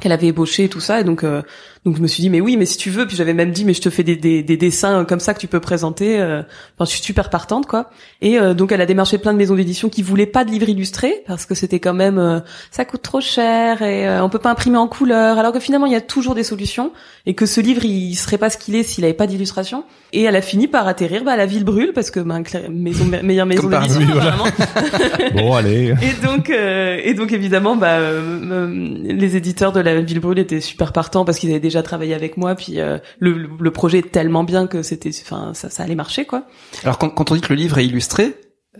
qu'elle 0.00 0.12
avait 0.12 0.28
ébauché 0.28 0.64
et 0.64 0.68
tout 0.68 0.80
ça. 0.80 1.00
Et 1.00 1.04
donc, 1.04 1.24
euh, 1.24 1.42
donc 1.84 1.96
je 1.96 2.02
me 2.02 2.06
suis 2.06 2.20
dit, 2.22 2.30
mais 2.30 2.40
oui, 2.40 2.56
mais 2.56 2.66
si 2.66 2.76
tu 2.76 2.90
veux. 2.90 3.06
Puis 3.06 3.16
j'avais 3.16 3.34
même 3.34 3.50
dit, 3.52 3.64
mais 3.64 3.74
je 3.74 3.80
te 3.80 3.90
fais 3.90 4.02
des, 4.02 4.16
des, 4.16 4.42
des 4.42 4.56
dessins 4.56 5.04
comme 5.04 5.20
ça 5.20 5.34
que 5.34 5.38
tu 5.40 5.46
peux 5.46 5.60
présenter. 5.60 6.18
euh, 6.20 6.42
Enfin, 6.76 6.84
je 6.84 6.90
suis 6.90 7.00
super 7.02 7.30
partante, 7.30 7.66
quoi. 7.66 7.90
Et 8.20 8.38
euh, 8.38 8.54
donc, 8.54 8.72
elle 8.72 8.80
a 8.80 8.86
démarché 8.86 9.18
plein 9.18 9.32
de 9.32 9.38
maisons 9.38 9.54
d'édition 9.54 9.88
qui 9.88 10.02
voulaient 10.02 10.26
pas 10.26 10.44
de 10.44 10.50
livres 10.50 10.68
illustrés 10.68 11.22
parce 11.26 11.46
que 11.46 11.54
c'était 11.54 11.80
quand 11.80 11.94
même, 11.94 12.18
euh, 12.18 12.40
ça 12.70 12.84
coûte 12.84 13.02
trop 13.02 13.20
cher 13.20 13.82
et 13.82 14.08
euh, 14.08 14.22
on 14.24 14.28
peut 14.28 14.38
pas 14.38 14.50
imprimer 14.50 14.76
en 14.78 14.88
couleur. 14.88 15.38
Alors 15.38 15.52
que 15.52 15.60
finalement, 15.60 15.86
il 15.86 15.92
y 15.92 15.96
a 15.96 16.00
toujours 16.00 16.34
des 16.34 16.44
solutions 16.44 16.92
et 17.26 17.34
que 17.34 17.46
ce 17.46 17.60
livre, 17.60 17.84
il 17.84 18.14
serait 18.14 18.38
pas 18.38 18.50
ce 18.50 18.58
qu'il 18.58 18.74
est 18.74 18.82
s'il 18.82 19.04
avait 19.04 19.14
pas 19.14 19.26
d'illustration. 19.26 19.84
Et 20.12 20.22
elle 20.22 20.36
a 20.36 20.42
fini 20.42 20.68
par 20.68 20.88
atterrir 20.88 21.22
bah, 21.24 21.32
à 21.32 21.36
la 21.36 21.46
ville 21.46 21.64
brûle 21.64 21.92
parce 21.94 22.10
que 22.10 22.20
bah, 22.20 22.38
maison 22.70 23.04
me- 23.04 23.22
meilleure 23.22 23.46
maison 23.46 23.68
d'édition 23.68 24.00
voilà. 24.12 24.36
Bon, 25.34 25.52
allez. 25.54 25.94
Et 26.02 26.26
donc 26.26 26.48
euh, 26.50 26.98
et 27.02 27.14
donc 27.14 27.32
évidemment 27.32 27.76
bah 27.76 27.98
euh, 27.98 28.88
les 29.04 29.36
éditeurs 29.36 29.72
de 29.72 29.80
la 29.80 30.00
ville 30.00 30.20
brûle 30.20 30.38
étaient 30.38 30.60
super 30.60 30.92
partants 30.92 31.24
parce 31.24 31.38
qu'ils 31.38 31.50
avaient 31.50 31.60
déjà 31.68 31.82
travaillé 31.82 32.14
avec 32.14 32.36
moi 32.36 32.54
puis 32.54 32.80
euh, 32.80 32.98
le, 33.20 33.32
le, 33.32 33.48
le 33.60 33.70
projet 33.70 33.98
est 33.98 34.10
tellement 34.12 34.44
bien 34.44 34.66
que 34.66 34.82
c'était 34.82 35.10
enfin 35.22 35.52
ça 35.54 35.70
ça 35.70 35.82
allait 35.84 35.94
marcher 35.94 36.24
quoi. 36.24 36.44
Alors 36.84 36.98
quand, 36.98 37.10
quand 37.10 37.30
on 37.30 37.34
dit 37.34 37.40
que 37.40 37.52
le 37.52 37.56
livre 37.58 37.78
est 37.78 37.86
illustré, 37.86 38.34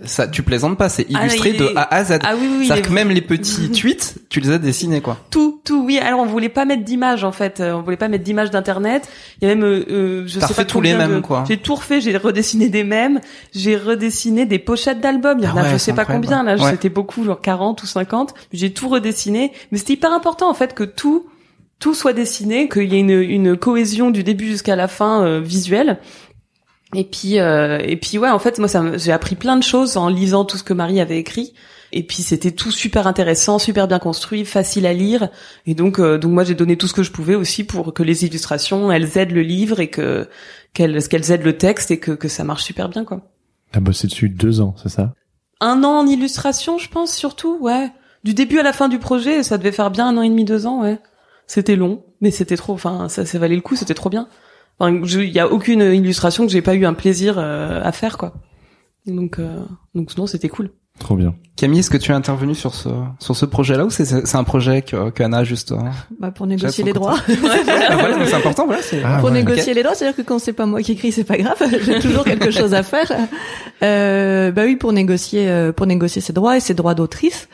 ça, 0.05 0.28
tu 0.28 0.45
plaisantes 0.45 0.78
pas, 0.78 0.89
c'est 0.89 1.07
Ah, 1.12 1.22
illustré 1.26 1.51
il 1.51 1.57
de 1.59 1.72
A 1.74 1.93
à 1.93 2.05
Z. 2.05 2.20
Ah 2.22 2.34
oui 2.39 2.47
oui, 2.49 2.66
C'est-à-dire 2.66 2.84
est 2.84 2.89
que 2.89 2.93
même 2.93 3.09
les 3.11 3.20
petits 3.20 3.68
tweets, 3.80 4.14
tu 4.28 4.39
les 4.39 4.51
as 4.51 4.59
dessinés 4.59 5.01
quoi. 5.01 5.16
tout 5.30 5.61
tout 5.64 5.82
oui 5.84 5.99
alors 5.99 6.20
on 6.20 6.26
voulait 6.26 6.49
pas 6.51 6.64
mettre 6.66 6.84
d'image 6.84 7.24
en 7.24 7.32
fait 7.32 7.59
Euh, 7.59 7.72
on 7.74 7.82
voulait 7.82 7.97
pas 7.97 8.07
mettre 8.07 8.22
d'image 8.22 8.51
d'internet 8.53 9.09
il 9.41 9.49
y 9.49 9.51
a 9.51 9.55
même 9.57 9.64
euh, 9.64 9.84
euh, 9.91 10.22
je 10.26 10.39
sais 10.39 10.55
pas 10.55 10.64
tous 10.64 10.80
les 10.80 10.95
mêmes, 10.95 11.16
de- 11.16 11.20
quoi. 11.20 11.43
j'ai 11.49 11.57
tout 11.57 11.74
refait 11.74 12.01
j'ai 12.01 12.16
redessiné 12.16 12.68
des 12.68 12.84
mèmes 12.84 13.20
j'ai 13.55 13.76
redessiné 13.76 14.47
des 14.47 14.61
pochettes 14.61 15.01
d'albums 15.01 15.39
il 15.41 15.45
y 15.47 15.49
en 15.49 15.57
Ah 15.57 15.61
a 15.61 15.62
ouais, 15.64 15.70
je 15.72 15.76
sais 15.78 15.93
pas 15.95 16.05
combien 16.05 16.45
là 16.45 16.55
Ouais. 16.57 16.70
c'était 16.70 16.91
beaucoup 16.91 17.24
genre 17.24 17.41
40 17.41 17.82
ou 17.82 17.86
50 17.86 18.34
j'ai 18.53 18.72
tout 18.72 18.89
redessiné 18.89 19.53
mais 19.72 19.78
c'était 19.78 19.95
hyper 19.95 20.12
important 20.12 20.49
en 20.49 20.55
fait 20.55 20.74
que 20.74 20.84
tout 20.84 21.26
tout 21.79 21.95
soit 21.95 22.12
dessiné 22.12 22.68
qu'il 22.68 22.93
y 22.93 22.97
ait 22.97 23.01
une, 23.01 23.11
une 23.11 23.57
cohésion 23.57 24.11
du 24.11 24.24
début 24.24 24.47
jusqu'à 24.47 24.76
la 24.76 24.89
fin 24.89 25.24
euh, 25.24 25.41
visuelle. 25.41 25.99
Et 26.95 27.05
puis 27.05 27.39
euh, 27.39 27.79
et 27.83 27.97
puis 27.97 28.16
ouais 28.16 28.31
en 28.31 28.39
fait 28.39 28.59
moi 28.59 28.66
ça 28.66 28.97
j'ai 28.97 29.12
appris 29.12 29.35
plein 29.35 29.59
de 29.59 29.62
choses 29.62 29.99
en 29.99 30.09
lisant 30.09 30.47
tout 30.47 30.57
ce 30.57 30.62
que 30.62 30.72
Marie 30.72 31.01
avait 31.01 31.18
écrit. 31.18 31.53
Et 31.93 32.03
puis 32.03 32.22
c'était 32.22 32.51
tout 32.51 32.70
super 32.70 33.07
intéressant 33.07 33.59
super 33.59 33.89
bien 33.89 33.99
construit 33.99 34.47
facile 34.47 34.87
à 34.87 34.95
lire. 34.95 35.29
Et 35.66 35.74
donc 35.74 35.99
euh, 35.99 36.16
donc 36.16 36.33
moi 36.33 36.45
j'ai 36.45 36.55
donné 36.55 36.76
tout 36.76 36.89
ce 36.89 36.95
que 36.95 37.03
je 37.03 37.12
pouvais 37.12 37.35
aussi 37.35 37.64
pour 37.64 37.93
que 37.93 38.03
les 38.03 38.24
illustrations 38.24 38.91
elles 38.91 39.18
aident 39.18 39.33
le 39.33 39.43
livre 39.43 39.81
et 39.81 39.89
que 39.89 40.29
qu'elles 40.72 41.07
qu'elles 41.09 41.31
aident 41.31 41.45
le 41.45 41.59
texte 41.59 41.91
et 41.91 41.99
que 41.99 42.12
que 42.12 42.29
ça 42.29 42.43
marche 42.43 42.64
super 42.64 42.89
bien 42.89 43.05
quoi. 43.05 43.20
T'as 43.70 43.81
bossé 43.81 44.07
dessus 44.07 44.31
deux 44.31 44.62
ans, 44.62 44.74
c'est 44.83 44.89
ça? 44.89 45.12
Un 45.61 45.85
an 45.85 45.99
en 45.99 46.07
illustration 46.07 46.79
je 46.79 46.89
pense 46.89 47.14
surtout 47.14 47.59
ouais. 47.61 47.91
Du 48.24 48.33
début 48.33 48.59
à 48.59 48.62
la 48.62 48.72
fin 48.72 48.89
du 48.89 48.99
projet 48.99 49.43
ça 49.43 49.59
devait 49.59 49.72
faire 49.72 49.91
bien 49.91 50.09
un 50.09 50.16
an 50.16 50.22
et 50.22 50.31
demi 50.31 50.47
deux 50.47 50.64
ans 50.64 50.81
ouais 50.81 50.99
c'était 51.49 51.74
long 51.74 52.05
mais 52.20 52.30
c'était 52.30 52.57
trop 52.57 52.74
enfin 52.74 53.09
ça 53.09 53.26
ça 53.26 53.38
valait 53.40 53.57
le 53.57 53.62
coup 53.62 53.74
c'était 53.74 53.94
trop 53.94 54.11
bien 54.11 54.28
Enfin, 54.80 55.01
je- 55.03 55.18
il 55.18 55.32
y 55.32 55.40
a 55.40 55.49
aucune 55.51 55.80
illustration 55.80 56.46
que 56.46 56.53
j'ai 56.53 56.62
pas 56.62 56.76
eu 56.76 56.86
un 56.86 56.94
plaisir 56.94 57.34
euh, 57.36 57.80
à 57.82 57.90
faire 57.90 58.16
quoi. 58.16 58.34
Donc 59.07 59.40
euh, 59.40 59.59
donc 59.96 60.16
non, 60.16 60.28
c'était 60.28 60.49
cool. 60.49 60.70
Trop 61.01 61.16
bien. 61.16 61.34
Camille, 61.57 61.80
est-ce 61.80 61.90
que 61.90 61.96
tu 61.96 62.12
es 62.12 62.14
intervenu 62.14 62.55
sur 62.55 62.76
ce 62.76 62.88
sur 63.18 63.34
ce 63.34 63.44
projet-là 63.44 63.84
ou 63.86 63.90
c'est 63.90 64.05
c'est 64.05 64.36
un 64.36 64.44
projet 64.44 64.82
que, 64.82 65.11
que 65.11 65.22
Anna 65.24 65.38
a 65.38 65.44
juste 65.44 65.72
euh, 65.72 65.78
Bah, 66.20 66.30
pour 66.30 66.46
négocier 66.46 66.84
les 66.84 66.92
droits. 66.92 67.16
Ah, 67.18 67.32
voilà, 67.99 68.18
mais 68.18 68.26
c'est 68.26 68.34
important, 68.36 68.66
voilà. 68.66 68.80
c'est- 68.82 69.03
Ah, 69.05 69.16
pour 69.18 69.30
ouais. 69.30 69.42
négocier 69.42 69.74
les 69.74 69.82
droits, 69.82 69.96
c'est-à-dire 69.96 70.16
que 70.16 70.22
quand 70.22 70.38
c'est 70.38 70.53
pas 70.53 70.66
moi 70.66 70.80
qui 70.80 70.92
écris, 70.92 71.11
c'est 71.11 71.24
pas 71.24 71.38
grave, 71.38 71.61
j'ai 71.84 71.99
toujours 71.99 72.22
quelque 72.22 72.53
chose 72.53 72.72
à 72.72 72.84
faire. 72.84 73.11
Euh, 73.82 74.51
bah 74.53 74.62
oui, 74.64 74.76
pour 74.76 74.92
négocier, 74.92 75.49
euh, 75.49 75.72
pour 75.72 75.86
négocier 75.86 76.20
ses 76.22 76.32
droits 76.32 76.57
et 76.57 76.61
ses 76.61 76.74
droits 76.74 76.94
d'autrice. 76.94 77.49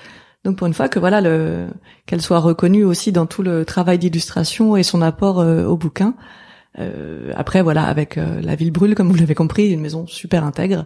Donc 0.44 0.56
pour 0.58 0.66
une 0.66 0.74
fois 0.74 0.88
que 0.88 0.98
voilà, 0.98 1.20
le, 1.20 1.66
qu'elle 2.06 2.20
soit 2.20 2.38
reconnue 2.40 2.84
aussi 2.84 3.12
dans 3.12 3.26
tout 3.26 3.42
le 3.42 3.64
travail 3.64 3.98
d'illustration 3.98 4.76
et 4.76 4.82
son 4.82 5.00
apport 5.02 5.40
euh, 5.40 5.64
au 5.64 5.76
bouquin. 5.76 6.14
Euh, 6.78 7.32
après 7.36 7.62
voilà, 7.62 7.84
avec 7.84 8.18
euh, 8.18 8.40
la 8.42 8.54
ville 8.56 8.72
brûle, 8.72 8.94
comme 8.94 9.08
vous 9.08 9.16
l'avez 9.16 9.34
compris, 9.34 9.70
une 9.70 9.80
maison 9.80 10.06
super 10.06 10.44
intègre. 10.44 10.84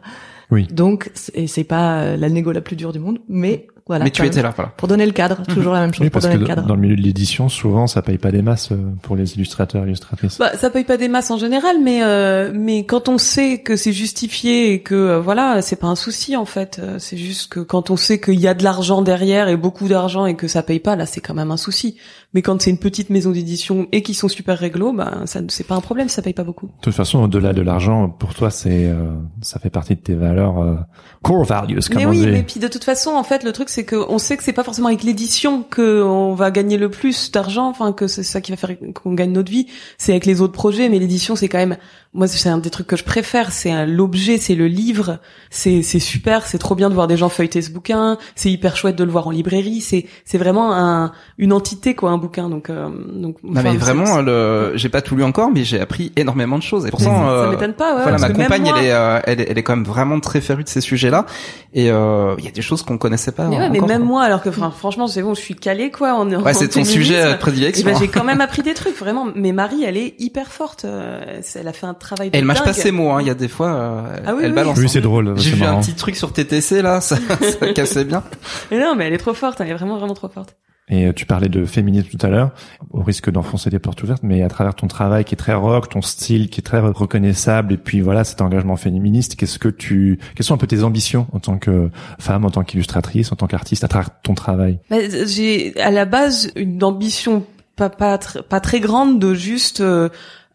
Oui. 0.50 0.66
Donc 0.66 1.10
c'est- 1.14 1.36
et 1.36 1.46
c'est 1.46 1.64
pas 1.64 2.16
la 2.16 2.28
négo 2.28 2.52
la 2.52 2.60
plus 2.60 2.76
dure 2.76 2.92
du 2.92 2.98
monde, 2.98 3.18
mais 3.28 3.66
voilà. 3.88 4.04
mais 4.04 4.10
tu 4.10 4.24
étais 4.24 4.42
là, 4.42 4.52
voilà. 4.54 4.72
pour 4.76 4.86
donner 4.88 5.06
le 5.06 5.12
cadre, 5.12 5.42
toujours 5.48 5.72
la 5.72 5.80
même 5.80 5.92
chose 5.92 6.02
Oui, 6.04 6.10
pour 6.10 6.20
parce 6.20 6.26
donner 6.26 6.36
que 6.36 6.40
le 6.42 6.46
cadre. 6.46 6.66
dans 6.66 6.74
le 6.74 6.80
milieu 6.80 6.96
de 6.96 7.00
l'édition, 7.02 7.48
souvent, 7.48 7.86
ça 7.86 8.02
paye 8.02 8.18
pas 8.18 8.30
des 8.30 8.42
masses 8.42 8.70
euh, 8.72 8.76
pour 9.02 9.16
les 9.16 9.34
illustrateurs, 9.34 9.84
illustratrices. 9.86 10.38
Bah 10.38 10.52
ça 10.56 10.70
paye 10.70 10.84
pas 10.84 10.96
des 10.96 11.08
masses 11.08 11.30
en 11.30 11.38
général, 11.38 11.76
mais 11.82 12.02
euh, 12.02 12.52
mais 12.54 12.84
quand 12.84 13.08
on 13.08 13.18
sait 13.18 13.58
que 13.58 13.74
c'est 13.76 13.92
justifié 13.92 14.72
et 14.72 14.82
que 14.82 14.94
euh, 14.94 15.20
voilà, 15.20 15.62
c'est 15.62 15.76
pas 15.76 15.86
un 15.88 15.96
souci 15.96 16.36
en 16.36 16.44
fait. 16.44 16.78
Euh, 16.82 16.96
C'est 16.98 17.16
juste 17.16 17.50
que 17.52 17.60
quand 17.60 17.90
on 17.90 17.96
sait 17.96 18.20
qu'il 18.20 18.38
y 18.38 18.46
a 18.46 18.54
de 18.54 18.62
l'argent 18.62 19.02
derrière 19.02 19.48
et 19.48 19.56
beaucoup 19.56 19.88
d'argent 19.88 20.26
et 20.26 20.36
que 20.36 20.46
ça 20.48 20.62
paye 20.62 20.80
pas, 20.80 20.94
là 20.96 21.06
c'est 21.06 21.20
quand 21.20 21.34
même 21.34 21.50
un 21.50 21.56
souci. 21.56 21.96
Mais 22.34 22.42
quand 22.42 22.60
c'est 22.60 22.68
une 22.70 22.78
petite 22.78 23.08
maison 23.08 23.30
d'édition 23.30 23.86
et 23.90 24.02
qui 24.02 24.12
sont 24.12 24.28
super 24.28 24.58
réglo, 24.58 24.92
bah 24.92 25.22
ça 25.24 25.40
c'est 25.48 25.66
pas 25.66 25.74
un 25.74 25.80
problème, 25.80 26.08
ça 26.10 26.20
paye 26.20 26.34
pas 26.34 26.44
beaucoup. 26.44 26.66
De 26.66 26.72
toute 26.82 26.94
façon, 26.94 27.20
au-delà 27.22 27.54
de 27.54 27.62
l'argent, 27.62 28.10
pour 28.10 28.34
toi, 28.34 28.50
c'est, 28.50 28.84
euh, 28.86 29.12
ça 29.40 29.58
fait 29.58 29.70
partie 29.70 29.94
de 29.94 30.00
tes 30.00 30.14
valeurs 30.14 30.58
euh, 30.62 30.74
core 31.22 31.44
values, 31.44 31.78
comme 31.88 31.96
Mais 31.96 32.06
on 32.06 32.10
oui, 32.10 32.20
dit. 32.20 32.26
mais 32.26 32.42
puis 32.42 32.60
de 32.60 32.68
toute 32.68 32.84
façon, 32.84 33.12
en 33.12 33.22
fait, 33.22 33.44
le 33.44 33.52
truc 33.52 33.70
c'est 33.70 33.77
que 33.84 33.96
on 33.96 34.18
sait 34.18 34.36
que 34.36 34.42
c'est 34.44 34.52
pas 34.52 34.64
forcément 34.64 34.88
avec 34.88 35.02
l'édition 35.02 35.62
que 35.62 36.02
on 36.02 36.34
va 36.34 36.50
gagner 36.50 36.76
le 36.76 36.90
plus 36.90 37.30
d'argent, 37.30 37.68
enfin 37.68 37.92
que 37.92 38.06
c'est 38.06 38.22
ça 38.22 38.40
qui 38.40 38.50
va 38.52 38.56
faire 38.56 38.70
qu'on 38.94 39.14
gagne 39.14 39.32
notre 39.32 39.50
vie. 39.50 39.66
C'est 39.98 40.12
avec 40.12 40.26
les 40.26 40.40
autres 40.40 40.52
projets, 40.52 40.88
mais 40.88 40.98
l'édition 40.98 41.36
c'est 41.36 41.48
quand 41.48 41.58
même 41.58 41.76
moi 42.14 42.26
c'est 42.26 42.48
un 42.48 42.56
des 42.58 42.70
trucs 42.70 42.86
que 42.86 42.96
je 42.96 43.04
préfère 43.04 43.52
c'est 43.52 43.84
l'objet 43.86 44.38
c'est 44.38 44.54
le 44.54 44.66
livre 44.66 45.18
c'est 45.50 45.82
c'est 45.82 45.98
super 45.98 46.46
c'est 46.46 46.56
trop 46.56 46.74
bien 46.74 46.88
de 46.88 46.94
voir 46.94 47.06
des 47.06 47.18
gens 47.18 47.28
feuilleter 47.28 47.60
ce 47.60 47.70
bouquin 47.70 48.16
c'est 48.34 48.50
hyper 48.50 48.76
chouette 48.78 48.96
de 48.96 49.04
le 49.04 49.10
voir 49.10 49.26
en 49.28 49.30
librairie 49.30 49.82
c'est 49.82 50.06
c'est 50.24 50.38
vraiment 50.38 50.72
un 50.74 51.12
une 51.36 51.52
entité 51.52 51.94
quoi 51.94 52.10
un 52.10 52.16
bouquin 52.16 52.48
donc 52.48 52.70
euh, 52.70 52.88
donc 53.12 53.36
Non 53.42 53.60
mais 53.62 53.72
c'est- 53.72 53.76
vraiment, 53.76 54.22
le... 54.22 54.72
j'ai 54.76 54.88
pas 54.88 55.02
tout 55.02 55.16
lu 55.16 55.22
encore, 55.22 55.50
mais 55.50 55.64
j'ai 55.64 55.80
appris 55.80 56.12
énormément 56.16 56.56
de 56.58 56.62
choses. 56.62 56.86
Et 56.86 56.90
pourtant, 56.90 57.04
ça 57.24 57.28
euh, 57.30 57.50
m'étonne 57.50 57.74
pas 57.74 57.96
ouais, 57.96 58.02
voilà, 58.02 58.18
ma 58.18 58.30
compagne, 58.30 58.62
moi- 58.62 58.74
elle 58.78 58.84
est, 58.86 58.92
euh, 58.92 59.20
elle 59.24 59.40
est, 59.40 59.50
elle 59.50 59.58
est 59.58 59.62
quand 59.62 59.76
même 59.76 59.84
vraiment 59.84 60.18
très 60.20 60.40
férue 60.40 60.64
de 60.64 60.68
ces 60.68 60.80
sujets-là. 60.80 61.26
Et 61.74 61.90
euh, 61.90 62.34
il 62.38 62.44
y 62.44 62.48
a 62.48 62.50
des 62.50 62.62
choses 62.62 62.82
qu'on 62.82 62.96
connaissait 62.98 63.32
pas. 63.32 63.48
Ouais, 63.68 63.72
mais 63.72 63.78
encore, 63.78 63.88
même 63.88 64.02
quoi. 64.02 64.08
moi 64.08 64.22
alors 64.24 64.42
que 64.42 64.50
franchement 64.50 65.06
c'est 65.06 65.22
bon 65.22 65.34
je 65.34 65.40
suis 65.40 65.54
calée 65.54 65.90
quoi 65.90 66.14
en, 66.14 66.28
Ouais, 66.30 66.54
c'est 66.54 66.68
ton 66.68 66.84
sujet 66.84 67.22
euh, 67.22 67.34
prédilection. 67.34 67.88
et 67.88 67.92
ben, 67.92 67.98
j'ai 67.98 68.08
quand 68.08 68.24
même 68.24 68.40
appris 68.40 68.62
des 68.62 68.74
trucs 68.74 68.96
vraiment 68.96 69.26
mais 69.34 69.52
Marie 69.52 69.84
elle 69.84 69.96
est 69.96 70.14
hyper 70.18 70.48
forte 70.52 70.84
euh, 70.84 71.40
elle 71.54 71.68
a 71.68 71.72
fait 71.72 71.86
un 71.86 71.94
travail 71.94 72.30
elle 72.32 72.44
mâche 72.44 72.62
pas 72.62 72.72
ses 72.72 72.90
mots. 72.90 73.10
Hein. 73.10 73.18
Il 73.22 73.26
y 73.26 73.30
a 73.30 73.34
des 73.34 73.48
fois, 73.48 73.68
euh, 73.68 74.16
Ah 74.26 74.34
oui, 74.34 74.40
elle 74.42 74.50
oui. 74.50 74.54
balance. 74.54 74.78
Oui, 74.78 74.84
hein. 74.84 74.88
c'est 74.88 75.00
drôle. 75.00 75.34
J'ai 75.36 75.50
vu 75.50 75.64
un 75.64 75.80
petit 75.80 75.94
truc 75.94 76.16
sur 76.16 76.32
TTC 76.32 76.82
là, 76.82 77.00
ça, 77.00 77.16
ça 77.60 77.72
cassait 77.72 78.04
bien. 78.04 78.22
Mais 78.70 78.78
non 78.78 78.94
mais 78.96 79.06
elle 79.06 79.12
est 79.14 79.18
trop 79.18 79.34
forte 79.34 79.60
elle 79.60 79.68
est 79.70 79.74
vraiment 79.74 79.98
vraiment 79.98 80.14
trop 80.14 80.28
forte 80.28 80.56
Et 80.90 81.06
euh, 81.06 81.12
tu 81.12 81.26
parlais 81.26 81.48
de 81.48 81.64
féminisme 81.64 82.08
tout 82.08 82.26
à 82.26 82.30
l'heure, 82.30 82.50
au 82.90 83.02
risque 83.02 83.30
d'enfoncer 83.30 83.70
des 83.70 83.78
portes 83.78 84.02
ouvertes, 84.02 84.22
mais 84.22 84.42
à 84.42 84.48
travers 84.48 84.74
ton 84.74 84.86
travail 84.86 85.24
qui 85.24 85.34
est 85.34 85.38
très 85.38 85.54
rock, 85.54 85.88
ton 85.88 86.02
style 86.02 86.48
qui 86.48 86.60
est 86.60 86.62
très 86.62 86.80
reconnaissable, 86.80 87.74
et 87.74 87.76
puis 87.76 88.00
voilà, 88.00 88.24
cet 88.24 88.40
engagement 88.40 88.76
féministe, 88.76 89.36
qu'est-ce 89.36 89.58
que 89.58 89.68
tu, 89.68 90.18
quelles 90.34 90.46
sont 90.46 90.54
un 90.54 90.58
peu 90.58 90.66
tes 90.66 90.82
ambitions 90.82 91.26
en 91.32 91.40
tant 91.40 91.58
que 91.58 91.90
femme, 92.18 92.44
en 92.44 92.50
tant 92.50 92.64
qu'illustratrice, 92.64 93.32
en 93.32 93.36
tant 93.36 93.46
qu'artiste, 93.46 93.84
à 93.84 93.88
travers 93.88 94.10
ton 94.22 94.34
travail? 94.34 94.78
Bah, 94.90 94.96
j'ai 95.26 95.78
à 95.80 95.90
la 95.90 96.04
base 96.04 96.50
une 96.56 96.82
ambition 96.82 97.44
pas 97.76 97.90
pas, 97.90 98.18
pas 98.18 98.60
très 98.60 98.80
grande 98.80 99.18
de 99.20 99.34
juste 99.34 99.80
euh, 99.80 100.08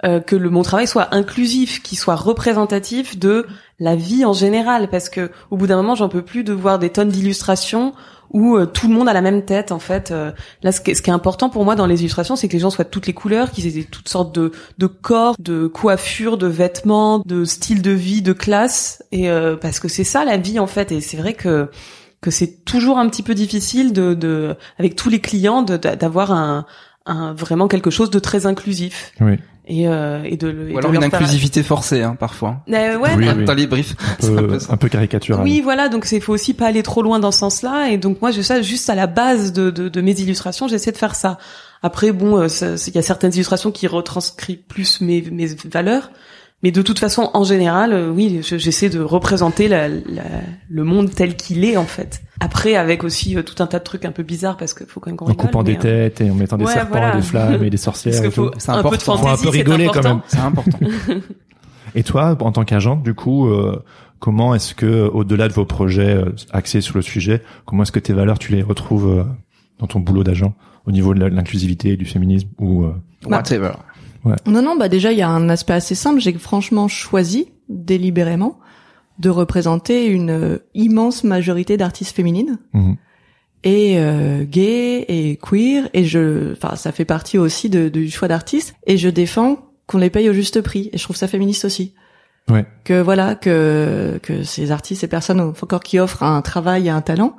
euh, 0.03 0.19
que 0.19 0.35
le 0.35 0.49
mon 0.49 0.63
travail 0.63 0.87
soit 0.87 1.15
inclusif, 1.15 1.81
qu'il 1.81 1.97
soit 1.97 2.17
représentatif 2.17 3.17
de 3.17 3.47
la 3.79 3.95
vie 3.95 4.25
en 4.25 4.33
général, 4.33 4.89
parce 4.89 5.09
que 5.09 5.31
au 5.49 5.57
bout 5.57 5.67
d'un 5.67 5.77
moment 5.77 5.95
j'en 5.95 6.09
peux 6.09 6.21
plus 6.21 6.43
de 6.43 6.53
voir 6.53 6.77
des 6.77 6.89
tonnes 6.89 7.09
d'illustrations 7.09 7.93
où 8.31 8.57
euh, 8.57 8.65
tout 8.65 8.87
le 8.87 8.93
monde 8.93 9.07
a 9.07 9.13
la 9.13 9.21
même 9.21 9.43
tête 9.45 9.71
en 9.71 9.79
fait. 9.79 10.11
Euh, 10.11 10.31
là, 10.63 10.71
ce 10.71 10.81
qui, 10.81 10.91
est, 10.91 10.93
ce 10.95 11.01
qui 11.01 11.09
est 11.09 11.13
important 11.13 11.49
pour 11.49 11.65
moi 11.65 11.75
dans 11.75 11.85
les 11.85 12.01
illustrations, 12.01 12.35
c'est 12.35 12.47
que 12.47 12.53
les 12.53 12.59
gens 12.59 12.69
soient 12.69 12.85
de 12.85 12.89
toutes 12.89 13.07
les 13.07 13.13
couleurs, 13.13 13.51
qu'ils 13.51 13.77
aient 13.77 13.83
toutes 13.83 14.09
sortes 14.09 14.33
de, 14.33 14.51
de 14.77 14.87
corps, 14.87 15.35
de 15.39 15.67
coiffures, 15.67 16.37
de 16.37 16.47
vêtements, 16.47 17.19
de 17.19 17.45
style 17.45 17.81
de 17.81 17.91
vie, 17.91 18.21
de 18.21 18.33
classe, 18.33 19.03
et 19.11 19.29
euh, 19.29 19.55
parce 19.55 19.79
que 19.79 19.87
c'est 19.87 20.03
ça 20.03 20.25
la 20.25 20.37
vie 20.37 20.59
en 20.59 20.67
fait. 20.67 20.91
Et 20.91 21.01
c'est 21.01 21.17
vrai 21.17 21.33
que 21.33 21.69
que 22.21 22.31
c'est 22.31 22.63
toujours 22.63 22.99
un 22.99 23.09
petit 23.09 23.21
peu 23.21 23.35
difficile 23.35 23.91
de, 23.91 24.13
de 24.13 24.55
avec 24.79 24.95
tous 24.95 25.09
les 25.09 25.19
clients 25.19 25.61
d'avoir 25.61 26.31
un, 26.31 26.65
un 27.05 27.33
vraiment 27.33 27.67
quelque 27.67 27.89
chose 27.89 28.09
de 28.09 28.19
très 28.19 28.45
inclusif 28.45 29.11
Oui. 29.19 29.37
Et, 29.65 29.87
euh, 29.87 30.23
et 30.23 30.35
de 30.37 30.47
le 30.47 30.69
et 30.69 30.71
Ou 30.71 30.73
de 30.73 30.77
alors 30.79 30.93
une 30.93 31.01
faire- 31.01 31.13
inclusivité 31.13 31.63
forcée, 31.63 32.01
hein, 32.01 32.15
parfois. 32.19 32.57
Euh, 32.69 32.97
ouais, 32.97 33.11
Oui, 33.15 33.25
mais- 33.25 33.33
oui. 33.33 33.45
Dans 33.45 33.53
les 33.53 33.67
briefs, 33.67 33.95
Un 33.99 34.15
c'est 34.19 34.31
un 34.31 34.35
peu, 34.35 34.47
peu 34.47 34.59
un 34.69 34.77
peu 34.77 34.89
caricatural. 34.89 35.43
oui, 35.43 35.61
voilà, 35.61 35.89
donc 35.89 36.05
c'est 36.05 36.19
faut 36.19 36.33
aussi 36.33 36.53
pas 36.53 36.67
aller 36.67 36.83
trop 36.83 37.01
loin 37.01 37.19
dans 37.19 37.31
ce 37.31 37.39
sens-là, 37.39 37.89
et 37.89 37.97
donc 37.97 38.21
moi 38.21 38.31
je 38.31 38.41
ça 38.41 38.61
juste 38.61 38.89
à 38.89 38.95
la 38.95 39.07
base 39.07 39.53
de, 39.53 39.69
de, 39.71 39.89
de 39.89 40.01
mes 40.01 40.11
illustrations, 40.19 40.67
j'essaie 40.67 40.91
de 40.91 40.97
faire 40.97 41.15
ça. 41.15 41.37
Après, 41.81 42.11
bon, 42.11 42.39
euh, 42.39 42.47
il 42.87 42.95
y 42.95 42.97
a 42.97 43.01
certaines 43.01 43.33
illustrations 43.33 43.71
qui 43.71 43.87
retranscrivent 43.87 44.61
plus 44.67 45.01
mes, 45.01 45.21
mes 45.31 45.47
valeurs, 45.69 46.11
mais 46.63 46.71
de 46.71 46.81
toute 46.81 46.97
façon, 46.99 47.29
en 47.33 47.43
général, 47.43 47.93
euh, 47.93 48.09
oui, 48.09 48.39
je- 48.41 48.57
j'essaie 48.57 48.89
de 48.89 48.99
représenter 49.01 49.67
la, 49.67 49.87
la- 49.89 49.97
le 50.69 50.83
monde 50.83 51.11
tel 51.13 51.35
qu'il 51.35 51.63
est 51.65 51.77
en 51.77 51.85
fait. 51.85 52.21
Après, 52.39 52.75
avec 52.75 53.03
aussi 53.03 53.37
euh, 53.37 53.43
tout 53.43 53.61
un 53.61 53.67
tas 53.67 53.79
de 53.79 53.83
trucs 53.83 54.05
un 54.05 54.11
peu 54.11 54.23
bizarres 54.23 54.57
parce 54.57 54.73
qu'il 54.73 54.87
faut 54.87 54.99
quand 54.99 55.09
même 55.11 55.17
qu'on 55.17 55.25
En 55.25 55.29
rigole. 55.29 55.45
coupant 55.45 55.63
mais, 55.63 55.73
des 55.75 55.77
euh, 55.77 56.09
têtes 56.09 56.21
et 56.21 56.31
en 56.31 56.35
mettant 56.35 56.57
des 56.57 56.65
Ouais, 56.65 56.73
serpents 56.73 56.91
voilà. 56.97 57.13
et 57.13 57.17
des 57.17 57.21
flammes 57.21 57.63
et 57.63 57.69
des 57.69 57.77
sorcières. 57.77 58.13
C'est 58.13 58.25
un 58.25 58.29
peu 58.31 58.41
de 58.49 58.55
important. 58.79 59.17
Faut 59.17 59.27
un 59.27 59.35
fantaisie, 59.37 59.43
peu 59.43 59.49
rigoler 59.71 59.85
quand 59.87 60.05
important. 60.05 60.15
même. 60.15 60.21
C'est 60.27 60.39
important. 60.39 60.79
Et 61.95 62.03
toi, 62.03 62.35
en 62.39 62.51
tant 62.51 62.63
qu'agente, 62.65 63.03
du 63.03 63.13
coup, 63.13 63.47
euh, 63.47 63.83
comment 64.19 64.55
est-ce 64.55 64.73
que, 64.73 65.07
au-delà 65.13 65.47
de 65.47 65.53
vos 65.53 65.65
projets 65.65 66.15
euh, 66.15 66.31
axés 66.51 66.81
sur 66.81 66.95
le 66.95 67.03
sujet, 67.03 67.43
comment 67.65 67.83
est-ce 67.83 67.91
que 67.91 67.99
tes 67.99 68.13
valeurs, 68.13 68.39
tu 68.39 68.51
les 68.51 68.63
retrouves 68.63 69.07
euh, 69.19 69.23
dans 69.79 69.85
ton 69.87 69.99
boulot 69.99 70.23
d'agent, 70.23 70.55
au 70.87 70.91
niveau 70.91 71.13
de 71.13 71.23
l'inclusivité, 71.25 71.95
du 71.95 72.05
féminisme 72.05 72.47
ou 72.57 72.83
euh, 72.85 72.93
Non, 74.45 74.61
non, 74.61 74.75
bah 74.77 74.89
déjà, 74.89 75.11
il 75.11 75.17
y 75.17 75.21
a 75.21 75.29
un 75.29 75.49
aspect 75.49 75.73
assez 75.73 75.95
simple. 75.95 76.19
J'ai 76.19 76.33
franchement 76.33 76.87
choisi, 76.87 77.51
délibérément, 77.69 78.59
de 79.19 79.29
représenter 79.29 80.05
une 80.07 80.29
euh, 80.29 80.57
immense 80.73 81.23
majorité 81.23 81.77
d'artistes 81.77 82.15
féminines 82.15 82.57
mhm. 82.73 82.95
et 83.63 83.99
euh, 83.99 84.43
gays 84.43 85.05
et 85.07 85.37
queer. 85.41 85.89
Et 85.93 86.05
je, 86.05 86.53
enfin, 86.53 86.75
ça 86.75 86.91
fait 86.91 87.05
partie 87.05 87.37
aussi 87.37 87.69
de- 87.69 87.89
du 87.89 88.09
choix 88.09 88.27
d'artistes. 88.27 88.75
Et 88.87 88.97
je 88.97 89.09
défends 89.09 89.57
qu'on 89.87 89.97
les 89.97 90.09
paye 90.09 90.29
au 90.29 90.33
juste 90.33 90.61
prix. 90.61 90.89
Et 90.93 90.97
je 90.97 91.03
trouve 91.03 91.15
ça 91.17 91.27
féministe 91.27 91.65
aussi. 91.65 91.93
Ouais. 92.49 92.65
Que 92.83 93.01
voilà, 93.01 93.35
que 93.35 94.19
que 94.21 94.43
ces 94.43 94.71
artistes, 94.71 95.01
ces 95.01 95.07
personnes 95.07 95.39
encore 95.39 95.79
qui 95.81 95.97
offrent 95.99 96.23
un 96.23 96.41
travail 96.41 96.87
et 96.87 96.89
un 96.89 97.01
talent 97.01 97.37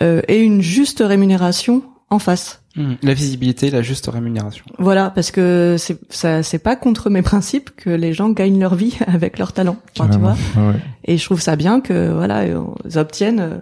euh, 0.00 0.22
aient 0.28 0.42
une 0.42 0.62
juste 0.62 1.02
rémunération 1.04 1.82
en 2.10 2.18
face. 2.20 2.62
Mhm. 2.76 2.96
La 3.02 3.14
visibilité, 3.14 3.70
la 3.70 3.82
juste 3.82 4.06
rémunération. 4.08 4.64
Voilà, 4.78 5.10
parce 5.10 5.30
que 5.30 5.76
c'est 5.78 5.98
ça, 6.10 6.42
c'est 6.42 6.58
pas 6.58 6.74
contre 6.74 7.08
mes 7.08 7.22
principes 7.22 7.70
que 7.76 7.90
les 7.90 8.12
gens 8.12 8.30
gagnent 8.30 8.58
leur 8.58 8.74
vie 8.74 8.98
avec 9.06 9.38
leur 9.38 9.52
talent. 9.52 9.76
Enfin, 9.96 10.10
tu 10.10 10.18
vois. 10.18 10.36
Ouais. 10.56 10.74
Et 11.04 11.16
je 11.16 11.24
trouve 11.24 11.40
ça 11.40 11.56
bien 11.56 11.80
que 11.80 12.12
voilà, 12.12 12.46
ils 12.46 12.98
obtiennent, 12.98 13.40
euh, 13.40 13.58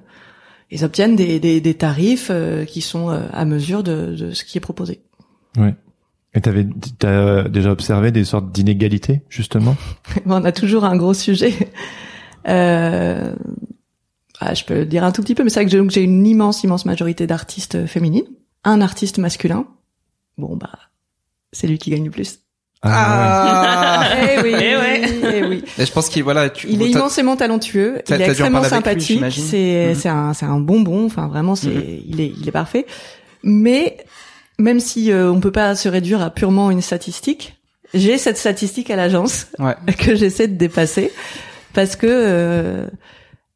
ils 0.71 0.85
obtiennent 0.85 1.17
des, 1.17 1.39
des, 1.41 1.61
des 1.61 1.75
tarifs 1.75 2.29
euh, 2.31 2.65
qui 2.65 2.81
sont 2.81 3.11
euh, 3.11 3.21
à 3.33 3.45
mesure 3.45 3.83
de, 3.83 4.15
de 4.17 4.33
ce 4.33 4.45
qui 4.45 4.59
est 4.59 4.63
proposé. 4.63 5.01
Ouais. 5.59 5.75
Et 6.35 6.41
t'avais, 6.41 6.67
t'as 6.99 7.47
déjà 7.49 7.71
observé 7.71 8.11
des 8.11 8.25
sortes 8.25 8.51
d'inégalités, 8.53 9.21
justement? 9.29 9.77
On 10.27 10.45
a 10.45 10.53
toujours 10.53 10.85
un 10.85 10.97
gros 10.97 11.15
sujet. 11.15 11.53
Euh, 12.49 13.35
ah, 14.41 14.55
je 14.55 14.65
peux 14.65 14.85
dire 14.85 15.05
un 15.05 15.13
tout 15.13 15.23
petit 15.23 15.35
peu, 15.35 15.45
mais 15.45 15.51
c'est 15.51 15.63
vrai 15.63 15.71
que 15.71 15.91
j'ai 15.91 16.03
une 16.03 16.27
immense, 16.27 16.65
immense 16.65 16.87
majorité 16.87 17.27
d'artistes 17.27 17.87
féminines, 17.87 18.27
un 18.65 18.81
artiste 18.81 19.19
masculin. 19.19 19.67
Bon 20.39 20.57
bah, 20.57 20.71
c'est 21.53 21.67
lui 21.67 21.79
qui 21.79 21.91
gagne 21.91 22.05
le 22.05 22.11
plus. 22.11 22.39
Ah 22.85 24.09
eh 24.21 24.41
oui, 24.43 24.55
Eh 24.59 24.77
ouais. 24.77 25.03
eh 25.35 25.45
oui. 25.45 25.65
Et 25.79 25.87
je 25.87 25.93
pense 25.93 26.09
qu'il 26.09 26.25
voilà, 26.25 26.51
tu, 26.51 26.67
Il 26.69 26.83
est 26.83 26.91
immensément 26.91 27.37
talentueux, 27.37 28.03
il 28.09 28.15
est 28.21 28.25
extrêmement 28.29 28.65
sympathique, 28.65 29.23
c'est 29.31 29.89
Mhm. 29.91 29.95
c'est 29.95 30.09
un 30.09 30.33
c'est 30.35 30.47
un 30.47 30.59
bonbon, 30.59 31.07
enfin 31.07 31.29
vraiment 31.29 31.55
c'est 31.55 31.69
Mhm. 31.69 32.01
il 32.09 32.21
est 32.21 32.33
il 32.41 32.49
est 32.49 32.53
parfait. 32.53 32.87
Mais 33.45 33.99
même 34.59 34.81
si 34.81 35.13
euh, 35.13 35.31
on 35.31 35.41
peut 35.41 35.53
pas 35.53 35.75
se 35.77 35.89
réduire 35.89 36.23
à 36.23 36.31
purement 36.31 36.71
une 36.73 36.83
statistique, 36.83 37.57
j'ai 37.95 38.19
cette 38.19 38.37
statistique 38.39 38.91
à 38.91 38.97
l'agence 38.97 39.47
Ouais. 39.59 39.77
que 39.99 40.15
j'essaie 40.17 40.49
de 40.49 40.57
dépasser 40.57 41.13
parce 41.75 41.95
que 41.95 42.07
euh, 42.09 42.87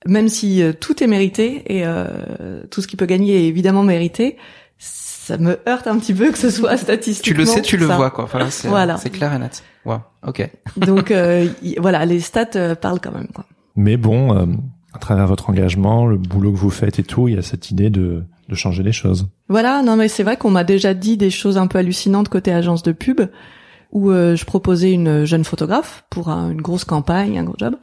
même 0.06 0.28
si 0.28 0.62
euh, 0.62 0.72
tout 0.72 1.02
est 1.02 1.06
mérité 1.08 1.62
et 1.66 1.84
euh, 1.84 2.62
tout 2.70 2.80
ce 2.80 2.86
qui 2.86 2.96
peut 2.96 3.06
gagner 3.06 3.36
est 3.44 3.48
évidemment 3.48 3.82
mérité, 3.82 4.36
ça 4.78 5.38
me 5.38 5.58
heurte 5.68 5.86
un 5.86 5.98
petit 5.98 6.14
peu 6.14 6.30
que 6.30 6.38
ce 6.38 6.50
soit 6.50 6.76
Tu 6.76 6.82
statistiquement. 6.84 7.40
le 7.40 7.46
sais, 7.46 7.62
tu 7.62 7.76
le 7.76 7.88
ça. 7.88 7.96
vois, 7.96 8.10
quoi. 8.10 8.26
Voilà, 8.30 8.50
c'est, 8.50 8.68
Voilà. 8.68 8.96
c'est 8.96 9.10
clair 9.10 9.32
et 9.34 9.38
net. 9.38 9.62
Wow. 9.84 10.00
Ok. 10.26 10.48
Donc 10.76 11.10
euh, 11.10 11.48
y- 11.62 11.76
voilà, 11.80 12.04
les 12.04 12.20
stats 12.20 12.46
euh, 12.56 12.74
parlent 12.74 13.00
quand 13.00 13.12
même 13.12 13.28
quoi. 13.34 13.44
Mais 13.74 13.96
bon, 13.96 14.36
euh, 14.36 14.46
à 14.92 14.98
travers 14.98 15.26
votre 15.26 15.50
engagement, 15.50 16.06
le 16.06 16.16
boulot 16.16 16.52
que 16.52 16.56
vous 16.58 16.70
faites 16.70 16.98
et 16.98 17.02
tout, 17.02 17.28
il 17.28 17.34
y 17.34 17.38
a 17.38 17.42
cette 17.42 17.70
idée 17.70 17.90
de, 17.90 18.24
de 18.48 18.54
changer 18.54 18.82
les 18.82 18.92
choses. 18.92 19.28
Voilà, 19.48 19.82
non 19.82 19.96
mais 19.96 20.08
c'est 20.08 20.22
vrai 20.22 20.36
qu'on 20.36 20.50
m'a 20.50 20.64
déjà 20.64 20.94
dit 20.94 21.16
des 21.16 21.30
choses 21.30 21.58
un 21.58 21.66
peu 21.66 21.78
hallucinantes 21.78 22.28
côté 22.28 22.52
agence 22.52 22.82
de 22.82 22.92
pub, 22.92 23.20
où 23.92 24.10
euh, 24.10 24.36
je 24.36 24.44
proposais 24.44 24.92
une 24.92 25.24
jeune 25.24 25.44
photographe 25.44 26.04
pour 26.10 26.28
un- 26.28 26.50
une 26.50 26.62
grosse 26.62 26.84
campagne, 26.84 27.38
un 27.38 27.44
gros 27.44 27.56
job. 27.58 27.76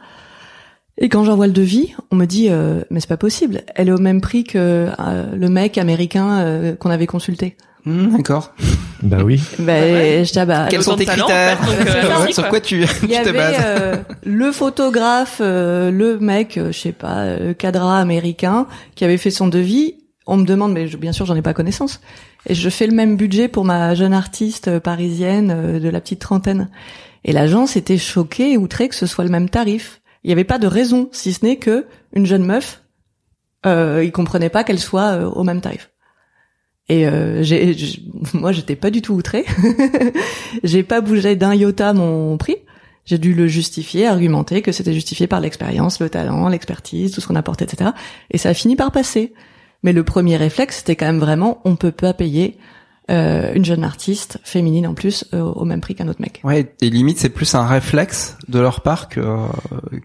Et 0.99 1.09
quand 1.09 1.23
j'envoie 1.23 1.47
le 1.47 1.53
devis, 1.53 1.93
on 2.11 2.15
me 2.15 2.25
dit 2.25 2.47
euh, 2.49 2.81
mais 2.91 2.99
c'est 2.99 3.07
pas 3.09 3.17
possible, 3.17 3.61
elle 3.75 3.89
est 3.89 3.91
au 3.93 3.97
même 3.97 4.21
prix 4.21 4.43
que 4.43 4.89
euh, 4.99 5.25
le 5.35 5.49
mec 5.49 5.77
américain 5.77 6.39
euh, 6.39 6.75
qu'on 6.75 6.91
avait 6.91 7.07
consulté. 7.07 7.57
Hmm, 7.85 8.15
d'accord. 8.15 8.53
Bah 9.01 9.17
oui. 9.25 9.41
Ben 9.59 10.23
je 10.23 10.31
dis 10.31 10.39
ah 10.39 10.45
bah 10.45 10.67
Quels 10.69 10.83
sont 10.83 10.95
tes 10.95 11.03
de 11.03 11.09
talent, 11.09 11.25
en 11.25 11.27
critères 11.27 11.59
fait, 11.65 12.23
donc, 12.23 12.31
Sur 12.33 12.47
quoi. 12.47 12.61
tu, 12.61 12.85
tu 12.99 13.05
y 13.05 13.09
te 13.09 13.15
avait 13.15 13.33
bases 13.33 13.55
euh, 13.65 13.95
le 14.23 14.51
photographe, 14.53 15.39
euh, 15.41 15.91
le 15.91 16.17
mec, 16.19 16.57
euh, 16.57 16.71
je 16.71 16.77
sais 16.79 16.91
pas, 16.93 17.23
euh, 17.23 17.47
le 17.47 17.53
cadra 17.53 17.99
américain 17.99 18.67
qui 18.95 19.03
avait 19.03 19.17
fait 19.17 19.31
son 19.31 19.47
devis. 19.47 19.95
On 20.25 20.37
me 20.37 20.45
demande, 20.45 20.71
mais 20.71 20.87
je- 20.87 20.95
bien 20.95 21.11
sûr, 21.11 21.25
j'en 21.25 21.35
ai 21.35 21.41
pas 21.41 21.53
connaissance. 21.53 21.99
Et 22.47 22.53
je 22.55 22.69
fais 22.69 22.87
le 22.87 22.93
même 22.95 23.17
budget 23.17 23.49
pour 23.49 23.65
ma 23.65 23.93
jeune 23.95 24.13
artiste 24.13 24.79
parisienne 24.79 25.51
euh, 25.53 25.79
de 25.81 25.89
la 25.89 25.99
petite 25.99 26.19
trentaine. 26.21 26.69
Et 27.25 27.33
l'agence 27.33 27.75
était 27.75 27.97
choquée 27.97 28.53
et 28.53 28.57
outrée 28.57 28.87
que 28.87 28.95
ce 28.95 29.05
soit 29.07 29.25
le 29.25 29.29
même 29.29 29.49
tarif. 29.49 29.99
Il 30.23 30.27
n'y 30.27 30.33
avait 30.33 30.43
pas 30.43 30.59
de 30.59 30.67
raison, 30.67 31.09
si 31.11 31.33
ce 31.33 31.45
n'est 31.45 31.57
que 31.57 31.85
une 32.13 32.25
jeune 32.25 32.45
meuf, 32.45 32.83
euh, 33.65 34.01
il 34.03 34.11
comprenait 34.11 34.49
pas 34.49 34.63
qu'elle 34.63 34.79
soit 34.79 35.13
euh, 35.17 35.29
au 35.29 35.43
même 35.43 35.61
tarif. 35.61 35.89
Et 36.89 37.07
euh, 37.07 37.43
j'ai, 37.43 37.73
j'- 37.73 38.09
moi, 38.33 38.51
j'étais 38.51 38.75
pas 38.75 38.89
du 38.91 39.01
tout 39.01 39.13
outrée. 39.13 39.45
j'ai 40.63 40.83
pas 40.83 41.01
bougé 41.01 41.35
d'un 41.35 41.53
iota 41.55 41.93
mon 41.93 42.37
prix. 42.37 42.57
J'ai 43.05 43.17
dû 43.17 43.33
le 43.33 43.47
justifier, 43.47 44.07
argumenter 44.07 44.61
que 44.61 44.71
c'était 44.71 44.93
justifié 44.93 45.27
par 45.27 45.41
l'expérience, 45.41 45.99
le 45.99 46.09
talent, 46.09 46.47
l'expertise, 46.47 47.11
tout 47.11 47.19
ce 47.19 47.27
qu'on 47.27 47.35
apportait, 47.35 47.65
etc. 47.65 47.91
Et 48.31 48.37
ça 48.37 48.49
a 48.49 48.53
fini 48.53 48.75
par 48.77 48.91
passer. 48.91 49.33
Mais 49.81 49.91
le 49.91 50.03
premier 50.05 50.37
réflexe, 50.37 50.77
c'était 50.77 50.95
quand 50.95 51.07
même 51.07 51.19
vraiment, 51.19 51.59
on 51.65 51.75
peut 51.75 51.91
pas 51.91 52.13
payer 52.13 52.57
euh, 53.11 53.51
une 53.53 53.65
jeune 53.65 53.83
artiste 53.83 54.39
féminine 54.43 54.87
en 54.87 54.93
plus 54.93 55.25
euh, 55.33 55.41
au 55.41 55.65
même 55.65 55.81
prix 55.81 55.93
qu'un 55.95 56.07
autre 56.07 56.21
mec. 56.21 56.39
Ouais, 56.43 56.73
et 56.81 56.89
limite 56.89 57.17
c'est 57.19 57.29
plus 57.29 57.53
un 57.55 57.65
réflexe 57.67 58.37
de 58.47 58.59
leur 58.59 58.81
part 58.81 59.09
que, 59.09 59.19
euh, 59.19 59.37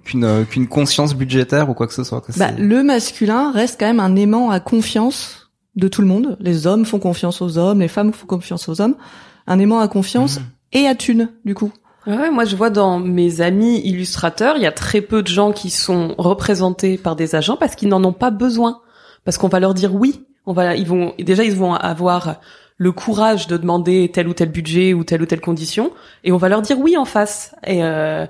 qu'une 0.05 0.25
euh, 0.25 0.45
qu'une 0.45 0.67
conscience 0.67 1.15
budgétaire 1.15 1.71
ou 1.71 1.75
quoi 1.75 1.87
que 1.87 1.95
ce 1.95 2.03
soit. 2.05 2.23
Bah, 2.37 2.51
le 2.59 2.83
masculin 2.83 3.53
reste 3.53 3.79
quand 3.79 3.87
même 3.87 4.01
un 4.01 4.17
aimant 4.17 4.51
à 4.51 4.59
confiance 4.61 5.51
de 5.77 5.87
tout 5.87 6.01
le 6.03 6.09
monde. 6.09 6.37
Les 6.41 6.67
hommes 6.67 6.85
font 6.85 6.99
confiance 6.99 7.41
aux 7.41 7.57
hommes, 7.57 7.81
les 7.81 7.89
femmes 7.89 8.13
font 8.13 8.27
confiance 8.27 8.69
aux 8.69 8.81
hommes. 8.81 8.97
Un 9.47 9.59
aimant 9.61 9.79
à 9.79 9.87
confiance 9.89 10.39
Mhm. 10.41 10.45
et 10.73 10.87
à 10.89 10.95
thune, 10.95 11.29
du 11.45 11.55
coup. 11.55 11.73
Ouais, 12.07 12.31
moi 12.31 12.45
je 12.45 12.57
vois 12.57 12.71
dans 12.71 12.99
mes 12.99 13.41
amis 13.43 13.81
illustrateurs, 13.85 14.57
il 14.57 14.63
y 14.63 14.67
a 14.67 14.73
très 14.73 15.03
peu 15.03 15.23
de 15.23 15.29
gens 15.29 15.53
qui 15.53 15.71
sont 15.71 16.15
représentés 16.19 16.97
par 16.99 17.17
des 17.17 17.35
agents 17.35 17.57
parce 17.57 17.75
qu'ils 17.77 17.89
n'en 17.91 18.03
ont 18.03 18.13
pas 18.13 18.31
besoin. 18.31 18.81
Parce 19.25 19.37
qu'on 19.39 19.49
va 19.49 19.61
leur 19.61 19.75
dire 19.75 19.95
oui. 19.95 20.25
On 20.47 20.53
va, 20.55 20.75
ils 20.75 20.87
vont, 20.87 21.13
déjà 21.19 21.45
ils 21.45 21.55
vont 21.55 21.75
avoir 21.75 22.41
le 22.79 22.93
courage 22.93 23.49
de 23.49 23.57
demander 23.57 24.11
tel 24.15 24.29
ou 24.29 24.33
tel 24.35 24.51
budget 24.51 24.95
ou 24.95 25.03
telle 25.05 25.21
ou 25.21 25.27
telle 25.27 25.41
condition 25.41 25.91
et 26.25 26.31
on 26.33 26.37
va 26.37 26.49
leur 26.49 26.63
dire 26.63 26.79
oui 26.79 26.97
en 26.97 27.05
face. 27.05 27.53
Et, 27.67 27.83
euh, 27.83 28.25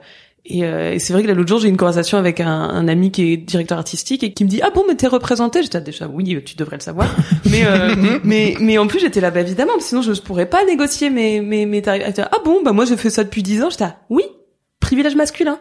et, 0.47 0.65
euh, 0.65 0.95
et 0.95 0.99
c'est 0.99 1.13
vrai 1.13 1.23
que 1.23 1.31
l'autre 1.31 1.47
jour 1.49 1.59
j'ai 1.59 1.69
eu 1.69 1.71
une 1.71 1.77
conversation 1.77 2.17
avec 2.17 2.41
un, 2.41 2.49
un 2.51 2.89
ami 2.89 3.11
qui 3.13 3.31
est 3.33 3.37
directeur 3.37 3.77
artistique 3.77 4.25
et 4.25 4.33
qui 4.33 4.45
me 4.45 4.49
dit 4.49 4.61
ah 4.63 4.71
bon 4.75 4.85
mais 4.89 4.95
t'es 4.95 5.07
représenté. 5.07 5.63
J'étais 5.63 5.83
déjà 5.83 6.09
oui 6.09 6.43
tu 6.47 6.57
devrais 6.57 6.77
le 6.79 6.83
savoir. 6.83 7.15
Mais 7.51 7.67
euh, 7.67 8.19
mais 8.25 8.57
mais 8.59 8.79
en 8.79 8.87
plus 8.87 9.01
j'étais 9.01 9.21
là 9.21 9.31
bah 9.31 9.41
évidemment 9.43 9.73
sinon 9.81 10.01
je 10.01 10.13
ne 10.13 10.17
pourrais 10.17 10.47
pas 10.47 10.65
négocier 10.65 11.11
mes 11.11 11.43
mes 11.43 11.67
mes 11.67 11.83
tarifs. 11.83 12.05
Ah 12.19 12.39
bon 12.43 12.63
bah 12.65 12.73
moi 12.73 12.87
j'ai 12.87 12.97
fait 12.97 13.11
ça 13.11 13.25
depuis 13.25 13.43
10 13.43 13.63
ans. 13.65 13.71
J'étais 13.71 13.85
oui 14.09 14.23
privilège 14.81 15.15
masculin. 15.15 15.59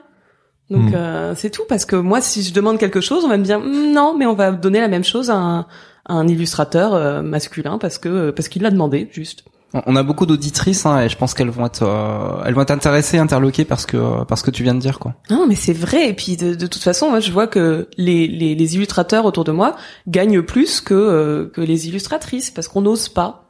Donc 0.69 0.91
Hmm. 0.91 0.95
euh, 0.95 1.33
c'est 1.35 1.49
tout 1.49 1.63
parce 1.67 1.85
que 1.85 1.95
moi 1.95 2.19
si 2.21 2.43
je 2.43 2.53
demande 2.53 2.77
quelque 2.77 2.99
chose 3.01 3.23
on 3.25 3.29
va 3.29 3.37
me 3.37 3.43
dire 3.43 3.59
Hmm, 3.59 3.91
non 3.93 4.15
mais 4.17 4.25
on 4.25 4.33
va 4.33 4.51
donner 4.51 4.79
la 4.81 4.89
même 4.89 5.03
chose 5.05 5.29
à 5.29 5.35
un, 5.35 5.65
à 6.07 6.13
un 6.13 6.27
illustrateur 6.27 6.93
euh, 6.93 7.21
masculin 7.21 7.77
parce 7.77 7.97
que 7.97 8.31
parce 8.31 8.47
qu'il 8.47 8.61
l'a 8.63 8.71
demandé 8.71 9.09
juste 9.11 9.43
On- 9.85 9.95
a 9.97 10.03
beaucoup 10.03 10.25
d'auditrices 10.25 10.85
hein, 10.85 11.01
et 11.01 11.09
je 11.09 11.17
pense 11.17 11.33
qu'elles 11.33 11.49
vont 11.49 11.65
être 11.65 11.83
euh, 11.83 12.41
elles 12.45 12.53
vont 12.53 12.61
être 12.61 12.71
intéressées, 12.71 13.17
interloquées 13.17 13.65
parce 13.65 13.85
que 13.85 14.23
parce 14.23 14.41
que 14.41 14.49
tu 14.49 14.63
viens 14.63 14.73
de 14.73 14.79
dire 14.79 14.97
quoi. 14.99 15.15
Non, 15.29 15.45
mais 15.47 15.55
c'est 15.55 15.73
vrai. 15.73 16.07
Et 16.09 16.13
puis 16.13 16.37
de, 16.37 16.55
de 16.55 16.67
toute 16.67 16.81
façon, 16.81 17.09
moi, 17.09 17.19
je 17.19 17.31
vois 17.33 17.47
que 17.47 17.89
les, 17.97 18.27
les, 18.27 18.55
les 18.55 18.75
illustrateurs 18.75 19.25
autour 19.25 19.43
de 19.43 19.51
moi 19.51 19.75
gagnent 20.07 20.41
plus 20.41 20.79
que 20.79 20.93
euh, 20.93 21.51
que 21.53 21.59
les 21.61 21.89
illustratrices 21.89 22.49
parce 22.49 22.67
qu'on 22.69 22.81
n'ose 22.81 23.09
pas. 23.09 23.43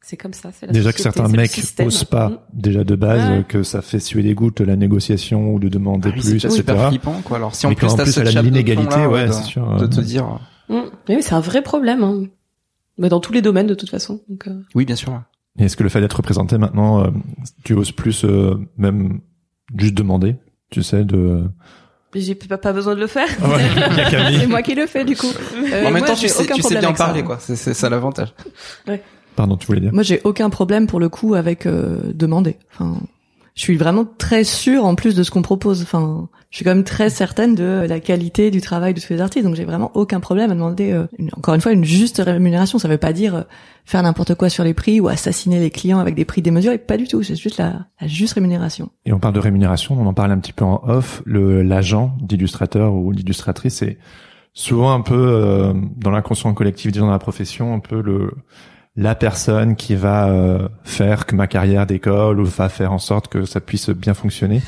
C'est 0.00 0.16
comme 0.16 0.32
ça. 0.32 0.48
c'est 0.58 0.64
la 0.66 0.72
Déjà 0.72 0.90
que 0.92 1.00
certains 1.02 1.28
mecs 1.28 1.50
système. 1.50 1.88
osent 1.88 2.04
pas, 2.04 2.28
Mm. 2.30 2.38
déjà 2.54 2.84
de 2.84 2.94
base, 2.94 3.28
Ouais. 3.28 3.38
euh, 3.40 3.42
que 3.42 3.62
ça 3.62 3.82
fait 3.82 4.00
suer 4.00 4.22
les 4.22 4.32
gouttes 4.32 4.60
la 4.62 4.76
négociation 4.76 5.52
ou 5.52 5.58
de 5.58 5.68
demander 5.68 6.08
Ah 6.10 6.14
oui, 6.16 6.20
plus, 6.22 6.30
c'est 6.40 6.46
etc. 6.46 6.50
super 6.56 6.88
flippant 6.88 7.20
quoi. 7.22 7.36
Alors 7.36 7.54
si 7.54 7.66
en 7.66 7.68
Mais 7.68 7.74
plus 7.74 7.94
plus, 7.94 8.14
de 8.16 8.40
l'inégalité, 8.40 8.96
là, 8.96 9.08
ouais, 9.10 9.26
de, 9.26 9.32
c'est 9.32 9.42
sûr, 9.42 9.66
de 9.76 9.84
euh, 9.84 9.86
te 9.88 10.00
dire 10.00 10.38
Mm. 10.68 10.80
Mais 11.08 11.16
oui, 11.16 11.22
c'est 11.22 11.34
un 11.34 11.40
vrai 11.40 11.62
problème. 11.62 12.02
Hein. 12.02 12.24
Mais 12.98 13.08
dans 13.08 13.20
tous 13.20 13.32
les 13.32 13.42
domaines, 13.42 13.66
de 13.66 13.74
toute 13.74 13.90
façon. 13.90 14.20
Donc, 14.28 14.48
euh, 14.48 14.60
oui 14.74 14.84
bien 14.84 14.96
sûr. 14.96 15.22
Et 15.58 15.64
est-ce 15.64 15.76
que 15.76 15.82
le 15.82 15.88
fait 15.88 16.00
d'être 16.00 16.16
représenté 16.16 16.58
maintenant, 16.58 17.04
euh, 17.04 17.08
tu 17.64 17.74
oses 17.74 17.92
plus 17.92 18.24
euh, 18.24 18.54
même 18.76 19.20
juste 19.76 19.94
demander, 19.94 20.36
tu 20.70 20.82
sais, 20.82 21.04
de... 21.04 21.44
j'ai 22.14 22.34
pas, 22.34 22.72
besoin 22.72 22.94
de 22.94 23.00
le 23.00 23.06
faire. 23.06 23.28
Ouais. 23.42 24.10
C'est 24.38 24.46
moi 24.46 24.62
qui 24.62 24.74
le 24.74 24.86
fais, 24.86 25.04
du 25.04 25.16
coup. 25.16 25.26
Euh, 25.72 25.86
en 25.86 25.90
même 25.90 26.04
temps 26.04 26.14
j'ai 26.14 26.28
tu 26.28 26.34
sais 26.34 26.44
aucun 26.44 26.54
tu 26.54 26.62
sais 26.62 26.78
bien 26.78 26.94
ça. 26.94 27.04
parler 27.06 27.22
quoi. 27.22 27.38
C'est 27.40 27.56
c'est 27.56 27.74
ça 27.74 27.90
l'avantage. 27.90 28.32
Pardon, 29.38 29.56
tu 29.56 29.68
voulais 29.68 29.80
dire? 29.80 29.92
Moi, 29.92 30.02
j'ai 30.02 30.20
aucun 30.24 30.50
problème 30.50 30.88
pour 30.88 30.98
le 30.98 31.08
coup 31.08 31.34
avec 31.34 31.64
euh, 31.64 32.00
demander. 32.12 32.56
Enfin, 32.72 32.98
je 33.58 33.64
suis 33.64 33.76
vraiment 33.76 34.04
très 34.04 34.44
sûre 34.44 34.84
en 34.84 34.94
plus 34.94 35.16
de 35.16 35.24
ce 35.24 35.32
qu'on 35.32 35.42
propose. 35.42 35.82
Enfin, 35.82 36.28
je 36.50 36.56
suis 36.56 36.64
quand 36.64 36.72
même 36.76 36.84
très 36.84 37.10
certaine 37.10 37.56
de 37.56 37.84
la 37.88 37.98
qualité 37.98 38.52
du 38.52 38.60
travail 38.60 38.94
de 38.94 39.00
tous 39.00 39.12
les 39.12 39.20
artistes, 39.20 39.44
donc 39.44 39.56
j'ai 39.56 39.64
vraiment 39.64 39.90
aucun 39.94 40.20
problème 40.20 40.52
à 40.52 40.54
demander 40.54 40.92
euh, 40.92 41.06
encore 41.36 41.54
une 41.54 41.60
fois 41.60 41.72
une 41.72 41.84
juste 41.84 42.22
rémunération. 42.24 42.78
Ça 42.78 42.86
veut 42.86 42.98
pas 42.98 43.12
dire 43.12 43.34
euh, 43.34 43.42
faire 43.84 44.00
n'importe 44.04 44.36
quoi 44.36 44.48
sur 44.48 44.62
les 44.62 44.74
prix 44.74 45.00
ou 45.00 45.08
assassiner 45.08 45.58
les 45.58 45.70
clients 45.70 45.98
avec 45.98 46.14
des 46.14 46.24
prix 46.24 46.40
démesurés. 46.40 46.78
Pas 46.78 46.96
du 46.96 47.08
tout. 47.08 47.24
C'est 47.24 47.34
juste 47.34 47.58
la, 47.58 47.86
la 48.00 48.06
juste 48.06 48.34
rémunération. 48.34 48.90
Et 49.04 49.12
on 49.12 49.18
parle 49.18 49.34
de 49.34 49.40
rémunération, 49.40 49.96
on 50.00 50.06
en 50.06 50.14
parle 50.14 50.30
un 50.30 50.38
petit 50.38 50.52
peu 50.52 50.64
en 50.64 50.80
off. 50.84 51.20
Le 51.26 51.62
l'agent 51.62 52.16
d'illustrateur 52.20 52.94
ou 52.94 53.12
d'illustratrice, 53.12 53.74
c'est 53.74 53.98
souvent 54.52 54.92
un 54.92 55.00
peu 55.00 55.16
euh, 55.16 55.74
dans 55.96 56.12
l'inconscient 56.12 56.54
collectif 56.54 56.92
des 56.92 57.00
gens 57.00 57.06
dans 57.06 57.12
la 57.12 57.18
profession, 57.18 57.74
un 57.74 57.80
peu 57.80 58.00
le 58.02 58.30
la 58.98 59.14
personne 59.14 59.76
qui 59.76 59.94
va 59.94 60.28
euh, 60.28 60.68
faire 60.82 61.24
que 61.24 61.36
ma 61.36 61.46
carrière 61.46 61.86
décolle 61.86 62.40
ou 62.40 62.44
va 62.44 62.68
faire 62.68 62.92
en 62.92 62.98
sorte 62.98 63.28
que 63.28 63.44
ça 63.44 63.60
puisse 63.60 63.90
bien 63.90 64.12
fonctionner. 64.12 64.60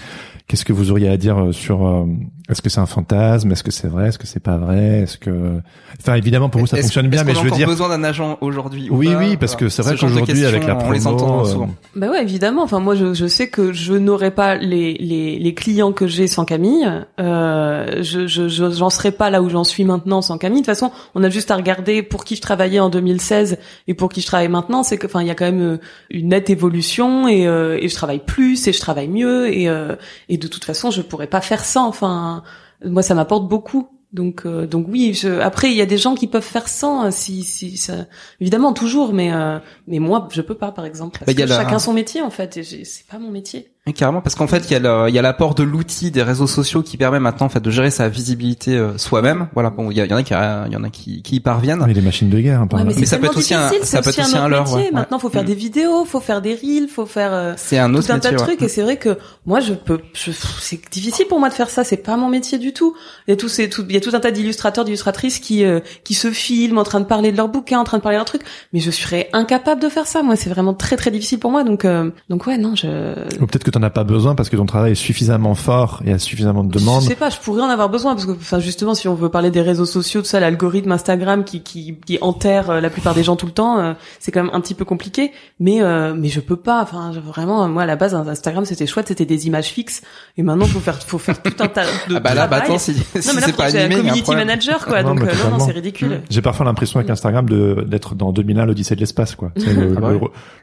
Qu'est-ce 0.46 0.64
que 0.64 0.72
vous 0.72 0.92
auriez 0.92 1.08
à 1.08 1.16
dire 1.16 1.46
euh, 1.46 1.52
sur 1.52 1.84
euh, 1.84 2.06
est-ce 2.50 2.62
que 2.62 2.68
c'est 2.68 2.80
un 2.80 2.86
fantasme, 2.86 3.50
est-ce 3.52 3.62
que 3.62 3.70
c'est 3.70 3.88
vrai, 3.88 4.08
est-ce 4.08 4.18
que 4.18 4.26
c'est 4.26 4.40
pas 4.42 4.56
vrai, 4.56 5.00
est-ce 5.02 5.18
que 5.18 5.60
enfin 6.00 6.14
évidemment 6.14 6.48
pour 6.48 6.60
vous 6.60 6.66
ça 6.66 6.76
fonctionne 6.76 7.08
bien, 7.08 7.24
mais 7.24 7.34
je 7.34 7.40
a 7.40 7.42
veux 7.42 7.50
dire 7.50 7.66
besoin 7.68 7.88
d'un 7.88 8.02
agent 8.04 8.38
aujourd'hui. 8.40 8.88
ou 8.90 8.96
oui 8.96 9.06
pas 9.12 9.18
oui 9.18 9.36
parce 9.36 9.56
que 9.56 9.68
c'est 9.68 9.82
Ce 9.82 9.88
vrai 9.88 9.96
qu'aujourd'hui 9.96 10.44
avec 10.44 10.66
la 10.66 10.74
promo 10.74 10.90
on 10.90 10.92
les 10.92 11.06
entend 11.06 11.40
euh, 11.42 11.44
souvent. 11.44 11.70
Bah 11.96 12.08
ouais, 12.10 12.22
évidemment. 12.22 12.62
Enfin, 12.62 12.78
moi, 12.80 12.94
je, 12.94 13.14
je 13.14 13.26
sais 13.26 13.48
que 13.48 13.72
je 13.72 13.94
n'aurai 13.94 14.30
pas 14.30 14.56
les, 14.56 14.94
les, 14.94 15.38
les 15.38 15.54
clients 15.54 15.92
que 15.92 16.06
j'ai 16.06 16.26
sans 16.26 16.44
Camille. 16.44 16.88
Euh, 17.18 18.02
je, 18.02 18.26
je, 18.26 18.48
je- 18.48 18.70
j'en 18.70 18.90
serai 18.90 19.10
pas 19.12 19.30
là 19.30 19.42
où 19.42 19.48
j'en 19.48 19.64
suis 19.64 19.84
maintenant 19.84 20.22
sans 20.22 20.38
Camille. 20.38 20.62
De 20.62 20.66
toute 20.66 20.74
façon, 20.74 20.90
on 21.14 21.22
a 21.22 21.28
juste 21.30 21.50
à 21.50 21.56
regarder 21.56 22.02
pour 22.02 22.24
qui 22.24 22.36
je 22.36 22.40
travaillais 22.40 22.80
en 22.80 22.88
2016 22.90 23.58
et 23.88 23.94
pour 23.94 24.08
qui 24.10 24.20
je 24.20 24.26
travaille 24.26 24.48
maintenant. 24.48 24.82
C'est 24.82 24.98
que, 24.98 25.06
enfin, 25.06 25.20
il 25.22 25.26
y 25.26 25.30
a 25.30 25.34
quand 25.34 25.44
même 25.44 25.60
euh, 25.62 25.76
une 26.10 26.28
nette 26.28 26.50
évolution 26.50 27.28
et, 27.28 27.46
euh, 27.46 27.78
et 27.80 27.88
je 27.88 27.94
travaille 27.94 28.20
plus 28.24 28.66
et 28.68 28.72
je 28.72 28.80
travaille 28.80 29.08
mieux 29.08 29.52
et, 29.52 29.68
euh, 29.68 29.94
et 30.28 30.38
de 30.38 30.46
toute 30.48 30.64
façon, 30.64 30.90
je 30.90 31.02
pourrais 31.02 31.26
pas 31.26 31.40
faire 31.40 31.64
ça. 31.64 31.82
Enfin, 31.82 32.39
moi, 32.84 33.02
ça 33.02 33.14
m'apporte 33.14 33.48
beaucoup. 33.48 33.88
Donc, 34.12 34.42
euh, 34.44 34.66
donc 34.66 34.86
oui. 34.88 35.14
Je... 35.14 35.40
Après, 35.40 35.70
il 35.70 35.76
y 35.76 35.80
a 35.82 35.86
des 35.86 35.98
gens 35.98 36.14
qui 36.14 36.26
peuvent 36.26 36.42
faire 36.42 36.68
sans, 36.68 37.06
euh, 37.06 37.10
si, 37.12 37.42
si, 37.44 37.76
ça... 37.76 38.06
évidemment 38.40 38.72
toujours, 38.72 39.12
mais, 39.12 39.32
euh, 39.32 39.58
mais 39.86 39.98
moi, 40.00 40.28
je 40.32 40.42
peux 40.42 40.56
pas, 40.56 40.72
par 40.72 40.84
exemple. 40.84 41.18
Parce 41.20 41.26
Bah, 41.26 41.32
il 41.32 41.38
y 41.38 41.42
a 41.42 41.44
que 41.44 41.50
la- 41.50 41.56
chacun 41.62 41.78
son 41.78 41.92
métier, 41.92 42.20
en 42.22 42.30
fait. 42.30 42.56
Et 42.56 42.84
c'est 42.84 43.06
pas 43.06 43.18
mon 43.18 43.30
métier. 43.30 43.69
Et 43.86 43.94
carrément 43.94 44.20
parce 44.20 44.34
qu'en 44.34 44.46
fait 44.46 44.58
il 44.68 44.72
y 44.72 44.76
a 44.76 44.78
le- 44.78 45.08
il 45.08 45.14
y 45.14 45.18
a 45.18 45.22
l'apport 45.22 45.54
de 45.54 45.62
l'outil 45.62 46.10
des 46.10 46.22
réseaux 46.22 46.46
sociaux 46.46 46.82
qui 46.82 46.98
permet 46.98 47.18
maintenant 47.18 47.46
en 47.46 47.48
fait 47.48 47.60
de 47.60 47.70
gérer 47.70 47.90
sa 47.90 48.10
visibilité 48.10 48.76
euh, 48.76 48.98
soi-même. 48.98 49.48
Voilà 49.54 49.70
bon 49.70 49.90
il 49.90 49.96
y, 49.96 50.02
en 50.12 50.16
a 50.16 50.22
qui 50.22 50.34
il 50.34 50.72
y 50.72 50.76
en 50.76 50.84
a 50.84 50.90
qui, 50.90 51.22
qui 51.22 51.36
y 51.36 51.40
parviennent. 51.40 51.82
oui, 51.86 51.94
les 51.94 52.02
machines 52.02 52.28
de 52.28 52.38
guerre. 52.40 52.60
hein, 52.60 52.66
par 52.66 52.80
Ouais, 52.80 52.86
mais. 52.86 52.94
Mais 53.00 53.06
ça 53.06 53.16
peut 53.16 53.24
être 53.24 53.38
aussi 53.38 53.54
un- 53.54 53.68
difficile, 53.70 53.86
ça 53.86 54.02
peut 54.02 54.10
être 54.10 54.18
aussi 54.20 54.36
un 54.36 54.40
autre 54.40 54.48
leurre, 54.50 54.64
métier. 54.66 54.82
ouais. 54.82 54.90
Maintenant, 54.92 55.18
faut 55.18 55.30
faire 55.30 55.44
Mm. 55.44 55.46
des 55.46 55.54
vidéos, 55.54 56.04
faut 56.04 56.20
faire 56.20 56.42
des 56.42 56.54
reels, 56.54 56.88
faut 56.88 57.06
faire 57.06 57.32
euh, 57.32 57.54
C'est 57.56 57.78
un 57.78 57.92
autre 57.94 58.06
tout 58.06 58.12
un 58.12 58.18
tas 58.18 58.30
métier. 58.32 58.36
de 58.36 58.50
ouais. 58.50 58.56
trucs. 58.58 58.62
Et 58.62 58.68
c'est 58.68 58.82
vrai 58.82 58.98
que 58.98 59.16
moi, 59.46 59.60
je 59.60 59.72
peux, 59.72 60.00
je, 60.12 60.30
c'est 60.60 60.80
difficile 60.92 61.26
pour 61.26 61.40
moi 61.40 61.48
de 61.48 61.54
faire 61.54 61.70
ça. 61.70 61.82
C'est 61.82 61.96
pas 61.96 62.18
mon 62.18 62.28
métier 62.28 62.58
du 62.58 62.74
tout. 62.74 62.94
Il 63.26 63.30
y 63.30 63.32
a 63.32 63.36
tout, 63.36 63.48
c'est 63.48 63.70
tout, 63.70 63.84
il 63.88 63.94
y 63.94 63.96
a 63.96 64.00
tout 64.02 64.10
un 64.12 64.20
tas 64.20 64.30
d'illustrateurs, 64.30 64.84
d'illustratrices 64.84 65.38
qui, 65.38 65.64
euh, 65.64 65.80
qui 66.04 66.12
se 66.12 66.30
filment 66.30 66.78
en 66.78 66.84
train 66.84 67.00
de 67.00 67.06
parler 67.06 67.32
de 67.32 67.36
leur 67.38 67.48
bouquin, 67.48 67.78
en 67.80 67.84
train 67.84 67.96
de 67.96 68.02
parler 68.02 68.18
d'un 68.18 68.24
truc. 68.24 68.42
Mais 68.74 68.80
je 68.80 68.90
serais 68.90 69.30
incapable 69.32 69.80
de 69.80 69.88
faire 69.88 70.06
ça. 70.06 70.22
Moi, 70.22 70.36
c'est 70.36 70.50
vraiment 70.50 70.74
très, 70.74 70.96
très 70.96 71.10
difficile 71.10 71.38
pour 71.38 71.50
moi. 71.50 71.64
Donc, 71.64 71.86
euh, 71.86 72.10
donc 72.28 72.46
ouais, 72.46 72.58
non, 72.58 72.74
je, 72.76 73.14
Ou 73.40 73.46
peut-être 73.46 73.64
que 73.64 73.70
t'en 73.80 73.86
as 73.86 73.90
pas 73.90 74.04
besoin 74.04 74.34
parce 74.34 74.48
que 74.48 74.56
ton 74.56 74.66
travail 74.66 74.92
est 74.92 74.96
suffisamment 74.96 75.54
fort 75.54 76.02
et 76.04 76.12
a 76.12 76.18
suffisamment 76.18 76.64
de 76.64 76.70
demandes. 76.70 77.02
Je 77.02 77.08
sais 77.08 77.14
pas, 77.16 77.30
je 77.30 77.38
pourrais 77.38 77.62
en 77.62 77.68
avoir 77.68 77.88
besoin 77.88 78.14
parce 78.14 78.26
que, 78.26 78.32
enfin, 78.32 78.58
justement, 78.60 78.94
si 78.94 79.08
on 79.08 79.14
veut 79.14 79.28
parler 79.28 79.50
des 79.50 79.62
réseaux 79.62 79.86
sociaux, 79.86 80.20
tout 80.20 80.26
ça, 80.26 80.40
l'algorithme 80.40 80.92
Instagram 80.92 81.44
qui 81.44 81.62
qui, 81.62 81.96
qui 82.04 82.18
enterre 82.20 82.70
euh, 82.70 82.80
la 82.80 82.90
plupart 82.90 83.14
des 83.14 83.22
gens 83.22 83.36
tout 83.36 83.46
le 83.46 83.52
temps, 83.52 83.78
euh, 83.78 83.92
c'est 84.18 84.30
quand 84.32 84.42
même 84.44 84.52
un 84.54 84.60
petit 84.60 84.74
peu 84.74 84.84
compliqué. 84.84 85.32
Mais 85.58 85.82
euh, 85.82 86.14
mais 86.16 86.28
je 86.28 86.40
peux 86.40 86.56
pas. 86.56 86.82
Enfin, 86.82 87.12
vraiment, 87.12 87.68
moi 87.68 87.82
à 87.84 87.86
la 87.86 87.96
base, 87.96 88.14
Instagram 88.14 88.64
c'était 88.64 88.86
chouette, 88.86 89.08
c'était 89.08 89.26
des 89.26 89.46
images 89.46 89.66
fixes. 89.68 90.02
Et 90.36 90.42
maintenant, 90.42 90.66
faut 90.66 90.80
faire 90.80 90.98
faut 91.02 91.18
faire 91.18 91.40
tout 91.42 91.52
un 91.60 91.68
tas 91.68 91.84
de 92.08 92.16
Ah 92.16 92.20
bah 92.20 92.34
là 92.34 92.46
bah 92.46 92.56
travail. 92.58 92.62
attends 92.66 92.78
si, 92.78 92.94
si 92.94 93.00
non 93.28 93.34
mais 93.34 93.40
là, 93.40 93.46
c'est 93.46 93.56
pas 93.56 93.64
animé 93.76 93.96
community 93.96 94.22
problème. 94.22 94.46
manager 94.46 94.86
quoi. 94.86 95.02
Non, 95.02 95.14
donc 95.14 95.22
euh, 95.22 95.32
non, 95.50 95.58
non, 95.58 95.64
c'est 95.64 95.72
ridicule. 95.72 96.20
J'ai 96.30 96.42
parfois 96.42 96.66
l'impression 96.66 96.98
avec 97.00 97.10
Instagram 97.10 97.48
de 97.48 97.84
d'être 97.88 98.14
dans 98.14 98.32
2001 98.32 98.66
l'Odyssée 98.66 98.94
de 98.94 99.00
l'espace 99.00 99.34
quoi. 99.34 99.50
C'est 99.56 99.72
le- 99.72 99.94
Ah 99.96 100.00
bah 100.00 100.12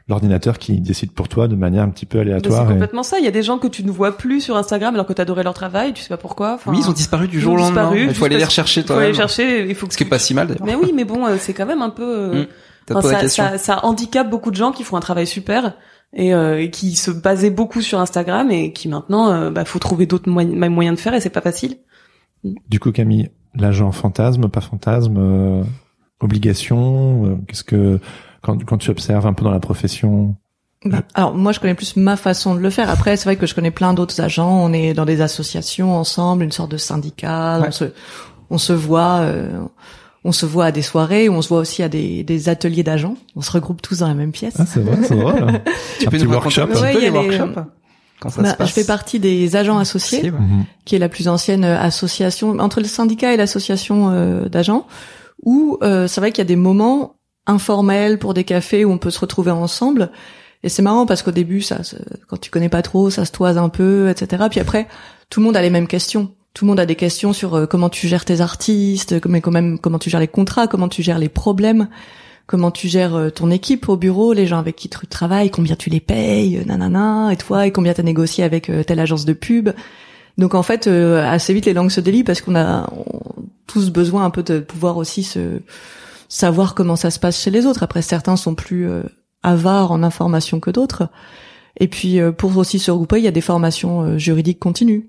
l'ordinateur 0.08 0.58
qui 0.58 0.80
décide 0.80 1.12
pour 1.12 1.28
toi 1.28 1.48
de 1.48 1.54
manière 1.56 1.82
un 1.82 1.88
petit 1.90 2.06
peu 2.06 2.20
aléatoire. 2.20 2.70
et- 2.70 2.78
complètement 2.98 3.02
ça. 3.02 3.18
Il 3.18 3.24
y 3.24 3.28
a 3.28 3.32
des 3.32 3.42
gens 3.42 3.58
que 3.58 3.66
tu 3.66 3.84
ne 3.84 3.90
vois 3.90 4.16
plus 4.16 4.40
sur 4.40 4.56
Instagram 4.56 4.94
alors 4.94 5.06
que 5.06 5.12
t'adorais 5.12 5.42
leur 5.42 5.54
travail, 5.54 5.92
tu 5.92 6.02
sais 6.02 6.08
pas 6.08 6.16
pourquoi. 6.16 6.54
Enfin, 6.54 6.70
Oui 6.70 6.78
ils 6.80 6.88
ont 6.88 6.92
disparu 6.92 7.28
du 7.28 7.40
jour 7.40 7.54
au 7.54 7.56
lendemain. 7.56 7.90
disparu 7.90 8.06
Il 8.08 8.14
faut 8.14 8.24
aller 8.24 8.36
les 8.36 8.44
rechercher 8.44 8.82
faut 8.82 8.92
aller 8.92 9.00
toi. 9.00 9.08
les 9.08 9.14
chercher. 9.14 9.68
Il 9.68 9.74
faut 9.74 9.86
que 9.86 9.92
Ce 9.92 9.98
qui 9.98 10.04
est 10.04 10.08
pas 10.08 10.18
si 10.18 10.34
mal 10.34 10.48
d'ailleurs. 10.48 10.66
Mais 10.66 10.74
oui, 10.74 10.92
mais 10.94 11.04
bon, 11.04 11.26
euh, 11.26 11.36
c'est 11.38 11.54
quand 11.54 11.66
même 11.66 11.82
un 11.82 11.90
peu. 11.90 12.04
euh, 12.04 12.44
Mm. 12.44 12.46
Enfin, 12.90 13.02
ça, 13.02 13.28
ça, 13.28 13.58
ça 13.58 13.84
handicape 13.84 14.30
beaucoup 14.30 14.50
de 14.50 14.56
gens 14.56 14.72
qui 14.72 14.82
font 14.82 14.96
un 14.96 15.00
travail 15.00 15.26
super 15.26 15.74
et, 16.14 16.32
euh, 16.32 16.62
et 16.62 16.70
qui 16.70 16.96
se 16.96 17.10
basaient 17.10 17.50
beaucoup 17.50 17.82
sur 17.82 18.00
Instagram 18.00 18.50
et 18.50 18.72
qui 18.72 18.88
maintenant, 18.88 19.30
euh, 19.30 19.50
bah, 19.50 19.66
faut 19.66 19.78
trouver 19.78 20.06
d'autres 20.06 20.30
moyens, 20.30 20.96
de 20.96 21.00
faire 21.00 21.12
et 21.12 21.20
c'est 21.20 21.28
pas 21.28 21.42
facile. 21.42 21.76
Du 22.68 22.80
coup 22.80 22.90
Camille, 22.92 23.30
l'agent 23.54 23.92
fantasme, 23.92 24.48
pas 24.48 24.62
fantasme, 24.62 25.16
euh, 25.18 25.62
obligation, 26.20 27.26
euh, 27.26 27.36
qu'est-ce 27.46 27.64
que 27.64 28.00
quand 28.40 28.64
quand 28.64 28.78
tu 28.78 28.90
observes 28.90 29.26
un 29.26 29.34
peu 29.34 29.44
dans 29.44 29.50
la 29.50 29.60
profession? 29.60 30.34
Bah, 30.84 31.02
alors 31.14 31.34
moi 31.34 31.50
je 31.52 31.58
connais 31.60 31.74
plus 31.74 31.96
ma 31.96 32.16
façon 32.16 32.54
de 32.54 32.60
le 32.60 32.70
faire. 32.70 32.88
Après 32.88 33.16
c'est 33.16 33.24
vrai 33.24 33.36
que 33.36 33.46
je 33.46 33.54
connais 33.54 33.70
plein 33.72 33.94
d'autres 33.94 34.20
agents. 34.20 34.50
On 34.64 34.72
est 34.72 34.94
dans 34.94 35.04
des 35.04 35.20
associations 35.20 35.96
ensemble, 35.96 36.44
une 36.44 36.52
sorte 36.52 36.70
de 36.70 36.76
syndicat. 36.76 37.58
Ouais. 37.60 37.66
On 37.68 37.70
se 37.72 37.84
on 38.50 38.58
se 38.58 38.72
voit 38.72 39.18
euh, 39.22 39.50
on 40.24 40.32
se 40.32 40.46
voit 40.46 40.66
à 40.66 40.72
des 40.72 40.82
soirées. 40.82 41.28
On 41.28 41.42
se 41.42 41.48
voit 41.48 41.58
aussi 41.58 41.82
à 41.82 41.88
des, 41.88 42.22
des 42.22 42.48
ateliers 42.48 42.82
d'agents. 42.84 43.16
On 43.34 43.40
se 43.40 43.50
regroupe 43.50 43.82
tous 43.82 43.98
dans 43.98 44.08
la 44.08 44.14
même 44.14 44.30
pièce. 44.32 44.54
Ah 44.58 44.66
c'est 44.66 44.80
vrai, 44.80 44.98
c'est 45.02 45.20
hein. 45.20 45.60
Tu 45.98 46.06
Un 46.06 46.10
peux 46.10 46.16
petit 46.16 46.24
nous 46.26 46.30
un 46.32 46.34
workshop. 46.34 46.66
Ouais, 46.66 46.92
peu 46.92 46.98
les 47.00 47.06
les- 47.06 47.10
workshops 47.10 47.58
Quand 48.20 48.28
ça 48.30 48.42
Bah, 48.42 48.50
se 48.52 48.56
passe 48.56 48.68
je 48.68 48.72
fais 48.74 48.84
partie 48.84 49.18
des 49.18 49.56
agents 49.56 49.78
associés, 49.78 50.20
Si, 50.20 50.30
ouais. 50.30 50.38
Mhm. 50.38 50.64
qui 50.84 50.94
est 50.96 50.98
la 51.00 51.08
plus 51.08 51.26
ancienne 51.28 51.64
euh, 51.64 51.78
association 51.80 52.56
entre 52.60 52.80
le 52.80 52.86
syndicat 52.86 53.32
et 53.32 53.36
l'association 53.36 54.10
euh, 54.12 54.48
d'agents. 54.48 54.86
Où 55.44 55.78
euh, 55.82 56.06
c'est 56.08 56.20
vrai 56.20 56.30
qu'il 56.32 56.38
y 56.38 56.46
a 56.46 56.48
des 56.48 56.56
moments 56.56 57.16
informel 57.46 58.18
pour 58.18 58.34
des 58.34 58.44
cafés 58.44 58.84
où 58.84 58.90
on 58.92 58.98
peut 58.98 59.10
se 59.10 59.20
retrouver 59.20 59.50
ensemble. 59.50 60.10
Et 60.62 60.68
c'est 60.68 60.82
marrant 60.82 61.06
parce 61.06 61.22
qu'au 61.22 61.30
début, 61.30 61.62
ça, 61.62 61.78
quand 62.26 62.38
tu 62.38 62.50
connais 62.50 62.68
pas 62.68 62.82
trop, 62.82 63.10
ça 63.10 63.24
se 63.24 63.32
toise 63.32 63.58
un 63.58 63.68
peu, 63.68 64.08
etc. 64.10 64.44
Puis 64.50 64.60
après, 64.60 64.88
tout 65.30 65.40
le 65.40 65.46
monde 65.46 65.56
a 65.56 65.62
les 65.62 65.70
mêmes 65.70 65.86
questions. 65.86 66.32
Tout 66.54 66.64
le 66.64 66.70
monde 66.70 66.80
a 66.80 66.86
des 66.86 66.96
questions 66.96 67.32
sur 67.32 67.54
euh, 67.54 67.66
comment 67.66 67.88
tu 67.88 68.08
gères 68.08 68.24
tes 68.24 68.40
artistes, 68.40 69.24
mais 69.26 69.40
quand 69.40 69.50
même 69.50 69.78
comment 69.78 69.98
tu 69.98 70.10
gères 70.10 70.20
les 70.20 70.28
contrats, 70.28 70.66
comment 70.66 70.88
tu 70.88 71.02
gères 71.02 71.20
les 71.20 71.28
problèmes, 71.28 71.88
comment 72.46 72.72
tu 72.72 72.88
gères 72.88 73.14
euh, 73.14 73.30
ton 73.30 73.50
équipe 73.50 73.88
au 73.88 73.96
bureau, 73.96 74.32
les 74.32 74.46
gens 74.46 74.58
avec 74.58 74.74
qui 74.74 74.88
tu 74.88 75.06
travailles, 75.06 75.50
combien 75.50 75.76
tu 75.76 75.90
les 75.90 76.00
payes, 76.00 76.58
euh, 76.58 76.64
nanana, 76.64 77.32
et 77.32 77.36
toi, 77.36 77.66
et 77.66 77.70
combien 77.70 77.94
t'as 77.94 78.02
négocié 78.02 78.42
avec 78.42 78.72
telle 78.86 78.98
agence 78.98 79.24
de 79.24 79.34
pub. 79.34 79.70
Donc 80.36 80.54
en 80.54 80.62
fait, 80.62 80.86
assez 80.86 81.52
vite 81.52 81.66
les 81.66 81.74
langues 81.74 81.90
se 81.90 82.00
délient 82.00 82.22
parce 82.22 82.40
qu'on 82.40 82.54
a 82.54 82.88
tous 83.66 83.90
besoin 83.90 84.24
un 84.24 84.30
peu 84.30 84.44
de 84.44 84.60
pouvoir 84.60 84.96
aussi 84.96 85.24
se 85.24 85.60
savoir 86.28 86.76
comment 86.76 86.94
ça 86.94 87.10
se 87.10 87.18
passe 87.18 87.40
chez 87.40 87.50
les 87.50 87.66
autres. 87.66 87.82
Après, 87.82 88.02
certains 88.02 88.36
sont 88.36 88.54
plus 88.54 88.88
avares 89.42 89.92
en 89.92 90.02
information 90.02 90.60
que 90.60 90.70
d'autres. 90.70 91.08
Et 91.78 91.88
puis 91.88 92.20
euh, 92.20 92.32
pour 92.32 92.56
aussi 92.56 92.78
se 92.78 92.90
regrouper, 92.90 93.18
il 93.18 93.24
y 93.24 93.28
a 93.28 93.32
des 93.32 93.40
formations 93.40 94.02
euh, 94.02 94.18
juridiques 94.18 94.58
continues 94.58 95.08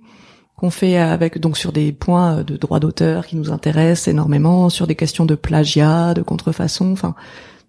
qu'on 0.55 0.69
fait 0.69 0.97
avec 0.97 1.39
donc 1.39 1.57
sur 1.57 1.71
des 1.71 1.91
points 1.93 2.39
euh, 2.39 2.43
de 2.43 2.57
droit 2.57 2.79
d'auteur 2.79 3.25
qui 3.25 3.35
nous 3.35 3.51
intéressent 3.51 4.07
énormément, 4.07 4.69
sur 4.69 4.87
des 4.87 4.95
questions 4.95 5.25
de 5.25 5.35
plagiat, 5.35 6.13
de 6.13 6.21
contrefaçon, 6.21 6.91
enfin 6.91 7.15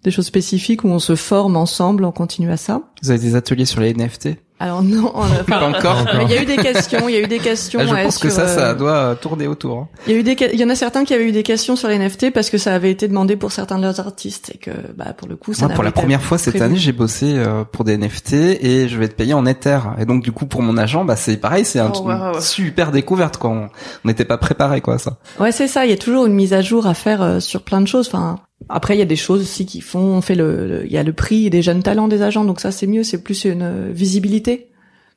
des 0.03 0.11
choses 0.11 0.25
spécifiques 0.25 0.83
où 0.83 0.87
on 0.87 0.99
se 0.99 1.15
forme 1.15 1.55
ensemble, 1.55 2.05
on 2.05 2.11
continue 2.11 2.51
à 2.51 2.57
ça. 2.57 2.81
Vous 3.03 3.11
avez 3.11 3.19
des 3.19 3.35
ateliers 3.35 3.65
sur 3.65 3.81
les 3.81 3.93
NFT 3.93 4.29
Alors 4.61 4.83
non, 4.83 5.11
on 5.15 5.23
a- 5.23 5.43
Pas 5.43 5.67
encore. 5.67 6.05
mais 6.15 6.25
il 6.25 6.29
y 6.31 6.37
a 6.37 6.41
eu 6.43 6.45
des 6.45 6.57
questions, 6.57 7.09
il 7.09 7.15
y 7.15 7.17
a 7.17 7.21
eu 7.21 7.27
des 7.27 7.39
questions. 7.39 7.79
Ah, 7.81 7.87
je 7.87 7.93
ouais, 7.93 8.03
pense 8.03 8.19
que 8.19 8.29
ça, 8.29 8.47
ça 8.47 8.69
euh, 8.69 8.75
doit 8.75 9.15
tourner 9.15 9.47
autour. 9.47 9.79
hein. 9.79 9.87
Il 10.05 10.13
y 10.13 10.15
a 10.15 10.19
eu 10.19 10.23
des, 10.23 10.37
il 10.53 10.59
y 10.59 10.63
en 10.63 10.69
a 10.69 10.75
certains 10.75 11.03
qui 11.03 11.13
avaient 11.15 11.27
eu 11.27 11.31
des 11.31 11.41
questions 11.41 11.75
sur 11.75 11.87
les 11.87 11.97
NFT 11.97 12.31
parce 12.31 12.49
que 12.51 12.59
ça 12.59 12.73
avait 12.75 12.91
été 12.91 13.07
demandé 13.07 13.35
pour 13.35 13.51
certains 13.51 13.77
de 13.77 13.81
leurs 13.81 13.99
artistes 13.99 14.51
et 14.53 14.59
que, 14.59 14.69
bah, 14.95 15.13
pour 15.17 15.27
le 15.27 15.35
coup, 15.35 15.53
ça 15.53 15.65
Moi, 15.65 15.73
pour 15.73 15.83
la 15.83 15.91
première 15.91 16.21
fois 16.21 16.37
cette 16.37 16.53
prévu. 16.53 16.65
année, 16.65 16.77
j'ai 16.77 16.91
bossé 16.91 17.33
euh, 17.37 17.63
pour 17.63 17.85
des 17.85 17.97
NFT 17.97 18.33
et 18.33 18.87
je 18.87 18.97
vais 18.99 19.05
être 19.05 19.15
payé 19.15 19.33
en 19.33 19.45
Ether. 19.47 19.79
Et 19.99 20.05
donc, 20.05 20.21
du 20.21 20.31
coup, 20.31 20.45
pour 20.45 20.61
mon 20.61 20.77
agent, 20.77 21.05
bah, 21.05 21.15
c'est 21.15 21.37
pareil, 21.37 21.65
c'est 21.65 21.79
un 21.79 21.91
Oh, 21.95 22.09
une 22.09 22.39
super 22.41 22.91
découverte, 22.91 23.37
quoi. 23.37 23.49
On 23.49 23.69
n'était 24.05 24.25
pas 24.25 24.37
préparé, 24.37 24.81
quoi, 24.81 24.97
ça. 24.99 25.17
Ouais, 25.39 25.51
c'est 25.51 25.67
ça. 25.67 25.85
Il 25.85 25.89
y 25.89 25.93
a 25.93 25.97
toujours 25.97 26.25
une 26.27 26.33
mise 26.33 26.53
à 26.53 26.61
jour 26.61 26.85
à 26.85 26.93
faire 26.93 27.21
euh, 27.23 27.39
sur 27.39 27.63
plein 27.63 27.81
de 27.81 27.87
choses. 27.87 28.07
Enfin, 28.07 28.37
après, 28.69 28.95
il 28.95 28.99
y 28.99 29.01
a 29.01 29.05
des 29.05 29.15
choses 29.15 29.41
aussi 29.41 29.65
qui 29.65 29.81
font. 29.81 29.99
On 29.99 30.21
fait 30.21 30.35
le, 30.35 30.83
il 30.85 30.91
y 30.91 30.97
a 30.97 31.03
le 31.03 31.13
prix 31.13 31.49
des 31.49 31.61
jeunes 31.61 31.83
talents 31.83 32.07
des 32.07 32.21
agents, 32.21 32.45
donc 32.45 32.59
ça 32.59 32.71
c'est 32.71 32.87
mieux. 32.87 33.03
C'est 33.03 33.21
plus 33.21 33.45
une 33.45 33.61
euh, 33.61 33.89
visibilité. 33.91 34.67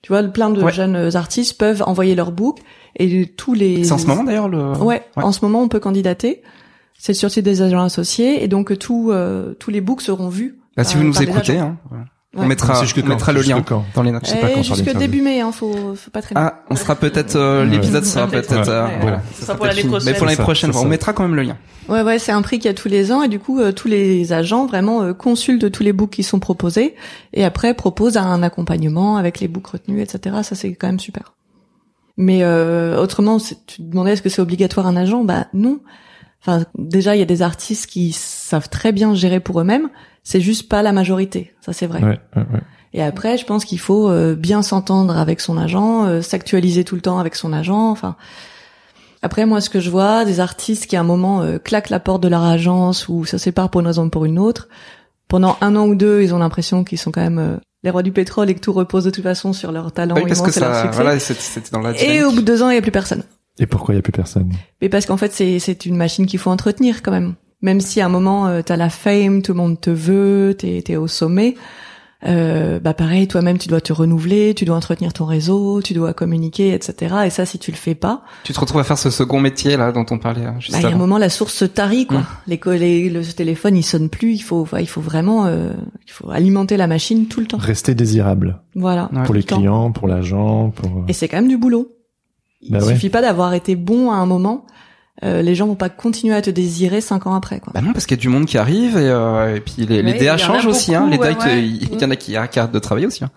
Tu 0.02 0.12
vois, 0.12 0.22
plein 0.22 0.50
de 0.50 0.62
Ouais. 0.62 0.72
jeunes 0.72 1.16
artistes 1.16 1.56
peuvent 1.58 1.82
envoyer 1.86 2.14
leur 2.14 2.30
book 2.30 2.58
et 2.96 3.26
tous 3.26 3.54
les. 3.54 3.84
C'est 3.84 3.92
en 3.92 3.98
ce 3.98 4.06
moment, 4.06 4.24
d'ailleurs, 4.24 4.48
le... 4.48 4.72
Ouais, 4.76 5.02
en 5.16 5.32
ce 5.32 5.42
moment, 5.44 5.62
on 5.62 5.68
peut 5.68 5.80
candidater. 5.80 6.42
C'est 6.98 7.14
sur 7.14 7.30
site 7.30 7.44
des 7.44 7.62
agents 7.62 7.82
associés 7.82 8.44
et 8.44 8.48
donc 8.48 8.78
tout, 8.78 9.10
euh, 9.12 9.54
tous 9.54 9.70
les 9.70 9.80
books 9.80 10.02
seront 10.02 10.28
vus. 10.28 10.58
Bah, 10.76 10.84
si 10.84 10.96
vous 10.96 11.04
nous 11.04 11.22
écoutez, 11.22 11.58
hein, 11.58 11.78
voilà. 11.88 12.04
Ouais. 12.36 12.42
on 12.44 12.46
mettra, 12.46 12.82
on 12.82 13.00
quand 13.00 13.06
mettra 13.08 13.32
le 13.32 13.42
lien 13.42 13.62
quand 13.62 13.84
dans 13.94 14.02
les 14.02 14.10
notes. 14.10 14.26
Je 14.26 14.30
sais 14.32 14.40
pas 14.40 14.50
quand 14.50 14.62
jusque 14.62 14.96
début 14.96 15.22
mai, 15.22 15.40
hein, 15.40 15.52
faut, 15.52 15.94
faut 15.94 16.10
pas 16.10 16.20
traîner. 16.20 16.40
Ah, 16.42 16.62
on 16.68 16.76
sera 16.76 16.96
peut-être 16.96 17.36
euh, 17.36 17.64
l'épisode 17.64 18.04
sera 18.04 18.26
Peut-être. 18.26 18.52
euh, 18.68 18.86
Ouais. 18.86 18.98
voilà. 19.00 19.22
Ce 19.34 19.42
sera 19.42 19.54
pour 19.56 19.66
l'année 19.66 19.84
prochaine. 19.84 20.10
Mais 20.12 20.18
pour 20.18 20.26
l'année 20.26 20.36
ça, 20.36 20.42
prochaine, 20.42 20.70
on 20.70 20.82
ça. 20.82 20.84
mettra 20.88 21.12
quand 21.12 21.22
même 21.22 21.36
le 21.36 21.42
lien. 21.42 21.56
Ouais, 21.88 22.02
ouais, 22.02 22.18
c'est 22.18 22.32
un 22.32 22.42
prix 22.42 22.58
qu'il 22.58 22.66
y 22.66 22.70
a 22.70 22.74
tous 22.74 22.88
les 22.88 23.12
ans 23.12 23.22
et 23.22 23.28
du 23.28 23.38
coup, 23.38 23.60
euh, 23.60 23.70
tous 23.72 23.88
les 23.88 24.32
agents 24.32 24.66
vraiment 24.66 25.02
euh, 25.02 25.12
consultent 25.12 25.70
tous 25.70 25.82
les 25.82 25.92
books 25.92 26.10
qui 26.10 26.22
sont 26.22 26.40
proposés 26.40 26.94
et 27.34 27.44
après 27.44 27.74
proposent 27.74 28.16
un 28.16 28.42
accompagnement 28.42 29.16
avec 29.16 29.38
les 29.40 29.48
books 29.48 29.66
retenus, 29.68 30.02
etc. 30.02 30.36
Ça, 30.42 30.54
c'est 30.54 30.74
quand 30.74 30.86
même 30.88 30.98
super. 31.00 31.34
Mais 32.16 32.42
euh, 32.42 33.00
autrement, 33.00 33.38
tu 33.38 33.54
te 33.56 33.82
demandais 33.82 34.12
est-ce 34.12 34.22
que 34.22 34.28
c'est 34.28 34.42
obligatoire 34.42 34.86
un 34.86 34.96
agent? 34.96 35.24
Bah 35.24 35.46
non. 35.52 35.80
Enfin, 36.40 36.64
déjà, 36.78 37.16
il 37.16 37.18
y 37.18 37.22
a 37.22 37.26
des 37.26 37.42
artistes 37.42 37.86
qui 37.86 38.12
savent 38.12 38.68
très 38.68 38.92
bien 38.92 39.14
gérer 39.14 39.40
pour 39.40 39.60
eux-mêmes. 39.60 39.88
C'est 40.24 40.40
juste 40.40 40.68
pas 40.68 40.82
la 40.82 40.92
majorité. 40.92 41.52
Ça, 41.60 41.72
c'est 41.72 41.86
vrai. 41.86 42.02
Ouais, 42.02 42.18
ouais, 42.36 42.42
ouais. 42.52 42.60
Et 42.94 43.02
après, 43.02 43.36
je 43.36 43.44
pense 43.44 43.64
qu'il 43.64 43.78
faut 43.78 44.08
euh, 44.08 44.34
bien 44.34 44.62
s'entendre 44.62 45.16
avec 45.16 45.40
son 45.40 45.58
agent, 45.58 46.06
euh, 46.06 46.22
s'actualiser 46.22 46.84
tout 46.84 46.94
le 46.94 47.00
temps 47.00 47.18
avec 47.18 47.34
son 47.34 47.52
agent. 47.52 47.90
Enfin, 47.90 48.16
après, 49.24 49.46
moi, 49.46 49.60
ce 49.60 49.70
que 49.70 49.80
je 49.80 49.90
vois, 49.90 50.24
des 50.24 50.38
artistes 50.38 50.86
qui 50.86 50.96
à 50.96 51.00
un 51.00 51.04
moment 51.04 51.42
euh, 51.42 51.58
claquent 51.58 51.90
la 51.90 51.98
porte 51.98 52.22
de 52.22 52.28
leur 52.28 52.42
agence 52.42 53.08
ou 53.08 53.24
se 53.24 53.38
séparent 53.38 53.70
pour 53.70 53.80
une 53.80 53.86
raison 53.86 54.06
ou 54.06 54.10
pour 54.10 54.26
une 54.26 54.38
autre. 54.38 54.68
Pendant 55.28 55.56
un 55.60 55.74
an 55.76 55.86
ou 55.86 55.94
deux, 55.94 56.22
ils 56.22 56.34
ont 56.34 56.38
l'impression 56.38 56.84
qu'ils 56.84 56.98
sont 56.98 57.10
quand 57.10 57.22
même 57.22 57.38
euh, 57.38 57.56
les 57.82 57.90
rois 57.90 58.02
du 58.02 58.12
pétrole 58.12 58.50
et 58.50 58.54
que 58.54 58.60
tout 58.60 58.72
repose 58.72 59.04
de 59.04 59.10
toute 59.10 59.24
façon 59.24 59.52
sur 59.52 59.72
leur 59.72 59.92
talent 59.92 60.14
Oui, 60.14 60.24
parce 60.28 60.42
que 60.42 60.56
et 60.56 60.60
leur 60.60 60.76
succès. 60.76 60.94
voilà, 60.94 61.16
dans 61.72 61.80
la 61.80 62.02
et 62.02 62.22
au 62.22 62.30
bout 62.32 62.42
de 62.42 62.46
deux 62.46 62.62
ans, 62.62 62.70
il 62.70 62.74
y 62.74 62.78
a 62.78 62.82
plus 62.82 62.92
personne. 62.92 63.24
Et 63.58 63.66
pourquoi 63.66 63.94
il 63.94 63.96
y 63.96 63.98
a 63.98 64.02
plus 64.02 64.12
personne? 64.12 64.52
Mais 64.82 64.88
parce 64.88 65.06
qu'en 65.06 65.16
fait, 65.16 65.32
c'est 65.32 65.58
c'est 65.58 65.86
une 65.86 65.96
machine 65.96 66.26
qu'il 66.26 66.38
faut 66.38 66.50
entretenir 66.50 67.02
quand 67.02 67.12
même. 67.12 67.34
Même 67.64 67.80
si 67.80 68.00
à 68.00 68.06
un 68.06 68.08
moment 68.10 68.46
euh, 68.46 68.60
t'as 68.64 68.76
la 68.76 68.90
fame, 68.90 69.42
tout 69.42 69.52
le 69.52 69.58
monde 69.58 69.80
te 69.80 69.90
veut, 69.90 70.54
t'es 70.56 70.82
t'es 70.84 70.96
au 70.96 71.08
sommet. 71.08 71.56
Euh, 72.26 72.80
bah 72.80 72.94
pareil, 72.94 73.28
toi-même 73.28 73.58
tu 73.58 73.68
dois 73.68 73.82
te 73.82 73.92
renouveler, 73.92 74.54
tu 74.54 74.64
dois 74.64 74.76
entretenir 74.76 75.12
ton 75.12 75.26
réseau, 75.26 75.82
tu 75.82 75.92
dois 75.92 76.14
communiquer, 76.14 76.72
etc. 76.72 77.16
Et 77.26 77.30
ça, 77.30 77.44
si 77.44 77.58
tu 77.58 77.70
le 77.70 77.76
fais 77.76 77.94
pas, 77.94 78.22
Tu 78.44 78.54
te 78.54 78.60
retrouves 78.60 78.80
à 78.80 78.84
faire 78.84 78.96
ce 78.96 79.10
second 79.10 79.40
métier 79.40 79.76
là 79.76 79.92
dont 79.92 80.06
on 80.10 80.18
parlait 80.18 80.44
hein, 80.46 80.54
juste 80.58 80.72
bah, 80.72 80.78
il 80.80 80.84
y 80.84 80.86
a 80.86 80.94
un 80.94 80.98
moment 80.98 81.18
la 81.18 81.28
source 81.28 81.52
se 81.52 81.66
tarit 81.66 82.06
quoi. 82.06 82.20
Mm. 82.20 82.26
Les, 82.46 82.78
les- 82.78 83.10
le 83.10 83.22
téléphone 83.24 83.76
il 83.76 83.82
sonne 83.82 84.08
plus, 84.08 84.32
il 84.34 84.38
faut 84.42 84.60
enfin, 84.62 84.80
il 84.80 84.88
faut 84.88 85.02
vraiment 85.02 85.44
euh, 85.46 85.72
il 86.06 86.10
faut 86.12 86.30
alimenter 86.30 86.78
la 86.78 86.86
machine 86.86 87.26
tout 87.28 87.40
le 87.40 87.46
temps. 87.46 87.58
Rester 87.58 87.94
désirable 87.94 88.62
Voilà. 88.74 89.10
Ouais. 89.12 89.22
pour 89.24 89.34
les 89.34 89.42
temps. 89.42 89.56
clients, 89.58 89.92
pour 89.92 90.08
l'agent, 90.08 90.70
pour. 90.70 90.90
euh, 91.00 91.04
Et 91.08 91.12
c'est 91.12 91.28
quand 91.28 91.36
même 91.38 91.48
du 91.48 91.58
boulot. 91.58 91.88
Il 92.62 92.72
Bah 92.72 92.78
ouais. 92.78 92.94
suffit 92.94 93.10
pas 93.10 93.20
d'avoir 93.20 93.52
été 93.52 93.76
bon 93.76 94.10
à 94.10 94.16
un 94.16 94.24
moment. 94.26 94.64
Euh, 95.22 95.42
les 95.42 95.54
gens 95.54 95.66
vont 95.68 95.76
pas 95.76 95.88
continuer 95.90 96.34
à 96.34 96.42
te 96.42 96.50
désirer 96.50 97.00
cinq 97.00 97.26
ans 97.28 97.34
après 97.34 97.60
quoi. 97.60 97.72
Bah 97.72 97.80
non, 97.80 97.92
parce 97.92 98.04
qu'il 98.06 98.16
y 98.16 98.20
a 98.20 98.22
du 98.22 98.28
monde 98.28 98.46
qui 98.46 98.58
arrive 98.58 98.96
et, 98.96 99.08
euh, 99.08 99.54
et 99.56 99.60
puis 99.60 99.86
les, 99.86 100.02
les 100.02 100.12
Ouais, 100.12 100.18
DA 100.18 100.24
il 100.24 100.26
y 100.26 100.30
en 100.30 100.34
a 100.34 100.36
changent 100.38 100.66
aussi. 100.66 100.94
Hein, 100.94 101.08
les 101.08 101.18
DA, 101.18 101.30
ouais, 101.30 101.44
ouais. 101.44 101.62
il 101.64 101.88
il 101.92 102.00
y 102.00 102.04
en 102.04 102.10
a 102.10 102.16
qui, 102.16 102.36
arrêtent 102.36 102.72
de 102.72 102.78
travailler 102.80 103.06
aussi. 103.06 103.22
Hein. 103.24 103.30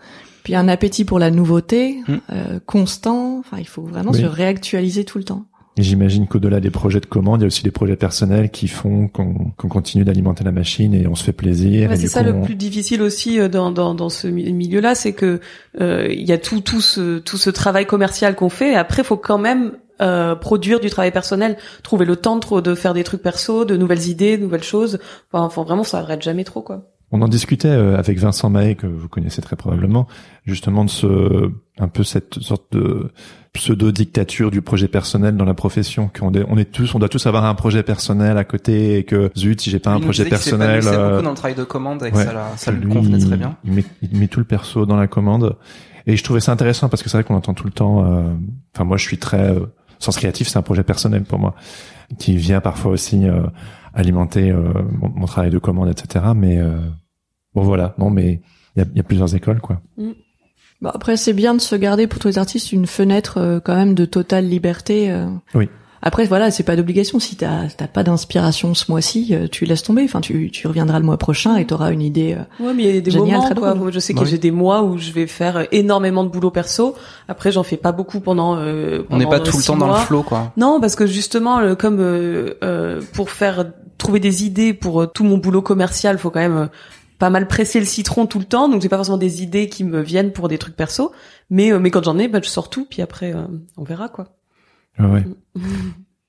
Puis 0.44 0.56
un 0.56 0.68
appétit 0.70 1.06
pour 1.06 1.20
la 1.20 1.30
nouveauté, 1.30 1.98
Mm. 2.08 2.14
euh, 2.32 2.60
constant. 2.66 3.38
Enfin, 3.40 3.58
il 3.60 3.68
faut 3.68 3.84
vraiment 3.84 4.12
Oui. 4.12 4.22
se 4.22 4.26
réactualiser 4.26 5.06
tout 5.06 5.18
le 5.20 5.24
temps. 5.24 5.46
Et 5.80 5.84
j'imagine 5.84 6.26
qu'au-delà 6.26 6.60
des 6.60 6.72
projets 6.72 7.00
de 7.00 7.06
commande, 7.06 7.42
il 7.42 7.44
y 7.44 7.46
a 7.46 7.48
aussi 7.48 7.62
des 7.62 7.70
projets 7.70 7.96
personnels 7.96 8.50
qui 8.50 8.68
font 8.68 9.08
qu'on 9.08 9.52
qu'on 9.56 9.68
continue 9.68 10.04
d'alimenter 10.04 10.44
la 10.44 10.52
machine 10.52 10.96
et 10.96 11.06
on 11.06 11.14
se 11.14 11.24
fait 11.24 11.32
plaisir. 11.34 11.92
Ouais, 11.92 11.96
c'est 11.98 12.08
ça 12.08 12.22
coup, 12.24 12.26
le 12.32 12.34
on- 12.38 12.42
plus 12.42 12.56
difficile 12.56 13.04
aussi 13.04 13.40
euh, 13.40 13.48
dans 13.48 13.70
dans, 13.70 13.94
dans 13.94 14.10
ce 14.10 14.28
mi- 14.28 14.52
milieu-là, 14.52 14.96
c'est 14.96 15.14
que 15.14 15.40
euh, 15.80 16.08
il 16.10 16.28
y 16.28 16.32
a 16.32 16.40
tout 16.40 16.62
tout 16.62 16.82
ce 16.82 17.20
tout 17.20 17.38
ce 17.38 17.52
travail 17.52 17.86
commercial 17.86 18.34
qu'on 18.34 18.50
fait. 18.50 18.72
Et 18.72 18.76
après, 18.76 19.04
faut 19.04 19.18
quand 19.18 19.38
même 19.38 19.74
euh, 20.02 20.36
produire 20.36 20.80
du 20.80 20.90
travail 20.90 21.12
personnel, 21.12 21.58
trouver 21.84 22.06
le 22.06 22.16
temps 22.16 22.36
de, 22.36 22.42
trop- 22.42 22.62
de 22.62 22.76
faire 22.76 22.94
des 22.94 23.04
trucs 23.04 23.22
perso, 23.22 23.66
de 23.66 23.76
nouvelles 23.78 24.08
idées, 24.08 24.38
de 24.38 24.44
nouvelles 24.44 24.64
choses. 24.64 25.00
Enfin, 25.32 25.44
enfin, 25.46 25.64
vraiment, 25.64 25.84
ça 25.84 26.00
arrête 26.00 26.22
jamais 26.22 26.44
trop 26.44 26.62
quoi. 26.62 26.84
On 27.12 27.22
en 27.22 27.30
discutait 27.30 27.70
euh, 27.70 27.98
avec 27.98 28.20
Vincent 28.20 28.50
Mahé, 28.50 28.76
que 28.76 28.86
vous 28.86 29.08
connaissez 29.08 29.42
très 29.42 29.56
probablement, 29.56 30.08
justement 30.46 30.84
de 30.84 30.90
ce, 30.90 31.50
un 31.80 31.88
peu 31.88 32.04
cette 32.04 32.40
sorte 32.42 32.66
de 32.74 33.12
pseudo-dictature 33.54 34.52
du 34.52 34.62
projet 34.62 34.88
personnel 34.88 35.36
dans 35.36 35.46
la 35.46 35.54
profession, 35.54 36.10
qu'on 36.18 36.34
est, 36.34 36.46
on 36.50 36.58
est 36.58 36.72
tous, 36.72 36.94
on 36.96 37.00
doit 37.00 37.10
tous 37.10 37.26
avoir 37.26 37.46
un 37.46 37.56
projet 37.56 37.84
personnel 37.84 38.38
à 38.38 38.44
côté 38.44 38.98
et 38.98 39.04
que 39.04 39.32
zut, 39.38 39.60
si 39.62 39.70
j'ai 39.70 39.80
pas 39.80 39.92
un 39.92 39.98
Il 39.98 40.04
projet 40.04 40.26
personnel, 40.26 40.84
s'épanouissait 40.84 41.02
euh, 41.02 41.10
beaucoup 41.12 41.24
dans 41.24 41.30
le 41.32 41.36
travail 41.36 41.56
de 41.56 41.64
commande 41.64 42.04
et 42.06 42.12
que 42.12 42.18
ouais, 42.18 42.24
ça, 42.26 42.34
la- 42.34 42.58
ça 42.58 42.72
lui 42.72 42.86
lui, 42.86 42.94
convenait 42.94 43.18
très 43.20 43.30
il- 43.30 43.38
bien. 43.38 43.58
Il 43.66 43.74
met, 43.74 43.84
il 44.02 44.18
met 44.20 44.28
tout 44.28 44.40
le 44.40 44.46
perso 44.46 44.86
dans 44.86 44.96
la 44.98 45.08
commande. 45.08 45.56
Et 46.06 46.16
je 46.16 46.24
trouvais 46.24 46.40
ça 46.40 46.52
intéressant 46.54 46.88
parce 46.88 47.04
que 47.04 47.10
c'est 47.10 47.18
vrai 47.18 47.24
qu'on 47.26 47.36
entend 47.36 47.54
tout 47.54 47.66
le 47.66 47.72
temps, 47.72 48.06
euh, 48.06 48.22
enfin 48.76 48.86
moi 48.86 48.96
je 48.98 49.04
suis 49.04 49.18
très, 49.18 49.52
euh, 49.52 49.66
Sens 50.00 50.18
Créatif 50.18 50.48
c'est 50.48 50.58
un 50.58 50.62
projet 50.64 50.84
personnel 50.84 51.24
pour 51.24 51.40
moi, 51.40 51.56
qui 52.20 52.38
vient 52.38 52.62
parfois 52.62 52.92
aussi 52.92 53.28
euh, 53.28 53.44
alimenter 53.94 54.52
euh, 54.52 54.72
mon, 54.92 55.10
mon 55.10 55.26
travail 55.26 55.50
de 55.52 55.58
commande, 55.60 55.90
etc. 55.90 56.26
Mais 56.36 56.58
euh, 56.60 56.80
bon 57.54 57.64
voilà, 57.64 57.96
non 57.98 58.10
mais 58.10 58.42
il 58.76 58.80
y 58.80 58.86
a, 58.86 58.86
y 58.96 59.00
a 59.00 59.04
plusieurs 59.04 59.34
écoles 59.36 59.60
quoi. 59.60 59.82
Bon, 60.80 60.90
après, 60.94 61.18
c'est 61.18 61.34
bien 61.34 61.56
de 61.56 61.60
se 61.60 61.76
garder 61.76 62.06
pour 62.06 62.20
tous 62.20 62.28
les 62.28 62.38
artistes 62.38 62.72
une 62.72 62.86
fenêtre 62.86 63.40
euh, 63.40 63.60
quand 63.60 63.76
même 63.76 63.96
de 63.96 64.06
totale 64.06 64.46
liberté. 64.48 65.10
euh. 65.12 65.28
Oui. 65.56 65.70
Après, 66.02 66.26
voilà, 66.26 66.52
c'est 66.52 66.64
pas 66.64 66.76
d'obligation. 66.76 67.20
Si 67.20 67.36
t'as 67.36 67.68
t'as 67.76 67.88
pas 67.88 68.04
d'inspiration 68.04 68.74
ce 68.76 68.92
mois-ci, 68.92 69.30
euh, 69.32 69.48
tu 69.52 69.66
laisses 69.66 69.84
tomber. 69.84 70.04
Enfin, 70.04 70.22
tu, 70.22 70.52
tu 70.52 70.68
reviendras 70.68 71.00
le 71.00 71.06
mois 71.06 71.18
prochain 71.18 71.56
et 71.58 71.66
t'auras 71.66 71.92
une 71.92 72.02
idée. 72.02 72.36
euh. 72.38 72.66
Ouais, 72.66 72.74
mais 72.74 72.84
il 72.84 72.96
y 72.96 72.98
a 72.98 73.02
des 73.02 73.12
Génial, 73.12 73.38
moments, 73.38 73.46
très 73.46 73.56
quoi. 73.56 73.92
Je 73.92 74.00
sais 74.00 74.14
que 74.14 74.20
Oui. 74.20 74.28
j'ai 74.28 74.38
des 74.38 74.52
mois 74.52 74.84
où 74.84 74.98
je 74.98 75.12
vais 75.12 75.26
faire 75.28 75.68
énormément 75.72 76.24
de 76.24 76.30
boulot 76.30 76.52
perso. 76.52 76.96
Après, 77.28 77.52
j'en 77.52 77.64
fais 77.64 77.78
pas 77.78 77.92
beaucoup 77.92 78.20
pendant. 78.20 78.58
euh, 78.58 79.04
On 79.10 79.18
n'est 79.18 79.26
pendant 79.26 79.38
pas 79.38 79.40
tout 79.50 79.58
le 79.58 79.64
temps 79.64 79.78
dans 79.78 79.88
le 79.90 79.96
flow, 79.96 80.24
quoi. 80.24 80.54
Non, 80.56 80.80
parce 80.80 80.96
que 80.96 81.06
justement, 81.08 81.76
comme 81.76 82.00
euh, 82.00 82.54
euh, 82.64 83.02
pour 83.14 83.32
faire 83.32 83.66
trouver 83.98 84.20
des 84.20 84.46
idées 84.46 84.74
pour 84.74 85.02
euh, 85.02 85.08
tout 85.08 85.24
mon 85.24 85.38
boulot 85.38 85.62
commercial, 85.64 86.20
faut 86.20 86.30
quand 86.30 86.40
même 86.40 86.58
euh, 86.58 86.68
pas 87.18 87.32
mal 87.32 87.48
presser 87.48 87.80
le 87.80 87.86
citron 87.88 88.28
tout 88.28 88.38
le 88.38 88.46
temps. 88.46 88.70
Donc, 88.70 88.82
j'ai 88.84 88.90
pas 88.90 88.98
forcément 88.98 89.18
des 89.18 89.42
idées 89.42 89.68
qui 89.70 89.84
me 89.84 90.02
viennent 90.02 90.32
pour 90.32 90.48
des 90.48 90.60
trucs 90.60 90.76
perso. 90.76 91.12
Mais 91.50 91.72
euh, 91.74 91.80
mais 91.80 91.90
quand 91.90 92.04
j'en 92.04 92.20
ai, 92.20 92.28
bah, 92.28 92.40
je 92.44 92.48
sors 92.50 92.70
tout. 92.70 92.86
Puis 92.88 93.02
après, 93.02 93.34
euh, 93.34 93.42
on 93.78 93.84
verra 93.84 94.10
quoi. 94.10 94.26
Ouais, 95.00 95.06
ouais. 95.06 95.26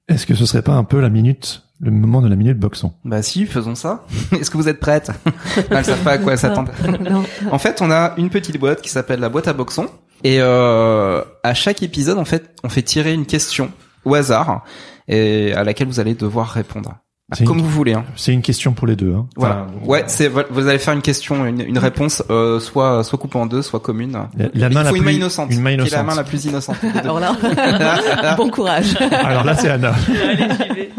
Est-ce 0.08 0.26
que 0.26 0.34
ce 0.34 0.46
serait 0.46 0.62
pas 0.62 0.72
un 0.72 0.84
peu 0.84 1.00
la 1.00 1.10
minute, 1.10 1.64
le 1.80 1.90
moment 1.90 2.22
de 2.22 2.28
la 2.28 2.36
minute 2.36 2.58
boxon? 2.58 2.92
Bah 3.04 3.22
si, 3.22 3.44
faisons 3.44 3.74
ça. 3.74 4.06
Est-ce 4.32 4.50
que 4.50 4.56
vous 4.56 4.68
êtes 4.68 4.80
prêtes? 4.80 5.10
Elles 5.70 5.84
savent 5.84 6.02
pas 6.02 6.12
à 6.12 6.18
quoi 6.18 6.32
elles 6.32 6.38
s'attendent. 6.38 6.70
non. 7.00 7.24
En 7.50 7.58
fait, 7.58 7.82
on 7.82 7.90
a 7.90 8.14
une 8.16 8.30
petite 8.30 8.58
boîte 8.58 8.80
qui 8.80 8.88
s'appelle 8.88 9.20
la 9.20 9.28
boîte 9.28 9.48
à 9.48 9.52
boxon. 9.52 9.88
Et 10.24 10.38
euh, 10.40 11.22
à 11.44 11.54
chaque 11.54 11.82
épisode, 11.82 12.18
en 12.18 12.24
fait, 12.24 12.50
on 12.64 12.68
fait 12.68 12.82
tirer 12.82 13.12
une 13.12 13.26
question 13.26 13.70
au 14.04 14.14
hasard 14.14 14.64
et 15.06 15.52
à 15.52 15.62
laquelle 15.62 15.88
vous 15.88 16.00
allez 16.00 16.14
devoir 16.14 16.48
répondre. 16.48 16.96
C'est 17.34 17.44
Comme 17.44 17.58
une, 17.58 17.64
vous 17.64 17.68
voulez. 17.68 17.92
Hein. 17.92 18.06
c'est 18.16 18.32
une 18.32 18.40
question 18.40 18.72
pour 18.72 18.86
les 18.86 18.96
deux. 18.96 19.12
Hein. 19.14 19.26
Voilà. 19.36 19.66
Enfin, 19.76 19.86
Ouais, 19.86 20.04
c'est 20.06 20.28
vous 20.28 20.66
allez 20.66 20.78
faire 20.78 20.94
une 20.94 21.02
question, 21.02 21.44
une, 21.44 21.60
une 21.60 21.76
réponse, 21.76 22.22
euh, 22.30 22.58
soit 22.58 23.04
soit 23.04 23.18
coupée 23.18 23.38
en 23.38 23.44
deux, 23.44 23.60
soit 23.60 23.80
commune. 23.80 24.12
La, 24.12 24.46
la 24.54 24.68
main 24.70 24.80
Il 24.80 24.84
la 24.84 24.84
faut 24.84 24.96
une 24.96 25.02
plus 25.02 25.10
main 25.12 25.16
innocente. 25.18 25.52
Une 25.52 25.60
main 25.60 25.70
Qui 25.70 25.74
est 25.74 25.76
la 25.76 25.84
innocente. 26.00 26.06
main 26.06 26.14
la 26.14 26.24
plus 26.24 26.44
innocente. 26.46 26.76
Alors 26.94 27.20
là, 27.20 27.36
bon 28.38 28.48
courage. 28.48 28.96
Alors 29.12 29.44
là, 29.44 29.54
c'est 29.54 29.68
Anna. 29.68 29.92
Allez, 30.08 30.46
j'y 30.56 30.74
vais. 30.74 30.90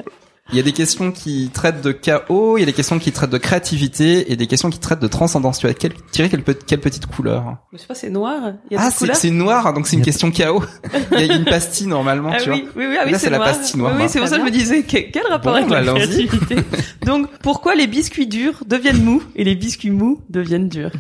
Il 0.52 0.58
y 0.58 0.60
a 0.60 0.64
des 0.64 0.72
questions 0.72 1.12
qui 1.12 1.52
traitent 1.54 1.82
de 1.84 1.92
chaos, 1.92 2.58
il 2.58 2.62
y 2.62 2.64
a 2.64 2.66
des 2.66 2.74
questions 2.74 2.98
qui 2.98 3.12
traitent 3.12 3.30
de 3.30 3.38
créativité 3.38 4.32
et 4.32 4.36
des 4.36 4.48
questions 4.48 4.72
qui 4.72 4.80
traitent 4.80 5.00
de 5.00 5.08
transcendance. 5.08 5.60
Tu 5.60 5.68
vas 5.68 5.76
quel, 5.76 5.94
tirer 6.12 6.28
quelle, 6.28 6.42
pe- 6.44 6.54
quelle 6.66 6.80
petite 6.80 7.06
couleur? 7.06 7.58
Je 7.72 7.78
sais 7.78 7.86
pas, 7.86 7.94
c'est 7.94 8.10
noir. 8.10 8.54
Il 8.72 8.74
y 8.74 8.78
a 8.78 8.82
Ah, 8.84 8.90
c'est 8.92 9.30
noir, 9.30 9.72
donc 9.74 9.86
c'est 9.86 9.96
une 9.96 10.02
question 10.02 10.32
chaos. 10.32 10.64
Il 11.12 11.26
y 11.26 11.30
a 11.30 11.36
une 11.36 11.46
pastille 11.46 11.86
normalement, 11.86 12.32
Ah 12.34 12.38
tu 12.42 12.50
oui, 12.50 12.62
vois. 12.62 12.72
oui, 12.78 12.86
oui, 12.90 12.96
ah 13.00 13.04
oui, 13.06 13.12
Là, 13.12 13.20
c'est 13.20 13.30
la 13.30 13.38
pastille 13.38 13.80
noire, 13.80 13.94
Oui, 13.96 14.02
oui, 14.04 14.10
c'est 14.10 14.18
pour 14.20 14.28
ça 14.28 14.38
que 14.38 14.42
je 14.42 14.46
me 14.48 14.52
disais, 14.52 14.82
que- 14.82 15.12
quel 15.12 15.28
rapport 15.28 15.52
Bon, 15.54 15.58
avec 15.60 15.70
la 15.70 15.84
bah, 15.84 15.94
créativité? 15.94 16.56
Donc, 17.06 17.28
pourquoi 17.44 17.76
les 17.76 17.86
biscuits 17.86 18.26
durs 18.28 18.64
deviennent 18.66 19.04
mous 19.04 19.22
et 19.36 19.44
les 19.44 19.54
biscuits 19.56 19.92
mous 19.92 20.22
deviennent 20.30 20.68
durs? 20.68 20.92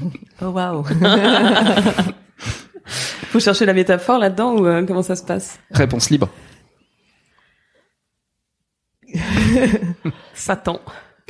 Oh 0.44 0.50
waouh. 0.50 0.84
Faut 3.32 3.40
chercher 3.40 3.66
la 3.66 3.74
métaphore 3.74 4.18
là-dedans 4.20 4.54
ou 4.58 4.66
euh, 4.66 4.84
comment 4.86 5.04
ça 5.04 5.16
se 5.16 5.24
passe? 5.24 5.60
Réponse 5.72 6.10
libre. 6.10 6.30
Satan. 10.34 10.80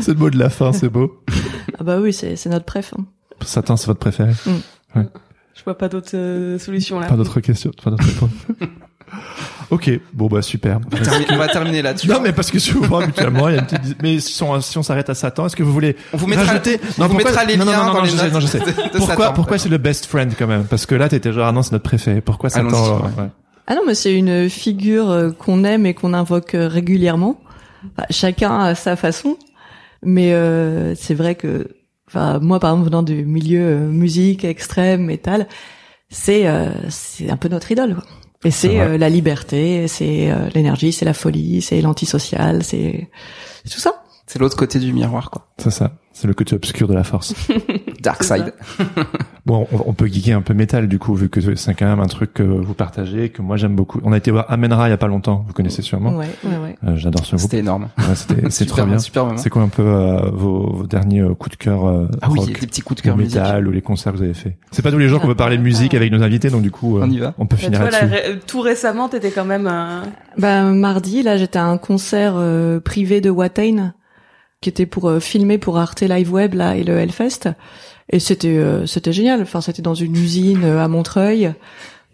C'est 0.00 0.08
le 0.08 0.14
mot 0.14 0.30
de 0.30 0.38
la 0.38 0.50
fin, 0.50 0.72
c'est 0.72 0.88
beau. 0.88 1.22
Ah 1.78 1.84
bah 1.84 1.98
oui, 2.00 2.12
c'est 2.12 2.46
notre 2.46 2.64
préf. 2.64 2.92
hein. 2.98 3.04
Satan, 3.44 3.76
c'est 3.76 3.86
votre 3.86 4.00
préféré. 4.00 4.32
Je 4.94 5.64
vois 5.64 5.78
pas 5.78 5.88
d'autres 5.88 6.10
euh, 6.16 6.58
solutions 6.58 6.98
là. 6.98 7.06
Pas 7.06 7.14
d'autres 7.16 7.40
questions, 7.40 7.70
pas 7.84 7.90
d'autres 7.90 8.04
réponses. 8.04 8.30
ok, 9.70 9.90
bon 10.14 10.26
bah 10.26 10.42
super. 10.42 10.80
On 10.90 10.96
va 10.96 11.02
terminer- 11.04 11.26
on 11.30 11.36
va 11.36 11.48
terminer 11.48 11.82
là-dessus. 11.82 12.08
Non 12.08 12.20
mais 12.20 12.32
parce 12.32 12.50
que 12.50 12.58
souvent 12.58 12.98
habituellement 13.00 13.48
il 13.48 13.54
y 13.54 13.58
a 13.58 13.60
une 13.60 13.66
petite 13.66 14.02
mais 14.02 14.18
si 14.18 14.42
on, 14.42 14.60
si 14.60 14.76
on 14.78 14.82
s'arrête 14.82 15.08
à 15.10 15.14
Satan 15.14 15.46
est-ce 15.46 15.54
que 15.54 15.62
vous 15.62 15.72
voulez 15.72 15.94
On 16.12 16.16
vous 16.16 16.26
mettra, 16.26 16.46
rajouter 16.46 16.80
on 16.82 16.86
vous 16.86 17.08
pourquoi- 17.14 17.30
mettra 17.30 17.44
les 17.44 17.56
non, 17.56 17.64
non, 17.66 17.70
liens 17.72 17.78
non, 17.78 17.84
non, 17.86 17.92
dans 17.92 17.98
non, 17.98 18.04
les 18.04 18.10
je 18.10 18.16
sais, 18.16 18.24
notes 18.24 18.32
non, 18.32 18.40
je 18.40 18.46
sais. 18.46 18.58
de- 18.60 18.64
de 18.64 18.96
pourquoi 18.98 19.16
Satan. 19.26 19.32
pourquoi 19.34 19.58
c'est 19.58 19.68
le 19.68 19.78
best 19.78 20.06
friend 20.06 20.32
quand 20.36 20.46
même? 20.48 20.64
Parce 20.64 20.86
que 20.86 20.94
là 20.96 21.08
t'étais 21.08 21.32
genre 21.32 21.46
ah 21.46 21.52
non 21.52 21.62
c'est 21.62 21.72
notre 21.72 21.84
préféré 21.84 22.20
pourquoi 22.22 22.48
Satan 22.50 22.66
Allons-y, 22.68 23.20
ouais. 23.20 23.28
Ah 23.66 23.74
non, 23.74 23.82
mais 23.86 23.94
c'est 23.94 24.14
une 24.14 24.48
figure 24.50 25.10
euh, 25.10 25.30
qu'on 25.30 25.64
aime 25.64 25.86
et 25.86 25.94
qu'on 25.94 26.14
invoque 26.14 26.54
euh, 26.54 26.68
régulièrement. 26.68 27.40
Enfin, 27.96 28.06
chacun 28.10 28.58
à 28.58 28.74
sa 28.74 28.96
façon, 28.96 29.36
mais 30.02 30.32
euh, 30.32 30.94
c'est 30.94 31.14
vrai 31.14 31.34
que, 31.34 31.68
enfin, 32.08 32.38
moi 32.40 32.60
par 32.60 32.70
exemple 32.70 32.88
venant 32.88 33.02
du 33.02 33.24
milieu 33.24 33.62
euh, 33.62 33.88
musique 33.88 34.44
extrême, 34.44 35.04
métal, 35.04 35.48
c'est 36.10 36.46
euh, 36.46 36.70
c'est 36.88 37.30
un 37.30 37.36
peu 37.36 37.48
notre 37.48 37.70
idole. 37.72 37.94
Quoi. 37.94 38.04
Et 38.44 38.50
C'est 38.50 38.80
euh, 38.80 38.98
la 38.98 39.08
liberté, 39.08 39.86
c'est 39.86 40.30
euh, 40.30 40.48
l'énergie, 40.54 40.92
c'est 40.92 41.04
la 41.04 41.14
folie, 41.14 41.62
c'est 41.62 41.80
l'antisocial, 41.80 42.64
c'est 42.64 43.08
c'est 43.64 43.70
tout 43.70 43.80
ça. 43.80 44.02
C'est 44.26 44.38
l'autre 44.38 44.56
côté 44.56 44.78
du 44.78 44.92
miroir, 44.92 45.30
quoi. 45.30 45.48
c'est 45.58 45.70
ça 45.70 45.92
c'est 46.22 46.28
le 46.28 46.34
côté 46.34 46.54
obscur 46.54 46.86
de 46.88 46.94
la 46.94 47.02
force 47.04 47.34
Dark 48.02 48.22
side. 48.24 48.54
bon 49.46 49.66
on, 49.72 49.82
on 49.86 49.92
peut 49.92 50.06
geeker 50.06 50.36
un 50.36 50.40
peu 50.42 50.54
métal 50.54 50.86
du 50.88 50.98
coup 50.98 51.14
vu 51.14 51.28
que 51.28 51.40
c'est 51.56 51.74
quand 51.74 51.86
même 51.86 51.98
un 52.00 52.06
truc 52.06 52.32
que 52.34 52.42
vous 52.44 52.74
partagez 52.74 53.28
que 53.30 53.42
moi 53.42 53.56
j'aime 53.56 53.74
beaucoup 53.74 54.00
on 54.04 54.12
a 54.12 54.16
été 54.16 54.30
voir 54.30 54.46
Amenra 54.48 54.86
il 54.88 54.90
y 54.90 54.94
a 54.94 54.96
pas 54.98 55.08
longtemps 55.08 55.44
vous 55.46 55.52
connaissez 55.52 55.82
sûrement 55.82 56.12
Ouais, 56.16 56.26
ouais, 56.44 56.56
ouais. 56.62 56.76
Euh, 56.86 56.96
j'adore 56.96 57.24
ce 57.24 57.30
groupe 57.36 57.40
C'était 57.40 57.58
énorme. 57.58 57.88
Ouais, 57.98 58.14
c'était 58.14 58.42
c'est 58.50 58.64
Super, 58.64 58.76
trop 58.76 58.86
bien 58.86 58.98
Super 58.98 59.24
moment. 59.26 59.36
c'est 59.38 59.50
quoi 59.50 59.62
un 59.62 59.68
peu 59.68 59.82
euh, 59.82 60.30
vos, 60.32 60.70
vos 60.72 60.86
derniers 60.86 61.20
euh, 61.20 61.34
coups 61.34 61.58
de 61.58 61.62
cœur 61.62 61.86
euh, 61.86 62.06
Ah 62.20 62.28
oui, 62.30 62.38
rock 62.38 62.48
des 62.60 62.66
petits 62.66 62.82
coups 62.82 63.00
de 63.00 63.04
cœur 63.04 63.16
métal 63.16 63.66
ou 63.66 63.70
les 63.72 63.82
concerts 63.82 64.12
que 64.12 64.18
vous 64.18 64.22
avez 64.24 64.34
fait? 64.34 64.56
C'est 64.70 64.82
pas 64.82 64.90
tous 64.92 64.98
les 64.98 65.08
jours 65.08 65.20
qu'on 65.20 65.26
peut 65.26 65.34
parler 65.34 65.56
de 65.58 65.62
musique 65.62 65.94
avec 65.94 66.12
nos 66.12 66.22
invités, 66.22 66.50
donc 66.50 66.62
du 66.62 66.70
coup, 66.70 66.98
euh, 66.98 67.02
On 67.04 67.10
y 67.10 67.18
va. 67.18 67.34
on 67.38 67.46
peut 67.46 67.56
Mais 67.58 67.64
finir 67.66 67.80
toi, 67.80 67.90
là, 67.90 68.02
là-dessus. 68.02 68.14
ré- 68.32 68.38
tout 68.46 68.60
récemment, 68.60 69.08
t'étais 69.08 69.30
quand 69.30 69.44
même 69.44 69.66
un... 69.66 70.02
Bah 70.38 70.62
mardi, 70.64 71.22
là, 71.22 71.36
j'étais 71.36 71.58
à 71.58 71.64
un 71.66 71.78
concert 71.78 72.34
euh, 72.36 72.78
privé 72.80 73.20
de 73.20 73.30
Watain 73.30 73.94
qui 74.62 74.70
était 74.70 74.86
pour 74.86 75.10
euh, 75.10 75.20
filmer 75.20 75.58
pour 75.58 75.76
Arte 75.76 76.00
Live 76.00 76.32
Web 76.32 76.54
là 76.54 76.76
et 76.76 76.84
le 76.84 76.96
Hellfest 76.98 77.50
et 78.12 78.18
c'était 78.18 78.48
euh, 78.48 78.86
c'était 78.86 79.12
génial. 79.12 79.42
Enfin, 79.42 79.60
c'était 79.60 79.82
dans 79.82 79.94
une 79.94 80.14
usine 80.16 80.64
euh, 80.64 80.84
à 80.84 80.88
Montreuil. 80.88 81.52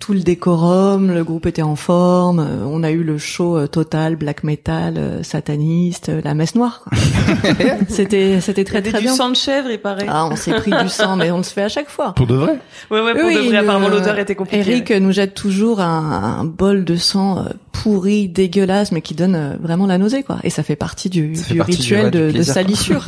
Tout 0.01 0.13
le 0.13 0.21
décorum, 0.21 1.13
le 1.13 1.25
groupe 1.25 1.45
était 1.47 1.61
en 1.63 1.75
forme. 1.75 2.39
euh, 2.39 2.65
On 2.65 2.83
a 2.85 2.91
eu 2.93 3.03
le 3.03 3.19
show 3.19 3.57
euh, 3.59 3.67
total 3.67 4.15
black 4.17 4.45
metal, 4.45 4.95
euh, 4.97 5.23
sataniste, 5.25 6.11
la 6.23 6.35
messe 6.35 6.55
noire. 6.55 6.83
quoi. 6.85 6.97
c'était 7.89 8.41
c'était 8.41 8.65
très 8.65 8.81
très 8.81 8.99
du 8.99 9.05
bien. 9.05 9.15
sang 9.15 9.29
de 9.31 9.35
chèvre, 9.37 9.71
il 9.71 9.79
paraît. 9.81 10.07
Ah, 10.09 10.27
on 10.31 10.37
s'est 10.37 10.53
pris 10.55 10.71
du 10.71 10.89
sang, 10.89 11.17
mais 11.17 11.31
on 11.33 11.39
le 11.39 11.43
fait 11.43 11.63
à 11.63 11.69
chaque 11.69 11.91
fois. 11.91 12.13
Pour 12.15 12.27
de 12.29 12.37
vrai 12.37 12.59
Ouais, 12.91 13.01
ouais, 13.01 13.13
pour 13.15 13.25
Oui, 13.25 13.35
de 13.35 13.41
vrai, 13.49 13.57
apparemment, 13.59 13.89
l'odeur 13.89 14.19
était 14.19 14.37
compliquée. 14.37 14.61
Eric 14.71 14.91
nous 14.93 15.13
jette 15.13 15.35
toujours 15.35 15.81
un, 15.81 16.39
un 16.41 16.45
bol 16.45 16.85
de 16.85 16.95
sang 16.97 17.45
pourri, 17.73 18.29
dégueulasse, 18.29 18.93
mais 18.93 19.03
qui 19.03 19.15
donne 19.15 19.59
vraiment 19.61 19.87
la 19.87 19.99
nausée, 19.99 20.23
quoi. 20.23 20.39
Et 20.45 20.51
ça 20.51 20.63
fait 20.63 20.77
partie 20.77 21.11
du, 21.11 21.35
Ça 21.35 21.43
fait 21.45 21.53
du 21.55 21.59
partie 21.59 21.73
du- 21.73 21.79
rituel 21.81 22.05
ouais, 22.05 22.11
du 22.13 22.19
de, 22.35 22.39
de 22.39 22.43
salissure, 22.45 23.05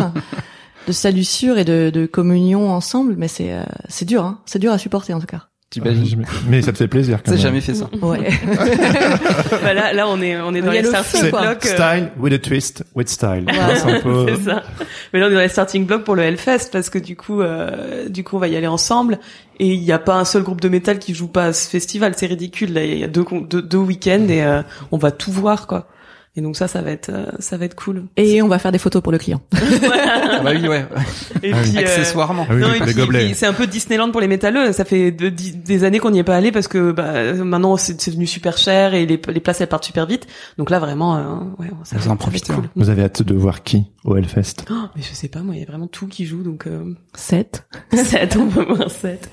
de 0.88 0.92
salissure 0.92 1.56
et 1.56 1.64
de, 1.64 1.90
de 1.94 2.06
communion 2.06 2.70
ensemble. 2.72 3.14
Mais 3.16 3.28
c'est 3.28 3.52
euh, 3.52 3.62
c'est 3.88 4.04
dur, 4.06 4.24
hein. 4.24 4.40
C'est 4.44 4.58
dur 4.58 4.72
à 4.72 4.78
supporter 4.78 5.14
en 5.14 5.20
tout 5.20 5.26
cas. 5.26 5.46
T'imagines 5.70 6.24
Mais 6.48 6.62
ça 6.62 6.72
te 6.72 6.78
fait 6.78 6.88
plaisir 6.88 7.22
quand 7.22 7.30
T'as 7.30 7.36
jamais 7.38 7.60
fait 7.60 7.74
ça. 7.74 7.88
Ouais. 8.02 8.28
Bah 9.62 9.72
là, 9.74 9.92
là, 9.92 10.08
on 10.08 10.20
est, 10.20 10.36
on 10.40 10.52
est 10.54 10.62
dans 10.62 10.72
les 10.72 10.82
le 10.82 10.88
starting 10.88 11.30
blocks. 11.30 11.64
euh, 11.66 11.74
Style 11.74 12.10
with 12.18 12.32
a 12.32 12.38
twist 12.38 12.84
with 12.96 13.08
style. 13.08 13.44
Voilà. 13.46 13.76
C'est 13.76 13.90
un 13.90 14.00
peu... 14.00 14.26
C'est 14.36 14.50
ça. 14.50 14.62
Mais 15.12 15.20
là, 15.20 15.26
on 15.26 15.30
est 15.30 15.34
dans 15.34 15.40
les 15.40 15.48
starting 15.48 15.86
blocks 15.86 16.02
pour 16.04 16.16
le 16.16 16.22
Hellfest 16.22 16.70
parce 16.72 16.90
que 16.90 16.98
du 16.98 17.14
coup, 17.16 17.40
euh, 17.40 18.08
du 18.08 18.24
coup, 18.24 18.36
on 18.36 18.38
va 18.40 18.48
y 18.48 18.56
aller 18.56 18.66
ensemble. 18.66 19.18
Et 19.60 19.68
il 19.68 19.80
n'y 19.80 19.92
a 19.92 19.98
pas 20.00 20.14
un 20.16 20.24
seul 20.24 20.42
groupe 20.42 20.60
de 20.60 20.68
métal 20.68 20.98
qui 20.98 21.14
joue 21.14 21.28
pas 21.28 21.46
à 21.46 21.52
ce 21.52 21.68
festival. 21.68 22.14
C'est 22.16 22.26
ridicule. 22.26 22.72
Là, 22.72 22.84
il 22.84 22.98
y 22.98 23.04
a 23.04 23.08
deux, 23.08 23.24
deux, 23.48 23.62
deux 23.62 23.78
week-ends 23.78 24.26
et 24.28 24.42
euh, 24.42 24.62
on 24.90 24.98
va 24.98 25.10
tout 25.12 25.30
voir, 25.30 25.66
quoi. 25.66 25.86
Et 26.36 26.42
donc 26.42 26.56
ça, 26.56 26.68
ça 26.68 26.80
va 26.80 26.92
être, 26.92 27.08
euh, 27.10 27.26
ça 27.40 27.56
va 27.56 27.64
être 27.64 27.74
cool. 27.74 28.04
Et 28.16 28.40
on 28.40 28.46
va 28.46 28.58
faire 28.60 28.70
des 28.70 28.78
photos 28.78 29.02
pour 29.02 29.10
le 29.12 29.18
client. 29.18 29.40
Ah 30.32 30.42
bah 30.44 30.52
oui, 30.54 30.68
ouais. 30.68 30.86
Et 31.42 31.52
Ah 31.52 31.56
oui. 31.62 31.68
puis, 31.70 31.76
euh, 31.76 31.80
Accessoirement. 31.80 32.46
Ah 32.48 32.54
oui, 32.54 32.60
non, 32.62 32.72
et 32.72 32.80
puis- 32.80 33.34
c'est 33.34 33.46
un 33.46 33.52
peu 33.52 33.66
Disneyland 33.66 34.10
pour 34.10 34.20
les 34.22 34.28
métalleux. 34.28 34.72
Ça 34.72 34.84
fait 34.86 35.10
de- 35.10 35.28
des 35.28 35.84
années 35.84 35.98
qu'on 35.98 36.12
n'y 36.12 36.20
est 36.20 36.24
pas 36.24 36.36
allé 36.36 36.50
parce 36.52 36.66
que 36.68 36.92
bah, 36.92 37.34
maintenant 37.34 37.76
c'est 37.76 38.00
c'est 38.00 38.12
devenu 38.12 38.26
super 38.26 38.56
cher 38.56 38.94
et 38.94 39.04
les, 39.06 39.20
les 39.28 39.40
places 39.40 39.60
elles 39.60 39.66
partent 39.66 39.84
super 39.84 40.06
vite. 40.06 40.26
Donc 40.56 40.70
là 40.70 40.78
vraiment, 40.78 41.16
euh, 41.16 41.22
ouais, 41.58 41.66
ça 41.84 41.96
Vous 41.96 42.04
va 42.04 42.10
en 42.12 42.14
être 42.14 42.20
profitez, 42.20 42.52
cool. 42.54 42.68
Vous 42.76 42.88
avez 42.88 43.02
hâte 43.02 43.22
de 43.22 43.34
voir 43.34 43.62
qui 43.64 43.84
au 44.04 44.16
Hellfest? 44.16 44.64
Oh, 44.70 44.74
mais 44.96 45.02
je 45.02 45.12
sais 45.12 45.28
pas, 45.28 45.40
moi 45.40 45.54
il 45.56 45.60
y 45.60 45.64
a 45.64 45.66
vraiment 45.66 45.88
tout 45.88 46.06
qui 46.06 46.24
joue 46.24 46.42
donc 46.42 46.66
euh, 46.66 46.94
7. 47.16 47.66
7, 47.92 48.36
on 48.40 48.46
peut 48.48 48.64
voir 48.72 48.90
7. 48.90 49.28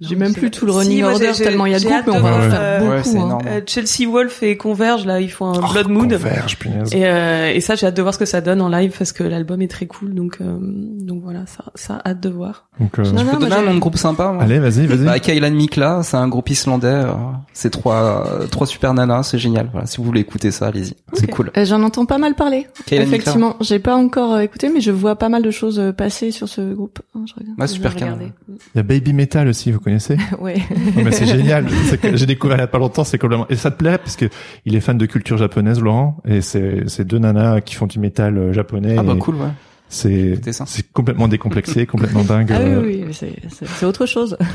J'ai 0.00 0.14
même 0.14 0.32
plus 0.32 0.50
tout 0.52 0.64
le 0.64 0.70
Si, 0.72 0.78
running 0.78 1.00
moi, 1.02 1.12
order 1.14 1.32
tellement 1.32 1.66
il 1.66 1.72
y 1.72 1.74
a 1.74 1.80
de 1.80 1.84
groupes, 1.84 2.02
mais 2.06 2.12
on 2.12 2.20
va 2.20 2.48
faire 2.50 2.58
euh, 2.60 2.78
beaucoup. 2.78 2.90
ouais, 2.92 3.02
c'est 3.02 3.18
hein. 3.18 3.38
Euh, 3.46 3.60
Chelsea 3.66 4.08
Wolf 4.08 4.42
et 4.44 4.56
Converge 4.56 5.04
là, 5.06 5.20
ils 5.20 5.30
font 5.30 5.46
un 5.46 5.72
Blood 5.72 5.88
Mood. 5.88 6.12
Converge, 6.12 6.56
punaise. 6.56 6.94
Et, 6.94 7.04
euh, 7.06 7.52
et 7.52 7.60
ça, 7.60 7.74
j'ai 7.74 7.86
hâte 7.86 7.96
de 7.96 8.02
voir 8.02 8.14
ce 8.14 8.18
que 8.20 8.24
ça 8.24 8.40
donne 8.40 8.60
en 8.60 8.68
live 8.68 8.94
parce 8.96 9.10
que 9.10 9.24
l'album 9.24 9.60
est 9.60 9.66
très 9.66 9.86
cool. 9.86 10.14
Donc, 10.14 10.38
euh, 10.40 10.56
donc 10.60 11.22
voilà, 11.24 11.46
ça, 11.46 11.64
ça 11.74 12.00
hâte 12.06 12.20
de 12.20 12.28
voir. 12.28 12.68
Donc, 12.78 12.96
euh, 12.98 13.02
Je 13.04 13.10
non, 13.12 13.24
peux 13.24 13.38
donner 13.38 13.54
un 13.56 13.58
j'ai- 13.60 13.66
nom 13.66 13.74
de 13.74 13.80
groupe 13.80 13.96
sympa. 13.96 14.30
moi. 14.30 14.44
Allez, 14.44 14.60
vas-y, 14.60 14.86
vas-y. 14.86 15.04
Bah, 15.04 15.18
Kailan 15.18 15.50
Mikla, 15.50 16.04
c'est 16.04 16.16
un 16.16 16.28
groupe 16.28 16.48
islandais. 16.50 16.86
euh, 16.86 17.12
C'est 17.52 17.70
trois, 17.70 18.24
trois 18.52 18.68
super 18.68 18.94
nanas, 18.94 19.24
c'est 19.24 19.38
génial. 19.38 19.68
Voilà, 19.72 19.86
si 19.88 19.96
vous 19.96 20.04
voulez 20.04 20.20
écouter 20.20 20.52
ça, 20.52 20.68
allez-y. 20.68 20.94
C'est 21.14 21.26
cool. 21.26 21.50
Euh, 21.56 21.64
J'en 21.64 21.82
entends 21.82 22.06
pas 22.06 22.18
mal 22.18 22.36
parler. 22.36 22.68
Effectivement, 22.92 23.56
j'ai 23.60 23.80
pas 23.80 23.96
encore 23.96 24.38
écouté, 24.38 24.70
mais 24.72 24.80
je 24.80 24.92
vois 24.92 25.16
pas 25.16 25.28
mal 25.28 25.42
de 25.42 25.50
choses 25.50 25.82
passer 25.96 26.30
sur 26.30 26.48
ce 26.48 26.60
groupe. 26.72 27.00
Hein, 27.16 27.24
je 27.26 27.34
regarde. 27.34 27.58
Ouais, 27.58 27.66
Je 27.66 27.72
super. 27.72 27.92
Il 27.98 28.76
y 28.76 28.78
a 28.78 28.82
Baby 28.84 29.12
Metal 29.12 29.48
aussi, 29.48 29.72
vous 29.72 29.80
connaissez 29.88 30.16
ouais. 30.40 30.56
Non, 30.96 31.02
mais 31.04 31.12
c'est 31.12 31.26
génial. 31.26 31.66
J'ai 32.14 32.26
découvert 32.26 32.56
il 32.58 32.60
y 32.60 32.64
a 32.64 32.66
pas 32.68 32.78
longtemps, 32.78 33.04
c'est 33.04 33.18
complètement. 33.18 33.46
Et 33.48 33.56
ça 33.56 33.70
te 33.70 33.76
plairait 33.76 33.98
parce 33.98 34.16
que 34.16 34.26
il 34.64 34.74
est 34.76 34.80
fan 34.80 34.98
de 34.98 35.06
culture 35.06 35.36
japonaise, 35.38 35.80
Laurent, 35.80 36.18
et 36.26 36.40
c'est 36.40 36.88
c'est 36.88 37.04
deux 37.04 37.18
nanas 37.18 37.60
qui 37.62 37.74
font 37.74 37.86
du 37.86 37.98
métal 37.98 38.36
euh, 38.38 38.52
japonais. 38.52 38.96
Ah 38.98 39.02
bah 39.02 39.14
et 39.16 39.18
cool, 39.18 39.36
ouais. 39.36 39.48
C'est 39.88 40.38
c'est 40.66 40.92
complètement 40.92 41.28
décomplexé, 41.28 41.86
complètement 41.94 42.22
dingue. 42.22 42.52
Ah 42.52 42.60
oui, 42.62 42.70
euh. 42.70 42.82
oui, 42.82 43.04
oui, 43.06 43.30
c'est 43.74 43.86
autre 43.86 44.06
chose. 44.06 44.36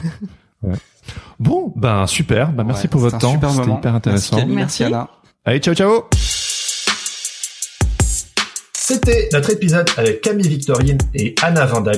Bon, 1.37 1.73
ben 1.75 2.07
super. 2.07 2.53
Ben 2.53 2.63
merci 2.63 2.83
Ouais, 2.83 2.89
pour 2.89 3.01
votre 3.01 3.17
temps. 3.17 3.33
super 3.33 3.49
C'était 3.51 3.71
hyper 3.71 3.95
intéressant. 3.95 4.37
Merci, 4.37 4.53
Merci. 4.53 4.55
merci 4.55 4.83
Anna. 4.85 5.09
Allez, 5.43 5.59
ciao, 5.59 5.75
ciao. 5.75 6.03
C'était 8.93 9.27
notre 9.33 9.49
épisode 9.49 9.89
avec 9.97 10.21
Camille 10.21 10.47
Victorine 10.47 10.99
et 11.15 11.33
Anna 11.41 11.65
Vanda. 11.65 11.93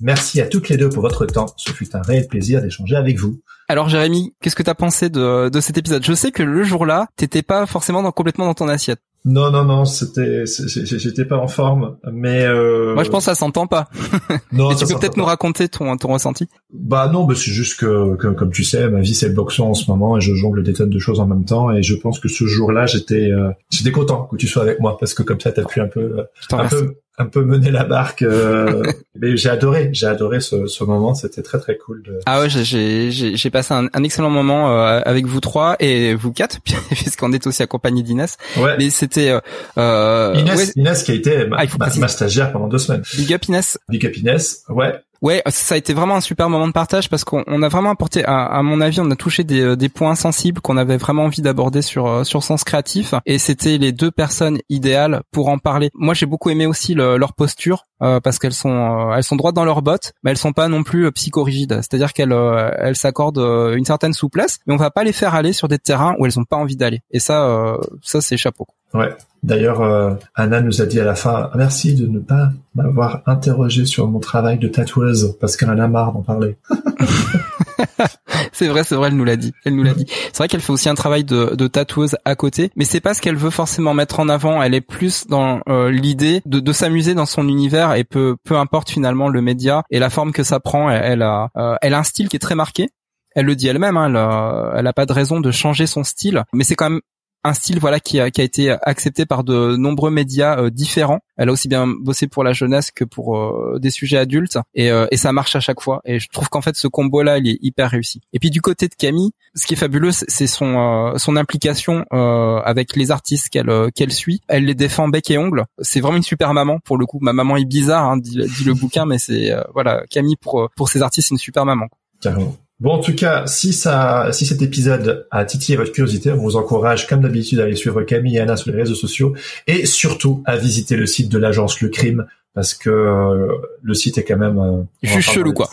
Merci 0.00 0.40
à 0.40 0.46
toutes 0.46 0.68
les 0.68 0.76
deux 0.76 0.88
pour 0.88 1.02
votre 1.02 1.26
temps. 1.26 1.46
Ce 1.56 1.72
fut 1.72 1.96
un 1.96 2.00
réel 2.00 2.28
plaisir 2.28 2.62
d'échanger 2.62 2.94
avec 2.94 3.18
vous. 3.18 3.40
Alors 3.66 3.88
Jérémy, 3.88 4.32
qu'est-ce 4.40 4.54
que 4.54 4.62
t'as 4.62 4.74
pensé 4.74 5.10
de, 5.10 5.48
de 5.48 5.60
cet 5.60 5.78
épisode? 5.78 6.04
Je 6.04 6.12
sais 6.12 6.30
que 6.30 6.44
le 6.44 6.62
jour-là, 6.62 7.08
t'étais 7.16 7.42
pas 7.42 7.66
forcément 7.66 8.08
complètement 8.12 8.44
dans 8.44 8.54
ton 8.54 8.68
assiette. 8.68 9.00
Non, 9.24 9.52
non, 9.52 9.64
non, 9.64 9.84
c'était, 9.84 10.44
j'étais 10.46 11.24
pas 11.24 11.36
en 11.36 11.46
forme, 11.46 11.96
mais 12.12 12.44
euh... 12.44 12.94
Moi, 12.94 13.04
je 13.04 13.10
pense 13.10 13.24
que 13.26 13.30
ça 13.30 13.36
s'entend 13.36 13.68
pas. 13.68 13.88
non, 14.52 14.70
Mais 14.70 14.74
ça 14.74 14.84
tu 14.84 14.92
peux 14.92 14.98
peut-être 14.98 15.16
nous 15.16 15.24
raconter 15.24 15.68
ton, 15.68 15.96
ton 15.96 16.12
ressenti? 16.12 16.48
Bah 16.72 17.08
non, 17.12 17.24
bah 17.24 17.34
c'est 17.36 17.52
juste 17.52 17.78
que, 17.78 18.16
que, 18.16 18.28
comme 18.28 18.50
tu 18.50 18.64
sais, 18.64 18.88
ma 18.88 19.00
vie 19.00 19.14
c'est 19.14 19.28
le 19.28 19.34
boxon 19.34 19.68
en 19.70 19.74
ce 19.74 19.88
moment 19.90 20.16
et 20.16 20.20
je 20.20 20.34
jongle 20.34 20.62
des 20.64 20.72
tonnes 20.72 20.90
de 20.90 20.98
choses 20.98 21.20
en 21.20 21.26
même 21.26 21.44
temps 21.44 21.70
et 21.70 21.82
je 21.82 21.94
pense 21.94 22.18
que 22.18 22.28
ce 22.28 22.44
jour-là 22.46 22.86
j'étais 22.86 23.30
euh, 23.30 23.50
j'étais 23.70 23.92
content 23.92 24.24
que 24.24 24.36
tu 24.36 24.48
sois 24.48 24.62
avec 24.62 24.80
moi 24.80 24.96
parce 24.98 25.14
que 25.14 25.22
comme 25.22 25.40
ça 25.40 25.52
t'as 25.52 25.64
pu 25.64 25.80
un 25.80 25.88
peu 25.88 26.24
un 26.50 26.68
peu 26.68 26.96
un 27.18 27.26
peu 27.26 27.44
mener 27.44 27.70
la 27.70 27.84
barque. 27.84 28.22
Euh, 28.22 28.82
mais 29.14 29.36
j'ai 29.36 29.50
adoré, 29.50 29.90
j'ai 29.92 30.06
adoré 30.06 30.40
ce, 30.40 30.66
ce 30.66 30.84
moment. 30.84 31.14
C'était 31.14 31.42
très 31.42 31.58
très 31.58 31.76
cool. 31.76 32.02
De... 32.02 32.18
Ah 32.26 32.40
ouais, 32.40 32.48
j'ai 32.48 33.50
passé 33.50 33.74
un, 33.74 33.88
un, 33.92 34.02
excellent 34.02 34.30
moment 34.30 34.70
euh, 34.70 35.00
avec 35.04 35.26
vous 35.26 35.40
trois 35.40 35.76
et 35.80 36.14
vous 36.14 36.32
quatre, 36.32 36.60
puisqu'on 36.90 37.32
est 37.32 37.46
aussi 37.46 37.62
accompagné 37.62 38.02
d'Inès. 38.02 38.36
Ouais. 38.56 38.76
Mais 38.78 38.90
c'était 38.90 39.38
euh, 39.78 40.34
Inès, 40.36 40.72
Inès 40.76 41.02
qui 41.02 41.10
a 41.10 41.14
été 41.14 41.46
ma, 41.46 41.58
ah, 41.58 41.88
ma, 41.98 42.08
stagiaire 42.08 42.52
pendant 42.52 42.68
deux 42.68 42.78
semaines. 42.78 43.02
Big 43.16 43.32
up 43.32 43.44
Inès. 43.46 43.78
Big 43.88 44.06
up 44.06 44.16
Inès. 44.16 44.64
Ouais. 44.68 44.94
Ouais, 45.22 45.40
ça 45.46 45.76
a 45.76 45.78
été 45.78 45.94
vraiment 45.94 46.16
un 46.16 46.20
super 46.20 46.50
moment 46.50 46.66
de 46.66 46.72
partage 46.72 47.08
parce 47.08 47.22
qu'on 47.22 47.62
a 47.62 47.68
vraiment 47.68 47.90
apporté, 47.90 48.24
à, 48.24 48.60
mon 48.62 48.80
avis, 48.80 48.98
on 48.98 49.10
a 49.12 49.14
touché 49.14 49.44
des, 49.44 49.60
euh, 49.60 49.76
des 49.76 49.88
points 49.88 50.16
sensibles 50.16 50.60
qu'on 50.60 50.76
avait 50.76 50.96
vraiment 50.96 51.22
envie 51.22 51.42
d'aborder 51.42 51.80
sur 51.80 52.08
euh, 52.08 52.24
sur 52.24 52.42
Sens 52.42 52.64
Créatif 52.64 53.14
et 53.24 53.38
c'était 53.38 53.78
les 53.78 53.92
deux 53.92 54.10
personnes 54.10 54.58
idéales 54.68 55.22
pour 55.30 55.48
en 55.48 55.58
parler. 55.58 55.90
Moi, 55.94 56.14
j'ai 56.14 56.26
beaucoup 56.26 56.50
aimé 56.50 56.66
aussi 56.66 56.94
le, 56.94 57.18
leur 57.18 57.34
posture 57.34 57.86
euh, 58.02 58.20
parce 58.20 58.38
qu'elles 58.38 58.52
sont 58.52 59.12
elles 59.14 59.24
sont 59.24 59.36
droites 59.36 59.54
dans 59.54 59.64
leurs 59.64 59.82
bottes, 59.82 60.12
mais 60.22 60.30
elles 60.30 60.38
sont 60.38 60.52
pas 60.52 60.68
non 60.68 60.82
plus 60.82 61.10
psychorigides. 61.12 61.76
C'est-à-dire 61.76 62.12
qu'elles 62.12 62.34
elles 62.78 62.96
s'accordent 62.96 63.38
une 63.74 63.84
certaine 63.84 64.12
souplesse, 64.12 64.58
mais 64.66 64.74
on 64.74 64.78
va 64.78 64.90
pas 64.90 65.04
les 65.04 65.12
faire 65.12 65.34
aller 65.34 65.52
sur 65.52 65.68
des 65.68 65.78
terrains 65.78 66.14
où 66.18 66.26
elles 66.26 66.38
ont 66.38 66.44
pas 66.44 66.56
envie 66.56 66.76
d'aller. 66.76 67.02
Et 67.10 67.20
ça, 67.20 67.76
ça 68.02 68.20
c'est 68.20 68.36
chapeau. 68.36 68.66
Ouais. 68.94 69.14
D'ailleurs, 69.42 69.80
euh, 69.80 70.14
Anna 70.36 70.60
nous 70.60 70.82
a 70.82 70.86
dit 70.86 71.00
à 71.00 71.04
la 71.04 71.16
fin 71.16 71.50
merci 71.56 71.94
de 71.94 72.06
ne 72.06 72.20
pas 72.20 72.50
m'avoir 72.76 73.22
interrogé 73.26 73.86
sur 73.86 74.06
mon 74.06 74.20
travail 74.20 74.58
de 74.58 74.68
tatoueuse 74.68 75.36
parce 75.40 75.56
qu'elle 75.56 75.70
en 75.70 75.78
a 75.78 75.88
marre 75.88 76.12
d'en 76.12 76.22
parler. 76.22 76.56
c'est 78.52 78.68
vrai, 78.68 78.84
c'est 78.84 78.94
vrai, 78.94 79.08
elle 79.08 79.16
nous 79.16 79.24
l'a 79.24 79.36
dit. 79.36 79.52
Elle 79.64 79.76
nous 79.76 79.82
l'a 79.82 79.94
dit. 79.94 80.06
C'est 80.08 80.38
vrai 80.38 80.48
qu'elle 80.48 80.60
fait 80.60 80.72
aussi 80.72 80.88
un 80.88 80.94
travail 80.94 81.24
de, 81.24 81.54
de 81.54 81.66
tatoueuse 81.66 82.16
à 82.24 82.34
côté, 82.34 82.70
mais 82.76 82.84
c'est 82.84 83.00
pas 83.00 83.14
ce 83.14 83.20
qu'elle 83.20 83.36
veut 83.36 83.50
forcément 83.50 83.94
mettre 83.94 84.20
en 84.20 84.28
avant. 84.28 84.62
Elle 84.62 84.74
est 84.74 84.80
plus 84.80 85.26
dans 85.26 85.60
euh, 85.68 85.90
l'idée 85.90 86.42
de, 86.46 86.60
de 86.60 86.72
s'amuser 86.72 87.14
dans 87.14 87.26
son 87.26 87.48
univers 87.48 87.94
et 87.94 88.04
peu 88.04 88.36
peu 88.44 88.56
importe 88.56 88.90
finalement 88.90 89.28
le 89.28 89.42
média 89.42 89.82
et 89.90 89.98
la 89.98 90.10
forme 90.10 90.32
que 90.32 90.42
ça 90.42 90.60
prend. 90.60 90.90
Elle, 90.90 91.22
a 91.22 91.50
euh, 91.56 91.76
elle 91.82 91.94
a 91.94 91.98
un 91.98 92.04
style 92.04 92.28
qui 92.28 92.36
est 92.36 92.40
très 92.40 92.54
marqué. 92.54 92.90
Elle 93.34 93.46
le 93.46 93.56
dit 93.56 93.66
elle-même, 93.66 93.96
hein, 93.96 94.08
elle, 94.08 94.16
a, 94.16 94.72
elle 94.76 94.86
a 94.86 94.92
pas 94.92 95.06
de 95.06 95.12
raison 95.12 95.40
de 95.40 95.50
changer 95.50 95.86
son 95.86 96.04
style, 96.04 96.44
mais 96.52 96.64
c'est 96.64 96.74
quand 96.74 96.90
même 96.90 97.00
un 97.44 97.54
style 97.54 97.78
voilà 97.80 98.00
qui 98.00 98.20
a, 98.20 98.30
qui 98.30 98.40
a 98.40 98.44
été 98.44 98.70
accepté 98.82 99.26
par 99.26 99.44
de 99.44 99.76
nombreux 99.76 100.10
médias 100.10 100.58
euh, 100.58 100.70
différents. 100.70 101.20
Elle 101.36 101.48
a 101.48 101.52
aussi 101.52 101.68
bien 101.68 101.86
bossé 101.86 102.28
pour 102.28 102.44
la 102.44 102.52
jeunesse 102.52 102.90
que 102.90 103.04
pour 103.04 103.36
euh, 103.36 103.78
des 103.80 103.90
sujets 103.90 104.18
adultes 104.18 104.58
et, 104.74 104.90
euh, 104.90 105.06
et, 105.10 105.16
ça 105.16 105.32
marche 105.32 105.56
à 105.56 105.60
chaque 105.60 105.80
fois. 105.80 106.00
Et 106.04 106.20
je 106.20 106.28
trouve 106.28 106.48
qu'en 106.48 106.60
fait 106.60 106.76
ce 106.76 106.88
combo 106.88 107.22
là 107.22 107.38
il 107.38 107.48
est 107.48 107.58
hyper 107.60 107.90
réussi. 107.90 108.20
Et 108.32 108.38
puis 108.38 108.50
du 108.50 108.60
côté 108.60 108.88
de 108.88 108.94
Camille, 108.94 109.32
ce 109.54 109.66
qui 109.66 109.74
est 109.74 109.76
fabuleux 109.76 110.10
c'est 110.12 110.46
son 110.46 111.12
son 111.16 111.36
implication 111.36 112.04
avec 112.10 112.96
les 112.96 113.10
artistes 113.10 113.48
qu'elle 113.48 113.90
qu'elle 113.94 114.12
suit. 114.12 114.40
Elle 114.48 114.64
les 114.64 114.74
défend 114.74 115.08
bec 115.08 115.30
et 115.30 115.38
ongle. 115.38 115.64
C'est 115.80 116.00
vraiment 116.00 116.16
une 116.16 116.22
super 116.22 116.54
maman 116.54 116.78
pour 116.80 116.96
le 116.96 117.06
coup. 117.06 117.18
Ma 117.20 117.32
maman 117.32 117.56
est 117.56 117.64
bizarre, 117.64 118.04
hein, 118.04 118.16
dit, 118.16 118.38
dit, 118.38 118.64
le 118.64 118.74
bouquin, 118.74 119.06
mais 119.06 119.18
c'est 119.18 119.52
voilà 119.72 120.02
Camille 120.10 120.36
pour 120.36 120.68
pour 120.76 120.88
ses 120.88 121.02
artistes 121.02 121.28
c'est 121.28 121.34
une 121.34 121.38
super 121.38 121.64
maman. 121.64 121.86
Carrément. 122.20 122.56
Bon, 122.82 122.94
en 122.94 122.98
tout 122.98 123.14
cas, 123.14 123.46
si 123.46 123.72
ça, 123.72 124.30
si 124.32 124.44
cet 124.44 124.60
épisode 124.60 125.28
a 125.30 125.44
titillé 125.44 125.76
votre 125.76 125.92
curiosité, 125.92 126.32
on 126.32 126.36
vous 126.36 126.56
encourage, 126.56 127.06
comme 127.06 127.20
d'habitude, 127.20 127.60
à 127.60 127.62
aller 127.62 127.76
suivre 127.76 128.02
Camille 128.02 128.38
et 128.38 128.40
Anna 128.40 128.56
sur 128.56 128.72
les 128.72 128.76
réseaux 128.76 128.96
sociaux 128.96 129.36
et 129.68 129.86
surtout 129.86 130.42
à 130.46 130.56
visiter 130.56 130.96
le 130.96 131.06
site 131.06 131.28
de 131.28 131.38
l'agence 131.38 131.80
Le 131.80 131.90
Crime 131.90 132.26
parce 132.56 132.74
que 132.74 132.90
euh, 132.90 133.52
le 133.82 133.94
site 133.94 134.18
est 134.18 134.24
quand 134.24 134.36
même 134.36 134.58
euh, 134.58 134.82
juste 135.00 135.30
chelou 135.30 135.52
quoi, 135.52 135.70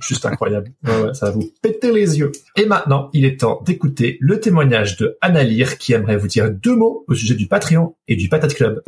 juste 0.00 0.24
incroyable. 0.24 0.70
Ouais, 0.86 1.12
ça 1.12 1.26
va 1.26 1.32
vous 1.32 1.52
péter 1.60 1.92
les 1.92 2.18
yeux. 2.18 2.32
Et 2.56 2.64
maintenant, 2.64 3.10
il 3.12 3.26
est 3.26 3.40
temps 3.40 3.60
d'écouter 3.66 4.16
le 4.18 4.40
témoignage 4.40 4.96
de 4.96 5.18
Anna 5.20 5.44
Lire 5.44 5.76
qui 5.76 5.92
aimerait 5.92 6.16
vous 6.16 6.28
dire 6.28 6.50
deux 6.50 6.74
mots 6.74 7.04
au 7.08 7.14
sujet 7.14 7.34
du 7.34 7.46
Patreon 7.46 7.94
et 8.08 8.16
du 8.16 8.30
Patate 8.30 8.54
Club. 8.54 8.82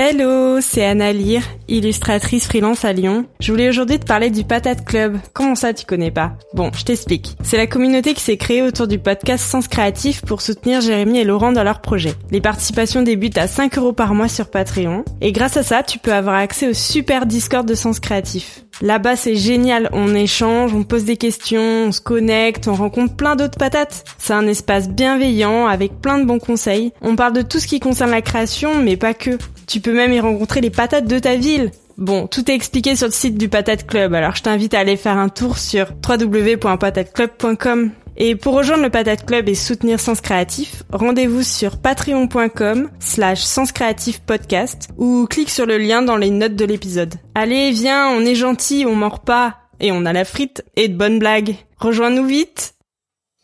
Hello, 0.00 0.60
c'est 0.60 0.84
Anna 0.84 1.12
Lire, 1.12 1.42
illustratrice 1.66 2.46
freelance 2.46 2.84
à 2.84 2.92
Lyon. 2.92 3.24
Je 3.40 3.50
voulais 3.50 3.68
aujourd'hui 3.68 3.98
te 3.98 4.06
parler 4.06 4.30
du 4.30 4.44
Patate 4.44 4.84
Club. 4.84 5.18
Comment 5.32 5.56
ça 5.56 5.74
tu 5.74 5.84
connais 5.86 6.12
pas? 6.12 6.34
Bon, 6.54 6.70
je 6.72 6.84
t'explique. 6.84 7.36
C'est 7.42 7.56
la 7.56 7.66
communauté 7.66 8.14
qui 8.14 8.20
s'est 8.20 8.36
créée 8.36 8.62
autour 8.62 8.86
du 8.86 9.00
podcast 9.00 9.44
Sens 9.44 9.66
Créatif 9.66 10.22
pour 10.24 10.40
soutenir 10.40 10.82
Jérémy 10.82 11.18
et 11.18 11.24
Laurent 11.24 11.50
dans 11.50 11.64
leur 11.64 11.80
projet. 11.80 12.14
Les 12.30 12.40
participations 12.40 13.02
débutent 13.02 13.38
à 13.38 13.48
5 13.48 13.76
euros 13.76 13.92
par 13.92 14.14
mois 14.14 14.28
sur 14.28 14.52
Patreon. 14.52 15.04
Et 15.20 15.32
grâce 15.32 15.56
à 15.56 15.64
ça, 15.64 15.82
tu 15.82 15.98
peux 15.98 16.14
avoir 16.14 16.36
accès 16.36 16.68
au 16.68 16.74
super 16.74 17.26
Discord 17.26 17.66
de 17.66 17.74
Sens 17.74 17.98
Créatif. 17.98 18.67
Là-bas, 18.80 19.16
c'est 19.16 19.34
génial. 19.34 19.88
On 19.92 20.14
échange, 20.14 20.72
on 20.74 20.84
pose 20.84 21.04
des 21.04 21.16
questions, 21.16 21.86
on 21.86 21.92
se 21.92 22.00
connecte, 22.00 22.68
on 22.68 22.74
rencontre 22.74 23.14
plein 23.14 23.36
d'autres 23.36 23.58
patates. 23.58 24.04
C'est 24.18 24.32
un 24.32 24.46
espace 24.46 24.88
bienveillant 24.88 25.66
avec 25.66 26.00
plein 26.00 26.18
de 26.18 26.24
bons 26.24 26.38
conseils. 26.38 26.92
On 27.02 27.16
parle 27.16 27.32
de 27.32 27.42
tout 27.42 27.58
ce 27.58 27.66
qui 27.66 27.80
concerne 27.80 28.10
la 28.10 28.22
création, 28.22 28.80
mais 28.82 28.96
pas 28.96 29.14
que. 29.14 29.38
Tu 29.66 29.80
peux 29.80 29.92
même 29.92 30.12
y 30.12 30.20
rencontrer 30.20 30.60
les 30.60 30.70
patates 30.70 31.06
de 31.06 31.18
ta 31.18 31.36
ville. 31.36 31.72
Bon, 31.98 32.26
tout 32.28 32.48
est 32.50 32.54
expliqué 32.54 32.94
sur 32.94 33.08
le 33.08 33.12
site 33.12 33.36
du 33.36 33.48
Patate 33.48 33.84
Club, 33.84 34.14
alors 34.14 34.36
je 34.36 34.42
t'invite 34.42 34.72
à 34.72 34.78
aller 34.78 34.96
faire 34.96 35.18
un 35.18 35.28
tour 35.28 35.58
sur 35.58 35.88
www.patateclub.com. 36.08 37.90
Et 38.20 38.34
pour 38.34 38.54
rejoindre 38.54 38.82
le 38.82 38.90
Patate 38.90 39.24
Club 39.24 39.48
et 39.48 39.54
soutenir 39.54 40.00
Sens 40.00 40.20
Créatif, 40.20 40.82
rendez-vous 40.92 41.44
sur 41.44 41.78
patreon.com 41.78 42.90
slash 42.98 43.44
ou 44.96 45.26
clique 45.30 45.50
sur 45.50 45.66
le 45.66 45.78
lien 45.78 46.02
dans 46.02 46.16
les 46.16 46.30
notes 46.30 46.56
de 46.56 46.64
l'épisode. 46.64 47.14
Allez, 47.36 47.70
viens, 47.70 48.08
on 48.08 48.26
est 48.26 48.34
gentil, 48.34 48.84
on 48.88 48.96
mord 48.96 49.20
pas, 49.20 49.58
et 49.78 49.92
on 49.92 50.04
a 50.04 50.12
la 50.12 50.24
frite 50.24 50.64
et 50.74 50.88
de 50.88 50.96
bonnes 50.96 51.20
blagues. 51.20 51.54
Rejoins-nous 51.78 52.26
vite 52.26 52.74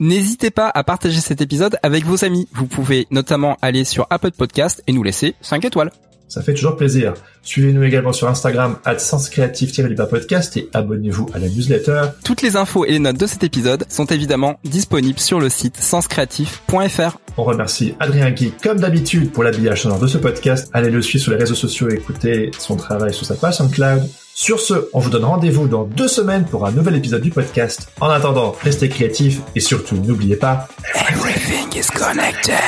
N'hésitez 0.00 0.50
pas 0.50 0.72
à 0.74 0.82
partager 0.82 1.20
cet 1.20 1.40
épisode 1.40 1.78
avec 1.84 2.04
vos 2.04 2.24
amis. 2.24 2.48
Vous 2.52 2.66
pouvez 2.66 3.06
notamment 3.12 3.56
aller 3.62 3.84
sur 3.84 4.08
Apple 4.10 4.32
Podcast 4.32 4.82
et 4.88 4.92
nous 4.92 5.04
laisser 5.04 5.36
5 5.40 5.64
étoiles. 5.64 5.92
Ça 6.28 6.42
fait 6.42 6.54
toujours 6.54 6.76
plaisir. 6.76 7.14
Suivez-nous 7.42 7.82
également 7.82 8.12
sur 8.12 8.28
Instagram, 8.28 8.76
du 8.86 9.94
podcast 10.06 10.56
et 10.56 10.68
abonnez-vous 10.72 11.28
à 11.34 11.38
la 11.38 11.48
newsletter. 11.48 12.02
Toutes 12.24 12.42
les 12.42 12.56
infos 12.56 12.84
et 12.84 12.92
les 12.92 12.98
notes 12.98 13.18
de 13.18 13.26
cet 13.26 13.44
épisode 13.44 13.84
sont 13.88 14.06
évidemment 14.06 14.58
disponibles 14.64 15.18
sur 15.18 15.40
le 15.40 15.48
site 15.48 15.76
senscreatif.fr. 15.76 17.18
On 17.36 17.44
remercie 17.44 17.94
Adrien 18.00 18.30
Guy, 18.30 18.52
comme 18.62 18.80
d'habitude, 18.80 19.32
pour 19.32 19.44
l'habillage 19.44 19.82
sonore 19.82 19.98
de 19.98 20.06
ce 20.06 20.18
podcast. 20.18 20.70
Allez 20.72 20.90
le 20.90 21.02
suivre 21.02 21.22
sur 21.22 21.32
les 21.32 21.38
réseaux 21.38 21.54
sociaux 21.54 21.90
et 21.90 21.94
écoutez 21.94 22.50
son 22.58 22.76
travail 22.76 23.12
sur 23.12 23.26
sa 23.26 23.34
page 23.34 23.56
SoundCloud. 23.56 24.08
Sur 24.34 24.58
ce, 24.58 24.88
on 24.92 24.98
vous 24.98 25.10
donne 25.10 25.24
rendez-vous 25.24 25.68
dans 25.68 25.84
deux 25.84 26.08
semaines 26.08 26.44
pour 26.44 26.66
un 26.66 26.72
nouvel 26.72 26.96
épisode 26.96 27.22
du 27.22 27.30
podcast. 27.30 27.88
En 28.00 28.10
attendant, 28.10 28.56
restez 28.62 28.88
créatifs 28.88 29.40
et 29.54 29.60
surtout, 29.60 29.96
n'oubliez 29.96 30.36
pas... 30.36 30.66
Everything 31.08 31.78
is 31.78 31.88
connected 31.88 32.58